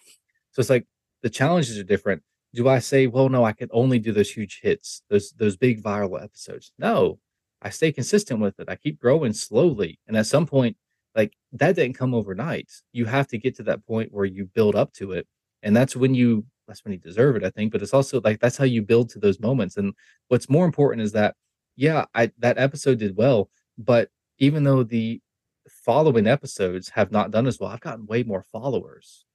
So 0.52 0.60
it's 0.60 0.70
like 0.70 0.86
the 1.24 1.30
challenges 1.30 1.78
are 1.78 1.84
different 1.84 2.24
do 2.54 2.68
I 2.68 2.80
say, 2.80 3.08
well, 3.08 3.30
no, 3.30 3.44
I 3.44 3.52
can 3.52 3.70
only 3.72 4.00
do 4.00 4.12
those 4.12 4.32
huge 4.32 4.62
hits, 4.64 5.04
those 5.10 5.32
those 5.38 5.56
big 5.58 5.84
viral 5.84 6.22
episodes? 6.22 6.72
No, 6.80 7.20
I 7.62 7.70
stay 7.70 7.92
consistent 7.92 8.40
with 8.40 8.60
it. 8.60 8.70
I 8.70 8.76
keep 8.76 9.00
growing 9.00 9.34
slowly, 9.34 10.00
and 10.08 10.16
at 10.18 10.28
some 10.28 10.46
point, 10.46 10.78
like 11.16 11.34
that 11.54 11.76
didn't 11.76 11.98
come 11.98 12.14
overnight. 12.14 12.72
You 12.94 13.06
have 13.06 13.28
to 13.30 13.38
get 13.38 13.56
to 13.58 13.64
that 13.64 13.86
point 13.86 14.14
where 14.14 14.26
you 14.26 14.46
build 14.46 14.76
up 14.76 14.94
to 14.94 15.14
it. 15.14 15.28
And 15.64 15.76
that's 15.76 15.96
when 15.96 16.14
you 16.14 16.46
that's 16.68 16.84
when 16.86 16.94
you 16.94 17.00
deserve 17.00 17.36
it, 17.36 17.44
I 17.44 17.50
think. 17.50 17.72
But 17.72 17.82
it's 17.82 17.94
also 17.94 18.22
like 18.24 18.40
that's 18.40 18.58
how 18.58 18.66
you 18.66 18.82
build 18.84 19.10
to 19.12 19.20
those 19.20 19.40
moments. 19.40 19.78
And 19.78 19.94
what's 20.28 20.50
more 20.50 20.66
important 20.66 21.02
is 21.02 21.12
that, 21.14 21.36
yeah, 21.76 22.06
I 22.14 22.32
that 22.40 22.58
episode 22.60 23.00
did 23.00 23.18
well, 23.18 23.50
but 23.78 24.10
even 24.40 24.64
though 24.64 24.84
the 24.84 25.20
following 25.68 26.28
episodes 26.28 26.90
have 26.90 27.12
not 27.12 27.32
done 27.32 27.48
as 27.48 27.60
well, 27.60 27.72
I've 27.72 27.82
gotten 27.82 28.06
way 28.06 28.24
more 28.24 28.44
followers. 28.44 29.26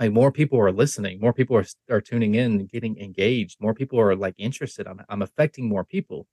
Like 0.00 0.12
more 0.12 0.32
people 0.32 0.58
are 0.58 0.72
listening, 0.72 1.20
more 1.20 1.32
people 1.32 1.56
are 1.56 1.66
are 1.90 2.00
tuning 2.00 2.34
in 2.34 2.52
and 2.52 2.68
getting 2.68 2.98
engaged, 2.98 3.58
more 3.60 3.74
people 3.74 4.00
are 4.00 4.16
like 4.16 4.34
interested. 4.38 4.86
I'm 4.88 5.02
I'm 5.08 5.22
affecting 5.22 5.68
more 5.68 5.84
people. 5.84 6.26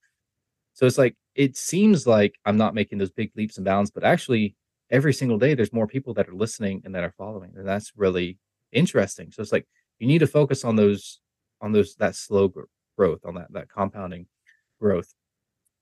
So 0.78 0.86
it's 0.86 0.96
like 0.96 1.16
it 1.34 1.56
seems 1.56 2.06
like 2.06 2.36
I'm 2.44 2.56
not 2.56 2.72
making 2.72 2.98
those 2.98 3.10
big 3.10 3.32
leaps 3.34 3.56
and 3.56 3.64
bounds, 3.64 3.90
but 3.90 4.04
actually 4.04 4.54
every 4.92 5.12
single 5.12 5.36
day 5.36 5.54
there's 5.54 5.72
more 5.72 5.88
people 5.88 6.14
that 6.14 6.28
are 6.28 6.34
listening 6.36 6.82
and 6.84 6.94
that 6.94 7.02
are 7.02 7.12
following. 7.18 7.50
And 7.56 7.66
that's 7.66 7.90
really 7.96 8.38
interesting. 8.70 9.32
So 9.32 9.42
it's 9.42 9.50
like 9.50 9.66
you 9.98 10.06
need 10.06 10.20
to 10.20 10.28
focus 10.28 10.64
on 10.64 10.76
those 10.76 11.18
on 11.60 11.72
those 11.72 11.96
that 11.96 12.14
slow 12.14 12.52
growth, 12.96 13.18
on 13.24 13.34
that 13.34 13.52
that 13.54 13.68
compounding 13.68 14.26
growth. 14.80 15.12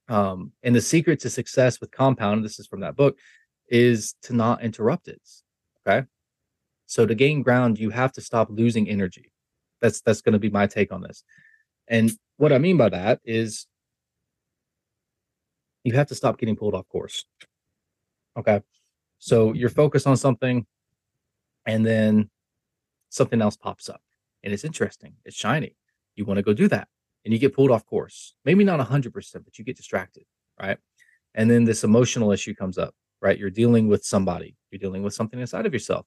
Um, 0.08 0.52
and 0.62 0.74
the 0.74 0.80
secret 0.80 1.20
to 1.20 1.28
success 1.28 1.78
with 1.78 1.90
compound, 1.90 2.42
this 2.42 2.58
is 2.58 2.66
from 2.66 2.80
that 2.80 2.96
book, 2.96 3.18
is 3.68 4.14
to 4.22 4.32
not 4.32 4.62
interrupt 4.62 5.08
it. 5.08 5.20
Okay. 5.86 6.06
So 6.86 7.04
to 7.04 7.14
gain 7.14 7.42
ground, 7.42 7.78
you 7.78 7.90
have 7.90 8.12
to 8.12 8.22
stop 8.22 8.48
losing 8.48 8.88
energy. 8.88 9.30
That's 9.82 10.00
that's 10.00 10.22
going 10.22 10.32
to 10.32 10.38
be 10.38 10.48
my 10.48 10.66
take 10.66 10.90
on 10.90 11.02
this. 11.02 11.22
And 11.86 12.12
what 12.38 12.54
I 12.54 12.56
mean 12.56 12.78
by 12.78 12.88
that 12.88 13.20
is 13.26 13.66
you 15.86 15.92
have 15.92 16.08
to 16.08 16.16
stop 16.16 16.36
getting 16.36 16.56
pulled 16.56 16.74
off 16.74 16.88
course. 16.88 17.24
Okay. 18.36 18.60
So 19.18 19.52
you're 19.52 19.70
focused 19.70 20.06
on 20.06 20.16
something 20.16 20.66
and 21.64 21.86
then 21.86 22.28
something 23.08 23.40
else 23.40 23.56
pops 23.56 23.88
up 23.88 24.00
and 24.42 24.52
it's 24.52 24.64
interesting, 24.64 25.14
it's 25.24 25.36
shiny. 25.36 25.76
You 26.16 26.24
want 26.24 26.38
to 26.38 26.42
go 26.42 26.52
do 26.52 26.66
that 26.68 26.88
and 27.24 27.32
you 27.32 27.38
get 27.38 27.54
pulled 27.54 27.70
off 27.70 27.86
course. 27.86 28.34
Maybe 28.44 28.64
not 28.64 28.80
100%, 28.80 29.44
but 29.44 29.58
you 29.58 29.64
get 29.64 29.76
distracted, 29.76 30.24
right? 30.60 30.76
And 31.36 31.48
then 31.48 31.64
this 31.64 31.84
emotional 31.84 32.32
issue 32.32 32.54
comes 32.54 32.78
up, 32.78 32.94
right? 33.22 33.38
You're 33.38 33.50
dealing 33.50 33.86
with 33.86 34.04
somebody, 34.04 34.56
you're 34.72 34.80
dealing 34.80 35.04
with 35.04 35.14
something 35.14 35.38
inside 35.38 35.66
of 35.66 35.72
yourself 35.72 36.04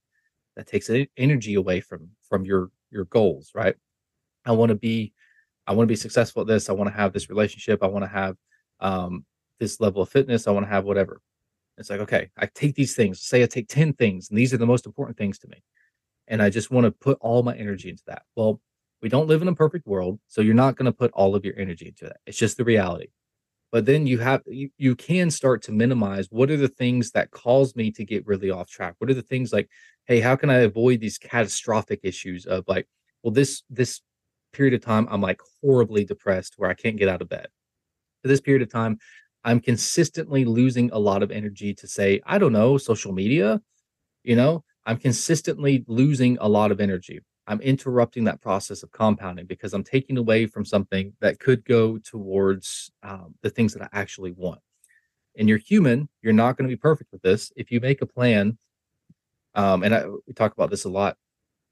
that 0.57 0.67
takes 0.67 0.89
energy 1.15 1.53
away 1.53 1.80
from 1.80 2.09
from 2.27 2.43
your 2.43 2.69
your 2.91 3.05
goals, 3.05 3.51
right? 3.55 3.75
I 4.45 4.51
want 4.51 4.69
to 4.69 4.75
be 4.75 5.13
I 5.65 5.71
want 5.71 5.88
to 5.88 5.91
be 5.91 5.95
successful 5.95 6.41
at 6.41 6.47
this. 6.47 6.67
I 6.67 6.73
want 6.73 6.89
to 6.89 6.95
have 6.97 7.13
this 7.13 7.30
relationship. 7.30 7.82
I 7.82 7.88
want 7.88 8.03
to 8.03 8.09
have 8.09 8.36
um, 8.82 9.25
this 9.60 9.80
level 9.80 10.01
of 10.01 10.10
fitness. 10.10 10.47
I 10.47 10.51
want 10.51 10.66
to 10.66 10.72
have 10.72 10.86
whatever. 10.86 11.22
It's 11.78 11.89
like, 11.89 12.01
okay, 12.01 12.30
I 12.38 12.47
take 12.47 12.76
these 12.76 12.95
things, 12.95 13.22
say 13.22 13.41
I 13.41 13.45
take 13.45 13.70
10 13.70 13.93
things, 13.93 14.30
and 14.30 14.38
these 14.38 14.53
are 14.53 14.57
the 14.57 14.66
most 14.66 14.86
important 14.86 15.18
things 15.18 15.39
to 15.39 15.47
me. 15.47 15.64
And 16.28 16.41
I 16.41 16.49
just 16.49 16.72
want 16.72 16.86
to 16.86 16.91
put 16.91 17.18
all 17.22 17.41
my 17.41 17.55
energy 17.55 17.89
into 17.89 18.03
that. 18.07 18.24
Well, 18.36 18.60
we 19.01 19.10
don't 19.10 19.28
live 19.28 19.41
in 19.41 19.47
a 19.47 19.55
perfect 19.55 19.88
world. 19.88 20.20
So 20.28 20.41
you're 20.41 20.53
not 20.53 20.76
going 20.76 20.86
to 20.86 20.91
put 20.91 21.12
all 21.14 21.36
of 21.36 21.45
your 21.45 21.57
energy 21.57 21.88
into 21.88 22.05
that. 22.05 22.18
It's 22.26 22.38
just 22.38 22.57
the 22.57 22.66
reality. 22.66 23.07
But 23.72 23.86
then 23.86 24.07
you 24.07 24.18
have, 24.20 24.41
you, 24.47 24.70
you 24.78 24.95
can 24.95 25.30
start 25.30 25.62
to 25.64 25.72
minimize 25.72 26.28
what 26.32 26.49
are 26.49 26.57
the 26.57 26.68
things 26.68 27.12
that 27.12 27.32
cause 27.32 27.76
me 27.76 27.91
to 27.91 28.03
get 28.03 28.26
really 28.26 28.49
off 28.49 28.70
track? 28.70 28.95
What 28.97 29.10
are 29.10 29.16
the 29.16 29.22
things 29.22 29.53
like, 29.53 29.70
hey, 30.05 30.20
how 30.20 30.36
can 30.36 30.49
I 30.49 30.57
avoid 30.57 30.99
these 30.99 31.20
catastrophic 31.20 31.99
issues 32.03 32.45
of 32.45 32.64
like, 32.68 32.88
well, 33.22 33.32
this, 33.32 33.64
this 33.70 34.01
period 34.53 34.74
of 34.74 34.82
time, 34.82 35.07
I'm 35.12 35.22
like 35.22 35.39
horribly 35.62 36.03
depressed 36.03 36.55
where 36.57 36.70
I 36.70 36.74
can't 36.74 36.97
get 36.97 37.10
out 37.10 37.22
of 37.22 37.30
bed. 37.30 37.47
For 38.24 38.28
this 38.28 38.41
period 38.41 38.64
of 38.64 38.72
time, 38.72 38.97
I'm 39.43 39.59
consistently 39.59 40.45
losing 40.45 40.89
a 40.91 40.99
lot 40.99 41.23
of 41.23 41.31
energy 41.31 41.73
to 41.75 41.87
say, 41.87 42.21
I 42.25 42.37
don't 42.37 42.53
know, 42.53 42.77
social 42.77 43.13
media, 43.13 43.61
you 44.23 44.35
know, 44.35 44.63
I'm 44.85 44.97
consistently 44.97 45.85
losing 45.87 46.37
a 46.41 46.47
lot 46.47 46.71
of 46.71 46.81
energy. 46.81 47.19
I'm 47.47 47.61
interrupting 47.61 48.25
that 48.25 48.41
process 48.41 48.83
of 48.83 48.91
compounding 48.91 49.47
because 49.47 49.73
I'm 49.73 49.83
taking 49.83 50.17
away 50.17 50.45
from 50.45 50.65
something 50.65 51.13
that 51.19 51.39
could 51.39 51.65
go 51.65 51.97
towards 51.97 52.91
um, 53.01 53.33
the 53.41 53.49
things 53.49 53.73
that 53.73 53.81
I 53.81 53.89
actually 53.91 54.31
want. 54.31 54.59
And 55.37 55.47
you're 55.49 55.57
human, 55.57 56.09
you're 56.21 56.33
not 56.33 56.57
going 56.57 56.69
to 56.69 56.75
be 56.75 56.79
perfect 56.79 57.11
with 57.11 57.21
this. 57.21 57.51
If 57.55 57.71
you 57.71 57.79
make 57.79 58.01
a 58.01 58.05
plan, 58.05 58.57
um, 59.55 59.83
and 59.83 59.95
I, 59.95 60.05
we 60.27 60.33
talk 60.35 60.53
about 60.53 60.69
this 60.69 60.85
a 60.85 60.89
lot, 60.89 61.17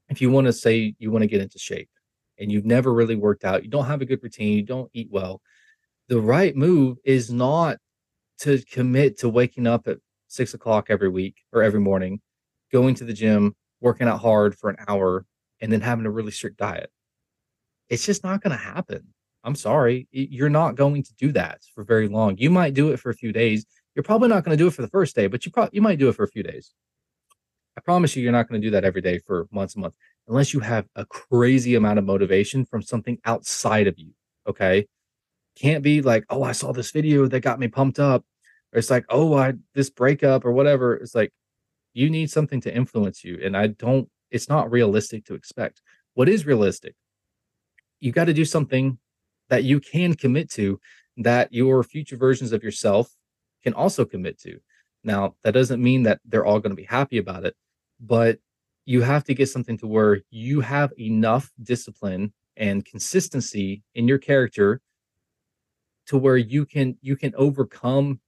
if 0.08 0.20
you 0.20 0.30
want 0.30 0.46
to 0.46 0.52
say 0.52 0.94
you 0.98 1.10
want 1.10 1.22
to 1.22 1.28
get 1.28 1.42
into 1.42 1.58
shape 1.58 1.90
and 2.38 2.50
you've 2.50 2.64
never 2.64 2.92
really 2.92 3.16
worked 3.16 3.44
out, 3.44 3.62
you 3.62 3.70
don't 3.70 3.86
have 3.86 4.00
a 4.00 4.06
good 4.06 4.22
routine, 4.22 4.56
you 4.56 4.62
don't 4.64 4.90
eat 4.94 5.08
well, 5.10 5.40
the 6.08 6.20
right 6.20 6.56
move 6.56 6.98
is 7.04 7.30
not 7.30 7.78
to 8.40 8.62
commit 8.70 9.18
to 9.18 9.28
waking 9.28 9.66
up 9.66 9.86
at 9.86 9.98
six 10.28 10.54
o'clock 10.54 10.86
every 10.88 11.08
week 11.08 11.36
or 11.52 11.62
every 11.62 11.80
morning, 11.80 12.20
going 12.72 12.94
to 12.96 13.04
the 13.04 13.12
gym, 13.12 13.54
working 13.80 14.08
out 14.08 14.20
hard 14.20 14.56
for 14.56 14.70
an 14.70 14.76
hour, 14.88 15.26
and 15.60 15.70
then 15.70 15.80
having 15.80 16.06
a 16.06 16.10
really 16.10 16.30
strict 16.30 16.56
diet. 16.56 16.90
It's 17.88 18.04
just 18.04 18.24
not 18.24 18.42
going 18.42 18.56
to 18.56 18.62
happen. 18.62 19.08
I'm 19.44 19.54
sorry. 19.54 20.08
You're 20.10 20.50
not 20.50 20.76
going 20.76 21.02
to 21.02 21.14
do 21.14 21.32
that 21.32 21.60
for 21.74 21.84
very 21.84 22.08
long. 22.08 22.36
You 22.38 22.50
might 22.50 22.74
do 22.74 22.90
it 22.90 23.00
for 23.00 23.10
a 23.10 23.14
few 23.14 23.32
days. 23.32 23.66
You're 23.94 24.02
probably 24.02 24.28
not 24.28 24.44
going 24.44 24.56
to 24.56 24.62
do 24.62 24.68
it 24.68 24.74
for 24.74 24.82
the 24.82 24.88
first 24.88 25.14
day, 25.14 25.26
but 25.26 25.44
you 25.46 25.52
probably 25.52 25.70
you 25.74 25.82
might 25.82 25.98
do 25.98 26.08
it 26.08 26.14
for 26.14 26.24
a 26.24 26.28
few 26.28 26.42
days. 26.42 26.72
I 27.76 27.80
promise 27.80 28.16
you, 28.16 28.22
you're 28.22 28.32
not 28.32 28.48
going 28.48 28.60
to 28.60 28.66
do 28.66 28.72
that 28.72 28.84
every 28.84 29.00
day 29.00 29.18
for 29.18 29.46
months 29.50 29.74
and 29.74 29.82
months 29.82 29.96
unless 30.26 30.52
you 30.52 30.60
have 30.60 30.86
a 30.96 31.06
crazy 31.06 31.74
amount 31.76 31.98
of 31.98 32.04
motivation 32.04 32.64
from 32.64 32.82
something 32.82 33.18
outside 33.24 33.86
of 33.86 33.98
you. 33.98 34.12
Okay 34.46 34.86
can't 35.58 35.82
be 35.82 36.02
like, 36.02 36.24
oh, 36.30 36.42
I 36.42 36.52
saw 36.52 36.72
this 36.72 36.90
video 36.90 37.26
that 37.26 37.40
got 37.40 37.58
me 37.58 37.68
pumped 37.68 37.98
up. 37.98 38.24
Or 38.72 38.78
it's 38.78 38.90
like, 38.90 39.06
oh, 39.08 39.34
I 39.34 39.54
this 39.74 39.90
breakup 39.90 40.44
or 40.44 40.52
whatever. 40.52 40.94
It's 40.94 41.14
like 41.14 41.32
you 41.94 42.10
need 42.10 42.30
something 42.30 42.60
to 42.62 42.74
influence 42.74 43.24
you. 43.24 43.40
And 43.42 43.56
I 43.56 43.68
don't, 43.68 44.08
it's 44.30 44.48
not 44.48 44.70
realistic 44.70 45.24
to 45.26 45.34
expect. 45.34 45.80
What 46.14 46.28
is 46.28 46.46
realistic? 46.46 46.94
You 48.00 48.12
got 48.12 48.26
to 48.26 48.34
do 48.34 48.44
something 48.44 48.98
that 49.48 49.64
you 49.64 49.80
can 49.80 50.14
commit 50.14 50.50
to 50.52 50.78
that 51.16 51.52
your 51.52 51.82
future 51.82 52.16
versions 52.16 52.52
of 52.52 52.62
yourself 52.62 53.10
can 53.64 53.72
also 53.72 54.04
commit 54.04 54.38
to. 54.40 54.58
Now, 55.02 55.34
that 55.42 55.54
doesn't 55.54 55.82
mean 55.82 56.02
that 56.04 56.20
they're 56.24 56.46
all 56.46 56.60
going 56.60 56.70
to 56.70 56.76
be 56.76 56.84
happy 56.84 57.18
about 57.18 57.44
it, 57.44 57.54
but 57.98 58.38
you 58.84 59.02
have 59.02 59.24
to 59.24 59.34
get 59.34 59.48
something 59.48 59.78
to 59.78 59.86
where 59.86 60.20
you 60.30 60.60
have 60.60 60.92
enough 60.98 61.50
discipline 61.62 62.32
and 62.56 62.84
consistency 62.84 63.82
in 63.94 64.06
your 64.06 64.18
character 64.18 64.80
to 66.08 66.18
where 66.18 66.36
you 66.36 66.66
can 66.66 66.96
you 67.00 67.16
can 67.16 67.34
overcome 67.36 68.20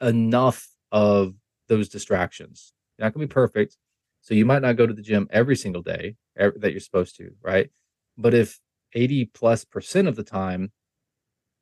enough 0.00 0.68
of 0.92 1.34
those 1.68 1.88
distractions. 1.88 2.72
You're 2.98 3.06
not 3.06 3.14
gonna 3.14 3.26
be 3.26 3.32
perfect, 3.32 3.76
so 4.20 4.34
you 4.34 4.44
might 4.44 4.62
not 4.62 4.76
go 4.76 4.86
to 4.86 4.94
the 4.94 5.02
gym 5.02 5.28
every 5.30 5.56
single 5.56 5.82
day 5.82 6.16
every, 6.36 6.58
that 6.60 6.72
you're 6.72 6.80
supposed 6.80 7.16
to, 7.16 7.30
right? 7.42 7.70
But 8.16 8.34
if 8.34 8.60
80 8.94 9.26
plus 9.26 9.64
percent 9.64 10.08
of 10.08 10.16
the 10.16 10.24
time, 10.24 10.72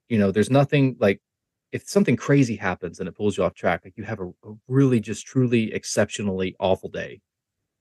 you 0.09 0.19
know, 0.19 0.31
there's 0.31 0.51
nothing 0.51 0.97
like 0.99 1.21
if 1.73 1.89
something 1.89 2.17
crazy 2.17 2.57
happens 2.57 3.01
and 3.01 3.09
it 3.09 3.17
pulls 3.17 3.37
you 3.37 3.45
off 3.45 3.55
track, 3.55 3.83
like 3.85 3.95
you 3.97 4.05
have 4.05 4.21
a, 4.21 4.29
a 4.29 4.55
really 4.69 5.01
just 5.01 5.27
truly 5.27 5.73
exceptionally 5.75 6.55
awful 6.59 6.89
day 6.89 7.21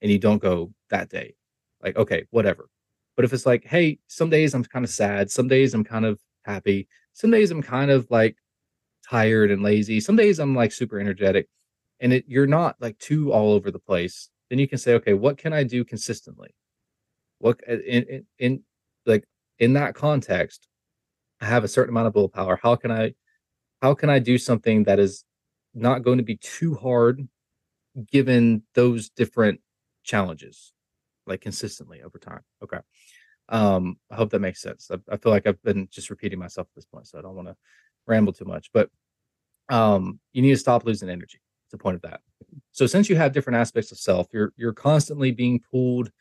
and 0.01 0.11
you 0.11 0.19
don't 0.19 0.41
go 0.41 0.73
that 0.89 1.09
day, 1.09 1.35
like, 1.81 1.95
okay, 1.95 2.25
whatever. 2.31 2.67
But 3.15 3.25
if 3.25 3.31
it's 3.31 3.45
like, 3.45 3.63
hey, 3.65 3.99
some 4.07 4.29
days 4.29 4.53
I'm 4.53 4.65
kind 4.65 4.83
of 4.83 4.91
sad, 4.91 5.31
some 5.31 5.47
days 5.47 5.73
I'm 5.73 5.83
kind 5.83 6.05
of 6.05 6.19
happy, 6.43 6.87
some 7.15 7.31
days 7.31 7.49
I'm 7.49 7.63
kind 7.63 7.89
of 7.89 8.05
like 8.11 8.35
tired 9.09 9.49
and 9.49 9.63
lazy. 9.63 9.99
Some 10.01 10.17
days 10.17 10.37
I'm 10.37 10.53
like 10.53 10.71
super 10.73 10.99
energetic 10.99 11.47
and 12.01 12.11
it, 12.11 12.25
you're 12.27 12.45
not 12.45 12.75
like 12.81 12.99
too 12.99 13.31
all 13.31 13.53
over 13.53 13.71
the 13.71 13.79
place. 13.79 14.29
Then 14.49 14.59
you 14.59 14.67
can 14.67 14.77
say, 14.77 14.93
okay, 14.95 15.13
what 15.13 15.37
can 15.37 15.53
I 15.53 15.63
do 15.63 15.85
consistently? 15.85 16.53
What 17.39 17.61
uh, 17.69 17.79
in, 17.79 18.03
in, 18.03 18.25
in 18.37 18.63
like 19.05 19.23
in 19.59 19.73
that 19.73 19.95
context, 19.95 20.67
I 21.39 21.45
have 21.45 21.63
a 21.63 21.69
certain 21.69 21.93
amount 21.93 22.07
of 22.07 22.15
willpower. 22.15 22.59
How 22.61 22.75
can 22.75 22.91
I, 22.91 23.13
how 23.81 23.93
can 23.93 24.09
I 24.09 24.19
do 24.19 24.37
something 24.37 24.83
that 24.83 24.99
is 24.99 25.23
not 25.73 26.03
going 26.03 26.17
to 26.17 26.23
be 26.23 26.35
too 26.35 26.75
hard 26.75 27.27
given 28.11 28.63
those 28.73 29.09
different 29.09 29.61
challenges 30.03 30.73
like 31.25 31.39
consistently 31.39 32.01
over 32.01 32.19
time? 32.19 32.41
Okay. 32.61 32.79
Um, 33.49 33.97
I 34.09 34.15
hope 34.15 34.31
that 34.31 34.39
makes 34.39 34.61
sense. 34.61 34.89
I, 34.91 34.97
I 35.11 35.17
feel 35.17 35.31
like 35.31 35.45
I've 35.45 35.61
been 35.63 35.87
just 35.91 36.09
repeating 36.09 36.39
myself 36.39 36.67
at 36.71 36.75
this 36.75 36.85
point, 36.85 37.07
so 37.07 37.19
I 37.19 37.21
don't 37.21 37.35
want 37.35 37.47
to 37.47 37.55
ramble 38.07 38.33
too 38.33 38.45
much. 38.45 38.69
But 38.73 38.89
um, 39.69 40.19
you 40.33 40.41
need 40.41 40.51
to 40.51 40.57
stop 40.57 40.85
losing 40.85 41.09
energy. 41.09 41.39
It's 41.65 41.71
the 41.71 41.77
point 41.77 41.95
of 41.95 42.01
that. 42.03 42.21
So 42.71 42.87
since 42.87 43.09
you 43.09 43.15
have 43.15 43.33
different 43.33 43.57
aspects 43.57 43.91
of 43.91 43.97
self, 43.97 44.27
you're 44.33 44.53
you're 44.57 44.73
constantly 44.73 45.31
being 45.31 45.61
pulled 45.71 46.11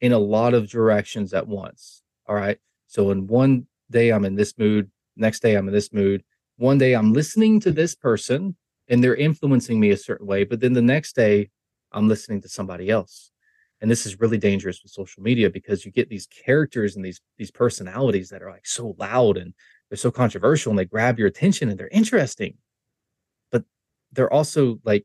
in 0.00 0.12
a 0.12 0.18
lot 0.18 0.54
of 0.54 0.68
directions 0.68 1.32
at 1.32 1.46
once. 1.46 2.02
All 2.26 2.34
right. 2.34 2.58
So 2.86 3.10
in 3.10 3.26
one 3.26 3.66
day 3.90 4.10
I'm 4.10 4.24
in 4.24 4.34
this 4.34 4.56
mood, 4.58 4.90
next 5.16 5.40
day 5.40 5.54
I'm 5.54 5.68
in 5.68 5.74
this 5.74 5.92
mood. 5.92 6.22
One 6.56 6.78
day 6.78 6.94
I'm 6.94 7.12
listening 7.12 7.60
to 7.60 7.72
this 7.72 7.94
person 7.94 8.56
and 8.88 9.02
they're 9.02 9.16
influencing 9.16 9.80
me 9.80 9.90
a 9.90 9.96
certain 9.96 10.26
way, 10.26 10.44
but 10.44 10.60
then 10.60 10.72
the 10.72 10.82
next 10.82 11.16
day 11.16 11.50
I'm 11.92 12.08
listening 12.08 12.42
to 12.42 12.48
somebody 12.48 12.90
else 12.90 13.30
and 13.84 13.90
this 13.90 14.06
is 14.06 14.18
really 14.18 14.38
dangerous 14.38 14.82
with 14.82 14.92
social 14.92 15.22
media 15.22 15.50
because 15.50 15.84
you 15.84 15.92
get 15.92 16.08
these 16.08 16.26
characters 16.26 16.96
and 16.96 17.04
these 17.04 17.20
these 17.36 17.50
personalities 17.50 18.30
that 18.30 18.42
are 18.42 18.50
like 18.50 18.66
so 18.66 18.96
loud 18.98 19.36
and 19.36 19.52
they're 19.90 19.98
so 19.98 20.10
controversial 20.10 20.70
and 20.70 20.78
they 20.78 20.86
grab 20.86 21.18
your 21.18 21.28
attention 21.28 21.68
and 21.68 21.78
they're 21.78 21.88
interesting. 21.88 22.56
But 23.52 23.64
they're 24.10 24.32
also 24.32 24.80
like 24.84 25.04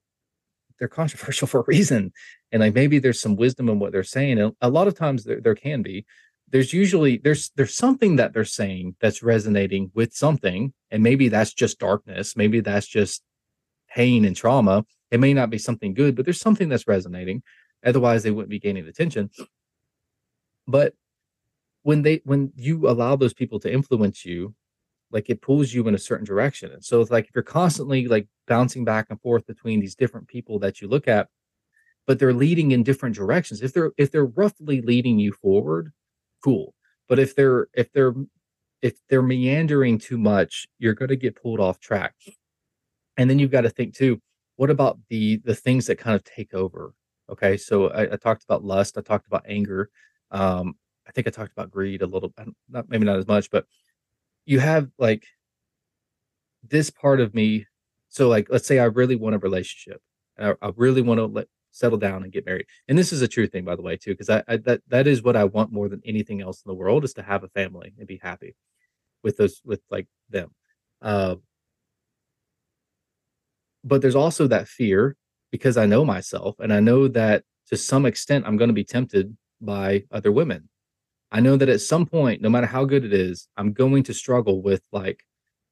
they're 0.80 0.88
controversial 0.88 1.46
for 1.50 1.60
a 1.60 1.66
reason. 1.68 2.14
And 2.54 2.62
like 2.62 2.74
maybe 2.74 3.00
there's 3.00 3.20
some 3.20 3.36
wisdom 3.36 3.68
in 3.68 3.80
what 3.80 3.92
they're 3.92 4.02
saying 4.02 4.40
and 4.40 4.54
a 4.62 4.70
lot 4.70 4.88
of 4.88 4.96
times 4.96 5.26
there, 5.26 5.42
there 5.42 5.56
can 5.56 5.82
be. 5.82 6.06
There's 6.48 6.72
usually 6.72 7.18
there's 7.18 7.52
there's 7.58 7.76
something 7.76 8.16
that 8.16 8.32
they're 8.32 8.46
saying 8.46 8.96
that's 9.02 9.22
resonating 9.22 9.92
with 9.94 10.14
something 10.14 10.72
and 10.90 11.04
maybe 11.04 11.28
that's 11.28 11.54
just 11.54 11.80
darkness 11.80 12.38
maybe 12.38 12.62
that's 12.62 12.88
just 12.88 13.24
pain 13.94 14.24
and 14.24 14.38
trauma. 14.38 14.86
It 15.12 15.20
may 15.20 15.34
not 15.34 15.50
be 15.50 15.58
something 15.58 15.94
good 15.94 16.16
but 16.16 16.24
there's 16.24 16.40
something 16.40 16.70
that's 16.70 16.88
resonating 16.88 17.44
otherwise 17.84 18.24
they 18.24 18.32
wouldn't 18.32 18.50
be 18.50 18.60
gaining 18.60 18.88
attention. 18.88 19.30
But 20.68 20.94
when 21.84 22.02
they 22.02 22.22
when 22.24 22.52
you 22.56 22.90
allow 22.90 23.16
those 23.16 23.34
people 23.34 23.60
to 23.62 23.72
influence 23.72 24.26
you 24.26 24.54
like 25.12 25.30
it 25.30 25.42
pulls 25.42 25.74
you 25.74 25.88
in 25.88 25.96
a 25.96 26.00
certain 26.00 26.26
direction. 26.26 26.72
And 26.72 26.84
so 26.84 27.02
it's 27.02 27.12
like 27.12 27.26
if 27.26 27.32
you're 27.36 27.44
constantly 27.44 28.08
like 28.08 28.28
bouncing 28.48 28.86
back 28.86 29.08
and 29.10 29.20
forth 29.22 29.46
between 29.48 29.80
these 29.80 29.96
different 29.96 30.28
people 30.28 30.60
that 30.60 30.82
you 30.82 30.88
look 30.88 31.08
at 31.08 31.28
but 32.08 32.18
they're 32.18 32.34
leading 32.34 32.72
in 32.72 32.82
different 32.82 33.16
directions. 33.16 33.62
If 33.62 33.74
they're 33.74 33.92
if 33.98 34.12
they're 34.12 34.26
roughly 34.26 34.82
leading 34.82 35.20
you 35.20 35.32
forward 35.32 35.92
cool. 36.44 36.74
But 37.08 37.20
if 37.20 37.36
they're 37.36 37.68
if 37.74 37.92
they're 37.92 38.14
if 38.82 38.96
they're 39.10 39.22
meandering 39.22 39.98
too 39.98 40.18
much 40.18 40.68
you're 40.80 40.94
going 40.94 41.10
to 41.10 41.16
get 41.16 41.42
pulled 41.42 41.60
off 41.60 41.80
track. 41.80 42.14
And 43.18 43.30
then 43.30 43.40
you've 43.40 43.52
got 43.52 43.62
to 43.62 43.70
think 43.70 43.96
too 43.96 44.22
what 44.58 44.70
about 44.70 45.00
the 45.10 45.38
the 45.44 45.56
things 45.56 45.88
that 45.88 45.98
kind 45.98 46.16
of 46.16 46.24
take 46.24 46.54
over 46.54 46.94
okay 47.30 47.58
so 47.58 47.90
i, 47.90 48.14
I 48.14 48.16
talked 48.18 48.44
about 48.44 48.64
lust 48.64 48.98
i 48.98 49.02
talked 49.02 49.28
about 49.28 49.46
anger 49.48 49.90
um 50.32 50.76
i 51.08 51.12
think 51.12 51.28
i 51.28 51.32
talked 51.32 51.52
about 51.52 51.72
greed 51.72 52.02
a 52.02 52.08
little 52.08 52.34
not 52.70 52.90
maybe 52.90 53.06
not 53.06 53.18
as 53.18 53.28
much 53.28 53.50
but 53.50 53.66
you 54.46 54.60
have 54.60 54.90
like 54.98 55.26
this 56.64 56.90
part 56.90 57.20
of 57.20 57.34
me. 57.34 57.66
So, 58.10 58.28
like, 58.28 58.48
let's 58.50 58.68
say 58.68 58.80
I 58.80 58.86
really 58.86 59.16
want 59.16 59.36
a 59.36 59.40
relationship. 59.40 60.02
I, 60.38 60.54
I 60.62 60.72
really 60.76 61.02
want 61.02 61.20
to 61.20 61.26
let 61.26 61.48
settle 61.72 61.98
down 61.98 62.24
and 62.24 62.32
get 62.32 62.46
married. 62.46 62.66
And 62.88 62.98
this 62.98 63.14
is 63.14 63.22
a 63.22 63.28
true 63.28 63.48
thing, 63.48 63.64
by 63.64 63.76
the 63.76 63.82
way, 63.82 63.96
too, 63.98 64.12
because 64.12 64.30
I, 64.30 64.44
I, 64.48 64.58
that 64.58 64.82
that 64.88 65.08
is 65.08 65.22
what 65.22 65.36
I 65.36 65.44
want 65.44 65.72
more 65.72 65.90
than 65.90 66.02
anything 66.06 66.42
else 66.42 66.64
in 66.66 66.70
the 66.70 66.76
world 66.76 67.04
is 67.04 67.14
to 67.14 67.22
have 67.24 67.44
a 67.44 67.50
family 67.50 67.94
and 67.98 68.08
be 68.08 68.20
happy 68.22 68.56
with 69.24 69.38
those 69.38 69.62
with 69.64 69.82
like 69.92 70.08
them. 70.30 70.52
Uh, 71.02 71.36
but 73.84 74.02
there's 74.02 74.16
also 74.16 74.48
that 74.48 74.68
fear 74.68 75.16
because 75.52 75.78
I 75.78 75.86
know 75.86 76.06
myself 76.06 76.56
and 76.60 76.74
I 76.74 76.80
know 76.80 77.08
that 77.10 77.44
to 77.68 77.78
some 77.78 78.06
extent 78.06 78.46
I'm 78.48 78.58
going 78.58 78.70
to 78.70 78.74
be 78.74 78.84
tempted 78.84 79.36
by 79.62 80.04
other 80.12 80.32
women 80.32 80.70
I 81.32 81.40
know 81.42 81.58
that 81.58 81.70
at 81.70 81.82
some 81.82 82.06
point, 82.06 82.42
no 82.42 82.50
matter 82.50 82.68
how 82.68 82.86
good 82.86 83.06
it 83.06 83.14
is, 83.14 83.48
I'm 83.56 83.74
going 83.74 84.04
to 84.04 84.14
struggle 84.14 84.62
with 84.62 84.82
like 84.92 85.24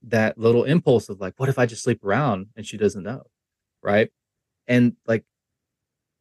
that 0.03 0.38
little 0.38 0.63
impulse 0.63 1.09
of 1.09 1.19
like, 1.19 1.34
what 1.38 1.49
if 1.49 1.57
I 1.57 1.65
just 1.65 1.84
sleep 1.84 2.03
around 2.03 2.47
and 2.55 2.65
she 2.65 2.78
doesn't 2.78 3.03
know? 3.03 3.23
Right. 3.82 4.09
And 4.67 4.93
like 5.07 5.23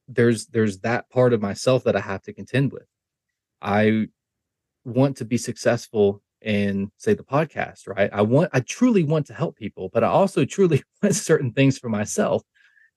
there's 0.09 0.47
there's 0.47 0.79
that 0.81 1.11
part 1.11 1.33
of 1.33 1.43
myself 1.43 1.85
that 1.85 1.97
I 1.97 2.01
have 2.01 2.23
to 2.23 2.33
contend 2.33 2.73
with. 2.73 2.87
I 3.61 4.07
want 4.85 5.17
to 5.19 5.25
be 5.25 5.37
successful 5.37 6.23
in 6.41 6.91
say 6.97 7.13
the 7.15 7.25
podcast, 7.25 7.89
right? 7.89 8.09
I 8.13 8.23
want 8.23 8.51
I 8.53 8.61
truly 8.61 9.03
want 9.03 9.27
to 9.27 9.35
help 9.35 9.57
people, 9.57 9.91
but 9.93 10.05
I 10.05 10.09
also 10.09 10.45
truly 10.45 10.83
want 11.03 11.15
certain 11.15 11.53
things 11.53 11.79
for 11.79 11.89
myself. 11.89 12.43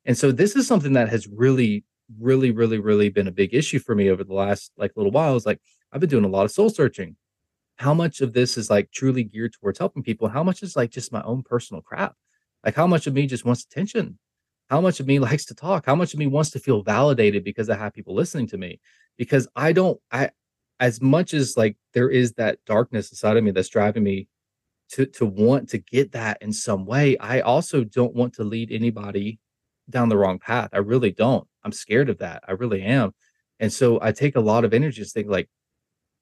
And 0.05 0.17
so 0.17 0.31
this 0.31 0.55
is 0.55 0.67
something 0.67 0.93
that 0.93 1.09
has 1.09 1.27
really, 1.27 1.83
really, 2.19 2.51
really, 2.51 2.79
really 2.79 3.09
been 3.09 3.27
a 3.27 3.31
big 3.31 3.53
issue 3.53 3.79
for 3.79 3.95
me 3.95 4.09
over 4.09 4.23
the 4.23 4.33
last 4.33 4.71
like 4.77 4.93
little 4.95 5.11
while. 5.11 5.35
Is 5.35 5.45
like 5.45 5.59
I've 5.91 6.01
been 6.01 6.09
doing 6.09 6.25
a 6.25 6.29
lot 6.29 6.45
of 6.45 6.51
soul 6.51 6.69
searching. 6.69 7.15
How 7.77 7.93
much 7.93 8.21
of 8.21 8.33
this 8.33 8.57
is 8.57 8.69
like 8.69 8.91
truly 8.91 9.23
geared 9.23 9.53
towards 9.53 9.79
helping 9.79 10.03
people? 10.03 10.27
How 10.27 10.43
much 10.43 10.63
is 10.63 10.75
like 10.75 10.91
just 10.91 11.13
my 11.13 11.21
own 11.23 11.43
personal 11.43 11.81
crap? 11.81 12.15
Like 12.65 12.75
how 12.75 12.87
much 12.87 13.07
of 13.07 13.13
me 13.13 13.25
just 13.25 13.45
wants 13.45 13.63
attention? 13.63 14.19
How 14.69 14.81
much 14.81 14.99
of 14.99 15.07
me 15.07 15.19
likes 15.29 15.45
to 15.45 15.55
talk? 15.55 15.85
How 15.85 15.95
much 15.95 16.13
of 16.13 16.19
me 16.19 16.27
wants 16.27 16.51
to 16.51 16.59
feel 16.59 16.83
validated 16.83 17.43
because 17.43 17.69
I 17.69 17.77
have 17.77 17.93
people 17.93 18.15
listening 18.15 18.47
to 18.47 18.57
me? 18.57 18.79
Because 19.17 19.47
I 19.55 19.73
don't, 19.73 19.99
I, 20.11 20.29
as 20.79 21.01
much 21.01 21.33
as 21.33 21.57
like 21.57 21.77
there 21.93 22.09
is 22.09 22.33
that 22.33 22.59
darkness 22.65 23.11
inside 23.11 23.37
of 23.37 23.43
me 23.43 23.51
that's 23.51 23.69
driving 23.69 24.03
me 24.03 24.27
to 24.91 25.05
to 25.05 25.25
want 25.25 25.69
to 25.69 25.77
get 25.77 26.13
that 26.13 26.37
in 26.41 26.51
some 26.51 26.85
way, 26.85 27.17
I 27.17 27.41
also 27.41 27.83
don't 27.83 28.15
want 28.15 28.33
to 28.35 28.43
lead 28.43 28.71
anybody 28.71 29.39
down 29.89 30.09
the 30.09 30.17
wrong 30.17 30.39
path. 30.39 30.69
I 30.73 30.77
really 30.77 31.11
don't. 31.11 31.47
I'm 31.63 31.71
scared 31.71 32.09
of 32.09 32.19
that. 32.19 32.43
I 32.47 32.53
really 32.53 32.81
am. 32.81 33.13
And 33.59 33.71
so 33.71 33.99
I 34.01 34.11
take 34.11 34.35
a 34.35 34.41
lot 34.41 34.63
of 34.63 34.73
energy 34.73 35.03
to 35.03 35.09
think 35.09 35.27
like, 35.27 35.49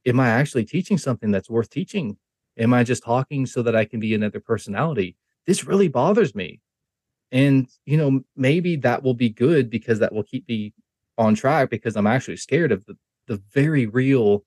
am 0.05 0.19
I 0.19 0.29
actually 0.29 0.65
teaching 0.65 0.97
something 0.97 1.31
that's 1.31 1.49
worth 1.49 1.69
teaching? 1.69 2.17
Am 2.57 2.73
I 2.73 2.83
just 2.83 3.03
talking 3.03 3.45
so 3.45 3.61
that 3.61 3.75
I 3.75 3.85
can 3.85 3.99
be 3.99 4.15
another 4.15 4.39
personality? 4.39 5.15
This 5.45 5.65
really 5.65 5.87
bothers 5.87 6.33
me. 6.33 6.59
And, 7.31 7.67
you 7.85 7.97
know, 7.97 8.21
maybe 8.35 8.77
that 8.77 9.03
will 9.03 9.13
be 9.13 9.29
good 9.29 9.69
because 9.69 9.99
that 9.99 10.13
will 10.13 10.23
keep 10.23 10.47
me 10.47 10.73
on 11.17 11.35
track 11.35 11.69
because 11.69 11.95
I'm 11.95 12.07
actually 12.07 12.37
scared 12.37 12.71
of 12.71 12.85
the, 12.85 12.97
the 13.27 13.41
very 13.53 13.85
real 13.85 14.43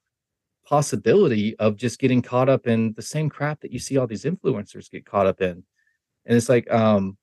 possibility 0.67 1.57
of 1.57 1.77
just 1.77 1.99
getting 1.99 2.23
caught 2.23 2.49
up 2.49 2.67
in 2.67 2.93
the 2.95 3.03
same 3.03 3.29
crap 3.29 3.61
that 3.61 3.73
you 3.73 3.79
see 3.79 3.97
all 3.97 4.07
these 4.07 4.25
influencers 4.25 4.91
get 4.91 5.05
caught 5.05 5.27
up 5.27 5.41
in. 5.41 5.63
And 6.27 6.37
it's 6.37 6.49
like, 6.49 6.71
um, 6.73 7.17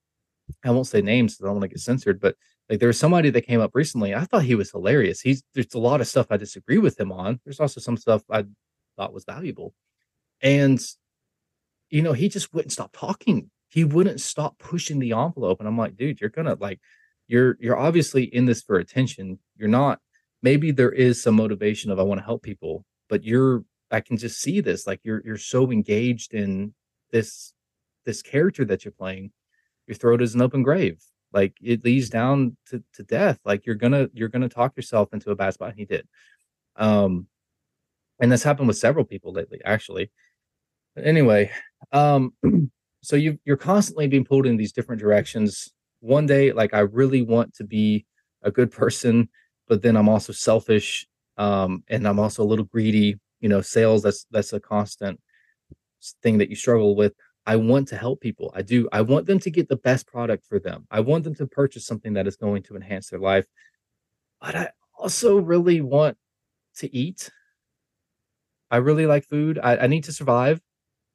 I 0.63 0.71
won't 0.71 0.87
say 0.87 1.01
names, 1.01 1.33
because 1.33 1.45
I 1.45 1.47
don't 1.47 1.55
want 1.55 1.63
to 1.63 1.75
get 1.75 1.79
censored, 1.79 2.19
but 2.19 2.35
like 2.69 2.79
there 2.79 2.87
was 2.87 2.99
somebody 2.99 3.29
that 3.29 3.47
came 3.47 3.61
up 3.61 3.71
recently. 3.73 4.13
I 4.13 4.25
thought 4.25 4.43
he 4.43 4.55
was 4.55 4.71
hilarious. 4.71 5.21
He's 5.21 5.43
there's 5.53 5.73
a 5.73 5.79
lot 5.79 6.01
of 6.01 6.07
stuff 6.07 6.27
I 6.29 6.37
disagree 6.37 6.77
with 6.77 6.99
him 6.99 7.11
on. 7.11 7.39
There's 7.45 7.59
also 7.59 7.79
some 7.79 7.97
stuff 7.97 8.23
I 8.29 8.45
thought 8.97 9.13
was 9.13 9.25
valuable. 9.25 9.73
And 10.41 10.79
you 11.89 12.01
know, 12.01 12.13
he 12.13 12.29
just 12.29 12.53
wouldn't 12.53 12.73
stop 12.73 12.91
talking. 12.93 13.49
He 13.69 13.83
wouldn't 13.83 14.19
stop 14.21 14.57
pushing 14.59 14.99
the 14.99 15.13
envelope. 15.13 15.59
And 15.59 15.67
I'm 15.67 15.77
like, 15.77 15.95
dude, 15.95 16.19
you're 16.19 16.29
gonna 16.29 16.57
like 16.59 16.79
you're 17.27 17.57
you're 17.59 17.77
obviously 17.77 18.23
in 18.23 18.45
this 18.45 18.61
for 18.61 18.77
attention. 18.77 19.39
You're 19.55 19.69
not 19.69 19.99
maybe 20.41 20.71
there 20.71 20.91
is 20.91 21.21
some 21.21 21.35
motivation 21.35 21.91
of 21.91 21.99
I 21.99 22.03
want 22.03 22.19
to 22.19 22.25
help 22.25 22.43
people, 22.43 22.85
but 23.09 23.23
you're 23.23 23.63
I 23.91 24.01
can 24.01 24.17
just 24.17 24.41
see 24.41 24.59
this. 24.61 24.85
Like 24.85 24.99
you're 25.03 25.21
you're 25.25 25.37
so 25.37 25.71
engaged 25.71 26.33
in 26.33 26.73
this 27.11 27.53
this 28.05 28.21
character 28.21 28.65
that 28.65 28.85
you're 28.85 28.91
playing. 28.91 29.31
Your 29.87 29.95
throat 29.95 30.21
is 30.21 30.35
an 30.35 30.41
open 30.41 30.63
grave. 30.63 31.01
Like 31.33 31.55
it 31.61 31.83
leads 31.83 32.09
down 32.09 32.57
to, 32.67 32.83
to 32.93 33.03
death. 33.03 33.39
Like 33.45 33.65
you're 33.65 33.75
gonna 33.75 34.09
you're 34.13 34.29
gonna 34.29 34.49
talk 34.49 34.75
yourself 34.75 35.13
into 35.13 35.31
a 35.31 35.35
bad 35.35 35.53
spot 35.53 35.73
he 35.75 35.85
did. 35.85 36.07
Um 36.75 37.27
and 38.19 38.31
this 38.31 38.43
happened 38.43 38.67
with 38.67 38.77
several 38.77 39.05
people 39.05 39.33
lately 39.33 39.59
actually. 39.65 40.11
But 40.95 41.05
anyway 41.05 41.51
um 41.91 42.33
so 43.01 43.15
you 43.15 43.39
you're 43.45 43.57
constantly 43.57 44.07
being 44.07 44.25
pulled 44.25 44.45
in 44.45 44.57
these 44.57 44.71
different 44.71 45.01
directions. 45.01 45.71
One 45.99 46.25
day 46.25 46.51
like 46.51 46.73
i 46.73 46.79
really 46.79 47.21
want 47.21 47.53
to 47.55 47.63
be 47.63 48.05
a 48.43 48.51
good 48.51 48.71
person 48.71 49.29
but 49.67 49.81
then 49.81 49.97
i'm 49.97 50.07
also 50.07 50.31
selfish 50.31 51.07
um 51.37 51.83
and 51.87 52.07
i'm 52.07 52.19
also 52.19 52.43
a 52.43 52.45
little 52.45 52.65
greedy. 52.65 53.19
You 53.41 53.49
know 53.49 53.61
sales 53.61 54.01
that's 54.01 54.25
that's 54.31 54.53
a 54.53 54.59
constant 54.59 55.19
thing 56.23 56.37
that 56.37 56.49
you 56.49 56.55
struggle 56.55 56.95
with 56.95 57.13
I 57.47 57.55
want 57.55 57.87
to 57.87 57.97
help 57.97 58.19
people. 58.19 58.51
I 58.53 58.61
do. 58.61 58.89
I 58.91 59.01
want 59.01 59.25
them 59.25 59.39
to 59.39 59.49
get 59.49 59.69
the 59.69 59.77
best 59.77 60.05
product 60.05 60.45
for 60.45 60.59
them. 60.59 60.85
I 60.91 60.99
want 60.99 61.23
them 61.23 61.33
to 61.35 61.47
purchase 61.47 61.87
something 61.87 62.13
that 62.13 62.27
is 62.27 62.35
going 62.35 62.61
to 62.63 62.75
enhance 62.75 63.09
their 63.09 63.21
life. 63.21 63.45
But 64.41 64.55
I 64.55 64.69
also 64.99 65.37
really 65.37 65.79
want 65.79 66.17
to 66.79 66.93
eat. 66.93 67.31
I 68.69 68.77
really 68.77 69.05
like 69.05 69.23
food. 69.23 69.59
I, 69.63 69.77
I 69.77 69.87
need 69.87 70.03
to 70.03 70.11
survive. 70.11 70.59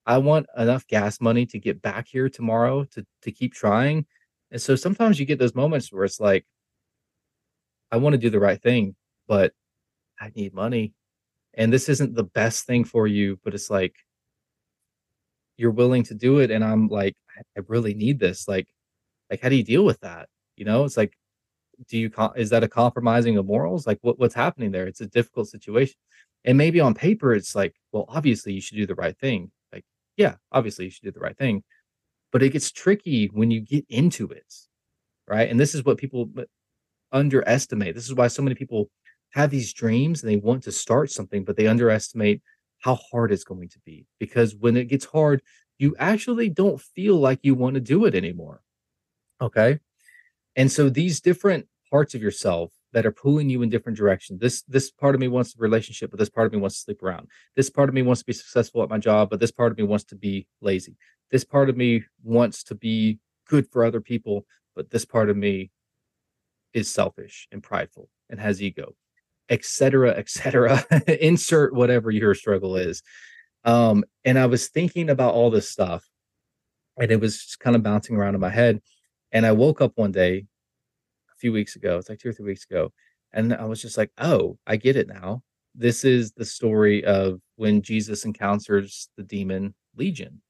I 0.06 0.18
want 0.18 0.46
enough 0.56 0.86
gas 0.86 1.20
money 1.20 1.44
to 1.46 1.58
get 1.58 1.82
back 1.82 2.08
here 2.08 2.30
tomorrow 2.30 2.84
to 2.92 3.06
to 3.22 3.30
keep 3.30 3.52
trying. 3.52 4.06
And 4.50 4.60
so 4.60 4.74
sometimes 4.74 5.20
you 5.20 5.26
get 5.26 5.38
those 5.38 5.54
moments 5.54 5.92
where 5.92 6.04
it's 6.04 6.18
like, 6.18 6.46
I 7.90 7.98
want 7.98 8.14
to 8.14 8.18
do 8.18 8.30
the 8.30 8.40
right 8.40 8.60
thing, 8.60 8.96
but 9.28 9.52
I 10.18 10.30
need 10.34 10.54
money. 10.54 10.94
And 11.52 11.70
this 11.70 11.90
isn't 11.90 12.14
the 12.14 12.24
best 12.24 12.64
thing 12.64 12.84
for 12.84 13.06
you, 13.06 13.38
but 13.44 13.52
it's 13.52 13.68
like 13.68 13.96
you're 15.62 15.70
willing 15.70 16.02
to 16.02 16.14
do 16.14 16.40
it 16.40 16.50
and 16.50 16.64
i'm 16.64 16.88
like 16.88 17.16
i 17.56 17.60
really 17.68 17.94
need 17.94 18.18
this 18.18 18.46
like 18.48 18.68
like 19.32 19.40
how 19.40 19.48
do 19.48 19.56
you 19.56 19.64
deal 19.64 19.84
with 19.84 19.98
that? 20.00 20.28
You 20.56 20.66
know 20.66 20.84
it's 20.84 20.96
like 20.96 21.14
do 21.88 21.98
you 21.98 22.10
is 22.36 22.50
that 22.50 22.62
a 22.62 22.68
compromising 22.68 23.38
of 23.38 23.46
morals? 23.46 23.86
Like 23.86 23.98
what, 24.02 24.18
what's 24.20 24.34
happening 24.34 24.70
there? 24.70 24.86
It's 24.86 25.00
a 25.00 25.06
difficult 25.06 25.48
situation. 25.48 25.96
And 26.44 26.58
maybe 26.58 26.80
on 26.80 26.94
paper 26.94 27.34
it's 27.34 27.56
like 27.56 27.74
well 27.90 28.04
obviously 28.08 28.52
you 28.52 28.60
should 28.60 28.76
do 28.76 28.86
the 28.86 28.94
right 28.94 29.18
thing. 29.18 29.50
Like 29.72 29.84
yeah 30.16 30.34
obviously 30.52 30.84
you 30.84 30.90
should 30.90 31.04
do 31.04 31.10
the 31.10 31.20
right 31.20 31.36
thing. 31.36 31.64
But 32.30 32.42
it 32.42 32.50
gets 32.50 32.70
tricky 32.70 33.26
when 33.32 33.50
you 33.50 33.60
get 33.60 33.84
into 33.88 34.28
it 34.28 34.54
right? 35.26 35.48
And 35.48 35.58
this 35.58 35.74
is 35.74 35.84
what 35.84 35.98
people 35.98 36.28
underestimate. 37.10 37.94
This 37.94 38.06
is 38.06 38.14
why 38.14 38.28
so 38.28 38.42
many 38.42 38.54
people 38.54 38.90
have 39.30 39.50
these 39.50 39.72
dreams 39.72 40.22
and 40.22 40.30
they 40.30 40.36
want 40.36 40.62
to 40.64 40.72
start 40.72 41.10
something 41.10 41.42
but 41.42 41.56
they 41.56 41.66
underestimate 41.66 42.42
how 42.82 42.98
hard 43.10 43.32
it's 43.32 43.44
going 43.44 43.68
to 43.70 43.78
be 43.86 44.06
because 44.20 44.54
when 44.54 44.76
it 44.76 44.84
gets 44.84 45.06
hard, 45.06 45.42
you 45.78 45.96
actually 45.98 46.48
don't 46.48 46.80
feel 46.80 47.16
like 47.16 47.40
you 47.42 47.54
want 47.54 47.74
to 47.74 47.80
do 47.80 48.04
it 48.04 48.14
anymore. 48.14 48.62
Okay. 49.40 49.78
And 50.54 50.70
so 50.70 50.88
these 50.88 51.20
different 51.20 51.66
parts 51.90 52.14
of 52.14 52.22
yourself 52.22 52.72
that 52.92 53.06
are 53.06 53.12
pulling 53.12 53.48
you 53.48 53.62
in 53.62 53.70
different 53.70 53.96
directions. 53.96 54.40
This 54.40 54.62
this 54.62 54.90
part 54.90 55.14
of 55.14 55.20
me 55.20 55.28
wants 55.28 55.54
a 55.54 55.58
relationship, 55.58 56.10
but 56.10 56.18
this 56.18 56.28
part 56.28 56.46
of 56.46 56.52
me 56.52 56.58
wants 56.58 56.76
to 56.76 56.84
sleep 56.84 57.02
around. 57.02 57.28
This 57.56 57.70
part 57.70 57.88
of 57.88 57.94
me 57.94 58.02
wants 58.02 58.20
to 58.20 58.26
be 58.26 58.32
successful 58.32 58.82
at 58.82 58.90
my 58.90 58.98
job, 58.98 59.30
but 59.30 59.40
this 59.40 59.50
part 59.50 59.72
of 59.72 59.78
me 59.78 59.84
wants 59.84 60.04
to 60.04 60.16
be 60.16 60.46
lazy. 60.60 60.96
This 61.30 61.44
part 61.44 61.70
of 61.70 61.76
me 61.76 62.04
wants 62.22 62.62
to 62.64 62.74
be 62.74 63.18
good 63.48 63.66
for 63.70 63.84
other 63.84 64.00
people, 64.00 64.44
but 64.76 64.90
this 64.90 65.04
part 65.04 65.30
of 65.30 65.36
me 65.36 65.70
is 66.74 66.90
selfish 66.90 67.48
and 67.52 67.62
prideful 67.62 68.08
and 68.28 68.40
has 68.40 68.62
ego, 68.62 68.94
etc., 69.48 70.10
etc. 70.10 70.84
Insert 71.20 71.74
whatever 71.74 72.10
your 72.10 72.34
struggle 72.34 72.76
is. 72.76 73.02
Um, 73.64 74.04
and 74.24 74.38
I 74.38 74.46
was 74.46 74.68
thinking 74.68 75.10
about 75.10 75.34
all 75.34 75.50
this 75.50 75.70
stuff, 75.70 76.04
and 76.98 77.10
it 77.10 77.20
was 77.20 77.38
just 77.38 77.60
kind 77.60 77.76
of 77.76 77.82
bouncing 77.82 78.16
around 78.16 78.34
in 78.34 78.40
my 78.40 78.50
head. 78.50 78.80
And 79.30 79.46
I 79.46 79.52
woke 79.52 79.80
up 79.80 79.92
one 79.94 80.12
day 80.12 80.46
a 81.32 81.36
few 81.38 81.52
weeks 81.52 81.76
ago, 81.76 81.98
it's 81.98 82.08
like 82.08 82.18
two 82.18 82.30
or 82.30 82.32
three 82.32 82.46
weeks 82.46 82.66
ago, 82.68 82.92
and 83.32 83.54
I 83.54 83.64
was 83.64 83.80
just 83.80 83.96
like, 83.96 84.10
oh, 84.18 84.58
I 84.66 84.76
get 84.76 84.96
it 84.96 85.08
now. 85.08 85.42
This 85.74 86.04
is 86.04 86.32
the 86.32 86.44
story 86.44 87.04
of 87.04 87.40
when 87.56 87.82
Jesus 87.82 88.24
encounters 88.24 89.08
the 89.16 89.22
demon 89.22 89.74
Legion. 89.96 90.42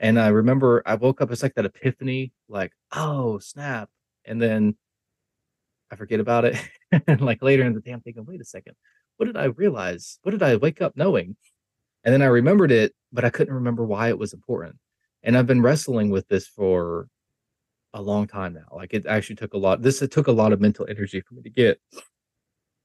And 0.00 0.20
I 0.20 0.28
remember 0.28 0.82
I 0.86 0.96
woke 0.96 1.20
up, 1.20 1.30
it's 1.30 1.42
like 1.42 1.54
that 1.54 1.64
epiphany, 1.66 2.32
like, 2.48 2.72
oh, 2.92 3.38
snap. 3.38 3.88
And 4.24 4.42
then 4.42 4.76
I 5.94 5.96
forget 5.96 6.18
about 6.18 6.44
it. 6.44 6.56
and 7.06 7.20
like 7.20 7.40
later 7.40 7.62
in 7.62 7.72
the 7.72 7.80
day, 7.80 7.92
I'm 7.92 8.00
thinking, 8.00 8.24
wait 8.26 8.40
a 8.40 8.44
second, 8.44 8.74
what 9.16 9.26
did 9.26 9.36
I 9.36 9.44
realize? 9.44 10.18
What 10.22 10.32
did 10.32 10.42
I 10.42 10.56
wake 10.56 10.82
up 10.82 10.96
knowing? 10.96 11.36
And 12.02 12.12
then 12.12 12.20
I 12.20 12.26
remembered 12.26 12.72
it, 12.72 12.92
but 13.12 13.24
I 13.24 13.30
couldn't 13.30 13.54
remember 13.54 13.84
why 13.84 14.08
it 14.08 14.18
was 14.18 14.32
important. 14.32 14.76
And 15.22 15.38
I've 15.38 15.46
been 15.46 15.62
wrestling 15.62 16.10
with 16.10 16.26
this 16.26 16.48
for 16.48 17.06
a 17.94 18.02
long 18.02 18.26
time 18.26 18.54
now. 18.54 18.66
Like 18.72 18.92
it 18.92 19.06
actually 19.06 19.36
took 19.36 19.54
a 19.54 19.56
lot. 19.56 19.82
This 19.82 20.02
it 20.02 20.10
took 20.10 20.26
a 20.26 20.32
lot 20.32 20.52
of 20.52 20.60
mental 20.60 20.84
energy 20.90 21.20
for 21.20 21.34
me 21.34 21.42
to 21.42 21.50
get. 21.50 21.80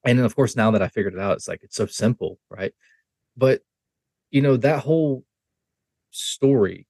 And 0.05 0.19
then 0.19 0.25
of 0.25 0.35
course, 0.35 0.55
now 0.55 0.69
that 0.71 0.83
I 0.83 0.87
figured 0.87 1.15
it 1.15 1.19
out, 1.19 1.37
it's 1.37 1.47
like 1.47 1.63
it's 1.63 1.75
so 1.75 1.87
simple, 1.87 2.37
right? 2.51 2.73
But 3.35 3.61
you 4.29 4.43
know, 4.43 4.55
that 4.57 4.81
whole 4.81 5.23
story, 6.11 6.85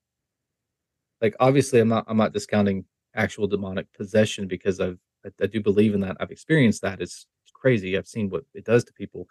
like 1.22 1.36
obviously 1.40 1.80
I'm 1.80 1.88
not 1.88 2.04
I'm 2.10 2.18
not 2.18 2.34
discounting 2.34 2.84
actual 3.16 3.48
demonic 3.48 3.88
possession 3.94 4.48
because 4.48 4.82
I've 4.82 5.00
I, 5.26 5.30
I 5.42 5.48
do 5.48 5.62
believe 5.62 5.94
in 5.94 6.02
that. 6.02 6.18
I've 6.20 6.32
experienced 6.32 6.82
that. 6.82 7.02
It's, 7.02 7.28
it's 7.44 7.52
crazy. 7.54 7.98
I've 7.98 8.08
seen 8.08 8.30
what 8.30 8.44
it 8.54 8.66
does 8.66 8.84
to 8.86 8.94
people. 8.94 9.28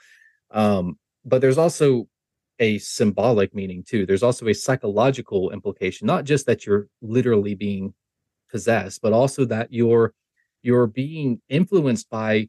Um, 0.51 0.99
but 1.25 1.41
there's 1.41 1.59
also 1.59 2.09
a 2.59 2.79
symbolic 2.79 3.55
meaning 3.55 3.85
too. 3.87 4.07
There's 4.07 4.23
also 4.23 4.49
a 4.49 4.55
psychological 4.55 5.51
implication, 5.51 6.07
not 6.07 6.25
just 6.25 6.47
that 6.47 6.67
you're 6.67 6.89
literally 7.01 7.55
being 7.55 7.95
possessed, 8.51 9.01
but 9.03 9.13
also 9.13 9.45
that 9.47 9.73
you're 9.73 10.15
you're 10.63 10.89
being 10.89 11.41
influenced 11.49 12.11
by, 12.11 12.49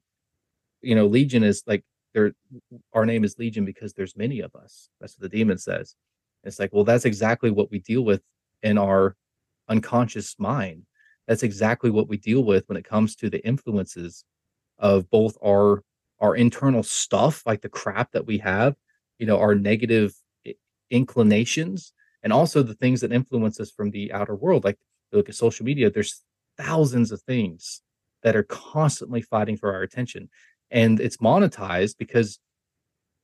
you 0.82 0.96
know, 0.96 1.06
Legion 1.06 1.44
is 1.44 1.64
like 1.68 1.84
there. 2.14 2.32
Our 2.94 3.06
name 3.06 3.24
is 3.24 3.38
Legion 3.38 3.66
because 3.66 3.94
there's 3.94 4.16
many 4.16 4.40
of 4.40 4.56
us. 4.56 4.90
That's 5.00 5.18
what 5.18 5.30
the 5.30 5.38
demon 5.38 5.58
says. 5.58 5.96
It's 6.44 6.60
like, 6.60 6.74
well, 6.74 6.86
that's 6.86 7.06
exactly 7.06 7.52
what 7.52 7.70
we 7.70 7.80
deal 7.80 8.04
with 8.04 8.22
in 8.64 8.78
our 8.78 9.16
unconscious 9.68 10.36
mind. 10.40 10.84
That's 11.30 11.44
exactly 11.44 11.92
what 11.92 12.10
we 12.10 12.18
deal 12.18 12.44
with 12.44 12.68
when 12.68 12.78
it 12.78 12.86
comes 12.86 13.16
to 13.18 13.30
the 13.30 13.46
influences 13.48 14.26
of 14.80 15.10
both 15.12 15.38
our 15.46 15.84
our 16.20 16.36
internal 16.36 16.84
stuff, 16.84 17.44
like 17.46 17.62
the 17.62 17.70
crap 17.70 18.12
that 18.14 18.26
we 18.26 18.40
have, 18.40 18.76
you 19.20 19.28
know, 19.28 19.40
our 19.40 19.56
negative 19.56 20.14
inclinations, 20.90 21.94
and 22.24 22.34
also 22.34 22.64
the 22.64 22.74
things 22.74 23.02
that 23.02 23.12
influence 23.14 23.60
us 23.60 23.70
from 23.72 23.92
the 23.92 24.12
outer 24.12 24.36
world. 24.36 24.64
Like 24.64 24.80
look 25.12 25.30
at 25.30 25.36
social 25.36 25.66
media, 25.66 25.92
there's 25.92 26.24
thousands 26.58 27.12
of 27.12 27.22
things 27.22 27.84
that 28.24 28.36
are 28.36 28.44
constantly 28.44 29.22
fighting 29.22 29.56
for 29.56 29.72
our 29.74 29.84
attention. 29.84 30.30
And 30.72 31.00
it's 31.00 31.18
monetized 31.18 31.98
because 32.00 32.40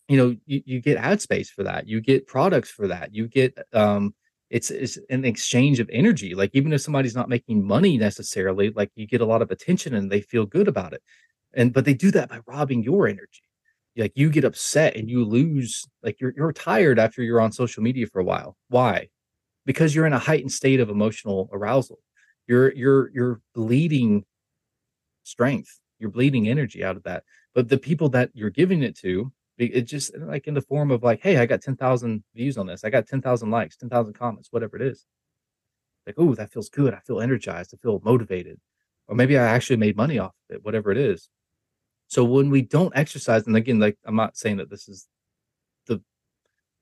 you 0.08 0.18
know 0.18 0.36
you, 0.46 0.62
you 0.66 0.82
get 0.82 0.98
ad 0.98 1.22
space 1.22 1.50
for 1.50 1.64
that 1.64 1.88
you 1.88 2.02
get 2.02 2.28
products 2.28 2.70
for 2.70 2.88
that 2.88 3.14
you 3.16 3.28
get 3.28 3.58
um 3.74 4.14
it's 4.50 4.70
it's 4.70 4.98
an 5.10 5.26
exchange 5.26 5.80
of 5.80 5.90
energy 5.92 6.36
like 6.36 6.52
even 6.54 6.72
if 6.72 6.82
somebody's 6.82 7.16
not 7.16 7.30
making 7.30 7.66
money 7.66 7.98
necessarily 7.98 8.70
like 8.72 8.92
you 8.96 9.08
get 9.08 9.22
a 9.22 9.26
lot 9.26 9.42
of 9.42 9.52
attention 9.52 9.96
and 9.96 10.12
they 10.12 10.22
feel 10.22 10.46
good 10.46 10.68
about 10.68 10.94
it. 10.94 11.02
And 11.54 11.74
but 11.74 11.86
they 11.86 11.94
do 11.94 12.12
that 12.12 12.30
by 12.30 12.40
robbing 12.48 12.84
your 12.84 13.08
energy. 13.08 13.42
Like 13.98 14.12
you 14.16 14.30
get 14.30 14.44
upset 14.44 14.96
and 14.96 15.10
you 15.10 15.24
lose 15.24 15.86
like 16.04 16.20
you're 16.20 16.34
you're 16.36 16.54
tired 16.54 17.00
after 17.00 17.24
you're 17.24 17.42
on 17.42 17.52
social 17.52 17.82
media 17.82 18.08
for 18.08 18.20
a 18.20 18.26
while. 18.26 18.58
Why? 18.68 19.10
Because 19.66 19.96
you're 19.96 20.06
in 20.06 20.14
a 20.14 20.20
heightened 20.20 20.52
state 20.52 20.80
of 20.80 20.90
emotional 20.90 21.50
arousal. 21.52 22.00
You're 22.48 22.74
you're 22.74 23.10
you're 23.14 23.42
bleeding 23.56 24.26
strength. 25.24 25.80
You're 25.98 26.12
bleeding 26.12 26.50
energy 26.50 26.84
out 26.84 26.98
of 26.98 27.04
that. 27.04 27.24
But 27.56 27.70
the 27.70 27.78
people 27.78 28.10
that 28.10 28.30
you're 28.34 28.50
giving 28.50 28.84
it 28.84 28.98
to 29.00 29.32
it 29.58 29.82
just 29.84 30.18
like 30.18 30.48
in 30.48 30.54
the 30.54 30.62
form 30.62 30.92
of 30.92 31.04
like, 31.04 31.22
hey, 31.22 31.38
I 31.38 31.46
got 31.46 31.62
10,000 31.62 32.24
views 32.36 32.58
on 32.58 32.68
this. 32.68 32.84
I 32.84 32.90
got 32.90 33.08
10,000 33.08 33.50
likes, 33.50 33.78
10,000 33.78 34.14
comments, 34.14 34.50
whatever 34.52 34.76
it 34.76 34.82
is. 34.82 35.06
Like, 36.06 36.16
oh, 36.18 36.36
that 36.36 36.52
feels 36.52 36.70
good. 36.70 36.94
I 36.94 37.00
feel 37.00 37.22
energized. 37.22 37.74
I 37.74 37.78
feel 37.82 38.02
motivated. 38.04 38.60
Or 39.08 39.16
maybe 39.16 39.38
I 39.38 39.44
actually 39.46 39.78
made 39.78 39.96
money 39.96 40.20
off 40.20 40.34
of 40.50 40.58
it, 40.58 40.66
whatever 40.66 40.92
it 40.92 40.98
is. 40.98 41.30
So 42.08 42.24
when 42.24 42.50
we 42.50 42.62
don't 42.62 42.96
exercise, 42.96 43.48
and 43.48 43.56
again, 43.56 43.80
like 43.80 43.98
I'm 44.06 44.16
not 44.16 44.38
saying 44.38 44.58
that 44.58 44.70
this 44.70 44.88
is 44.88 45.08
the 45.88 46.02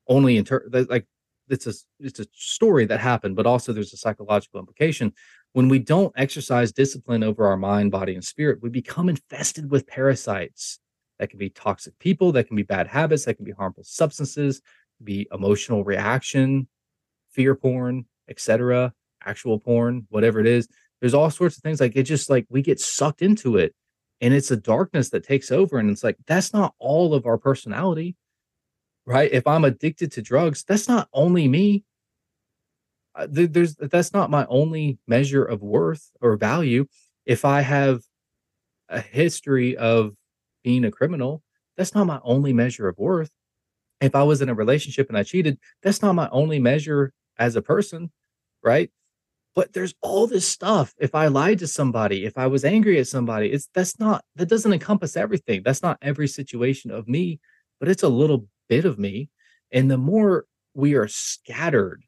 only 0.08 0.38
inter 0.38 0.68
like 0.72 1.06
it's 1.50 1.68
a 1.68 1.74
it's 2.00 2.20
a 2.20 2.26
story 2.34 2.86
that 2.86 3.00
happened, 3.00 3.36
but 3.36 3.46
also 3.46 3.72
there's 3.72 3.94
a 3.94 3.98
psychological 3.98 4.60
implication. 4.60 5.14
When 5.54 5.70
we 5.70 5.80
don't 5.80 6.14
exercise 6.18 6.72
discipline 6.72 7.24
over 7.24 7.46
our 7.46 7.58
mind, 7.58 7.92
body, 7.92 8.16
and 8.16 8.24
spirit, 8.24 8.62
we 8.62 8.70
become 8.70 9.08
infested 9.08 9.70
with 9.72 9.88
parasites 9.88 10.80
that 11.24 11.30
can 11.30 11.40
be 11.40 11.50
toxic 11.50 11.98
people, 12.00 12.34
that 12.34 12.48
can 12.48 12.58
be 12.58 12.64
bad 12.64 12.86
habits, 12.86 13.24
that 13.24 13.36
can 13.36 13.46
be 13.46 13.54
harmful 13.54 13.86
substances, 13.86 14.62
be 15.02 15.26
emotional 15.32 15.86
reaction, 15.86 16.68
fear 17.32 17.56
porn, 17.56 18.04
etc., 18.30 18.94
actual 19.26 19.58
porn, 19.58 20.06
whatever 20.10 20.42
it 20.42 20.48
is. 20.48 20.68
There's 21.00 21.14
all 21.14 21.32
sorts 21.32 21.56
of 21.56 21.64
things 21.64 21.80
like 21.80 21.96
it 21.96 22.04
just 22.04 22.30
like 22.30 22.46
we 22.50 22.62
get 22.62 22.82
sucked 22.82 23.22
into 23.22 23.56
it 23.56 23.74
and 24.20 24.34
it's 24.34 24.52
a 24.52 24.58
darkness 24.58 25.12
that 25.12 25.24
takes 25.24 25.50
over 25.50 25.78
and 25.78 25.90
it's 25.90 26.04
like 26.04 26.18
that's 26.28 26.52
not 26.52 26.74
all 26.78 27.14
of 27.14 27.26
our 27.26 27.38
personality. 27.38 28.18
Right? 29.06 29.32
If 29.32 29.48
I'm 29.48 29.64
addicted 29.64 30.12
to 30.14 30.22
drugs, 30.22 30.66
that's 30.66 30.90
not 30.90 31.08
only 31.14 31.48
me. 31.48 31.86
Uh, 33.16 33.28
there's 33.30 33.76
that's 33.78 34.12
not 34.12 34.30
my 34.30 34.46
only 34.50 34.98
measure 35.08 35.46
of 35.46 35.62
worth 35.62 36.12
or 36.20 36.36
value. 36.36 36.86
If 37.26 37.46
I 37.46 37.62
have 37.62 38.02
a 38.90 39.00
history 39.00 39.78
of 39.78 40.18
being 40.64 40.86
a 40.86 40.92
criminal, 40.92 41.42
that's 41.78 41.96
not 41.96 42.08
my 42.08 42.20
only 42.24 42.54
measure 42.54 42.88
of 42.88 42.98
worth. 42.98 43.32
If 44.02 44.16
I 44.16 44.24
was 44.24 44.42
in 44.42 44.50
a 44.50 44.54
relationship 44.54 45.10
and 45.10 45.18
I 45.18 45.24
cheated, 45.24 45.58
that's 45.82 46.02
not 46.02 46.14
my 46.14 46.30
only 46.32 46.60
measure 46.60 47.14
as 47.38 47.56
a 47.56 47.62
person, 47.62 48.12
right? 48.64 48.92
But 49.56 49.74
there's 49.74 49.94
all 50.02 50.28
this 50.28 50.48
stuff. 50.48 50.94
If 51.00 51.14
I 51.16 51.28
lied 51.28 51.60
to 51.60 51.68
somebody, 51.68 52.26
if 52.26 52.38
I 52.38 52.48
was 52.48 52.66
angry 52.66 53.00
at 53.00 53.08
somebody, 53.08 53.52
it's 53.52 53.70
that's 53.74 54.00
not 54.00 54.24
that 54.36 54.50
doesn't 54.50 54.74
encompass 54.74 55.16
everything. 55.16 55.62
That's 55.64 55.84
not 55.84 56.00
every 56.02 56.28
situation 56.28 56.92
of 56.92 57.08
me, 57.08 57.40
but 57.80 57.88
it's 57.88 58.04
a 58.04 58.10
little 58.10 58.48
bit 58.68 58.86
of 58.86 58.98
me. 58.98 59.30
And 59.72 59.90
the 59.90 59.98
more 59.98 60.46
we 60.74 60.96
are 60.96 61.08
scattered 61.08 62.04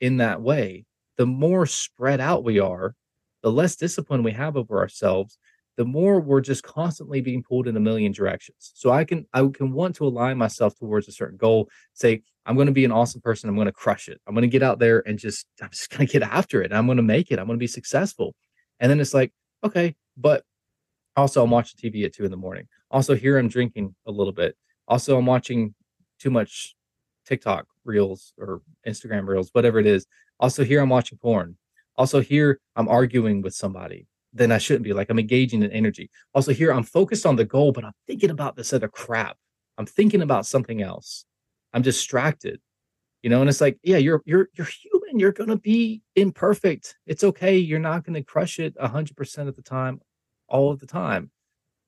in 0.00 0.18
that 0.18 0.42
way, 0.42 0.84
the 1.16 1.26
more 1.26 1.66
spread 1.66 2.20
out 2.20 2.44
we 2.44 2.60
are, 2.60 2.94
the 3.42 3.50
less 3.50 3.76
discipline 3.76 4.22
we 4.22 4.32
have 4.32 4.56
over 4.56 4.78
ourselves, 4.78 5.38
the 5.76 5.84
more 5.84 6.20
we're 6.20 6.40
just 6.40 6.62
constantly 6.62 7.20
being 7.20 7.42
pulled 7.42 7.68
in 7.68 7.76
a 7.76 7.80
million 7.80 8.10
directions. 8.12 8.72
So 8.74 8.90
I 8.90 9.04
can 9.04 9.26
I 9.32 9.46
can 9.48 9.72
want 9.72 9.94
to 9.96 10.06
align 10.06 10.38
myself 10.38 10.74
towards 10.78 11.06
a 11.08 11.12
certain 11.12 11.36
goal, 11.36 11.68
say, 11.92 12.22
I'm 12.46 12.54
going 12.54 12.66
to 12.66 12.72
be 12.72 12.84
an 12.84 12.92
awesome 12.92 13.20
person, 13.20 13.48
I'm 13.48 13.56
going 13.56 13.66
to 13.66 13.72
crush 13.72 14.08
it. 14.08 14.20
I'm 14.26 14.34
going 14.34 14.42
to 14.42 14.48
get 14.48 14.62
out 14.62 14.78
there 14.78 15.06
and 15.06 15.18
just 15.18 15.46
I'm 15.62 15.70
just 15.70 15.90
going 15.90 16.06
to 16.06 16.12
get 16.12 16.22
after 16.22 16.62
it. 16.62 16.72
I'm 16.72 16.86
going 16.86 16.96
to 16.96 17.02
make 17.02 17.30
it. 17.30 17.38
I'm 17.38 17.46
going 17.46 17.58
to 17.58 17.62
be 17.62 17.66
successful. 17.66 18.34
And 18.80 18.90
then 18.90 19.00
it's 19.00 19.14
like, 19.14 19.32
okay, 19.64 19.94
but 20.16 20.44
also 21.16 21.42
I'm 21.42 21.50
watching 21.50 21.78
TV 21.78 22.04
at 22.04 22.14
two 22.14 22.24
in 22.24 22.30
the 22.30 22.36
morning. 22.36 22.68
Also 22.90 23.14
here 23.14 23.38
I'm 23.38 23.48
drinking 23.48 23.94
a 24.06 24.10
little 24.10 24.32
bit. 24.32 24.56
Also 24.88 25.18
I'm 25.18 25.26
watching 25.26 25.74
too 26.18 26.30
much 26.30 26.74
TikTok 27.26 27.66
reels 27.84 28.32
or 28.38 28.62
Instagram 28.86 29.26
reels, 29.26 29.50
whatever 29.52 29.78
it 29.78 29.86
is. 29.86 30.06
Also 30.38 30.64
here 30.64 30.80
I'm 30.80 30.88
watching 30.88 31.18
porn. 31.18 31.56
Also 31.96 32.20
here 32.20 32.60
I'm 32.76 32.88
arguing 32.88 33.42
with 33.42 33.54
somebody 33.54 34.06
then 34.36 34.52
I 34.52 34.58
shouldn't 34.58 34.84
be. 34.84 34.92
Like 34.92 35.10
I'm 35.10 35.18
engaging 35.18 35.62
in 35.62 35.70
energy. 35.72 36.10
Also, 36.34 36.52
here 36.52 36.72
I'm 36.72 36.82
focused 36.82 37.26
on 37.26 37.36
the 37.36 37.44
goal, 37.44 37.72
but 37.72 37.84
I'm 37.84 37.92
thinking 38.06 38.30
about 38.30 38.56
this 38.56 38.72
other 38.72 38.88
crap. 38.88 39.36
I'm 39.78 39.86
thinking 39.86 40.22
about 40.22 40.46
something 40.46 40.82
else. 40.82 41.24
I'm 41.72 41.82
distracted. 41.82 42.60
You 43.22 43.30
know, 43.30 43.40
and 43.40 43.50
it's 43.50 43.60
like, 43.60 43.78
yeah, 43.82 43.96
you're 43.96 44.22
you're 44.24 44.48
you're 44.54 44.66
human. 44.66 45.18
You're 45.18 45.32
gonna 45.32 45.56
be 45.56 46.02
imperfect. 46.14 46.96
It's 47.06 47.24
okay. 47.24 47.56
You're 47.56 47.78
not 47.78 48.04
gonna 48.04 48.22
crush 48.22 48.58
it 48.58 48.74
hundred 48.80 49.16
percent 49.16 49.48
of 49.48 49.56
the 49.56 49.62
time, 49.62 50.00
all 50.48 50.70
of 50.70 50.80
the 50.80 50.86
time. 50.86 51.30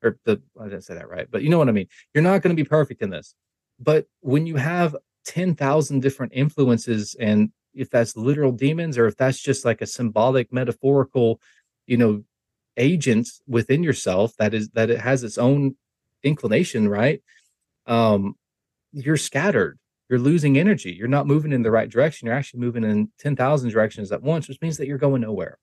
Or 0.02 0.18
the 0.24 0.42
I 0.60 0.64
didn't 0.64 0.84
say 0.84 0.94
that 0.94 1.08
right, 1.08 1.28
but 1.30 1.42
you 1.42 1.50
know 1.50 1.58
what 1.58 1.68
I 1.68 1.72
mean. 1.72 1.88
You're 2.14 2.24
not 2.24 2.42
gonna 2.42 2.54
be 2.54 2.64
perfect 2.64 3.02
in 3.02 3.10
this. 3.10 3.34
But 3.78 4.06
when 4.20 4.46
you 4.46 4.56
have 4.56 4.96
10,000 5.26 6.00
different 6.00 6.32
influences 6.34 7.14
and 7.20 7.50
if 7.74 7.90
that's 7.90 8.16
literal 8.16 8.50
demons 8.50 8.96
or 8.96 9.06
if 9.06 9.16
that's 9.16 9.38
just 9.38 9.64
like 9.64 9.82
a 9.82 9.86
symbolic 9.86 10.50
metaphorical 10.52 11.38
you 11.86 11.96
know 11.98 12.22
agent 12.78 13.28
within 13.46 13.82
yourself 13.82 14.32
that 14.38 14.54
is 14.54 14.70
that 14.70 14.90
it 14.90 15.00
has 15.00 15.24
its 15.24 15.38
own 15.38 15.76
inclination 16.22 16.88
right? 16.88 17.22
Um 17.86 18.34
you're 18.92 19.16
scattered. 19.16 19.78
You're 20.08 20.18
losing 20.18 20.56
energy. 20.58 20.92
You're 20.92 21.08
not 21.08 21.26
moving 21.26 21.52
in 21.52 21.62
the 21.62 21.70
right 21.70 21.90
direction. 21.90 22.26
You're 22.26 22.36
actually 22.36 22.60
moving 22.60 22.82
in 22.84 23.10
10,000 23.18 23.70
directions 23.70 24.12
at 24.12 24.22
once 24.22 24.48
which 24.48 24.60
means 24.62 24.78
that 24.78 24.86
you're 24.86 24.98
going 24.98 25.22
nowhere. 25.22 25.58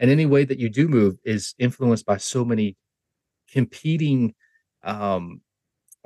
And 0.00 0.10
any 0.10 0.26
way 0.26 0.44
that 0.44 0.58
you 0.58 0.68
do 0.68 0.88
move 0.88 1.16
is 1.24 1.54
influenced 1.58 2.06
by 2.06 2.18
so 2.18 2.44
many 2.44 2.76
competing 3.50 4.34
um, 4.82 5.40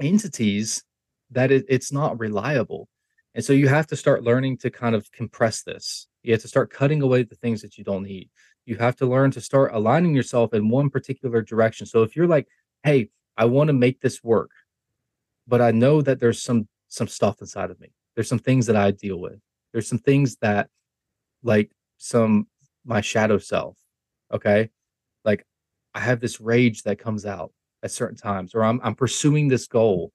entities 0.00 0.82
that 1.30 1.50
it, 1.50 1.64
it's 1.68 1.92
not 1.92 2.18
reliable. 2.18 2.88
And 3.34 3.44
so 3.44 3.52
you 3.52 3.68
have 3.68 3.86
to 3.88 3.96
start 3.96 4.24
learning 4.24 4.58
to 4.58 4.70
kind 4.70 4.94
of 4.94 5.10
compress 5.12 5.62
this. 5.62 6.08
You 6.22 6.32
have 6.32 6.42
to 6.42 6.48
start 6.48 6.70
cutting 6.70 7.02
away 7.02 7.22
the 7.22 7.36
things 7.36 7.62
that 7.62 7.78
you 7.78 7.84
don't 7.84 8.02
need 8.02 8.30
you 8.68 8.76
have 8.76 8.96
to 8.96 9.06
learn 9.06 9.30
to 9.30 9.40
start 9.40 9.72
aligning 9.74 10.14
yourself 10.14 10.52
in 10.54 10.68
one 10.68 10.90
particular 10.90 11.42
direction 11.42 11.86
so 11.86 12.02
if 12.02 12.14
you're 12.14 12.26
like 12.26 12.46
hey 12.82 13.08
i 13.36 13.44
want 13.44 13.68
to 13.68 13.74
make 13.74 14.00
this 14.00 14.22
work 14.22 14.50
but 15.46 15.60
i 15.60 15.70
know 15.70 16.00
that 16.02 16.20
there's 16.20 16.42
some 16.42 16.68
some 16.88 17.08
stuff 17.08 17.40
inside 17.40 17.70
of 17.70 17.80
me 17.80 17.92
there's 18.14 18.28
some 18.28 18.38
things 18.38 18.66
that 18.66 18.76
i 18.76 18.90
deal 18.90 19.18
with 19.18 19.38
there's 19.72 19.88
some 19.88 19.98
things 19.98 20.36
that 20.36 20.68
like 21.42 21.70
some 21.98 22.46
my 22.84 23.00
shadow 23.00 23.38
self. 23.38 23.76
Okay. 24.32 24.70
Like 25.24 25.46
I 25.94 26.00
have 26.00 26.20
this 26.20 26.40
rage 26.40 26.82
that 26.82 26.98
comes 26.98 27.26
out 27.26 27.52
at 27.82 27.90
certain 27.90 28.16
times, 28.16 28.54
or 28.54 28.64
I'm 28.64 28.80
I'm 28.82 28.94
pursuing 28.94 29.48
this 29.48 29.66
goal, 29.66 30.12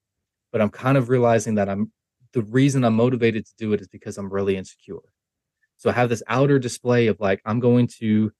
but 0.51 0.61
I'm 0.61 0.69
kind 0.69 0.97
of 0.97 1.09
realizing 1.09 1.55
that 1.55 1.69
I'm 1.69 1.91
the 2.33 2.41
reason 2.41 2.83
I'm 2.83 2.95
motivated 2.95 3.45
to 3.45 3.53
do 3.57 3.73
it 3.73 3.81
is 3.81 3.87
because 3.87 4.17
I'm 4.17 4.33
really 4.33 4.57
insecure. 4.57 4.97
So 5.77 5.89
I 5.89 5.93
have 5.93 6.09
this 6.09 6.23
outer 6.27 6.59
display 6.59 7.07
of 7.07 7.19
like, 7.19 7.41
I'm 7.45 7.59
going 7.59 7.87
to 7.99 8.31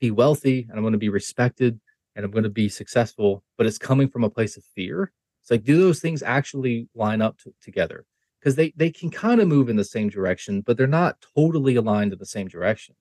be 0.00 0.10
wealthy 0.10 0.66
and 0.68 0.76
I'm 0.76 0.82
going 0.82 0.92
to 0.92 0.98
be 0.98 1.08
respected 1.08 1.80
and 2.16 2.24
I'm 2.24 2.30
going 2.30 2.44
to 2.44 2.50
be 2.50 2.68
successful, 2.68 3.42
but 3.56 3.66
it's 3.66 3.78
coming 3.78 4.08
from 4.08 4.24
a 4.24 4.30
place 4.30 4.56
of 4.56 4.64
fear. 4.74 5.12
It's 5.42 5.50
like, 5.50 5.64
do 5.64 5.78
those 5.78 6.00
things 6.00 6.22
actually 6.22 6.88
line 6.94 7.20
up 7.20 7.38
to, 7.40 7.52
together? 7.60 8.06
Because 8.40 8.56
they 8.56 8.72
they 8.76 8.90
can 8.90 9.10
kind 9.10 9.40
of 9.40 9.48
move 9.48 9.68
in 9.68 9.76
the 9.76 9.84
same 9.84 10.08
direction, 10.08 10.60
but 10.60 10.76
they're 10.76 10.86
not 10.86 11.24
totally 11.34 11.76
aligned 11.76 12.12
in 12.12 12.18
the 12.18 12.26
same 12.26 12.48
direction 12.48 12.94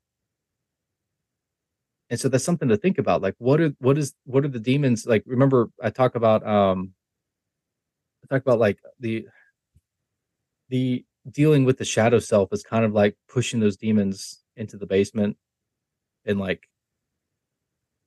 and 2.14 2.20
so 2.20 2.30
that's 2.30 2.44
something 2.44 2.70
to 2.70 2.78
think 2.78 3.00
about 3.00 3.24
like 3.24 3.34
what 3.40 3.60
are 3.60 3.74
what 3.80 3.98
is 3.98 4.14
what 4.26 4.46
are 4.46 4.50
the 4.50 4.60
demons 4.60 5.08
like 5.08 5.24
remember 5.26 5.70
i 5.82 5.90
talk 5.90 6.14
about 6.14 6.46
um 6.46 6.94
i 8.24 8.28
talk 8.34 8.44
about 8.44 8.60
like 8.60 8.78
the 9.00 9.26
the 10.70 11.04
dealing 11.32 11.66
with 11.66 11.78
the 11.78 11.86
shadow 11.86 12.20
self 12.20 12.52
is 12.52 12.62
kind 12.62 12.86
of 12.86 12.94
like 12.94 13.16
pushing 13.28 13.60
those 13.60 13.78
demons 13.78 14.44
into 14.56 14.78
the 14.78 14.86
basement 14.86 15.38
and 16.26 16.40
like 16.40 16.62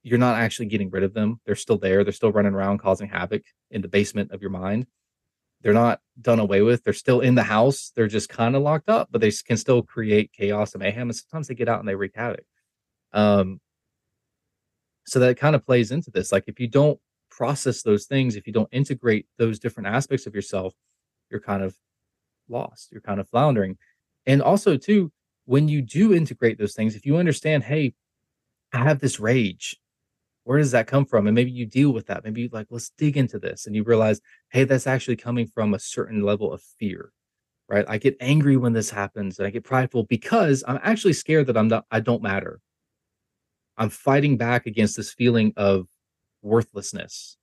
you're 0.06 0.18
not 0.18 0.38
actually 0.38 0.66
getting 0.66 0.88
rid 0.88 1.02
of 1.02 1.14
them. 1.14 1.40
They're 1.44 1.56
still 1.56 1.78
there. 1.78 2.04
They're 2.04 2.12
still 2.12 2.30
running 2.30 2.54
around 2.54 2.78
causing 2.78 3.08
havoc 3.08 3.42
in 3.72 3.82
the 3.82 3.88
basement 3.88 4.30
of 4.30 4.40
your 4.40 4.52
mind. 4.52 4.86
They're 5.62 5.72
not 5.72 6.00
done 6.22 6.38
away 6.38 6.62
with. 6.62 6.84
They're 6.84 6.92
still 6.92 7.22
in 7.22 7.34
the 7.34 7.42
house. 7.42 7.90
They're 7.96 8.06
just 8.06 8.28
kind 8.28 8.54
of 8.54 8.62
locked 8.62 8.88
up 8.88 9.08
but 9.10 9.20
they 9.20 9.32
can 9.32 9.56
still 9.56 9.82
create 9.82 10.32
chaos 10.32 10.74
and 10.74 10.80
mayhem 10.80 11.08
and 11.08 11.16
sometimes 11.16 11.48
they 11.48 11.56
get 11.56 11.68
out 11.68 11.80
and 11.80 11.88
they 11.88 11.96
wreak 11.96 12.12
havoc. 12.14 12.44
Um 13.12 13.60
so 15.08 15.18
that 15.18 15.38
kind 15.38 15.56
of 15.56 15.66
plays 15.66 15.90
into 15.90 16.12
this. 16.12 16.30
Like 16.30 16.44
if 16.46 16.60
you 16.60 16.68
don't 16.68 17.00
process 17.28 17.82
those 17.82 18.06
things 18.06 18.36
if 18.36 18.46
you 18.46 18.52
don't 18.52 18.68
integrate 18.70 19.26
those 19.38 19.58
different 19.58 19.88
aspects 19.88 20.24
of 20.28 20.36
yourself 20.36 20.72
you're 21.32 21.40
kind 21.40 21.64
of 21.64 21.74
lost. 22.48 22.92
You're 22.92 23.00
kind 23.00 23.18
of 23.18 23.28
floundering. 23.28 23.76
And 24.24 24.40
also 24.40 24.76
too 24.76 25.10
when 25.46 25.66
you 25.66 25.82
do 25.82 26.14
integrate 26.14 26.58
those 26.58 26.74
things 26.74 26.94
if 26.94 27.04
you 27.04 27.16
understand 27.16 27.64
hey 27.64 27.92
i 28.72 28.78
have 28.78 29.00
this 29.00 29.18
rage 29.18 29.76
where 30.46 30.58
does 30.58 30.70
that 30.70 30.86
come 30.86 31.04
from 31.04 31.26
and 31.26 31.34
maybe 31.34 31.50
you 31.50 31.66
deal 31.66 31.92
with 31.92 32.06
that 32.06 32.24
maybe 32.24 32.48
like 32.52 32.66
let's 32.70 32.90
dig 32.96 33.16
into 33.16 33.38
this 33.38 33.66
and 33.66 33.74
you 33.74 33.82
realize 33.82 34.20
hey 34.50 34.64
that's 34.64 34.86
actually 34.86 35.16
coming 35.16 35.46
from 35.46 35.74
a 35.74 35.78
certain 35.78 36.22
level 36.22 36.52
of 36.52 36.62
fear 36.78 37.12
right 37.68 37.84
i 37.88 37.98
get 37.98 38.16
angry 38.20 38.56
when 38.56 38.72
this 38.72 38.90
happens 38.90 39.38
and 39.38 39.46
i 39.46 39.50
get 39.50 39.64
prideful 39.64 40.04
because 40.04 40.64
i'm 40.66 40.78
actually 40.82 41.12
scared 41.12 41.46
that 41.46 41.56
i'm 41.56 41.68
not 41.68 41.84
i 41.90 42.00
don't 42.00 42.22
matter 42.22 42.60
I'm 43.76 43.90
fighting 43.90 44.36
back 44.36 44.66
against 44.66 44.96
this 44.96 45.12
feeling 45.12 45.52
of 45.56 45.86
worthlessness. 46.42 47.36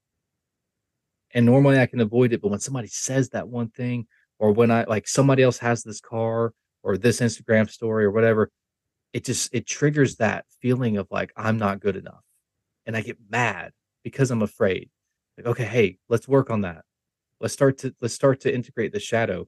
And 1.34 1.46
normally 1.46 1.80
I 1.80 1.86
can 1.86 2.00
avoid 2.00 2.34
it, 2.34 2.42
but 2.42 2.50
when 2.50 2.60
somebody 2.60 2.88
says 2.88 3.30
that 3.30 3.48
one 3.48 3.70
thing, 3.70 4.08
or 4.40 4.52
when 4.52 4.72
I 4.72 4.84
like 4.86 5.08
somebody 5.08 5.44
else 5.44 5.60
has 5.60 5.84
this 5.84 6.02
car 6.02 6.54
or 6.84 6.98
this 6.98 7.22
Instagram 7.22 7.70
story 7.70 8.06
or 8.06 8.12
whatever, 8.12 8.52
it 9.14 9.26
just 9.26 9.54
it 9.54 9.68
triggers 9.68 10.18
that 10.18 10.46
feeling 10.62 10.98
of 10.98 11.08
like 11.12 11.32
I'm 11.38 11.58
not 11.58 11.80
good 11.80 11.96
enough. 11.96 12.24
And 12.86 12.96
I 12.96 13.02
get 13.02 13.18
mad 13.30 13.72
because 14.04 14.32
I'm 14.32 14.42
afraid. 14.42 14.90
Like, 15.38 15.48
okay, 15.48 15.66
hey, 15.66 15.98
let's 16.10 16.28
work 16.28 16.50
on 16.50 16.62
that. 16.62 16.84
Let's 17.40 17.54
start 17.54 17.78
to 17.80 17.96
let's 18.02 18.14
start 18.14 18.42
to 18.42 18.54
integrate 18.54 18.94
the 18.94 19.00
shadow. 19.00 19.48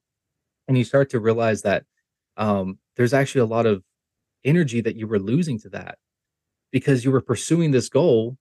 And 0.67 0.77
you 0.77 0.83
start 0.83 1.11
to 1.11 1.19
realize 1.19 1.61
that 1.61 1.83
um, 2.37 2.79
there's 2.95 3.13
actually 3.13 3.41
a 3.41 3.45
lot 3.45 3.65
of 3.65 3.83
energy 4.43 4.81
that 4.81 4.95
you 4.95 5.07
were 5.07 5.19
losing 5.19 5.59
to 5.59 5.69
that 5.69 5.97
because 6.71 7.05
you 7.05 7.11
were 7.11 7.21
pursuing 7.21 7.71
this 7.71 7.89
goal, 7.89 8.37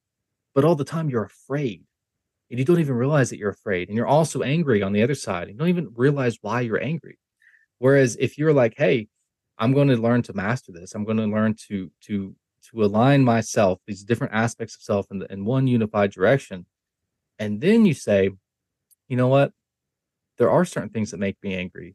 but 0.55 0.65
all 0.65 0.75
the 0.75 0.85
time 0.85 1.11
you're 1.11 1.25
afraid 1.25 1.85
and 2.51 2.59
you 2.59 2.65
don't 2.65 2.81
even 2.81 2.95
realize 2.95 3.31
that 3.31 3.39
you're 3.39 3.51
afraid. 3.51 3.89
And 3.89 3.97
you're 3.97 4.07
also 4.07 4.43
angry 4.43 4.83
on 4.83 4.93
the 4.93 5.03
other 5.03 5.15
side. 5.15 5.49
You 5.49 5.55
don't 5.55 5.69
even 5.69 5.93
realize 5.95 6.39
why 6.41 6.61
you're 6.61 6.83
angry. 6.83 7.19
Whereas 7.79 8.17
if 8.21 8.39
you're 8.39 8.53
like, 8.53 8.75
hey, 8.77 9.09
I'm 9.59 9.73
going 9.73 9.89
to 9.89 9.97
learn 9.97 10.23
to 10.23 10.33
master 10.35 10.73
this, 10.73 10.95
I'm 10.95 11.05
going 11.05 11.17
to 11.17 11.27
learn 11.27 11.55
to 11.69 11.91
to 12.03 12.35
to 12.71 12.85
align 12.85 13.25
myself, 13.25 13.81
these 13.87 14.05
different 14.05 14.35
aspects 14.35 14.77
of 14.77 14.83
self 14.83 15.07
in, 15.11 15.19
the, 15.19 15.33
in 15.33 15.45
one 15.45 15.67
unified 15.67 16.11
direction. 16.11 16.67
And 17.39 17.61
then 17.61 17.85
you 17.85 17.95
say, 17.95 18.31
you 19.09 19.17
know 19.17 19.29
what? 19.29 19.53
There 20.39 20.51
are 20.51 20.65
certain 20.65 20.91
things 20.91 21.11
that 21.11 21.19
make 21.19 21.37
me 21.43 21.55
angry, 21.55 21.95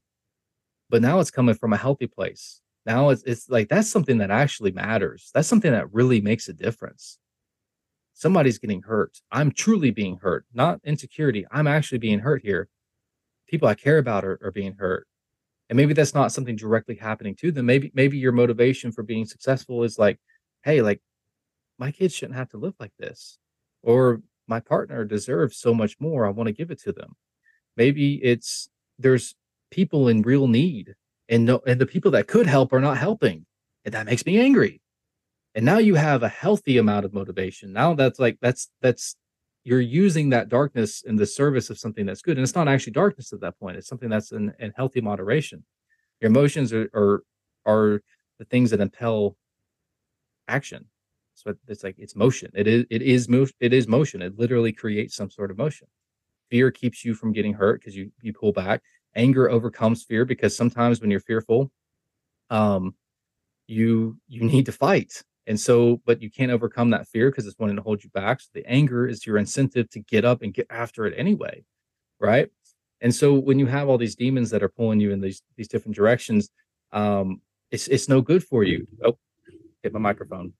but 0.89 1.01
now 1.01 1.19
it's 1.19 1.31
coming 1.31 1.55
from 1.55 1.73
a 1.73 1.77
healthy 1.77 2.07
place. 2.07 2.61
Now 2.85 3.09
it's 3.09 3.23
it's 3.23 3.49
like 3.49 3.67
that's 3.67 3.89
something 3.89 4.19
that 4.19 4.31
actually 4.31 4.71
matters. 4.71 5.31
That's 5.33 5.47
something 5.47 5.71
that 5.71 5.93
really 5.93 6.21
makes 6.21 6.47
a 6.47 6.53
difference. 6.53 7.19
Somebody's 8.13 8.59
getting 8.59 8.81
hurt. 8.81 9.19
I'm 9.31 9.51
truly 9.51 9.91
being 9.91 10.17
hurt, 10.17 10.45
not 10.53 10.79
insecurity. 10.83 11.45
I'm 11.51 11.67
actually 11.67 11.99
being 11.99 12.19
hurt 12.19 12.41
here. 12.43 12.67
People 13.47 13.67
I 13.67 13.75
care 13.75 13.97
about 13.97 14.25
are, 14.25 14.39
are 14.43 14.51
being 14.51 14.75
hurt. 14.77 15.07
And 15.69 15.77
maybe 15.77 15.93
that's 15.93 16.15
not 16.15 16.31
something 16.31 16.55
directly 16.55 16.95
happening 16.95 17.35
to 17.35 17.51
them. 17.51 17.65
Maybe 17.65 17.91
maybe 17.93 18.17
your 18.17 18.31
motivation 18.31 18.91
for 18.91 19.03
being 19.03 19.25
successful 19.25 19.83
is 19.83 19.99
like, 19.99 20.19
hey, 20.63 20.81
like 20.81 21.01
my 21.77 21.91
kids 21.91 22.13
shouldn't 22.13 22.37
have 22.37 22.49
to 22.49 22.57
live 22.57 22.75
like 22.79 22.93
this. 22.99 23.37
Or 23.83 24.21
my 24.47 24.59
partner 24.59 25.05
deserves 25.05 25.57
so 25.57 25.73
much 25.73 25.95
more. 25.99 26.25
I 26.25 26.29
want 26.29 26.47
to 26.47 26.53
give 26.53 26.71
it 26.71 26.81
to 26.81 26.91
them. 26.91 27.15
Maybe 27.77 28.15
it's 28.15 28.69
there's 28.97 29.35
people 29.71 30.07
in 30.07 30.21
real 30.21 30.47
need 30.47 30.95
and 31.29 31.45
no 31.45 31.61
and 31.65 31.79
the 31.79 31.85
people 31.85 32.11
that 32.11 32.27
could 32.27 32.47
help 32.47 32.73
are 32.73 32.79
not 32.79 32.97
helping 32.97 33.45
and 33.85 33.93
that 33.93 34.05
makes 34.05 34.25
me 34.25 34.39
angry 34.39 34.81
and 35.55 35.65
now 35.65 35.77
you 35.77 35.95
have 35.95 36.23
a 36.23 36.29
healthy 36.29 36.77
amount 36.77 37.05
of 37.05 37.13
motivation 37.13 37.71
now 37.71 37.93
that's 37.93 38.19
like 38.19 38.37
that's 38.41 38.69
that's 38.81 39.15
you're 39.63 39.79
using 39.79 40.29
that 40.29 40.49
darkness 40.49 41.03
in 41.03 41.15
the 41.15 41.25
service 41.25 41.69
of 41.69 41.77
something 41.77 42.05
that's 42.05 42.21
good 42.21 42.37
and 42.37 42.43
it's 42.43 42.55
not 42.55 42.67
actually 42.67 42.93
darkness 42.93 43.31
at 43.31 43.41
that 43.41 43.57
point 43.59 43.77
it's 43.77 43.87
something 43.87 44.09
that's 44.09 44.31
in, 44.31 44.51
in 44.59 44.73
healthy 44.75 45.01
moderation 45.01 45.63
your 46.19 46.31
emotions 46.31 46.73
are, 46.73 46.89
are 46.93 47.23
are 47.65 48.01
the 48.39 48.45
things 48.45 48.71
that 48.71 48.79
impel 48.79 49.35
action. 50.49 50.85
So 51.35 51.53
it's 51.67 51.83
like 51.83 51.95
it's 51.97 52.15
motion. 52.15 52.51
It 52.55 52.67
is 52.67 52.85
it 52.89 53.01
is 53.01 53.29
motion 53.29 53.55
it 53.61 53.73
is 53.73 53.87
motion. 53.87 54.21
It 54.21 54.37
literally 54.37 54.73
creates 54.73 55.15
some 55.15 55.29
sort 55.29 55.51
of 55.51 55.57
motion. 55.57 55.87
Fear 56.51 56.71
keeps 56.71 57.05
you 57.05 57.13
from 57.13 57.31
getting 57.33 57.53
hurt 57.53 57.81
because 57.81 57.95
you 57.95 58.11
you 58.21 58.33
pull 58.33 58.53
back. 58.53 58.81
Anger 59.15 59.49
overcomes 59.49 60.03
fear 60.03 60.25
because 60.25 60.55
sometimes 60.55 61.01
when 61.01 61.11
you're 61.11 61.19
fearful 61.21 61.71
um 62.49 62.95
you 63.67 64.17
you 64.27 64.43
need 64.43 64.65
to 64.65 64.71
fight. 64.71 65.23
And 65.47 65.59
so 65.59 66.01
but 66.05 66.21
you 66.21 66.29
can't 66.31 66.51
overcome 66.51 66.91
that 66.91 67.07
fear 67.07 67.31
because 67.31 67.47
it's 67.47 67.59
wanting 67.59 67.77
to 67.77 67.81
hold 67.81 68.03
you 68.03 68.09
back. 68.11 68.41
So 68.41 68.49
the 68.53 68.65
anger 68.67 69.07
is 69.07 69.25
your 69.25 69.37
incentive 69.37 69.89
to 69.91 69.99
get 69.99 70.25
up 70.25 70.41
and 70.41 70.53
get 70.53 70.67
after 70.69 71.05
it 71.05 71.13
anyway 71.17 71.63
right? 72.21 72.49
And 73.01 73.13
so 73.15 73.35
when 73.35 73.59
you 73.59 73.67
have 73.67 73.89
all 73.89 73.97
these 73.97 74.15
demons 74.15 74.49
that 74.51 74.63
are 74.63 74.69
pulling 74.69 74.99
you 75.01 75.11
in 75.11 75.21
these 75.21 75.41
these 75.57 75.67
different 75.69 75.95
directions 75.95 76.49
um 76.93 77.41
it's 77.71 77.87
it's 77.89 78.09
no 78.09 78.21
good 78.21 78.43
for 78.43 78.63
you. 78.63 78.87
Oh 79.05 79.17
hit 79.83 79.93
my 79.93 79.99
microphone. 79.99 80.53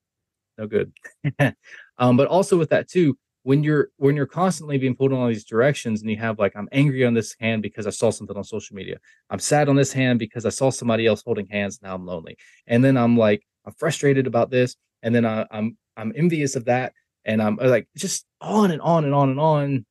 No 0.57 0.67
good. 0.67 0.93
Um 1.97 2.15
but 2.15 2.30
also 2.30 2.57
with 2.57 2.70
that 2.70 2.88
too 2.88 3.17
when 3.43 3.63
you're 3.63 3.89
when 3.97 4.15
you're 4.15 4.26
constantly 4.26 4.78
being 4.78 4.95
pulled 4.95 5.11
in 5.11 5.17
all 5.17 5.28
these 5.28 5.45
directions 5.45 6.01
and 6.01 6.09
you 6.09 6.17
have 6.17 6.39
like 6.39 6.53
i'm 6.55 6.70
angry 6.72 7.05
on 7.05 7.13
this 7.13 7.36
hand 7.39 7.61
because 7.61 7.88
i 7.88 7.89
saw 7.89 8.09
something 8.09 8.38
on 8.38 8.43
social 8.43 8.76
media. 8.76 8.97
I'm 9.30 9.39
sad 9.39 9.70
on 9.70 9.76
this 9.76 9.93
hand 9.93 10.20
because 10.20 10.45
i 10.45 10.49
saw 10.49 10.70
somebody 10.70 11.05
else 11.05 11.24
holding 11.24 11.47
hands 11.47 11.80
now 11.82 11.95
i'm 11.95 12.05
lonely. 12.05 12.38
And 12.67 12.84
then 12.84 12.97
i'm 12.97 13.17
like 13.17 13.43
i'm 13.65 13.74
frustrated 13.74 14.28
about 14.28 14.49
this 14.49 14.76
and 15.03 15.13
then 15.15 15.26
I, 15.26 15.45
i'm 15.51 15.78
i'm 15.97 16.13
envious 16.15 16.55
of 16.55 16.65
that 16.65 16.93
and 17.26 17.41
i'm 17.41 17.55
like 17.57 17.88
just 17.95 18.26
on 18.41 18.72
and 18.72 18.82
on 18.82 19.05
and 19.05 19.13
on 19.13 19.30
and 19.30 19.39
on. 19.39 19.86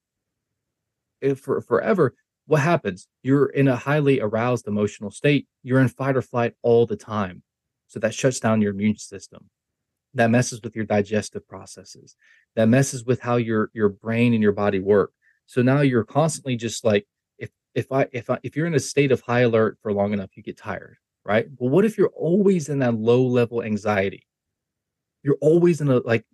If 1.20 1.40
for 1.40 1.60
forever 1.60 2.14
what 2.46 2.60
happens? 2.60 3.06
You're 3.22 3.46
in 3.46 3.68
a 3.68 3.76
highly 3.76 4.20
aroused 4.20 4.68
emotional 4.68 5.10
state. 5.10 5.46
You're 5.62 5.80
in 5.80 5.88
fight 5.88 6.16
or 6.16 6.22
flight 6.22 6.54
all 6.62 6.86
the 6.86 6.96
time 6.96 7.42
so 7.88 7.98
that 7.98 8.14
shuts 8.14 8.40
down 8.40 8.62
your 8.62 8.72
immune 8.72 8.96
system 8.96 9.48
that 10.14 10.30
messes 10.30 10.60
with 10.62 10.74
your 10.74 10.84
digestive 10.84 11.46
processes 11.48 12.16
that 12.56 12.68
messes 12.68 13.04
with 13.04 13.20
how 13.20 13.36
your 13.36 13.70
your 13.74 13.88
brain 13.88 14.32
and 14.34 14.42
your 14.42 14.52
body 14.52 14.80
work 14.80 15.12
so 15.46 15.62
now 15.62 15.80
you're 15.80 16.04
constantly 16.04 16.56
just 16.56 16.84
like 16.84 17.06
if 17.38 17.50
if 17.74 17.90
i 17.92 18.06
if 18.12 18.30
i 18.30 18.38
if 18.42 18.56
you're 18.56 18.66
in 18.66 18.74
a 18.74 18.80
state 18.80 19.12
of 19.12 19.20
high 19.20 19.40
alert 19.40 19.76
for 19.82 19.92
long 19.92 20.12
enough 20.12 20.30
you 20.36 20.42
get 20.42 20.56
tired 20.56 20.96
right 21.24 21.46
well 21.56 21.70
what 21.70 21.84
if 21.84 21.98
you're 21.98 22.12
always 22.16 22.68
in 22.68 22.78
that 22.78 22.94
low 22.94 23.22
level 23.22 23.62
anxiety 23.62 24.26
you're 25.22 25.38
always 25.40 25.80
in 25.80 25.88
a 25.88 25.98
like 25.98 26.24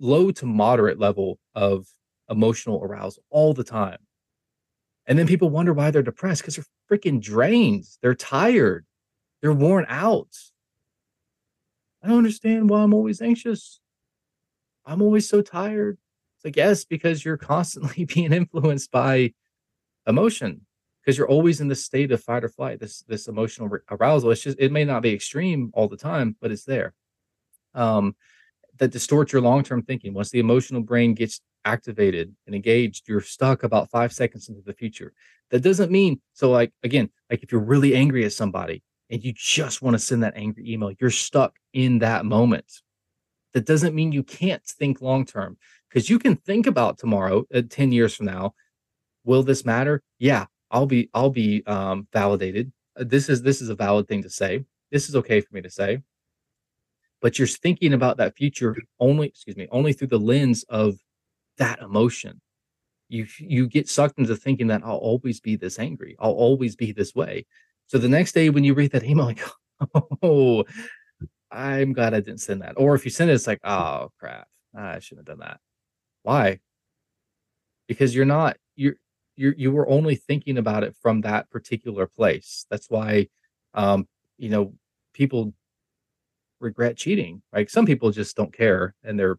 low 0.00 0.30
to 0.32 0.46
moderate 0.46 0.98
level 0.98 1.38
of 1.54 1.86
emotional 2.30 2.82
arousal 2.82 3.22
all 3.30 3.54
the 3.54 3.64
time. 3.64 3.98
And 5.06 5.18
then 5.18 5.26
people 5.26 5.50
wonder 5.50 5.72
why 5.72 5.90
they're 5.90 6.02
depressed 6.02 6.42
because 6.42 6.56
they're 6.56 6.98
freaking 6.98 7.20
drained. 7.20 7.84
They're 8.00 8.14
tired. 8.14 8.86
They're 9.42 9.52
worn 9.52 9.84
out. 9.88 10.30
I 12.04 12.08
don't 12.08 12.18
understand 12.18 12.68
why 12.68 12.82
I'm 12.82 12.92
always 12.92 13.22
anxious. 13.22 13.80
I'm 14.84 15.00
always 15.00 15.26
so 15.26 15.40
tired. 15.40 15.96
It's 16.36 16.44
like, 16.44 16.56
yes, 16.56 16.84
because 16.84 17.24
you're 17.24 17.38
constantly 17.38 18.04
being 18.14 18.32
influenced 18.32 18.90
by 18.90 19.32
emotion 20.06 20.60
because 21.00 21.16
you're 21.16 21.28
always 21.28 21.60
in 21.62 21.68
this 21.68 21.84
state 21.84 22.12
of 22.12 22.22
fight 22.22 22.44
or 22.44 22.48
flight, 22.48 22.78
this 22.78 23.02
this 23.08 23.26
emotional 23.26 23.70
arousal. 23.90 24.30
It's 24.30 24.42
just 24.42 24.58
it 24.60 24.70
may 24.70 24.84
not 24.84 25.02
be 25.02 25.14
extreme 25.14 25.70
all 25.72 25.88
the 25.88 25.96
time, 25.96 26.36
but 26.40 26.50
it's 26.50 26.64
there. 26.64 26.92
Um, 27.74 28.14
that 28.78 28.90
distorts 28.90 29.32
your 29.32 29.42
long-term 29.42 29.82
thinking. 29.82 30.12
Once 30.12 30.30
the 30.30 30.40
emotional 30.40 30.82
brain 30.82 31.14
gets 31.14 31.40
activated 31.64 32.34
and 32.46 32.54
engaged, 32.54 33.08
you're 33.08 33.20
stuck 33.20 33.62
about 33.62 33.90
five 33.90 34.12
seconds 34.12 34.48
into 34.48 34.62
the 34.62 34.72
future. 34.72 35.12
That 35.50 35.60
doesn't 35.60 35.90
mean 35.90 36.20
so 36.34 36.50
like 36.50 36.72
again, 36.82 37.08
like 37.30 37.42
if 37.42 37.50
you're 37.50 37.62
really 37.62 37.94
angry 37.94 38.26
at 38.26 38.32
somebody 38.34 38.82
and 39.14 39.24
you 39.24 39.32
just 39.32 39.80
want 39.80 39.94
to 39.94 39.98
send 40.00 40.24
that 40.24 40.36
angry 40.36 40.68
email, 40.68 40.90
you're 41.00 41.08
stuck 41.08 41.54
in 41.72 42.00
that 42.00 42.24
moment. 42.24 42.80
That 43.52 43.64
doesn't 43.64 43.94
mean 43.94 44.10
you 44.10 44.24
can't 44.24 44.64
think 44.64 45.00
long 45.00 45.24
term 45.24 45.56
because 45.88 46.10
you 46.10 46.18
can 46.18 46.34
think 46.34 46.66
about 46.66 46.98
tomorrow, 46.98 47.46
uh, 47.54 47.62
10 47.70 47.92
years 47.92 48.16
from 48.16 48.26
now. 48.26 48.54
Will 49.22 49.44
this 49.44 49.64
matter? 49.64 50.02
Yeah, 50.18 50.46
I'll 50.68 50.86
be 50.86 51.10
I'll 51.14 51.30
be 51.30 51.62
um, 51.64 52.08
validated. 52.12 52.72
Uh, 52.98 53.04
this 53.06 53.28
is 53.28 53.42
this 53.42 53.62
is 53.62 53.68
a 53.68 53.76
valid 53.76 54.08
thing 54.08 54.24
to 54.24 54.30
say. 54.30 54.64
This 54.90 55.08
is 55.08 55.14
okay 55.14 55.40
for 55.40 55.54
me 55.54 55.62
to 55.62 55.70
say. 55.70 56.02
But 57.22 57.38
you're 57.38 57.46
thinking 57.46 57.92
about 57.92 58.16
that 58.16 58.36
future 58.36 58.76
only, 58.98 59.28
excuse 59.28 59.56
me, 59.56 59.68
only 59.70 59.92
through 59.92 60.08
the 60.08 60.18
lens 60.18 60.64
of 60.68 60.96
that 61.58 61.78
emotion. 61.78 62.40
You 63.08 63.28
you 63.38 63.68
get 63.68 63.88
sucked 63.88 64.18
into 64.18 64.34
thinking 64.34 64.66
that 64.66 64.82
I'll 64.84 64.96
always 64.96 65.38
be 65.38 65.54
this 65.54 65.78
angry. 65.78 66.16
I'll 66.18 66.32
always 66.32 66.74
be 66.74 66.90
this 66.90 67.14
way. 67.14 67.46
So 67.94 67.98
the 67.98 68.08
next 68.08 68.32
day 68.32 68.50
when 68.50 68.64
you 68.64 68.74
read 68.74 68.90
that 68.90 69.04
email, 69.04 69.26
like, 69.26 69.40
oh, 70.20 70.64
I'm 71.52 71.92
glad 71.92 72.12
I 72.12 72.18
didn't 72.18 72.40
send 72.40 72.62
that. 72.62 72.74
Or 72.76 72.96
if 72.96 73.04
you 73.04 73.10
send 73.12 73.30
it, 73.30 73.34
it's 73.34 73.46
like, 73.46 73.60
oh 73.62 74.10
crap, 74.18 74.48
I 74.76 74.98
shouldn't 74.98 75.28
have 75.28 75.38
done 75.38 75.46
that. 75.46 75.60
Why? 76.24 76.58
Because 77.86 78.12
you're 78.12 78.24
not 78.24 78.56
you're 78.74 78.96
you 79.36 79.54
you 79.56 79.70
were 79.70 79.88
only 79.88 80.16
thinking 80.16 80.58
about 80.58 80.82
it 80.82 80.96
from 81.00 81.20
that 81.20 81.48
particular 81.50 82.08
place. 82.08 82.66
That's 82.68 82.90
why, 82.90 83.28
um, 83.74 84.08
you 84.38 84.48
know, 84.48 84.74
people 85.12 85.54
regret 86.58 86.96
cheating. 86.96 87.42
Like 87.52 87.70
some 87.70 87.86
people 87.86 88.10
just 88.10 88.36
don't 88.36 88.52
care 88.52 88.96
and 89.04 89.16
they're 89.16 89.36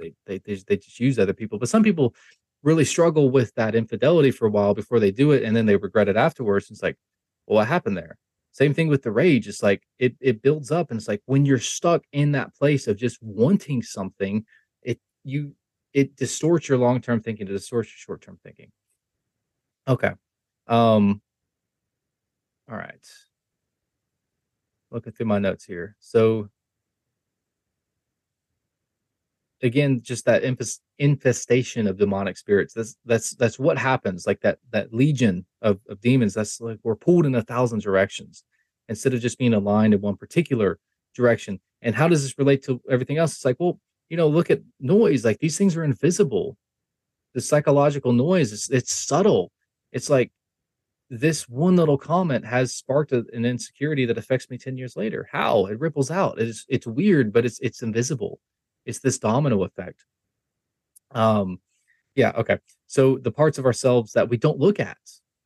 they 0.00 0.14
they 0.26 0.38
they, 0.38 0.56
they 0.66 0.76
just 0.78 0.98
use 0.98 1.16
other 1.16 1.32
people. 1.32 1.60
But 1.60 1.68
some 1.68 1.84
people 1.84 2.12
really 2.64 2.84
struggle 2.84 3.30
with 3.30 3.54
that 3.54 3.76
infidelity 3.76 4.32
for 4.32 4.48
a 4.48 4.50
while 4.50 4.74
before 4.74 4.98
they 4.98 5.12
do 5.12 5.30
it, 5.30 5.44
and 5.44 5.54
then 5.54 5.66
they 5.66 5.76
regret 5.76 6.08
it 6.08 6.16
afterwards. 6.16 6.72
It's 6.72 6.82
like, 6.82 6.96
well, 7.48 7.56
what 7.56 7.68
happened 7.68 7.96
there? 7.96 8.18
Same 8.52 8.74
thing 8.74 8.88
with 8.88 9.02
the 9.02 9.12
rage. 9.12 9.48
It's 9.48 9.62
like 9.62 9.82
it 9.98 10.16
it 10.20 10.42
builds 10.42 10.70
up, 10.70 10.90
and 10.90 10.98
it's 10.98 11.08
like 11.08 11.22
when 11.26 11.44
you're 11.46 11.58
stuck 11.58 12.02
in 12.12 12.32
that 12.32 12.54
place 12.54 12.86
of 12.86 12.96
just 12.96 13.18
wanting 13.22 13.82
something, 13.82 14.44
it 14.82 15.00
you 15.24 15.54
it 15.94 16.16
distorts 16.16 16.68
your 16.68 16.78
long 16.78 17.00
term 17.00 17.20
thinking, 17.20 17.46
it 17.46 17.50
distorts 17.50 17.88
your 17.90 17.98
short 17.98 18.22
term 18.22 18.38
thinking. 18.42 18.70
Okay. 19.86 20.12
Um, 20.66 21.22
all 22.70 22.76
right. 22.76 23.06
Looking 24.90 25.12
through 25.12 25.26
my 25.26 25.38
notes 25.38 25.64
here. 25.64 25.96
So 25.98 26.50
again, 29.62 30.00
just 30.02 30.26
that 30.26 30.44
infestation 30.98 31.86
of 31.86 31.98
demonic 31.98 32.36
spirits. 32.36 32.74
That's 32.74 32.96
that's 33.04 33.30
that's 33.32 33.58
what 33.58 33.78
happens. 33.78 34.26
Like 34.26 34.40
that 34.40 34.58
that 34.70 34.92
legion 34.92 35.46
of, 35.62 35.80
of 35.88 36.00
demons. 36.00 36.34
That's 36.34 36.60
like 36.60 36.78
we're 36.82 36.96
pulled 36.96 37.26
in 37.26 37.34
a 37.34 37.42
thousand 37.42 37.82
directions 37.82 38.44
instead 38.88 39.14
of 39.14 39.20
just 39.20 39.38
being 39.38 39.54
aligned 39.54 39.94
in 39.94 40.00
one 40.00 40.16
particular 40.16 40.78
direction. 41.14 41.60
And 41.82 41.94
how 41.94 42.08
does 42.08 42.22
this 42.22 42.38
relate 42.38 42.64
to 42.64 42.80
everything 42.90 43.18
else? 43.18 43.34
It's 43.34 43.44
like, 43.44 43.56
well, 43.58 43.78
you 44.08 44.16
know, 44.16 44.28
look 44.28 44.50
at 44.50 44.62
noise. 44.80 45.24
Like 45.24 45.38
these 45.38 45.58
things 45.58 45.76
are 45.76 45.84
invisible. 45.84 46.56
The 47.34 47.40
psychological 47.40 48.12
noise 48.12 48.52
is 48.52 48.68
it's 48.70 48.92
subtle 48.92 49.52
it's 49.92 50.10
like 50.10 50.30
this 51.10 51.48
one 51.48 51.76
little 51.76 51.96
comment 51.96 52.44
has 52.44 52.74
sparked 52.74 53.12
a, 53.12 53.24
an 53.32 53.44
insecurity 53.44 54.04
that 54.04 54.18
affects 54.18 54.50
me 54.50 54.58
10 54.58 54.76
years 54.76 54.96
later 54.96 55.28
how 55.32 55.66
it 55.66 55.80
ripples 55.80 56.10
out 56.10 56.38
it's 56.38 56.64
it's 56.68 56.86
weird 56.86 57.32
but 57.32 57.46
it's 57.46 57.58
it's 57.60 57.82
invisible 57.82 58.40
it's 58.84 59.00
this 59.00 59.18
domino 59.18 59.64
effect 59.64 60.04
um 61.12 61.58
yeah 62.14 62.32
okay 62.36 62.58
so 62.86 63.18
the 63.18 63.30
parts 63.30 63.58
of 63.58 63.66
ourselves 63.66 64.12
that 64.12 64.28
we 64.28 64.36
don't 64.36 64.58
look 64.58 64.80
at 64.80 64.98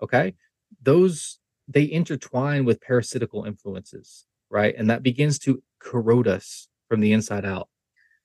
okay 0.02 0.34
those 0.82 1.38
they 1.68 1.90
intertwine 1.90 2.64
with 2.64 2.80
parasitical 2.80 3.44
influences 3.44 4.26
right 4.50 4.74
and 4.76 4.90
that 4.90 5.02
begins 5.02 5.38
to 5.38 5.62
corrode 5.78 6.28
us 6.28 6.68
from 6.88 7.00
the 7.00 7.12
inside 7.12 7.44
out 7.44 7.68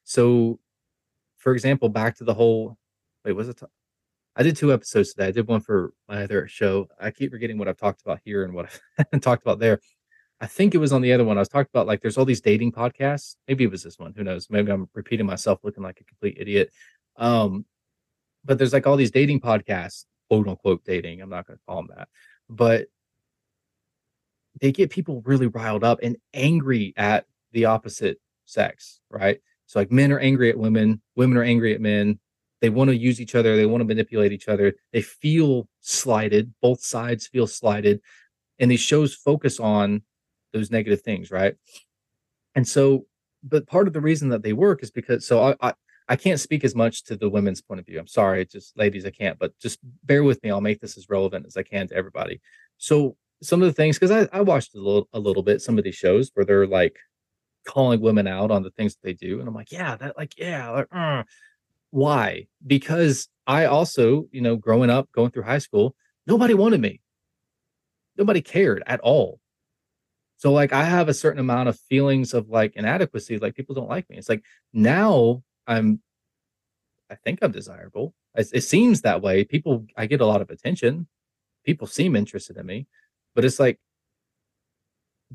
so 0.04 0.60
for 1.38 1.54
example 1.54 1.90
back 1.90 2.18
to 2.18 2.24
the 2.24 2.34
whole 2.34 2.78
wait 3.24 3.34
was 3.34 3.50
it 3.50 3.62
I 4.40 4.44
did 4.44 4.56
two 4.56 4.72
episodes 4.72 5.14
today. 5.14 5.28
I 5.28 5.32
did 5.32 5.48
one 5.48 5.62
for 5.62 5.94
my 6.08 6.24
other 6.24 6.48
show. 6.48 6.88
I 7.02 7.10
keep 7.10 7.32
forgetting 7.32 7.58
what 7.58 7.68
I've 7.68 7.78
talked 7.78 8.04
about 8.04 8.20
here 8.24 8.44
and 8.44 8.54
what 8.54 8.70
I've 9.00 9.22
talked 9.22 9.42
about 9.42 9.58
there. 9.58 9.80
I 10.40 10.46
think 10.46 10.76
it 10.76 10.78
was 10.78 10.94
on 10.94 11.02
the 11.02 11.12
other 11.12 11.24
one. 11.24 11.38
I 11.38 11.42
was 11.42 11.50
talking 11.50 11.70
about 11.74 11.88
like 11.88 12.02
there's 12.02 12.20
all 12.20 12.26
these 12.26 12.42
dating 12.42 12.72
podcasts. 12.72 13.36
Maybe 13.48 13.64
it 13.64 13.72
was 13.72 13.82
this 13.82 13.98
one. 13.98 14.14
Who 14.16 14.24
knows? 14.24 14.48
Maybe 14.52 14.72
I'm 14.72 14.88
repeating 14.94 15.26
myself, 15.26 15.60
looking 15.64 15.82
like 15.82 16.00
a 16.00 16.04
complete 16.04 16.38
idiot. 16.40 16.70
Um, 17.18 17.66
but 18.46 18.58
there's 18.58 18.74
like 18.74 18.88
all 18.88 18.98
these 18.98 19.12
dating 19.12 19.42
podcasts, 19.42 20.06
quote 20.30 20.48
unquote 20.48 20.84
dating. 20.86 21.22
I'm 21.22 21.30
not 21.30 21.48
going 21.48 21.58
to 21.58 21.64
call 21.66 21.78
them 21.78 21.90
that, 21.98 22.08
but 22.50 22.88
they 24.62 24.72
get 24.72 24.90
people 24.90 25.22
really 25.26 25.48
riled 25.48 25.84
up 25.84 26.00
and 26.02 26.18
angry 26.34 26.94
at 26.98 27.26
the 27.52 27.66
opposite 27.66 28.20
sex, 28.46 29.02
right? 29.10 29.40
So 29.66 29.80
like 29.80 29.92
men 29.92 30.12
are 30.12 30.20
angry 30.20 30.50
at 30.50 30.58
women, 30.58 31.02
women 31.16 31.38
are 31.38 31.44
angry 31.44 31.74
at 31.74 31.82
men, 31.82 32.20
they 32.62 32.70
want 32.70 32.90
to 32.90 32.96
use 32.96 33.22
each 33.22 33.36
other 33.36 33.56
they 33.56 33.66
want 33.66 33.82
to 33.82 33.86
manipulate 33.86 34.32
each 34.32 34.48
other 34.48 34.74
they 34.92 35.02
feel 35.02 35.68
slighted 35.82 36.54
both 36.62 36.82
sides 36.82 37.28
feel 37.28 37.48
slighted 37.48 38.02
and 38.60 38.72
these 38.72 38.80
shows 38.80 39.14
focus 39.14 39.60
on 39.60 40.02
those 40.54 40.72
negative 40.72 41.02
things 41.02 41.32
right 41.32 41.56
and 42.56 42.68
so 42.68 43.06
but 43.44 43.68
part 43.68 43.88
of 43.88 43.94
the 43.94 44.02
reason 44.02 44.30
that 44.30 44.44
they 44.44 44.54
work 44.54 44.84
is 44.84 44.92
because 44.92 45.26
so 45.26 45.44
I, 45.44 45.56
I 45.70 45.74
I 46.10 46.16
can't 46.16 46.40
speak 46.40 46.64
as 46.64 46.76
much 46.76 47.04
to 47.06 47.18
the 47.18 47.30
women's 47.30 47.62
point 47.62 47.80
of 47.80 47.86
view. 47.86 48.00
I'm 48.00 48.08
sorry, 48.08 48.46
just 48.46 48.78
ladies, 48.78 49.06
I 49.06 49.10
can't, 49.10 49.38
but 49.38 49.58
just 49.60 49.80
bear 50.04 50.24
with 50.24 50.42
me. 50.44 50.52
I'll 50.52 50.62
make 50.62 50.80
this 50.80 50.98
as 50.98 51.10
relevant 51.10 51.46
as 51.46 51.58
I 51.58 51.64
can 51.64 51.88
to 51.88 51.96
everybody. 51.96 52.42
So 52.78 53.18
some 53.42 53.62
of 53.62 53.68
the 53.68 53.74
things, 53.74 54.00
because 54.00 54.12
I, 54.12 54.38
I 54.38 54.42
watched 54.42 54.74
a 54.76 54.80
little 54.80 55.10
a 55.14 55.20
little 55.20 55.44
bit 55.44 55.62
some 55.62 55.78
of 55.78 55.84
these 55.84 55.96
shows 55.96 56.32
where 56.34 56.46
they're 56.46 56.68
like 56.68 56.96
calling 57.66 58.00
women 58.00 58.28
out 58.28 58.52
on 58.52 58.64
the 58.64 58.72
things 58.72 58.96
that 58.96 59.04
they 59.04 59.14
do, 59.14 59.40
and 59.40 59.48
I'm 59.48 59.54
like, 59.54 59.72
yeah, 59.72 59.96
that 59.98 60.18
like 60.18 60.38
yeah, 60.38 60.70
like, 60.70 60.88
uh, 60.92 61.24
why? 61.92 62.48
Because 62.66 63.28
I 63.46 63.66
also, 63.66 64.28
you 64.32 64.42
know, 64.42 64.56
growing 64.56 64.90
up, 64.90 65.12
going 65.12 65.32
through 65.32 65.44
high 65.44 65.58
school, 65.60 65.96
nobody 66.26 66.54
wanted 66.54 66.82
me. 66.82 67.02
Nobody 68.18 68.42
cared 68.42 68.84
at 68.88 69.00
all. 69.02 69.40
So 70.38 70.52
like 70.52 70.72
I 70.72 70.84
have 70.84 71.10
a 71.10 71.14
certain 71.14 71.40
amount 71.40 71.70
of 71.70 71.80
feelings 71.90 72.34
of 72.34 72.50
like 72.50 72.76
inadequacy, 72.76 73.40
like 73.40 73.56
people 73.56 73.76
don't 73.76 73.90
like 73.90 74.10
me. 74.10 74.18
It's 74.18 74.30
like 74.30 74.44
now 74.72 75.44
I'm 75.68 76.02
I 77.10 77.16
think 77.16 77.40
I'm 77.42 77.52
desirable. 77.52 78.14
It, 78.36 78.50
it 78.54 78.62
seems 78.62 79.02
that 79.02 79.22
way. 79.22 79.44
People 79.44 79.86
I 79.96 80.06
get 80.06 80.22
a 80.22 80.26
lot 80.26 80.42
of 80.42 80.50
attention. 80.50 81.08
People 81.66 81.88
seem 81.88 82.16
interested 82.16 82.58
in 82.58 82.66
me, 82.66 82.88
but 83.36 83.46
it's 83.46 83.60
like 83.60 83.80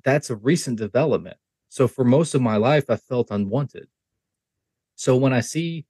that's 0.05 0.31
a 0.31 0.37
recent 0.37 0.79
development. 0.79 1.37
So 1.69 1.89
for 1.89 2.05
most 2.05 2.35
of 2.35 2.43
my 2.43 2.57
life 2.57 2.91
I 2.91 2.97
felt 2.97 3.31
unwanted. 3.31 3.89
So 4.97 5.17
when 5.17 5.33
I 5.33 5.41
see 5.41 5.87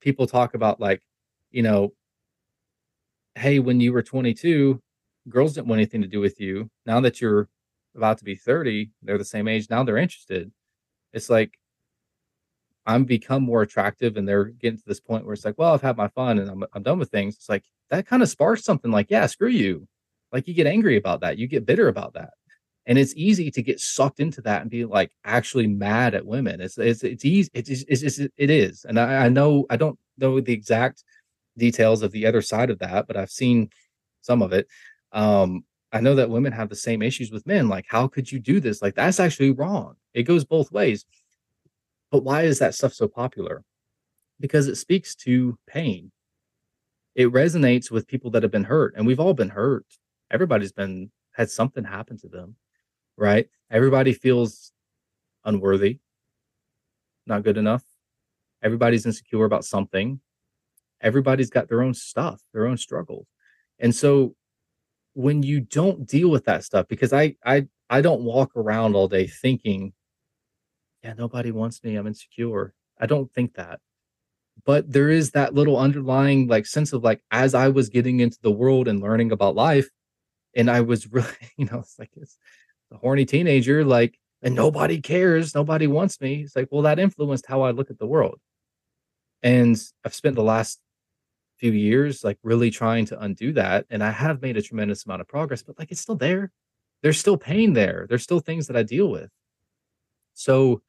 people 0.00 0.26
talk 0.26 0.54
about 0.54 0.80
like, 0.80 1.02
you 1.50 1.62
know, 1.62 1.92
hey, 3.34 3.58
when 3.58 3.80
you 3.80 3.92
were 3.92 4.02
22, 4.02 4.80
girls 5.28 5.54
didn't 5.54 5.68
want 5.68 5.78
anything 5.78 6.02
to 6.02 6.08
do 6.08 6.20
with 6.20 6.40
you. 6.40 6.70
Now 6.86 7.00
that 7.00 7.20
you're 7.20 7.48
about 7.94 8.18
to 8.18 8.24
be 8.24 8.34
30, 8.34 8.90
they're 9.02 9.18
the 9.18 9.24
same 9.24 9.48
age. 9.48 9.68
Now 9.70 9.84
they're 9.84 9.96
interested. 9.96 10.50
It's 11.12 11.30
like 11.30 11.58
I'm 12.86 13.04
become 13.04 13.42
more 13.42 13.62
attractive 13.62 14.16
and 14.16 14.28
they're 14.28 14.44
getting 14.44 14.78
to 14.78 14.84
this 14.86 15.00
point 15.00 15.24
where 15.24 15.34
it's 15.34 15.44
like, 15.44 15.58
well, 15.58 15.74
I've 15.74 15.82
had 15.82 15.96
my 15.96 16.08
fun 16.08 16.38
and 16.38 16.48
I'm 16.48 16.64
I'm 16.72 16.82
done 16.82 16.98
with 16.98 17.10
things. 17.10 17.36
It's 17.36 17.48
like 17.48 17.64
that 17.90 18.06
kind 18.06 18.22
of 18.22 18.28
sparks 18.28 18.64
something 18.64 18.90
like, 18.90 19.10
yeah, 19.10 19.26
screw 19.26 19.48
you. 19.48 19.86
Like 20.32 20.48
you 20.48 20.54
get 20.54 20.66
angry 20.66 20.96
about 20.96 21.20
that. 21.20 21.38
You 21.38 21.46
get 21.46 21.66
bitter 21.66 21.88
about 21.88 22.14
that 22.14 22.30
and 22.86 22.98
it's 22.98 23.14
easy 23.16 23.50
to 23.50 23.62
get 23.62 23.80
sucked 23.80 24.20
into 24.20 24.40
that 24.42 24.62
and 24.62 24.70
be 24.70 24.84
like 24.84 25.12
actually 25.24 25.66
mad 25.66 26.14
at 26.14 26.24
women 26.24 26.60
it's 26.60 26.78
it's 26.78 27.02
it's 27.02 27.24
easy 27.24 27.50
it's, 27.52 27.68
it's, 27.68 28.02
it's 28.02 28.18
it 28.18 28.50
is 28.50 28.84
and 28.88 28.98
I, 28.98 29.26
I 29.26 29.28
know 29.28 29.66
i 29.68 29.76
don't 29.76 29.98
know 30.18 30.40
the 30.40 30.52
exact 30.52 31.04
details 31.58 32.02
of 32.02 32.12
the 32.12 32.26
other 32.26 32.42
side 32.42 32.70
of 32.70 32.78
that 32.78 33.06
but 33.06 33.16
i've 33.16 33.30
seen 33.30 33.70
some 34.22 34.42
of 34.42 34.52
it 34.52 34.66
um 35.12 35.64
i 35.92 36.00
know 36.00 36.14
that 36.14 36.30
women 36.30 36.52
have 36.52 36.68
the 36.68 36.76
same 36.76 37.02
issues 37.02 37.30
with 37.30 37.46
men 37.46 37.68
like 37.68 37.86
how 37.88 38.06
could 38.06 38.30
you 38.30 38.38
do 38.38 38.60
this 38.60 38.80
like 38.80 38.94
that's 38.94 39.20
actually 39.20 39.50
wrong 39.50 39.96
it 40.14 40.22
goes 40.22 40.44
both 40.44 40.70
ways 40.72 41.04
But 42.10 42.24
why 42.24 42.42
is 42.42 42.58
that 42.58 42.74
stuff 42.74 42.92
so 42.94 43.08
popular? 43.08 43.62
Because 44.40 44.68
it 44.68 44.76
speaks 44.76 45.14
to 45.16 45.58
pain. 45.66 46.12
It 47.14 47.32
resonates 47.32 47.90
with 47.90 48.06
people 48.06 48.30
that 48.32 48.42
have 48.42 48.52
been 48.52 48.64
hurt, 48.64 48.94
and 48.96 49.06
we've 49.06 49.20
all 49.20 49.34
been 49.34 49.48
hurt. 49.48 49.86
Everybody's 50.30 50.72
been 50.72 51.10
had 51.32 51.50
something 51.50 51.84
happen 51.84 52.18
to 52.18 52.28
them, 52.28 52.56
right? 53.16 53.48
Everybody 53.70 54.12
feels 54.12 54.72
unworthy, 55.44 56.00
not 57.26 57.42
good 57.42 57.56
enough. 57.56 57.82
Everybody's 58.62 59.06
insecure 59.06 59.44
about 59.44 59.64
something. 59.64 60.20
Everybody's 61.00 61.50
got 61.50 61.68
their 61.68 61.82
own 61.82 61.94
stuff, 61.94 62.40
their 62.52 62.66
own 62.66 62.76
struggles. 62.76 63.26
And 63.78 63.94
so 63.94 64.34
when 65.14 65.42
you 65.42 65.60
don't 65.60 66.06
deal 66.06 66.28
with 66.30 66.44
that 66.44 66.64
stuff, 66.64 66.86
because 66.88 67.12
I 67.12 67.36
I 67.44 67.66
I 67.88 68.00
don't 68.00 68.22
walk 68.22 68.56
around 68.56 68.94
all 68.94 69.08
day 69.08 69.26
thinking, 69.26 69.92
yeah, 71.06 71.14
nobody 71.16 71.52
wants 71.52 71.84
me, 71.84 71.94
I'm 71.94 72.08
insecure. 72.08 72.74
I 72.98 73.06
don't 73.06 73.32
think 73.32 73.54
that. 73.54 73.78
But 74.64 74.90
there 74.90 75.08
is 75.08 75.30
that 75.32 75.54
little 75.54 75.78
underlying 75.78 76.48
like 76.48 76.66
sense 76.66 76.92
of 76.92 77.04
like 77.04 77.20
as 77.30 77.54
I 77.54 77.68
was 77.68 77.88
getting 77.88 78.18
into 78.18 78.38
the 78.42 78.50
world 78.50 78.88
and 78.88 79.00
learning 79.00 79.30
about 79.30 79.54
life, 79.54 79.88
and 80.56 80.68
I 80.68 80.80
was 80.80 81.06
really, 81.12 81.28
you 81.56 81.66
know, 81.66 81.78
it's 81.80 81.96
like 81.98 82.10
it's 82.16 82.36
the 82.90 82.96
horny 82.96 83.24
teenager, 83.24 83.84
like, 83.84 84.18
and 84.42 84.54
nobody 84.56 85.00
cares, 85.00 85.54
nobody 85.54 85.86
wants 85.86 86.20
me. 86.20 86.42
It's 86.42 86.56
like, 86.56 86.68
well, 86.72 86.82
that 86.82 86.98
influenced 86.98 87.46
how 87.46 87.62
I 87.62 87.70
look 87.70 87.90
at 87.90 87.98
the 87.98 88.06
world. 88.06 88.40
And 89.42 89.80
I've 90.04 90.14
spent 90.14 90.34
the 90.34 90.42
last 90.42 90.80
few 91.58 91.70
years 91.72 92.24
like 92.24 92.38
really 92.42 92.70
trying 92.70 93.06
to 93.06 93.20
undo 93.20 93.52
that. 93.52 93.86
And 93.90 94.02
I 94.02 94.10
have 94.10 94.42
made 94.42 94.56
a 94.56 94.62
tremendous 94.62 95.06
amount 95.06 95.20
of 95.20 95.28
progress, 95.28 95.62
but 95.62 95.78
like 95.78 95.92
it's 95.92 96.00
still 96.00 96.16
there. 96.16 96.50
There's 97.02 97.18
still 97.18 97.36
pain 97.36 97.74
there. 97.74 98.06
There's 98.08 98.24
still 98.24 98.40
things 98.40 98.66
that 98.66 98.76
I 98.76 98.82
deal 98.82 99.08
with. 99.08 99.30
So 100.34 100.82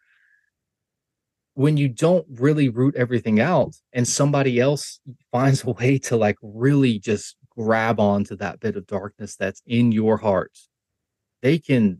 when 1.58 1.76
you 1.76 1.90
don't 1.90 2.24
really 2.30 2.70
root 2.70 2.94
everything 2.96 3.40
out 3.40 3.74
and 3.92 4.08
somebody 4.08 4.60
else 4.60 5.00
finds 5.32 5.64
a 5.64 5.72
way 5.72 5.98
to 5.98 6.16
like 6.16 6.38
really 6.44 7.00
just 7.00 7.36
grab 7.58 8.00
onto 8.00 8.36
that 8.36 8.60
bit 8.60 8.76
of 8.76 8.86
darkness 8.86 9.36
that's 9.36 9.64
in 9.66 9.92
your 9.92 10.18
heart, 10.18 10.56
they 11.42 11.58
can 11.58 12.00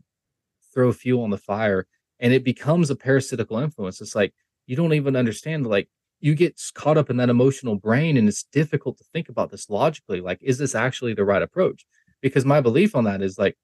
throw 0.72 0.92
fuel 0.92 1.24
on 1.24 1.30
the 1.30 1.36
fire 1.36 1.88
and 2.20 2.32
it 2.32 2.44
becomes 2.44 2.88
a 2.88 2.94
parasitical 2.94 3.58
influence. 3.58 4.00
It's 4.00 4.14
like 4.14 4.32
you 4.68 4.76
don't 4.76 4.92
even 4.94 5.16
understand 5.16 5.66
like 5.66 5.88
you 6.20 6.36
get 6.36 6.60
caught 6.74 6.96
up 6.96 7.10
in 7.10 7.16
that 7.16 7.28
emotional 7.28 7.74
brain 7.74 8.16
and 8.16 8.28
it's 8.28 8.44
difficult 8.52 8.96
to 8.98 9.04
think 9.12 9.28
about 9.28 9.50
this 9.50 9.68
logically 9.68 10.20
like 10.20 10.38
is 10.40 10.58
this 10.58 10.76
actually 10.76 11.14
the 11.14 11.24
right 11.24 11.42
approach 11.42 11.84
because 12.22 12.44
my 12.44 12.60
belief 12.60 12.94
on 12.94 13.02
that 13.04 13.22
is 13.22 13.38
like 13.38 13.56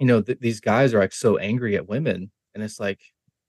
you 0.00 0.06
know 0.06 0.20
th- 0.20 0.40
these 0.40 0.60
guys 0.60 0.92
are 0.92 0.98
like 0.98 1.12
so 1.12 1.36
angry 1.36 1.76
at 1.76 1.88
women 1.88 2.32
and 2.54 2.64
it's 2.64 2.80
like 2.80 3.00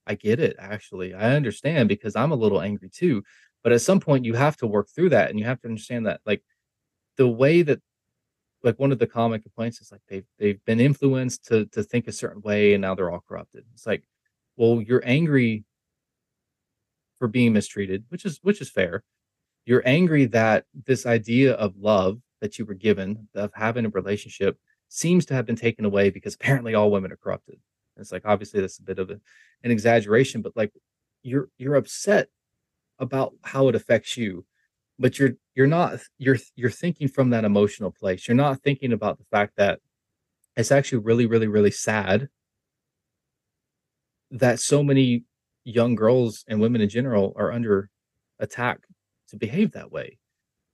i 0.08 0.16
get 0.16 0.40
it 0.40 0.56
actually 0.60 1.14
i 1.14 1.36
understand 1.36 1.90
because 1.90 2.16
i'm 2.16 2.32
a 2.32 2.36
little 2.36 2.62
angry 2.62 2.90
too 2.90 3.24
but 3.64 3.72
at 3.72 3.82
some 3.82 4.00
point 4.00 4.26
you 4.26 4.34
have 4.34 4.58
to 4.58 4.68
work 4.68 4.88
through 4.90 5.10
that 5.10 5.30
and 5.30 5.40
you 5.40 5.46
have 5.46 5.60
to 5.60 5.68
understand 5.68 6.06
that 6.06 6.22
like 6.26 6.44
the 7.18 7.28
way 7.28 7.62
that 7.62 7.80
like 8.64 8.80
one 8.80 8.92
of 8.92 9.00
the 9.00 9.08
common 9.08 9.42
complaints 9.42 9.80
is 9.80 9.92
like 9.92 10.02
they've 10.10 10.26
they've 10.40 10.64
been 10.66 10.80
influenced 10.80 11.46
to 11.46 11.66
to 11.68 11.84
think 11.84 12.08
a 12.08 12.12
certain 12.12 12.42
way 12.42 12.74
and 12.74 12.82
now 12.82 12.96
they're 12.96 13.12
all 13.12 13.24
corrupted 13.28 13.64
it's 13.74 13.86
like 13.86 14.04
well 14.58 14.82
you're 14.82 15.04
angry 15.06 15.64
for 17.18 17.28
being 17.28 17.54
mistreated, 17.54 18.06
which 18.10 18.26
is 18.26 18.40
which 18.42 18.62
is 18.62 18.70
fair. 18.70 19.04
You're 19.66 19.84
angry 19.86 20.26
that 20.26 20.66
this 20.86 21.06
idea 21.06 21.54
of 21.54 21.76
love 21.78 22.20
that 22.42 22.60
you 22.60 22.66
were 22.66 22.76
given, 22.76 23.28
of 23.34 23.52
having 23.56 23.86
a 23.86 23.90
relationship, 23.90 24.58
seems 24.90 25.26
to 25.28 25.34
have 25.34 25.46
been 25.46 25.56
taken 25.56 25.86
away 25.86 26.10
because 26.10 26.36
apparently 26.36 26.76
all 26.76 26.92
women 26.92 27.12
are 27.12 27.18
corrupted. 27.18 27.60
It's 27.98 28.12
like 28.12 28.26
obviously 28.26 28.62
that's 28.62 28.80
a 28.80 28.84
bit 28.84 29.00
of 29.00 29.10
a, 29.10 29.20
an 29.64 29.72
exaggeration, 29.72 30.42
but 30.42 30.56
like 30.56 30.72
you're 31.24 31.50
you're 31.58 31.76
upset 31.76 32.30
about 33.00 33.34
how 33.44 33.68
it 33.68 33.76
affects 33.76 34.18
you, 34.18 34.46
but 35.00 35.18
you're 35.20 35.34
you're 35.56 35.68
not 35.68 36.00
you're 36.18 36.38
you're 36.56 36.70
thinking 36.70 37.08
from 37.08 37.32
that 37.32 37.46
emotional 37.46 37.92
place. 37.92 38.28
You're 38.28 38.36
not 38.36 38.62
thinking 38.62 38.94
about 38.94 39.18
the 39.18 39.26
fact 39.32 39.54
that 39.58 39.80
it's 40.56 40.72
actually 40.72 41.00
really 41.00 41.26
really 41.26 41.48
really 41.48 41.72
sad 41.72 42.30
that 44.32 44.60
so 44.60 44.84
many 44.84 45.24
young 45.64 45.96
girls 45.96 46.44
and 46.48 46.60
women 46.60 46.82
in 46.82 46.90
general 46.90 47.34
are 47.36 47.52
under 47.52 47.90
attack 48.40 48.80
to 49.30 49.38
behave 49.38 49.72
that 49.72 49.92
way 49.92 50.18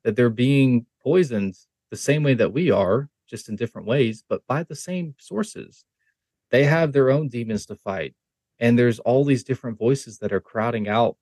that 0.03 0.15
they're 0.15 0.30
being 0.30 0.86
poisoned 1.01 1.55
the 1.89 1.97
same 1.97 2.24
way 2.24 2.34
that 2.34 2.53
we 2.53 2.72
are 2.72 3.09
just 3.30 3.47
in 3.47 3.55
different 3.55 3.88
ways 3.88 4.24
but 4.28 4.45
by 4.47 4.63
the 4.63 4.76
same 4.76 5.15
sources 5.17 5.86
they 6.52 6.64
have 6.64 6.91
their 6.91 7.10
own 7.10 7.28
demons 7.28 7.66
to 7.66 7.76
fight 7.76 8.14
and 8.60 8.78
there's 8.78 8.99
all 8.99 9.26
these 9.26 9.43
different 9.43 9.78
voices 9.78 10.20
that 10.20 10.32
are 10.32 10.41
crowding 10.41 10.88
out 10.88 11.18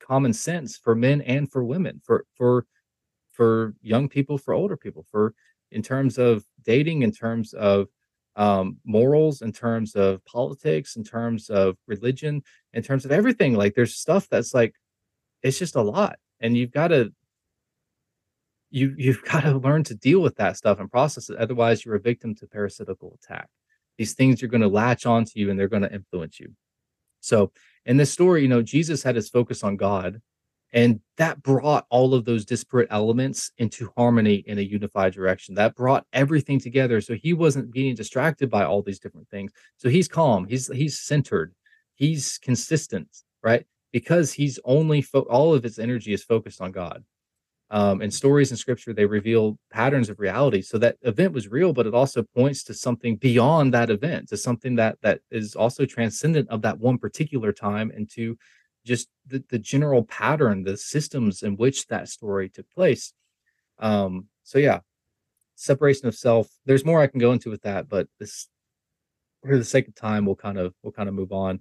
common 0.00 0.32
sense 0.32 0.76
for 0.76 0.94
men 0.94 1.20
and 1.22 1.50
for 1.50 1.64
women 1.64 2.00
for 2.04 2.24
for 2.36 2.66
for 3.32 3.74
young 3.82 4.08
people 4.08 4.38
for 4.38 4.54
older 4.54 4.76
people 4.76 5.04
for 5.10 5.34
in 5.72 5.82
terms 5.82 6.16
of 6.18 6.44
dating 6.64 7.02
in 7.02 7.12
terms 7.12 7.52
of 7.54 7.88
um, 8.36 8.76
morals, 8.84 9.40
in 9.42 9.50
terms 9.50 9.94
of 9.94 10.24
politics, 10.26 10.96
in 10.96 11.04
terms 11.04 11.48
of 11.48 11.76
religion, 11.86 12.42
in 12.74 12.82
terms 12.82 13.04
of 13.04 13.12
everything. 13.12 13.54
Like 13.54 13.74
there's 13.74 13.94
stuff 13.94 14.28
that's 14.28 14.54
like 14.54 14.74
it's 15.42 15.58
just 15.58 15.76
a 15.76 15.82
lot, 15.82 16.18
and 16.40 16.56
you've 16.56 16.70
got 16.70 16.88
to 16.88 17.12
you 18.70 18.94
you've 18.96 19.24
got 19.32 19.40
to 19.40 19.58
learn 19.58 19.84
to 19.84 19.94
deal 19.94 20.20
with 20.20 20.36
that 20.36 20.56
stuff 20.56 20.78
and 20.78 20.90
process 20.90 21.30
it. 21.30 21.38
Otherwise, 21.38 21.84
you're 21.84 21.96
a 21.96 22.00
victim 22.00 22.34
to 22.36 22.46
parasitical 22.46 23.18
attack. 23.22 23.48
These 23.98 24.14
things 24.14 24.42
are 24.42 24.48
going 24.48 24.60
to 24.60 24.68
latch 24.68 25.06
onto 25.06 25.32
you 25.34 25.50
and 25.50 25.58
they're 25.58 25.68
going 25.68 25.82
to 25.82 25.92
influence 25.92 26.38
you. 26.40 26.52
So 27.20 27.52
in 27.84 27.96
this 27.96 28.12
story, 28.12 28.42
you 28.42 28.48
know, 28.48 28.62
Jesus 28.62 29.02
had 29.02 29.16
his 29.16 29.28
focus 29.28 29.64
on 29.64 29.76
God 29.76 30.20
and 30.72 31.00
that 31.16 31.42
brought 31.42 31.86
all 31.90 32.12
of 32.12 32.24
those 32.24 32.44
disparate 32.44 32.88
elements 32.90 33.50
into 33.58 33.90
harmony 33.96 34.44
in 34.46 34.58
a 34.58 34.62
unified 34.62 35.12
direction. 35.12 35.54
That 35.54 35.74
brought 35.74 36.06
everything 36.12 36.60
together. 36.60 37.00
So 37.00 37.14
he 37.14 37.32
wasn't 37.32 37.72
being 37.72 37.94
distracted 37.94 38.50
by 38.50 38.64
all 38.64 38.82
these 38.82 38.98
different 38.98 39.28
things. 39.30 39.52
So 39.76 39.88
he's 39.88 40.08
calm. 40.08 40.46
He's 40.46 40.66
he's 40.68 40.98
centered. 40.98 41.54
He's 41.94 42.38
consistent, 42.38 43.08
right? 43.42 43.64
Because 43.92 44.32
he's 44.32 44.58
only 44.64 45.02
fo- 45.02 45.20
all 45.20 45.54
of 45.54 45.62
his 45.62 45.78
energy 45.78 46.12
is 46.12 46.22
focused 46.22 46.60
on 46.60 46.72
God. 46.72 47.04
Um, 47.68 48.00
and 48.00 48.14
stories 48.14 48.52
in 48.52 48.56
scripture 48.56 48.92
they 48.92 49.06
reveal 49.06 49.58
patterns 49.72 50.08
of 50.08 50.20
reality. 50.20 50.62
So 50.62 50.78
that 50.78 50.98
event 51.02 51.32
was 51.32 51.48
real, 51.48 51.72
but 51.72 51.86
it 51.86 51.94
also 51.94 52.22
points 52.22 52.62
to 52.64 52.74
something 52.74 53.16
beyond 53.16 53.74
that 53.74 53.90
event, 53.90 54.28
to 54.28 54.36
something 54.36 54.76
that 54.76 54.98
that 55.02 55.20
is 55.32 55.56
also 55.56 55.84
transcendent 55.84 56.48
of 56.48 56.62
that 56.62 56.78
one 56.78 56.96
particular 56.96 57.52
time, 57.52 57.90
and 57.90 58.08
to 58.10 58.38
just 58.84 59.08
the, 59.26 59.42
the 59.48 59.58
general 59.58 60.04
pattern, 60.04 60.62
the 60.62 60.76
systems 60.76 61.42
in 61.42 61.56
which 61.56 61.88
that 61.88 62.08
story 62.08 62.48
took 62.48 62.70
place. 62.70 63.12
Um, 63.80 64.26
so 64.44 64.58
yeah, 64.58 64.80
separation 65.56 66.06
of 66.06 66.14
self. 66.14 66.48
There's 66.66 66.84
more 66.84 67.00
I 67.00 67.08
can 67.08 67.18
go 67.18 67.32
into 67.32 67.50
with 67.50 67.62
that, 67.62 67.88
but 67.88 68.06
this 68.20 68.48
for 69.44 69.58
the 69.58 69.64
sake 69.64 69.88
of 69.88 69.94
time, 69.94 70.24
we'll 70.24 70.36
kind 70.36 70.58
of 70.58 70.72
we'll 70.82 70.92
kind 70.92 71.08
of 71.08 71.14
move 71.14 71.32
on. 71.32 71.60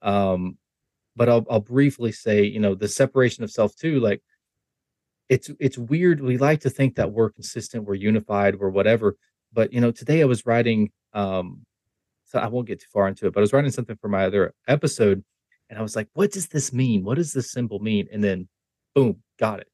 Um, 0.00 0.56
but 1.14 1.28
I'll 1.28 1.44
I'll 1.50 1.60
briefly 1.60 2.12
say, 2.12 2.44
you 2.44 2.60
know, 2.60 2.74
the 2.74 2.88
separation 2.88 3.44
of 3.44 3.50
self 3.50 3.76
too, 3.76 4.00
like 4.00 4.22
it's 5.28 5.50
it's 5.60 5.78
weird. 5.78 6.20
We 6.20 6.38
like 6.38 6.60
to 6.60 6.70
think 6.70 6.96
that 6.96 7.12
we're 7.12 7.30
consistent, 7.30 7.84
we're 7.84 7.94
unified, 7.94 8.58
we're 8.58 8.68
whatever. 8.68 9.16
But 9.52 9.72
you 9.72 9.80
know, 9.80 9.90
today 9.90 10.22
I 10.22 10.26
was 10.26 10.46
writing 10.46 10.90
um 11.12 11.64
so 12.24 12.38
I 12.38 12.46
won't 12.46 12.66
get 12.66 12.80
too 12.80 12.86
far 12.92 13.08
into 13.08 13.26
it, 13.26 13.34
but 13.34 13.40
I 13.40 13.42
was 13.42 13.52
writing 13.52 13.70
something 13.70 13.96
for 13.96 14.08
my 14.08 14.24
other 14.24 14.54
episode 14.66 15.22
and 15.68 15.78
I 15.78 15.82
was 15.82 15.96
like, 15.96 16.08
what 16.14 16.32
does 16.32 16.48
this 16.48 16.72
mean? 16.72 17.04
What 17.04 17.16
does 17.16 17.32
this 17.32 17.50
symbol 17.50 17.78
mean? 17.78 18.08
And 18.12 18.22
then 18.22 18.48
boom, 18.94 19.22
got 19.38 19.60
it. 19.60 19.68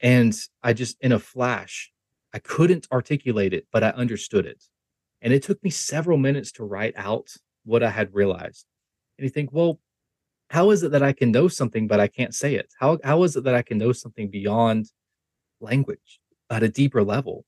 And 0.00 0.36
I 0.62 0.72
just, 0.72 0.96
in 1.00 1.12
a 1.12 1.18
flash, 1.18 1.92
I 2.34 2.38
couldn't 2.38 2.88
articulate 2.90 3.52
it, 3.52 3.66
but 3.72 3.84
I 3.84 3.90
understood 3.90 4.46
it. 4.46 4.64
And 5.20 5.32
it 5.32 5.42
took 5.42 5.62
me 5.62 5.70
several 5.70 6.18
minutes 6.18 6.52
to 6.52 6.64
write 6.64 6.94
out 6.96 7.28
what 7.64 7.82
I 7.82 7.90
had 7.90 8.12
realized. 8.14 8.66
And 9.18 9.24
you 9.24 9.30
think, 9.30 9.50
well, 9.52 9.78
how 10.52 10.70
is 10.70 10.82
it 10.82 10.92
that 10.92 11.02
I 11.02 11.14
can 11.14 11.30
know 11.30 11.48
something, 11.48 11.88
but 11.88 11.98
I 11.98 12.08
can't 12.08 12.34
say 12.34 12.56
it? 12.56 12.70
How, 12.78 12.98
how 13.02 13.22
is 13.22 13.36
it 13.36 13.44
that 13.44 13.54
I 13.54 13.62
can 13.62 13.78
know 13.78 13.92
something 13.92 14.28
beyond 14.28 14.92
language 15.60 16.20
at 16.50 16.62
a 16.62 16.68
deeper 16.68 17.02
level? 17.02 17.46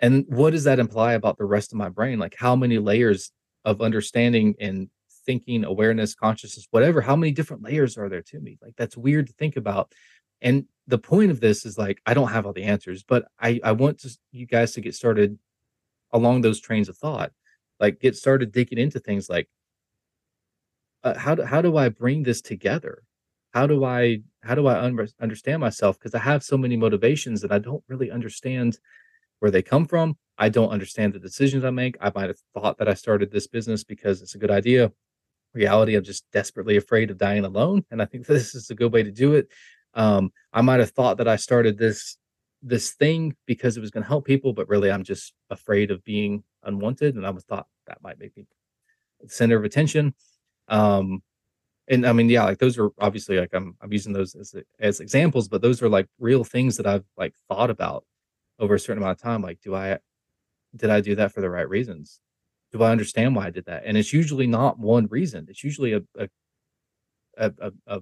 And 0.00 0.24
what 0.26 0.50
does 0.50 0.64
that 0.64 0.80
imply 0.80 1.12
about 1.12 1.38
the 1.38 1.44
rest 1.44 1.72
of 1.72 1.78
my 1.78 1.88
brain? 1.88 2.18
Like, 2.18 2.34
how 2.36 2.56
many 2.56 2.78
layers 2.78 3.30
of 3.64 3.80
understanding 3.80 4.56
and 4.58 4.90
thinking, 5.24 5.64
awareness, 5.64 6.16
consciousness, 6.16 6.66
whatever, 6.72 7.00
how 7.00 7.14
many 7.14 7.30
different 7.30 7.62
layers 7.62 7.96
are 7.96 8.08
there 8.08 8.22
to 8.22 8.40
me? 8.40 8.58
Like 8.60 8.74
that's 8.76 8.96
weird 8.96 9.28
to 9.28 9.32
think 9.34 9.56
about. 9.56 9.92
And 10.42 10.64
the 10.88 10.98
point 10.98 11.30
of 11.30 11.38
this 11.38 11.64
is 11.64 11.78
like 11.78 12.00
I 12.04 12.12
don't 12.12 12.32
have 12.32 12.44
all 12.44 12.52
the 12.52 12.64
answers, 12.64 13.04
but 13.04 13.26
I 13.40 13.60
I 13.62 13.70
want 13.70 14.00
to, 14.00 14.10
you 14.32 14.46
guys 14.46 14.72
to 14.72 14.80
get 14.80 14.96
started 14.96 15.38
along 16.12 16.40
those 16.40 16.60
trains 16.60 16.88
of 16.88 16.96
thought. 16.96 17.30
Like 17.78 18.00
get 18.00 18.16
started 18.16 18.50
digging 18.50 18.78
into 18.78 18.98
things 18.98 19.30
like 19.30 19.48
uh, 21.04 21.18
how 21.18 21.34
do 21.34 21.42
how 21.42 21.62
do 21.62 21.76
I 21.76 21.88
bring 21.88 22.24
this 22.24 22.40
together? 22.40 23.02
How 23.52 23.66
do 23.66 23.84
I 23.84 24.22
how 24.42 24.54
do 24.54 24.66
I 24.66 24.80
un- 24.82 25.08
understand 25.20 25.60
myself 25.60 25.98
because 25.98 26.14
I 26.14 26.20
have 26.20 26.42
so 26.42 26.58
many 26.58 26.76
motivations 26.76 27.40
that 27.42 27.52
I 27.52 27.58
don't 27.58 27.84
really 27.88 28.10
understand 28.10 28.78
where 29.38 29.50
they 29.50 29.62
come 29.62 29.86
from. 29.86 30.16
I 30.38 30.48
don't 30.48 30.70
understand 30.70 31.12
the 31.12 31.20
decisions 31.20 31.64
I 31.64 31.70
make. 31.70 31.96
I 32.00 32.10
might 32.14 32.28
have 32.28 32.40
thought 32.54 32.78
that 32.78 32.88
I 32.88 32.94
started 32.94 33.30
this 33.30 33.46
business 33.46 33.84
because 33.84 34.22
it's 34.22 34.34
a 34.34 34.38
good 34.38 34.50
idea 34.50 34.90
reality, 35.54 35.94
I'm 35.94 36.04
just 36.04 36.30
desperately 36.32 36.76
afraid 36.76 37.10
of 37.10 37.18
dying 37.18 37.44
alone, 37.44 37.84
and 37.90 38.02
I 38.02 38.04
think 38.04 38.26
this 38.26 38.54
is 38.54 38.68
a 38.70 38.74
good 38.74 38.92
way 38.92 39.02
to 39.02 39.10
do 39.10 39.34
it. 39.34 39.48
Um, 39.94 40.32
I 40.52 40.60
might 40.60 40.80
have 40.80 40.90
thought 40.90 41.18
that 41.18 41.28
I 41.28 41.36
started 41.36 41.78
this 41.78 42.18
this 42.66 42.92
thing 42.92 43.36
because 43.46 43.76
it 43.76 43.80
was 43.80 43.90
going 43.90 44.02
to 44.02 44.08
help 44.08 44.24
people, 44.24 44.54
but 44.54 44.68
really 44.70 44.90
I'm 44.90 45.04
just 45.04 45.34
afraid 45.50 45.90
of 45.90 46.04
being 46.04 46.42
unwanted, 46.64 47.14
and 47.14 47.26
I 47.26 47.30
was 47.30 47.44
thought 47.44 47.66
that 47.86 48.02
might 48.02 48.18
make 48.18 48.36
me 48.36 48.46
center 49.26 49.56
of 49.56 49.64
attention. 49.64 50.14
Um, 50.68 51.22
and 51.88 52.06
I 52.06 52.12
mean, 52.12 52.30
yeah, 52.30 52.44
like 52.44 52.58
those 52.58 52.78
are 52.78 52.90
obviously 52.98 53.38
like 53.38 53.50
I'm 53.54 53.76
I'm 53.80 53.92
using 53.92 54.12
those 54.12 54.34
as 54.34 54.54
as 54.80 55.00
examples, 55.00 55.48
but 55.48 55.62
those 55.62 55.82
are 55.82 55.88
like 55.88 56.06
real 56.18 56.44
things 56.44 56.76
that 56.78 56.86
I've 56.86 57.04
like 57.16 57.34
thought 57.48 57.70
about 57.70 58.04
over 58.58 58.74
a 58.74 58.80
certain 58.80 59.02
amount 59.02 59.18
of 59.18 59.22
time. 59.22 59.42
Like, 59.42 59.60
do 59.62 59.74
I 59.74 59.98
did 60.76 60.90
I 60.90 61.00
do 61.00 61.14
that 61.16 61.32
for 61.32 61.40
the 61.40 61.50
right 61.50 61.68
reasons? 61.68 62.20
Do 62.72 62.82
I 62.82 62.90
understand 62.92 63.36
why 63.36 63.46
I 63.46 63.50
did 63.50 63.66
that? 63.66 63.84
And 63.86 63.96
it's 63.96 64.12
usually 64.12 64.46
not 64.46 64.78
one 64.78 65.06
reason. 65.08 65.46
It's 65.48 65.64
usually 65.64 65.92
a 65.94 66.02
a 66.18 66.28
a, 67.38 67.52
a, 67.60 67.72
a 67.86 68.00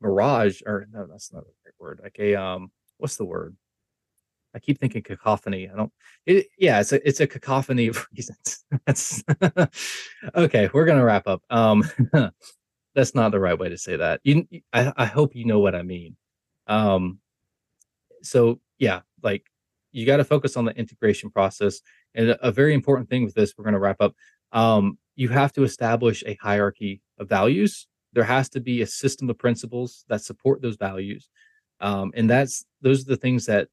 mirage, 0.00 0.62
or 0.66 0.86
no, 0.92 1.06
that's 1.06 1.32
not 1.32 1.44
the 1.44 1.52
right 1.64 1.74
word. 1.78 2.00
Like 2.02 2.16
a 2.18 2.34
um, 2.36 2.70
what's 2.98 3.16
the 3.16 3.24
word? 3.24 3.56
I 4.54 4.58
keep 4.58 4.78
thinking 4.78 5.02
cacophony. 5.02 5.68
I 5.68 5.76
don't. 5.76 5.92
It, 6.26 6.46
yeah, 6.58 6.80
it's 6.80 6.92
a 6.92 7.06
it's 7.06 7.20
a 7.20 7.26
cacophony 7.26 7.88
of 7.88 8.06
reasons. 8.16 8.64
That's 8.86 9.22
okay. 10.36 10.70
We're 10.72 10.84
gonna 10.84 11.04
wrap 11.04 11.26
up. 11.26 11.42
Um, 11.50 11.84
that's 12.94 13.14
not 13.14 13.32
the 13.32 13.40
right 13.40 13.58
way 13.58 13.68
to 13.68 13.78
say 13.78 13.96
that. 13.96 14.20
You, 14.22 14.46
I, 14.72 14.92
I 14.96 15.04
hope 15.06 15.34
you 15.34 15.44
know 15.44 15.58
what 15.58 15.74
I 15.74 15.82
mean. 15.82 16.16
Um, 16.66 17.18
so 18.22 18.60
yeah, 18.78 19.00
like 19.22 19.44
you 19.94 20.04
got 20.04 20.16
to 20.18 20.24
focus 20.24 20.56
on 20.56 20.64
the 20.64 20.76
integration 20.76 21.30
process. 21.30 21.80
And 22.14 22.30
a, 22.30 22.48
a 22.48 22.52
very 22.52 22.74
important 22.74 23.08
thing 23.08 23.24
with 23.24 23.34
this, 23.34 23.54
we're 23.56 23.70
to 23.70 23.78
wrap 23.78 24.00
up. 24.00 24.14
Um, 24.52 24.98
you 25.16 25.28
have 25.28 25.52
to 25.54 25.62
establish 25.62 26.22
a 26.26 26.36
hierarchy 26.40 27.00
of 27.18 27.28
values. 27.28 27.86
There 28.12 28.24
has 28.24 28.48
to 28.50 28.60
be 28.60 28.82
a 28.82 28.86
system 28.86 29.30
of 29.30 29.38
principles 29.38 30.04
that 30.08 30.22
support 30.22 30.62
those 30.62 30.76
values. 30.76 31.28
Um, 31.80 32.12
and 32.14 32.28
that's 32.28 32.64
those 32.82 33.02
are 33.02 33.10
the 33.10 33.16
things 33.16 33.46
that 33.46 33.68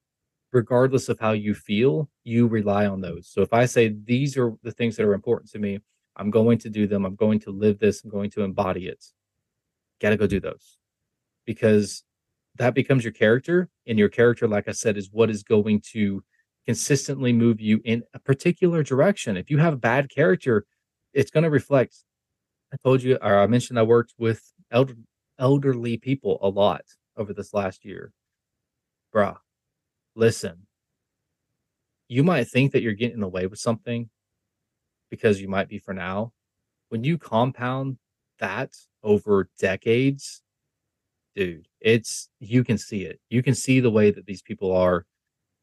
regardless 0.51 1.09
of 1.09 1.19
how 1.19 1.31
you 1.31 1.53
feel, 1.53 2.09
you 2.23 2.47
rely 2.47 2.85
on 2.85 3.01
those. 3.01 3.29
So 3.31 3.41
if 3.41 3.53
I 3.53 3.65
say 3.65 3.95
these 4.03 4.37
are 4.37 4.53
the 4.63 4.71
things 4.71 4.95
that 4.97 5.05
are 5.05 5.13
important 5.13 5.51
to 5.51 5.59
me, 5.59 5.79
I'm 6.17 6.29
going 6.29 6.57
to 6.59 6.69
do 6.69 6.87
them. 6.87 7.05
I'm 7.05 7.15
going 7.15 7.39
to 7.41 7.51
live 7.51 7.79
this. 7.79 8.03
I'm 8.03 8.09
going 8.09 8.29
to 8.31 8.41
embody 8.41 8.87
it. 8.87 9.03
Got 10.01 10.09
to 10.09 10.17
go 10.17 10.27
do 10.27 10.39
those 10.39 10.77
because 11.45 12.03
that 12.55 12.73
becomes 12.73 13.03
your 13.03 13.13
character. 13.13 13.69
And 13.87 13.97
your 13.97 14.09
character, 14.09 14.47
like 14.47 14.67
I 14.67 14.73
said, 14.73 14.97
is 14.97 15.09
what 15.11 15.29
is 15.29 15.43
going 15.43 15.81
to 15.93 16.23
consistently 16.65 17.33
move 17.33 17.59
you 17.59 17.81
in 17.85 18.03
a 18.13 18.19
particular 18.19 18.83
direction. 18.83 19.37
If 19.37 19.49
you 19.49 19.57
have 19.57 19.73
a 19.73 19.77
bad 19.77 20.09
character, 20.09 20.65
it's 21.13 21.31
going 21.31 21.43
to 21.43 21.49
reflect. 21.49 21.95
I 22.73 22.77
told 22.83 23.01
you, 23.03 23.17
or 23.21 23.39
I 23.39 23.47
mentioned 23.47 23.79
I 23.79 23.83
worked 23.83 24.13
with 24.17 24.51
elder, 24.71 24.95
elderly 25.39 25.97
people 25.97 26.39
a 26.41 26.49
lot 26.49 26.83
over 27.17 27.33
this 27.33 27.53
last 27.53 27.83
year. 27.83 28.13
Bruh, 29.13 29.37
listen, 30.15 30.67
you 32.07 32.23
might 32.23 32.47
think 32.47 32.73
that 32.73 32.81
you're 32.81 32.93
getting 32.93 33.23
away 33.23 33.47
with 33.47 33.59
something 33.59 34.09
because 35.09 35.39
you 35.39 35.47
might 35.47 35.69
be 35.69 35.79
for 35.79 35.93
now. 35.93 36.33
When 36.89 37.03
you 37.03 37.17
compound 37.17 37.97
that 38.39 38.71
over 39.03 39.49
decades, 39.59 40.41
dude, 41.35 41.67
it's 41.79 42.29
you 42.39 42.63
can 42.63 42.77
see 42.77 43.03
it. 43.03 43.19
You 43.29 43.41
can 43.41 43.55
see 43.55 43.79
the 43.79 43.91
way 43.91 44.11
that 44.11 44.25
these 44.25 44.41
people 44.41 44.75
are 44.75 45.05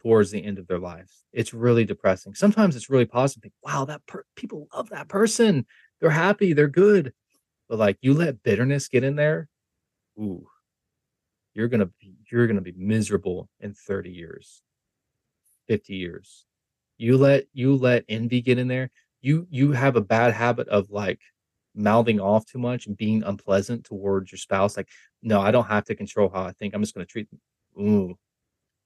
towards 0.01 0.31
the 0.31 0.43
end 0.43 0.59
of 0.59 0.67
their 0.69 0.79
lives. 0.79 1.25
It's 1.33 1.53
really 1.53 1.85
depressing. 1.85 2.35
Sometimes 2.35 2.77
it's 2.77 2.89
really 2.89 3.05
positive. 3.05 3.53
Wow, 3.63 3.85
that 3.87 4.07
per- 4.07 4.25
people 4.37 4.69
love 4.75 4.89
that 4.91 5.09
person. 5.09 5.67
They're 6.01 6.11
happy. 6.11 6.53
They're 6.53 6.69
good. 6.69 7.13
But 7.69 7.79
like 7.79 7.99
you 8.01 8.15
let 8.15 8.43
bitterness 8.43 8.89
get 8.89 9.05
in 9.05 9.17
there, 9.17 9.49
ooh, 10.19 10.47
you're 11.59 11.69
gonna 11.69 11.91
be 12.01 12.15
you're 12.31 12.47
gonna 12.47 12.61
be 12.61 12.75
miserable 12.77 13.49
in 13.59 13.75
30 13.75 14.11
years, 14.11 14.63
50 15.67 15.97
years. 15.97 16.47
You 16.99 17.19
let 17.19 17.47
you 17.53 17.75
let 17.75 18.05
envy 18.09 18.41
get 18.41 18.59
in 18.59 18.69
there. 18.69 18.91
You 19.21 19.49
you 19.51 19.73
have 19.73 19.97
a 19.97 20.01
bad 20.01 20.35
habit 20.35 20.69
of 20.69 20.89
like 20.91 21.21
mouthing 21.75 22.21
off 22.21 22.47
too 22.47 22.61
much 22.61 22.87
and 22.87 22.97
being 22.97 23.25
unpleasant 23.25 23.85
towards 23.85 24.31
your 24.31 24.39
spouse. 24.39 24.77
Like, 24.77 24.89
no, 25.21 25.41
I 25.41 25.51
don't 25.51 25.67
have 25.67 25.85
to 25.87 25.97
control 25.97 26.31
how 26.33 26.45
I 26.45 26.53
think. 26.53 26.75
I'm 26.75 26.83
just 26.83 26.95
gonna 26.95 27.07
treat 27.07 27.29
them. 27.29 27.41
Ooh. 27.81 28.19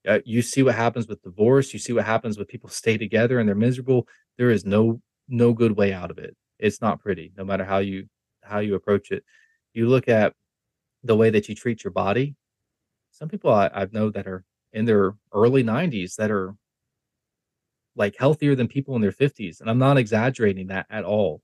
Uh, 0.08 0.20
you 0.24 0.40
see 0.40 0.62
what 0.62 0.74
happens 0.74 1.06
with 1.06 1.22
divorce. 1.22 1.74
You 1.74 1.78
see 1.78 1.92
what 1.92 2.06
happens 2.06 2.38
when 2.38 2.46
people 2.46 2.70
stay 2.82 2.96
together 2.96 3.38
and 3.38 3.46
they're 3.46 3.54
miserable. 3.54 4.08
There 4.38 4.50
is 4.50 4.64
no 4.64 5.02
no 5.28 5.52
good 5.52 5.76
way 5.76 5.92
out 5.92 6.10
of 6.10 6.16
it. 6.16 6.34
It's 6.58 6.80
not 6.80 7.00
pretty, 7.00 7.32
no 7.36 7.44
matter 7.44 7.64
how 7.66 7.78
you 7.78 8.08
how 8.42 8.60
you 8.60 8.76
approach 8.76 9.10
it. 9.10 9.24
You 9.74 9.90
look 9.90 10.08
at 10.08 10.32
the 11.04 11.16
way 11.16 11.28
that 11.28 11.50
you 11.50 11.54
treat 11.54 11.84
your 11.84 11.90
body 11.90 12.34
some 13.22 13.28
people 13.28 13.52
I, 13.52 13.70
I 13.72 13.86
know 13.92 14.10
that 14.10 14.26
are 14.26 14.42
in 14.72 14.84
their 14.84 15.14
early 15.32 15.62
90s 15.62 16.16
that 16.16 16.32
are 16.32 16.56
like 17.94 18.16
healthier 18.18 18.56
than 18.56 18.66
people 18.66 18.96
in 18.96 19.00
their 19.00 19.12
50s 19.12 19.60
and 19.60 19.70
i'm 19.70 19.78
not 19.78 19.96
exaggerating 19.96 20.66
that 20.68 20.86
at 20.90 21.04
all. 21.04 21.40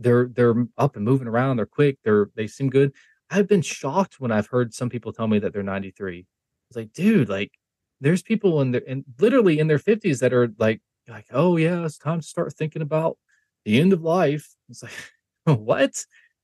They're 0.00 0.26
they're 0.26 0.66
up 0.76 0.96
and 0.96 1.04
moving 1.04 1.28
around 1.28 1.58
they're 1.58 1.66
quick 1.66 1.98
they're 2.02 2.30
they 2.34 2.48
seem 2.48 2.68
good. 2.68 2.92
I've 3.30 3.46
been 3.46 3.62
shocked 3.62 4.18
when 4.18 4.32
i've 4.32 4.48
heard 4.48 4.74
some 4.74 4.90
people 4.90 5.12
tell 5.12 5.28
me 5.28 5.38
that 5.38 5.52
they're 5.52 5.62
93 5.62 6.26
it's 6.68 6.76
like 6.76 6.92
dude 6.92 7.28
like 7.28 7.52
there's 8.00 8.22
people 8.22 8.60
in 8.60 8.72
their 8.72 8.82
and 8.88 9.04
literally 9.20 9.60
in 9.60 9.68
their 9.68 9.78
50s 9.78 10.18
that 10.18 10.32
are 10.32 10.48
like 10.58 10.80
like 11.06 11.26
oh 11.30 11.56
yeah 11.58 11.84
it's 11.84 11.96
time 11.96 12.18
to 12.20 12.26
start 12.26 12.54
thinking 12.54 12.82
about 12.82 13.16
the 13.64 13.80
end 13.80 13.92
of 13.92 14.02
life. 14.02 14.48
It's 14.68 14.82
like 14.82 15.12
what? 15.60 15.90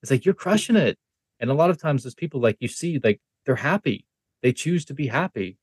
It's 0.03 0.11
like 0.12 0.24
you're 0.24 0.34
crushing 0.34 0.76
it. 0.76 0.97
And 1.41 1.51
a 1.51 1.55
lot 1.55 1.70
of 1.70 1.80
times 1.80 2.05
those 2.05 2.14
people 2.14 2.41
like 2.41 2.57
you 2.61 2.68
see 2.68 3.01
like 3.03 3.20
they're 3.45 3.57
happy 3.57 4.05
they 4.43 4.53
choose 4.53 4.84
to 4.86 4.95
be 4.95 5.07
happy. 5.07 5.59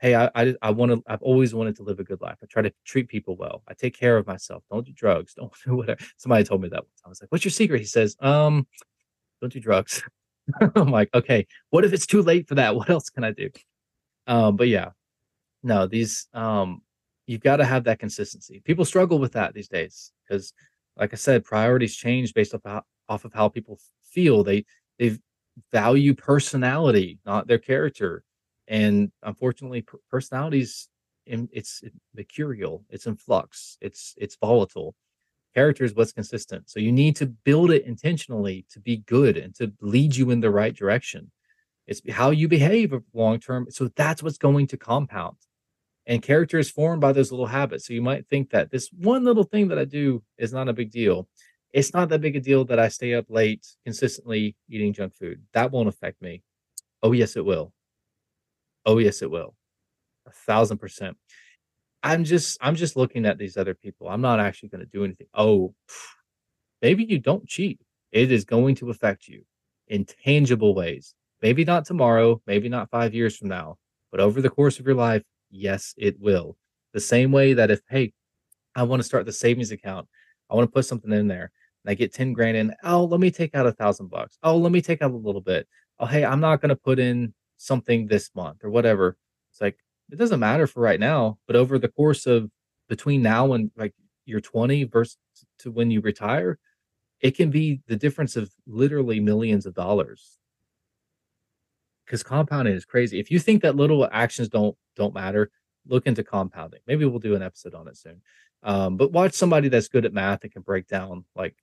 Hey, 0.00 0.14
I 0.14 0.30
I, 0.34 0.54
I 0.62 0.70
want 0.70 0.92
to. 0.92 1.02
I've 1.06 1.22
always 1.22 1.54
wanted 1.54 1.76
to 1.76 1.82
live 1.82 1.98
a 1.98 2.04
good 2.04 2.20
life. 2.20 2.38
I 2.42 2.46
try 2.46 2.62
to 2.62 2.72
treat 2.84 3.08
people 3.08 3.36
well. 3.36 3.62
I 3.68 3.74
take 3.74 3.98
care 3.98 4.16
of 4.16 4.26
myself. 4.26 4.62
Don't 4.70 4.86
do 4.86 4.92
drugs. 4.92 5.34
Don't 5.36 5.52
do 5.64 5.76
whatever. 5.76 6.00
Somebody 6.16 6.44
told 6.44 6.62
me 6.62 6.68
that. 6.68 6.84
I 7.04 7.08
was 7.08 7.20
like, 7.20 7.30
"What's 7.32 7.44
your 7.44 7.52
secret?" 7.52 7.80
He 7.80 7.86
says, 7.86 8.16
"Um, 8.20 8.66
don't 9.40 9.52
do 9.52 9.60
drugs." 9.60 10.02
I'm 10.76 10.90
like, 10.90 11.10
okay. 11.14 11.46
What 11.70 11.84
if 11.84 11.92
it's 11.92 12.06
too 12.06 12.22
late 12.22 12.48
for 12.48 12.54
that? 12.56 12.74
What 12.76 12.90
else 12.90 13.10
can 13.10 13.24
I 13.24 13.32
do? 13.32 13.50
Um, 14.26 14.56
but 14.56 14.68
yeah, 14.68 14.90
no. 15.62 15.86
These 15.86 16.28
um, 16.34 16.82
you've 17.26 17.40
got 17.40 17.56
to 17.56 17.64
have 17.64 17.84
that 17.84 17.98
consistency. 17.98 18.62
People 18.64 18.84
struggle 18.84 19.18
with 19.18 19.32
that 19.32 19.54
these 19.54 19.68
days 19.68 20.12
because, 20.26 20.52
like 20.96 21.12
I 21.12 21.16
said, 21.16 21.44
priorities 21.44 21.96
change 21.96 22.34
based 22.34 22.54
off 22.54 22.82
off 23.08 23.24
of 23.24 23.32
how 23.32 23.48
people 23.48 23.78
feel. 24.04 24.44
They 24.44 24.64
they've 24.98 25.18
value 25.72 26.14
personality, 26.14 27.18
not 27.26 27.46
their 27.46 27.58
character. 27.58 28.24
And 28.66 29.10
unfortunately, 29.22 29.84
personalities 30.10 30.88
it's 31.30 31.82
mercurial, 32.14 32.84
it's 32.90 33.06
in 33.06 33.16
flux, 33.16 33.76
it's 33.80 34.14
it's 34.16 34.36
volatile. 34.36 34.94
Character 35.54 35.84
is 35.84 35.94
what's 35.94 36.12
consistent. 36.12 36.68
So 36.70 36.78
you 36.78 36.92
need 36.92 37.16
to 37.16 37.26
build 37.26 37.70
it 37.70 37.84
intentionally 37.84 38.64
to 38.70 38.80
be 38.80 38.98
good 38.98 39.36
and 39.36 39.54
to 39.56 39.72
lead 39.80 40.14
you 40.14 40.30
in 40.30 40.40
the 40.40 40.50
right 40.50 40.74
direction. 40.74 41.30
It's 41.86 42.00
how 42.10 42.30
you 42.30 42.48
behave 42.48 42.94
long 43.12 43.40
term. 43.40 43.66
So 43.70 43.88
that's 43.96 44.22
what's 44.22 44.38
going 44.38 44.66
to 44.68 44.76
compound. 44.76 45.36
And 46.06 46.22
character 46.22 46.58
is 46.58 46.70
formed 46.70 47.00
by 47.00 47.12
those 47.12 47.30
little 47.30 47.46
habits. 47.46 47.86
So 47.86 47.92
you 47.92 48.02
might 48.02 48.28
think 48.28 48.50
that 48.50 48.70
this 48.70 48.88
one 48.92 49.24
little 49.24 49.44
thing 49.44 49.68
that 49.68 49.78
I 49.78 49.84
do 49.84 50.22
is 50.38 50.52
not 50.52 50.68
a 50.68 50.72
big 50.72 50.90
deal 50.90 51.28
it's 51.72 51.92
not 51.92 52.08
that 52.08 52.20
big 52.20 52.36
a 52.36 52.40
deal 52.40 52.64
that 52.66 52.78
I 52.78 52.88
stay 52.88 53.14
up 53.14 53.26
late 53.28 53.66
consistently 53.84 54.56
eating 54.68 54.92
junk 54.92 55.14
food. 55.16 55.42
That 55.52 55.70
won't 55.70 55.88
affect 55.88 56.22
me. 56.22 56.42
Oh, 57.02 57.12
yes, 57.12 57.36
it 57.36 57.44
will. 57.44 57.72
Oh, 58.86 58.98
yes, 58.98 59.22
it 59.22 59.30
will. 59.30 59.54
A 60.26 60.30
thousand 60.30 60.78
percent. 60.78 61.16
I'm 62.02 62.24
just 62.24 62.58
I'm 62.60 62.76
just 62.76 62.96
looking 62.96 63.26
at 63.26 63.38
these 63.38 63.56
other 63.56 63.74
people. 63.74 64.08
I'm 64.08 64.20
not 64.20 64.40
actually 64.40 64.68
going 64.70 64.84
to 64.84 64.90
do 64.90 65.04
anything. 65.04 65.26
Oh, 65.34 65.74
maybe 66.82 67.04
you 67.04 67.18
don't 67.18 67.46
cheat. 67.46 67.80
It 68.12 68.32
is 68.32 68.44
going 68.44 68.76
to 68.76 68.90
affect 68.90 69.28
you 69.28 69.44
in 69.88 70.04
tangible 70.04 70.74
ways. 70.74 71.14
Maybe 71.42 71.64
not 71.64 71.84
tomorrow, 71.84 72.40
maybe 72.46 72.68
not 72.68 72.90
5 72.90 73.14
years 73.14 73.36
from 73.36 73.48
now, 73.48 73.76
but 74.10 74.20
over 74.20 74.40
the 74.40 74.50
course 74.50 74.78
of 74.78 74.86
your 74.86 74.94
life, 74.94 75.22
yes, 75.50 75.94
it 75.96 76.18
will. 76.18 76.56
The 76.94 77.00
same 77.00 77.32
way 77.32 77.52
that 77.54 77.70
if 77.70 77.80
hey, 77.88 78.12
I 78.74 78.84
want 78.84 79.00
to 79.00 79.06
start 79.06 79.26
the 79.26 79.32
savings 79.32 79.70
account, 79.70 80.08
I 80.50 80.54
want 80.54 80.68
to 80.68 80.72
put 80.72 80.86
something 80.86 81.12
in 81.12 81.28
there 81.28 81.52
and 81.88 81.92
I 81.92 81.94
get 81.94 82.12
10 82.12 82.34
grand 82.34 82.56
in. 82.56 82.74
Oh, 82.84 83.04
let 83.04 83.18
me 83.18 83.30
take 83.30 83.54
out 83.54 83.66
a 83.66 83.72
thousand 83.72 84.08
bucks. 84.08 84.36
Oh, 84.42 84.58
let 84.58 84.72
me 84.72 84.82
take 84.82 85.00
out 85.00 85.10
a 85.10 85.16
little 85.16 85.40
bit. 85.40 85.66
Oh, 85.98 86.04
hey, 86.04 86.22
I'm 86.22 86.40
not 86.40 86.60
going 86.60 86.68
to 86.68 86.76
put 86.76 86.98
in 86.98 87.32
something 87.56 88.06
this 88.06 88.30
month 88.34 88.62
or 88.62 88.68
whatever. 88.68 89.16
It's 89.50 89.60
like, 89.62 89.78
it 90.12 90.16
doesn't 90.16 90.38
matter 90.38 90.66
for 90.66 90.80
right 90.80 91.00
now, 91.00 91.38
but 91.46 91.56
over 91.56 91.78
the 91.78 91.88
course 91.88 92.26
of 92.26 92.50
between 92.90 93.22
now 93.22 93.54
and 93.54 93.70
like 93.74 93.94
you're 94.26 94.40
20 94.40 94.84
versus 94.84 95.16
to 95.60 95.70
when 95.70 95.90
you 95.90 96.02
retire, 96.02 96.58
it 97.20 97.34
can 97.34 97.50
be 97.50 97.80
the 97.86 97.96
difference 97.96 98.36
of 98.36 98.50
literally 98.66 99.18
millions 99.18 99.64
of 99.64 99.72
dollars. 99.72 100.36
Because 102.04 102.22
compounding 102.22 102.74
is 102.74 102.84
crazy. 102.84 103.18
If 103.18 103.30
you 103.30 103.38
think 103.38 103.62
that 103.62 103.76
little 103.76 104.06
actions 104.12 104.50
don't 104.50 104.76
don't 104.94 105.14
matter, 105.14 105.50
look 105.86 106.06
into 106.06 106.22
compounding. 106.22 106.80
Maybe 106.86 107.06
we'll 107.06 107.18
do 107.18 107.34
an 107.34 107.42
episode 107.42 107.74
on 107.74 107.88
it 107.88 107.96
soon. 107.96 108.20
Um, 108.62 108.96
but 108.98 109.12
watch 109.12 109.32
somebody 109.32 109.68
that's 109.68 109.88
good 109.88 110.04
at 110.04 110.12
math 110.12 110.42
and 110.42 110.52
can 110.52 110.62
break 110.62 110.86
down 110.86 111.24
like 111.34 111.56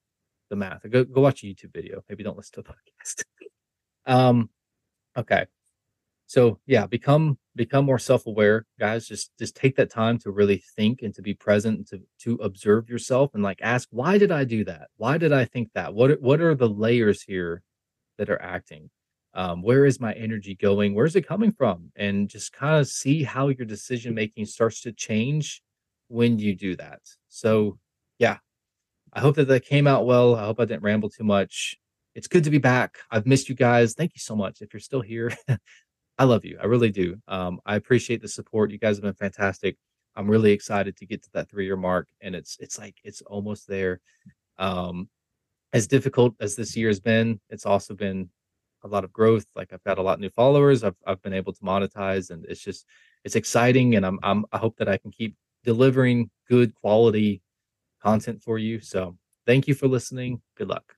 the 0.50 0.56
math. 0.56 0.88
Go 0.90 1.04
go 1.04 1.20
watch 1.20 1.42
a 1.42 1.46
YouTube 1.46 1.72
video. 1.72 2.02
Maybe 2.08 2.22
don't 2.22 2.36
listen 2.36 2.62
to 2.62 2.70
a 2.70 2.74
podcast. 2.74 3.24
um, 4.06 4.50
okay. 5.16 5.46
So 6.26 6.58
yeah, 6.66 6.86
become 6.86 7.38
become 7.54 7.84
more 7.84 7.98
self-aware, 7.98 8.66
guys. 8.78 9.06
Just 9.06 9.30
just 9.38 9.56
take 9.56 9.76
that 9.76 9.90
time 9.90 10.18
to 10.18 10.30
really 10.30 10.62
think 10.76 11.02
and 11.02 11.14
to 11.14 11.22
be 11.22 11.34
present 11.34 11.88
to 11.88 12.00
to 12.20 12.34
observe 12.36 12.88
yourself 12.88 13.32
and 13.34 13.42
like 13.42 13.60
ask, 13.62 13.88
why 13.92 14.18
did 14.18 14.32
I 14.32 14.44
do 14.44 14.64
that? 14.64 14.88
Why 14.96 15.18
did 15.18 15.32
I 15.32 15.44
think 15.44 15.70
that? 15.74 15.94
What 15.94 16.20
what 16.20 16.40
are 16.40 16.54
the 16.54 16.68
layers 16.68 17.22
here 17.22 17.62
that 18.18 18.28
are 18.30 18.42
acting? 18.42 18.90
Um, 19.34 19.62
where 19.62 19.84
is 19.84 20.00
my 20.00 20.14
energy 20.14 20.54
going? 20.54 20.94
Where's 20.94 21.14
it 21.14 21.28
coming 21.28 21.52
from? 21.52 21.92
And 21.94 22.28
just 22.28 22.52
kind 22.52 22.80
of 22.80 22.88
see 22.88 23.22
how 23.22 23.48
your 23.48 23.66
decision 23.66 24.14
making 24.14 24.46
starts 24.46 24.80
to 24.82 24.92
change 24.92 25.62
when 26.08 26.38
you 26.38 26.54
do 26.54 26.74
that. 26.76 27.00
So 27.28 27.78
yeah, 28.18 28.38
I 29.16 29.20
hope 29.20 29.36
that 29.36 29.48
that 29.48 29.64
came 29.64 29.86
out 29.86 30.04
well. 30.04 30.36
I 30.36 30.44
hope 30.44 30.60
I 30.60 30.66
didn't 30.66 30.82
ramble 30.82 31.08
too 31.08 31.24
much. 31.24 31.74
It's 32.14 32.28
good 32.28 32.44
to 32.44 32.50
be 32.50 32.58
back. 32.58 32.98
I've 33.10 33.26
missed 33.26 33.48
you 33.48 33.54
guys. 33.54 33.94
Thank 33.94 34.14
you 34.14 34.20
so 34.20 34.36
much. 34.36 34.60
If 34.60 34.74
you're 34.74 34.80
still 34.80 35.00
here, 35.00 35.32
I 36.18 36.24
love 36.24 36.44
you. 36.44 36.58
I 36.62 36.66
really 36.66 36.90
do. 36.90 37.16
Um, 37.26 37.58
I 37.64 37.76
appreciate 37.76 38.20
the 38.20 38.28
support. 38.28 38.70
You 38.70 38.78
guys 38.78 38.96
have 38.96 39.04
been 39.04 39.14
fantastic. 39.14 39.78
I'm 40.16 40.28
really 40.28 40.52
excited 40.52 40.98
to 40.98 41.06
get 41.06 41.22
to 41.22 41.30
that 41.32 41.48
three 41.48 41.64
year 41.64 41.78
mark, 41.78 42.08
and 42.20 42.34
it's 42.34 42.58
it's 42.60 42.78
like 42.78 42.96
it's 43.04 43.22
almost 43.22 43.66
there. 43.66 44.00
Um, 44.58 45.08
as 45.72 45.86
difficult 45.86 46.34
as 46.38 46.54
this 46.54 46.76
year 46.76 46.88
has 46.88 47.00
been, 47.00 47.40
it's 47.48 47.64
also 47.64 47.94
been 47.94 48.28
a 48.84 48.88
lot 48.88 49.04
of 49.04 49.14
growth. 49.14 49.46
Like 49.54 49.72
I've 49.72 49.84
got 49.84 49.98
a 49.98 50.02
lot 50.02 50.14
of 50.14 50.20
new 50.20 50.30
followers. 50.30 50.84
I've 50.84 50.96
I've 51.06 51.22
been 51.22 51.32
able 51.32 51.54
to 51.54 51.60
monetize, 51.62 52.28
and 52.28 52.44
it's 52.50 52.62
just 52.62 52.84
it's 53.24 53.36
exciting. 53.36 53.96
And 53.96 54.04
I'm 54.04 54.18
I'm 54.22 54.44
I 54.52 54.58
hope 54.58 54.76
that 54.76 54.90
I 54.90 54.98
can 54.98 55.10
keep 55.10 55.36
delivering 55.64 56.28
good 56.50 56.74
quality 56.74 57.40
content 58.06 58.42
for 58.42 58.58
you. 58.58 58.80
So 58.80 59.16
thank 59.46 59.68
you 59.68 59.74
for 59.74 59.88
listening. 59.88 60.40
Good 60.56 60.68
luck. 60.68 60.95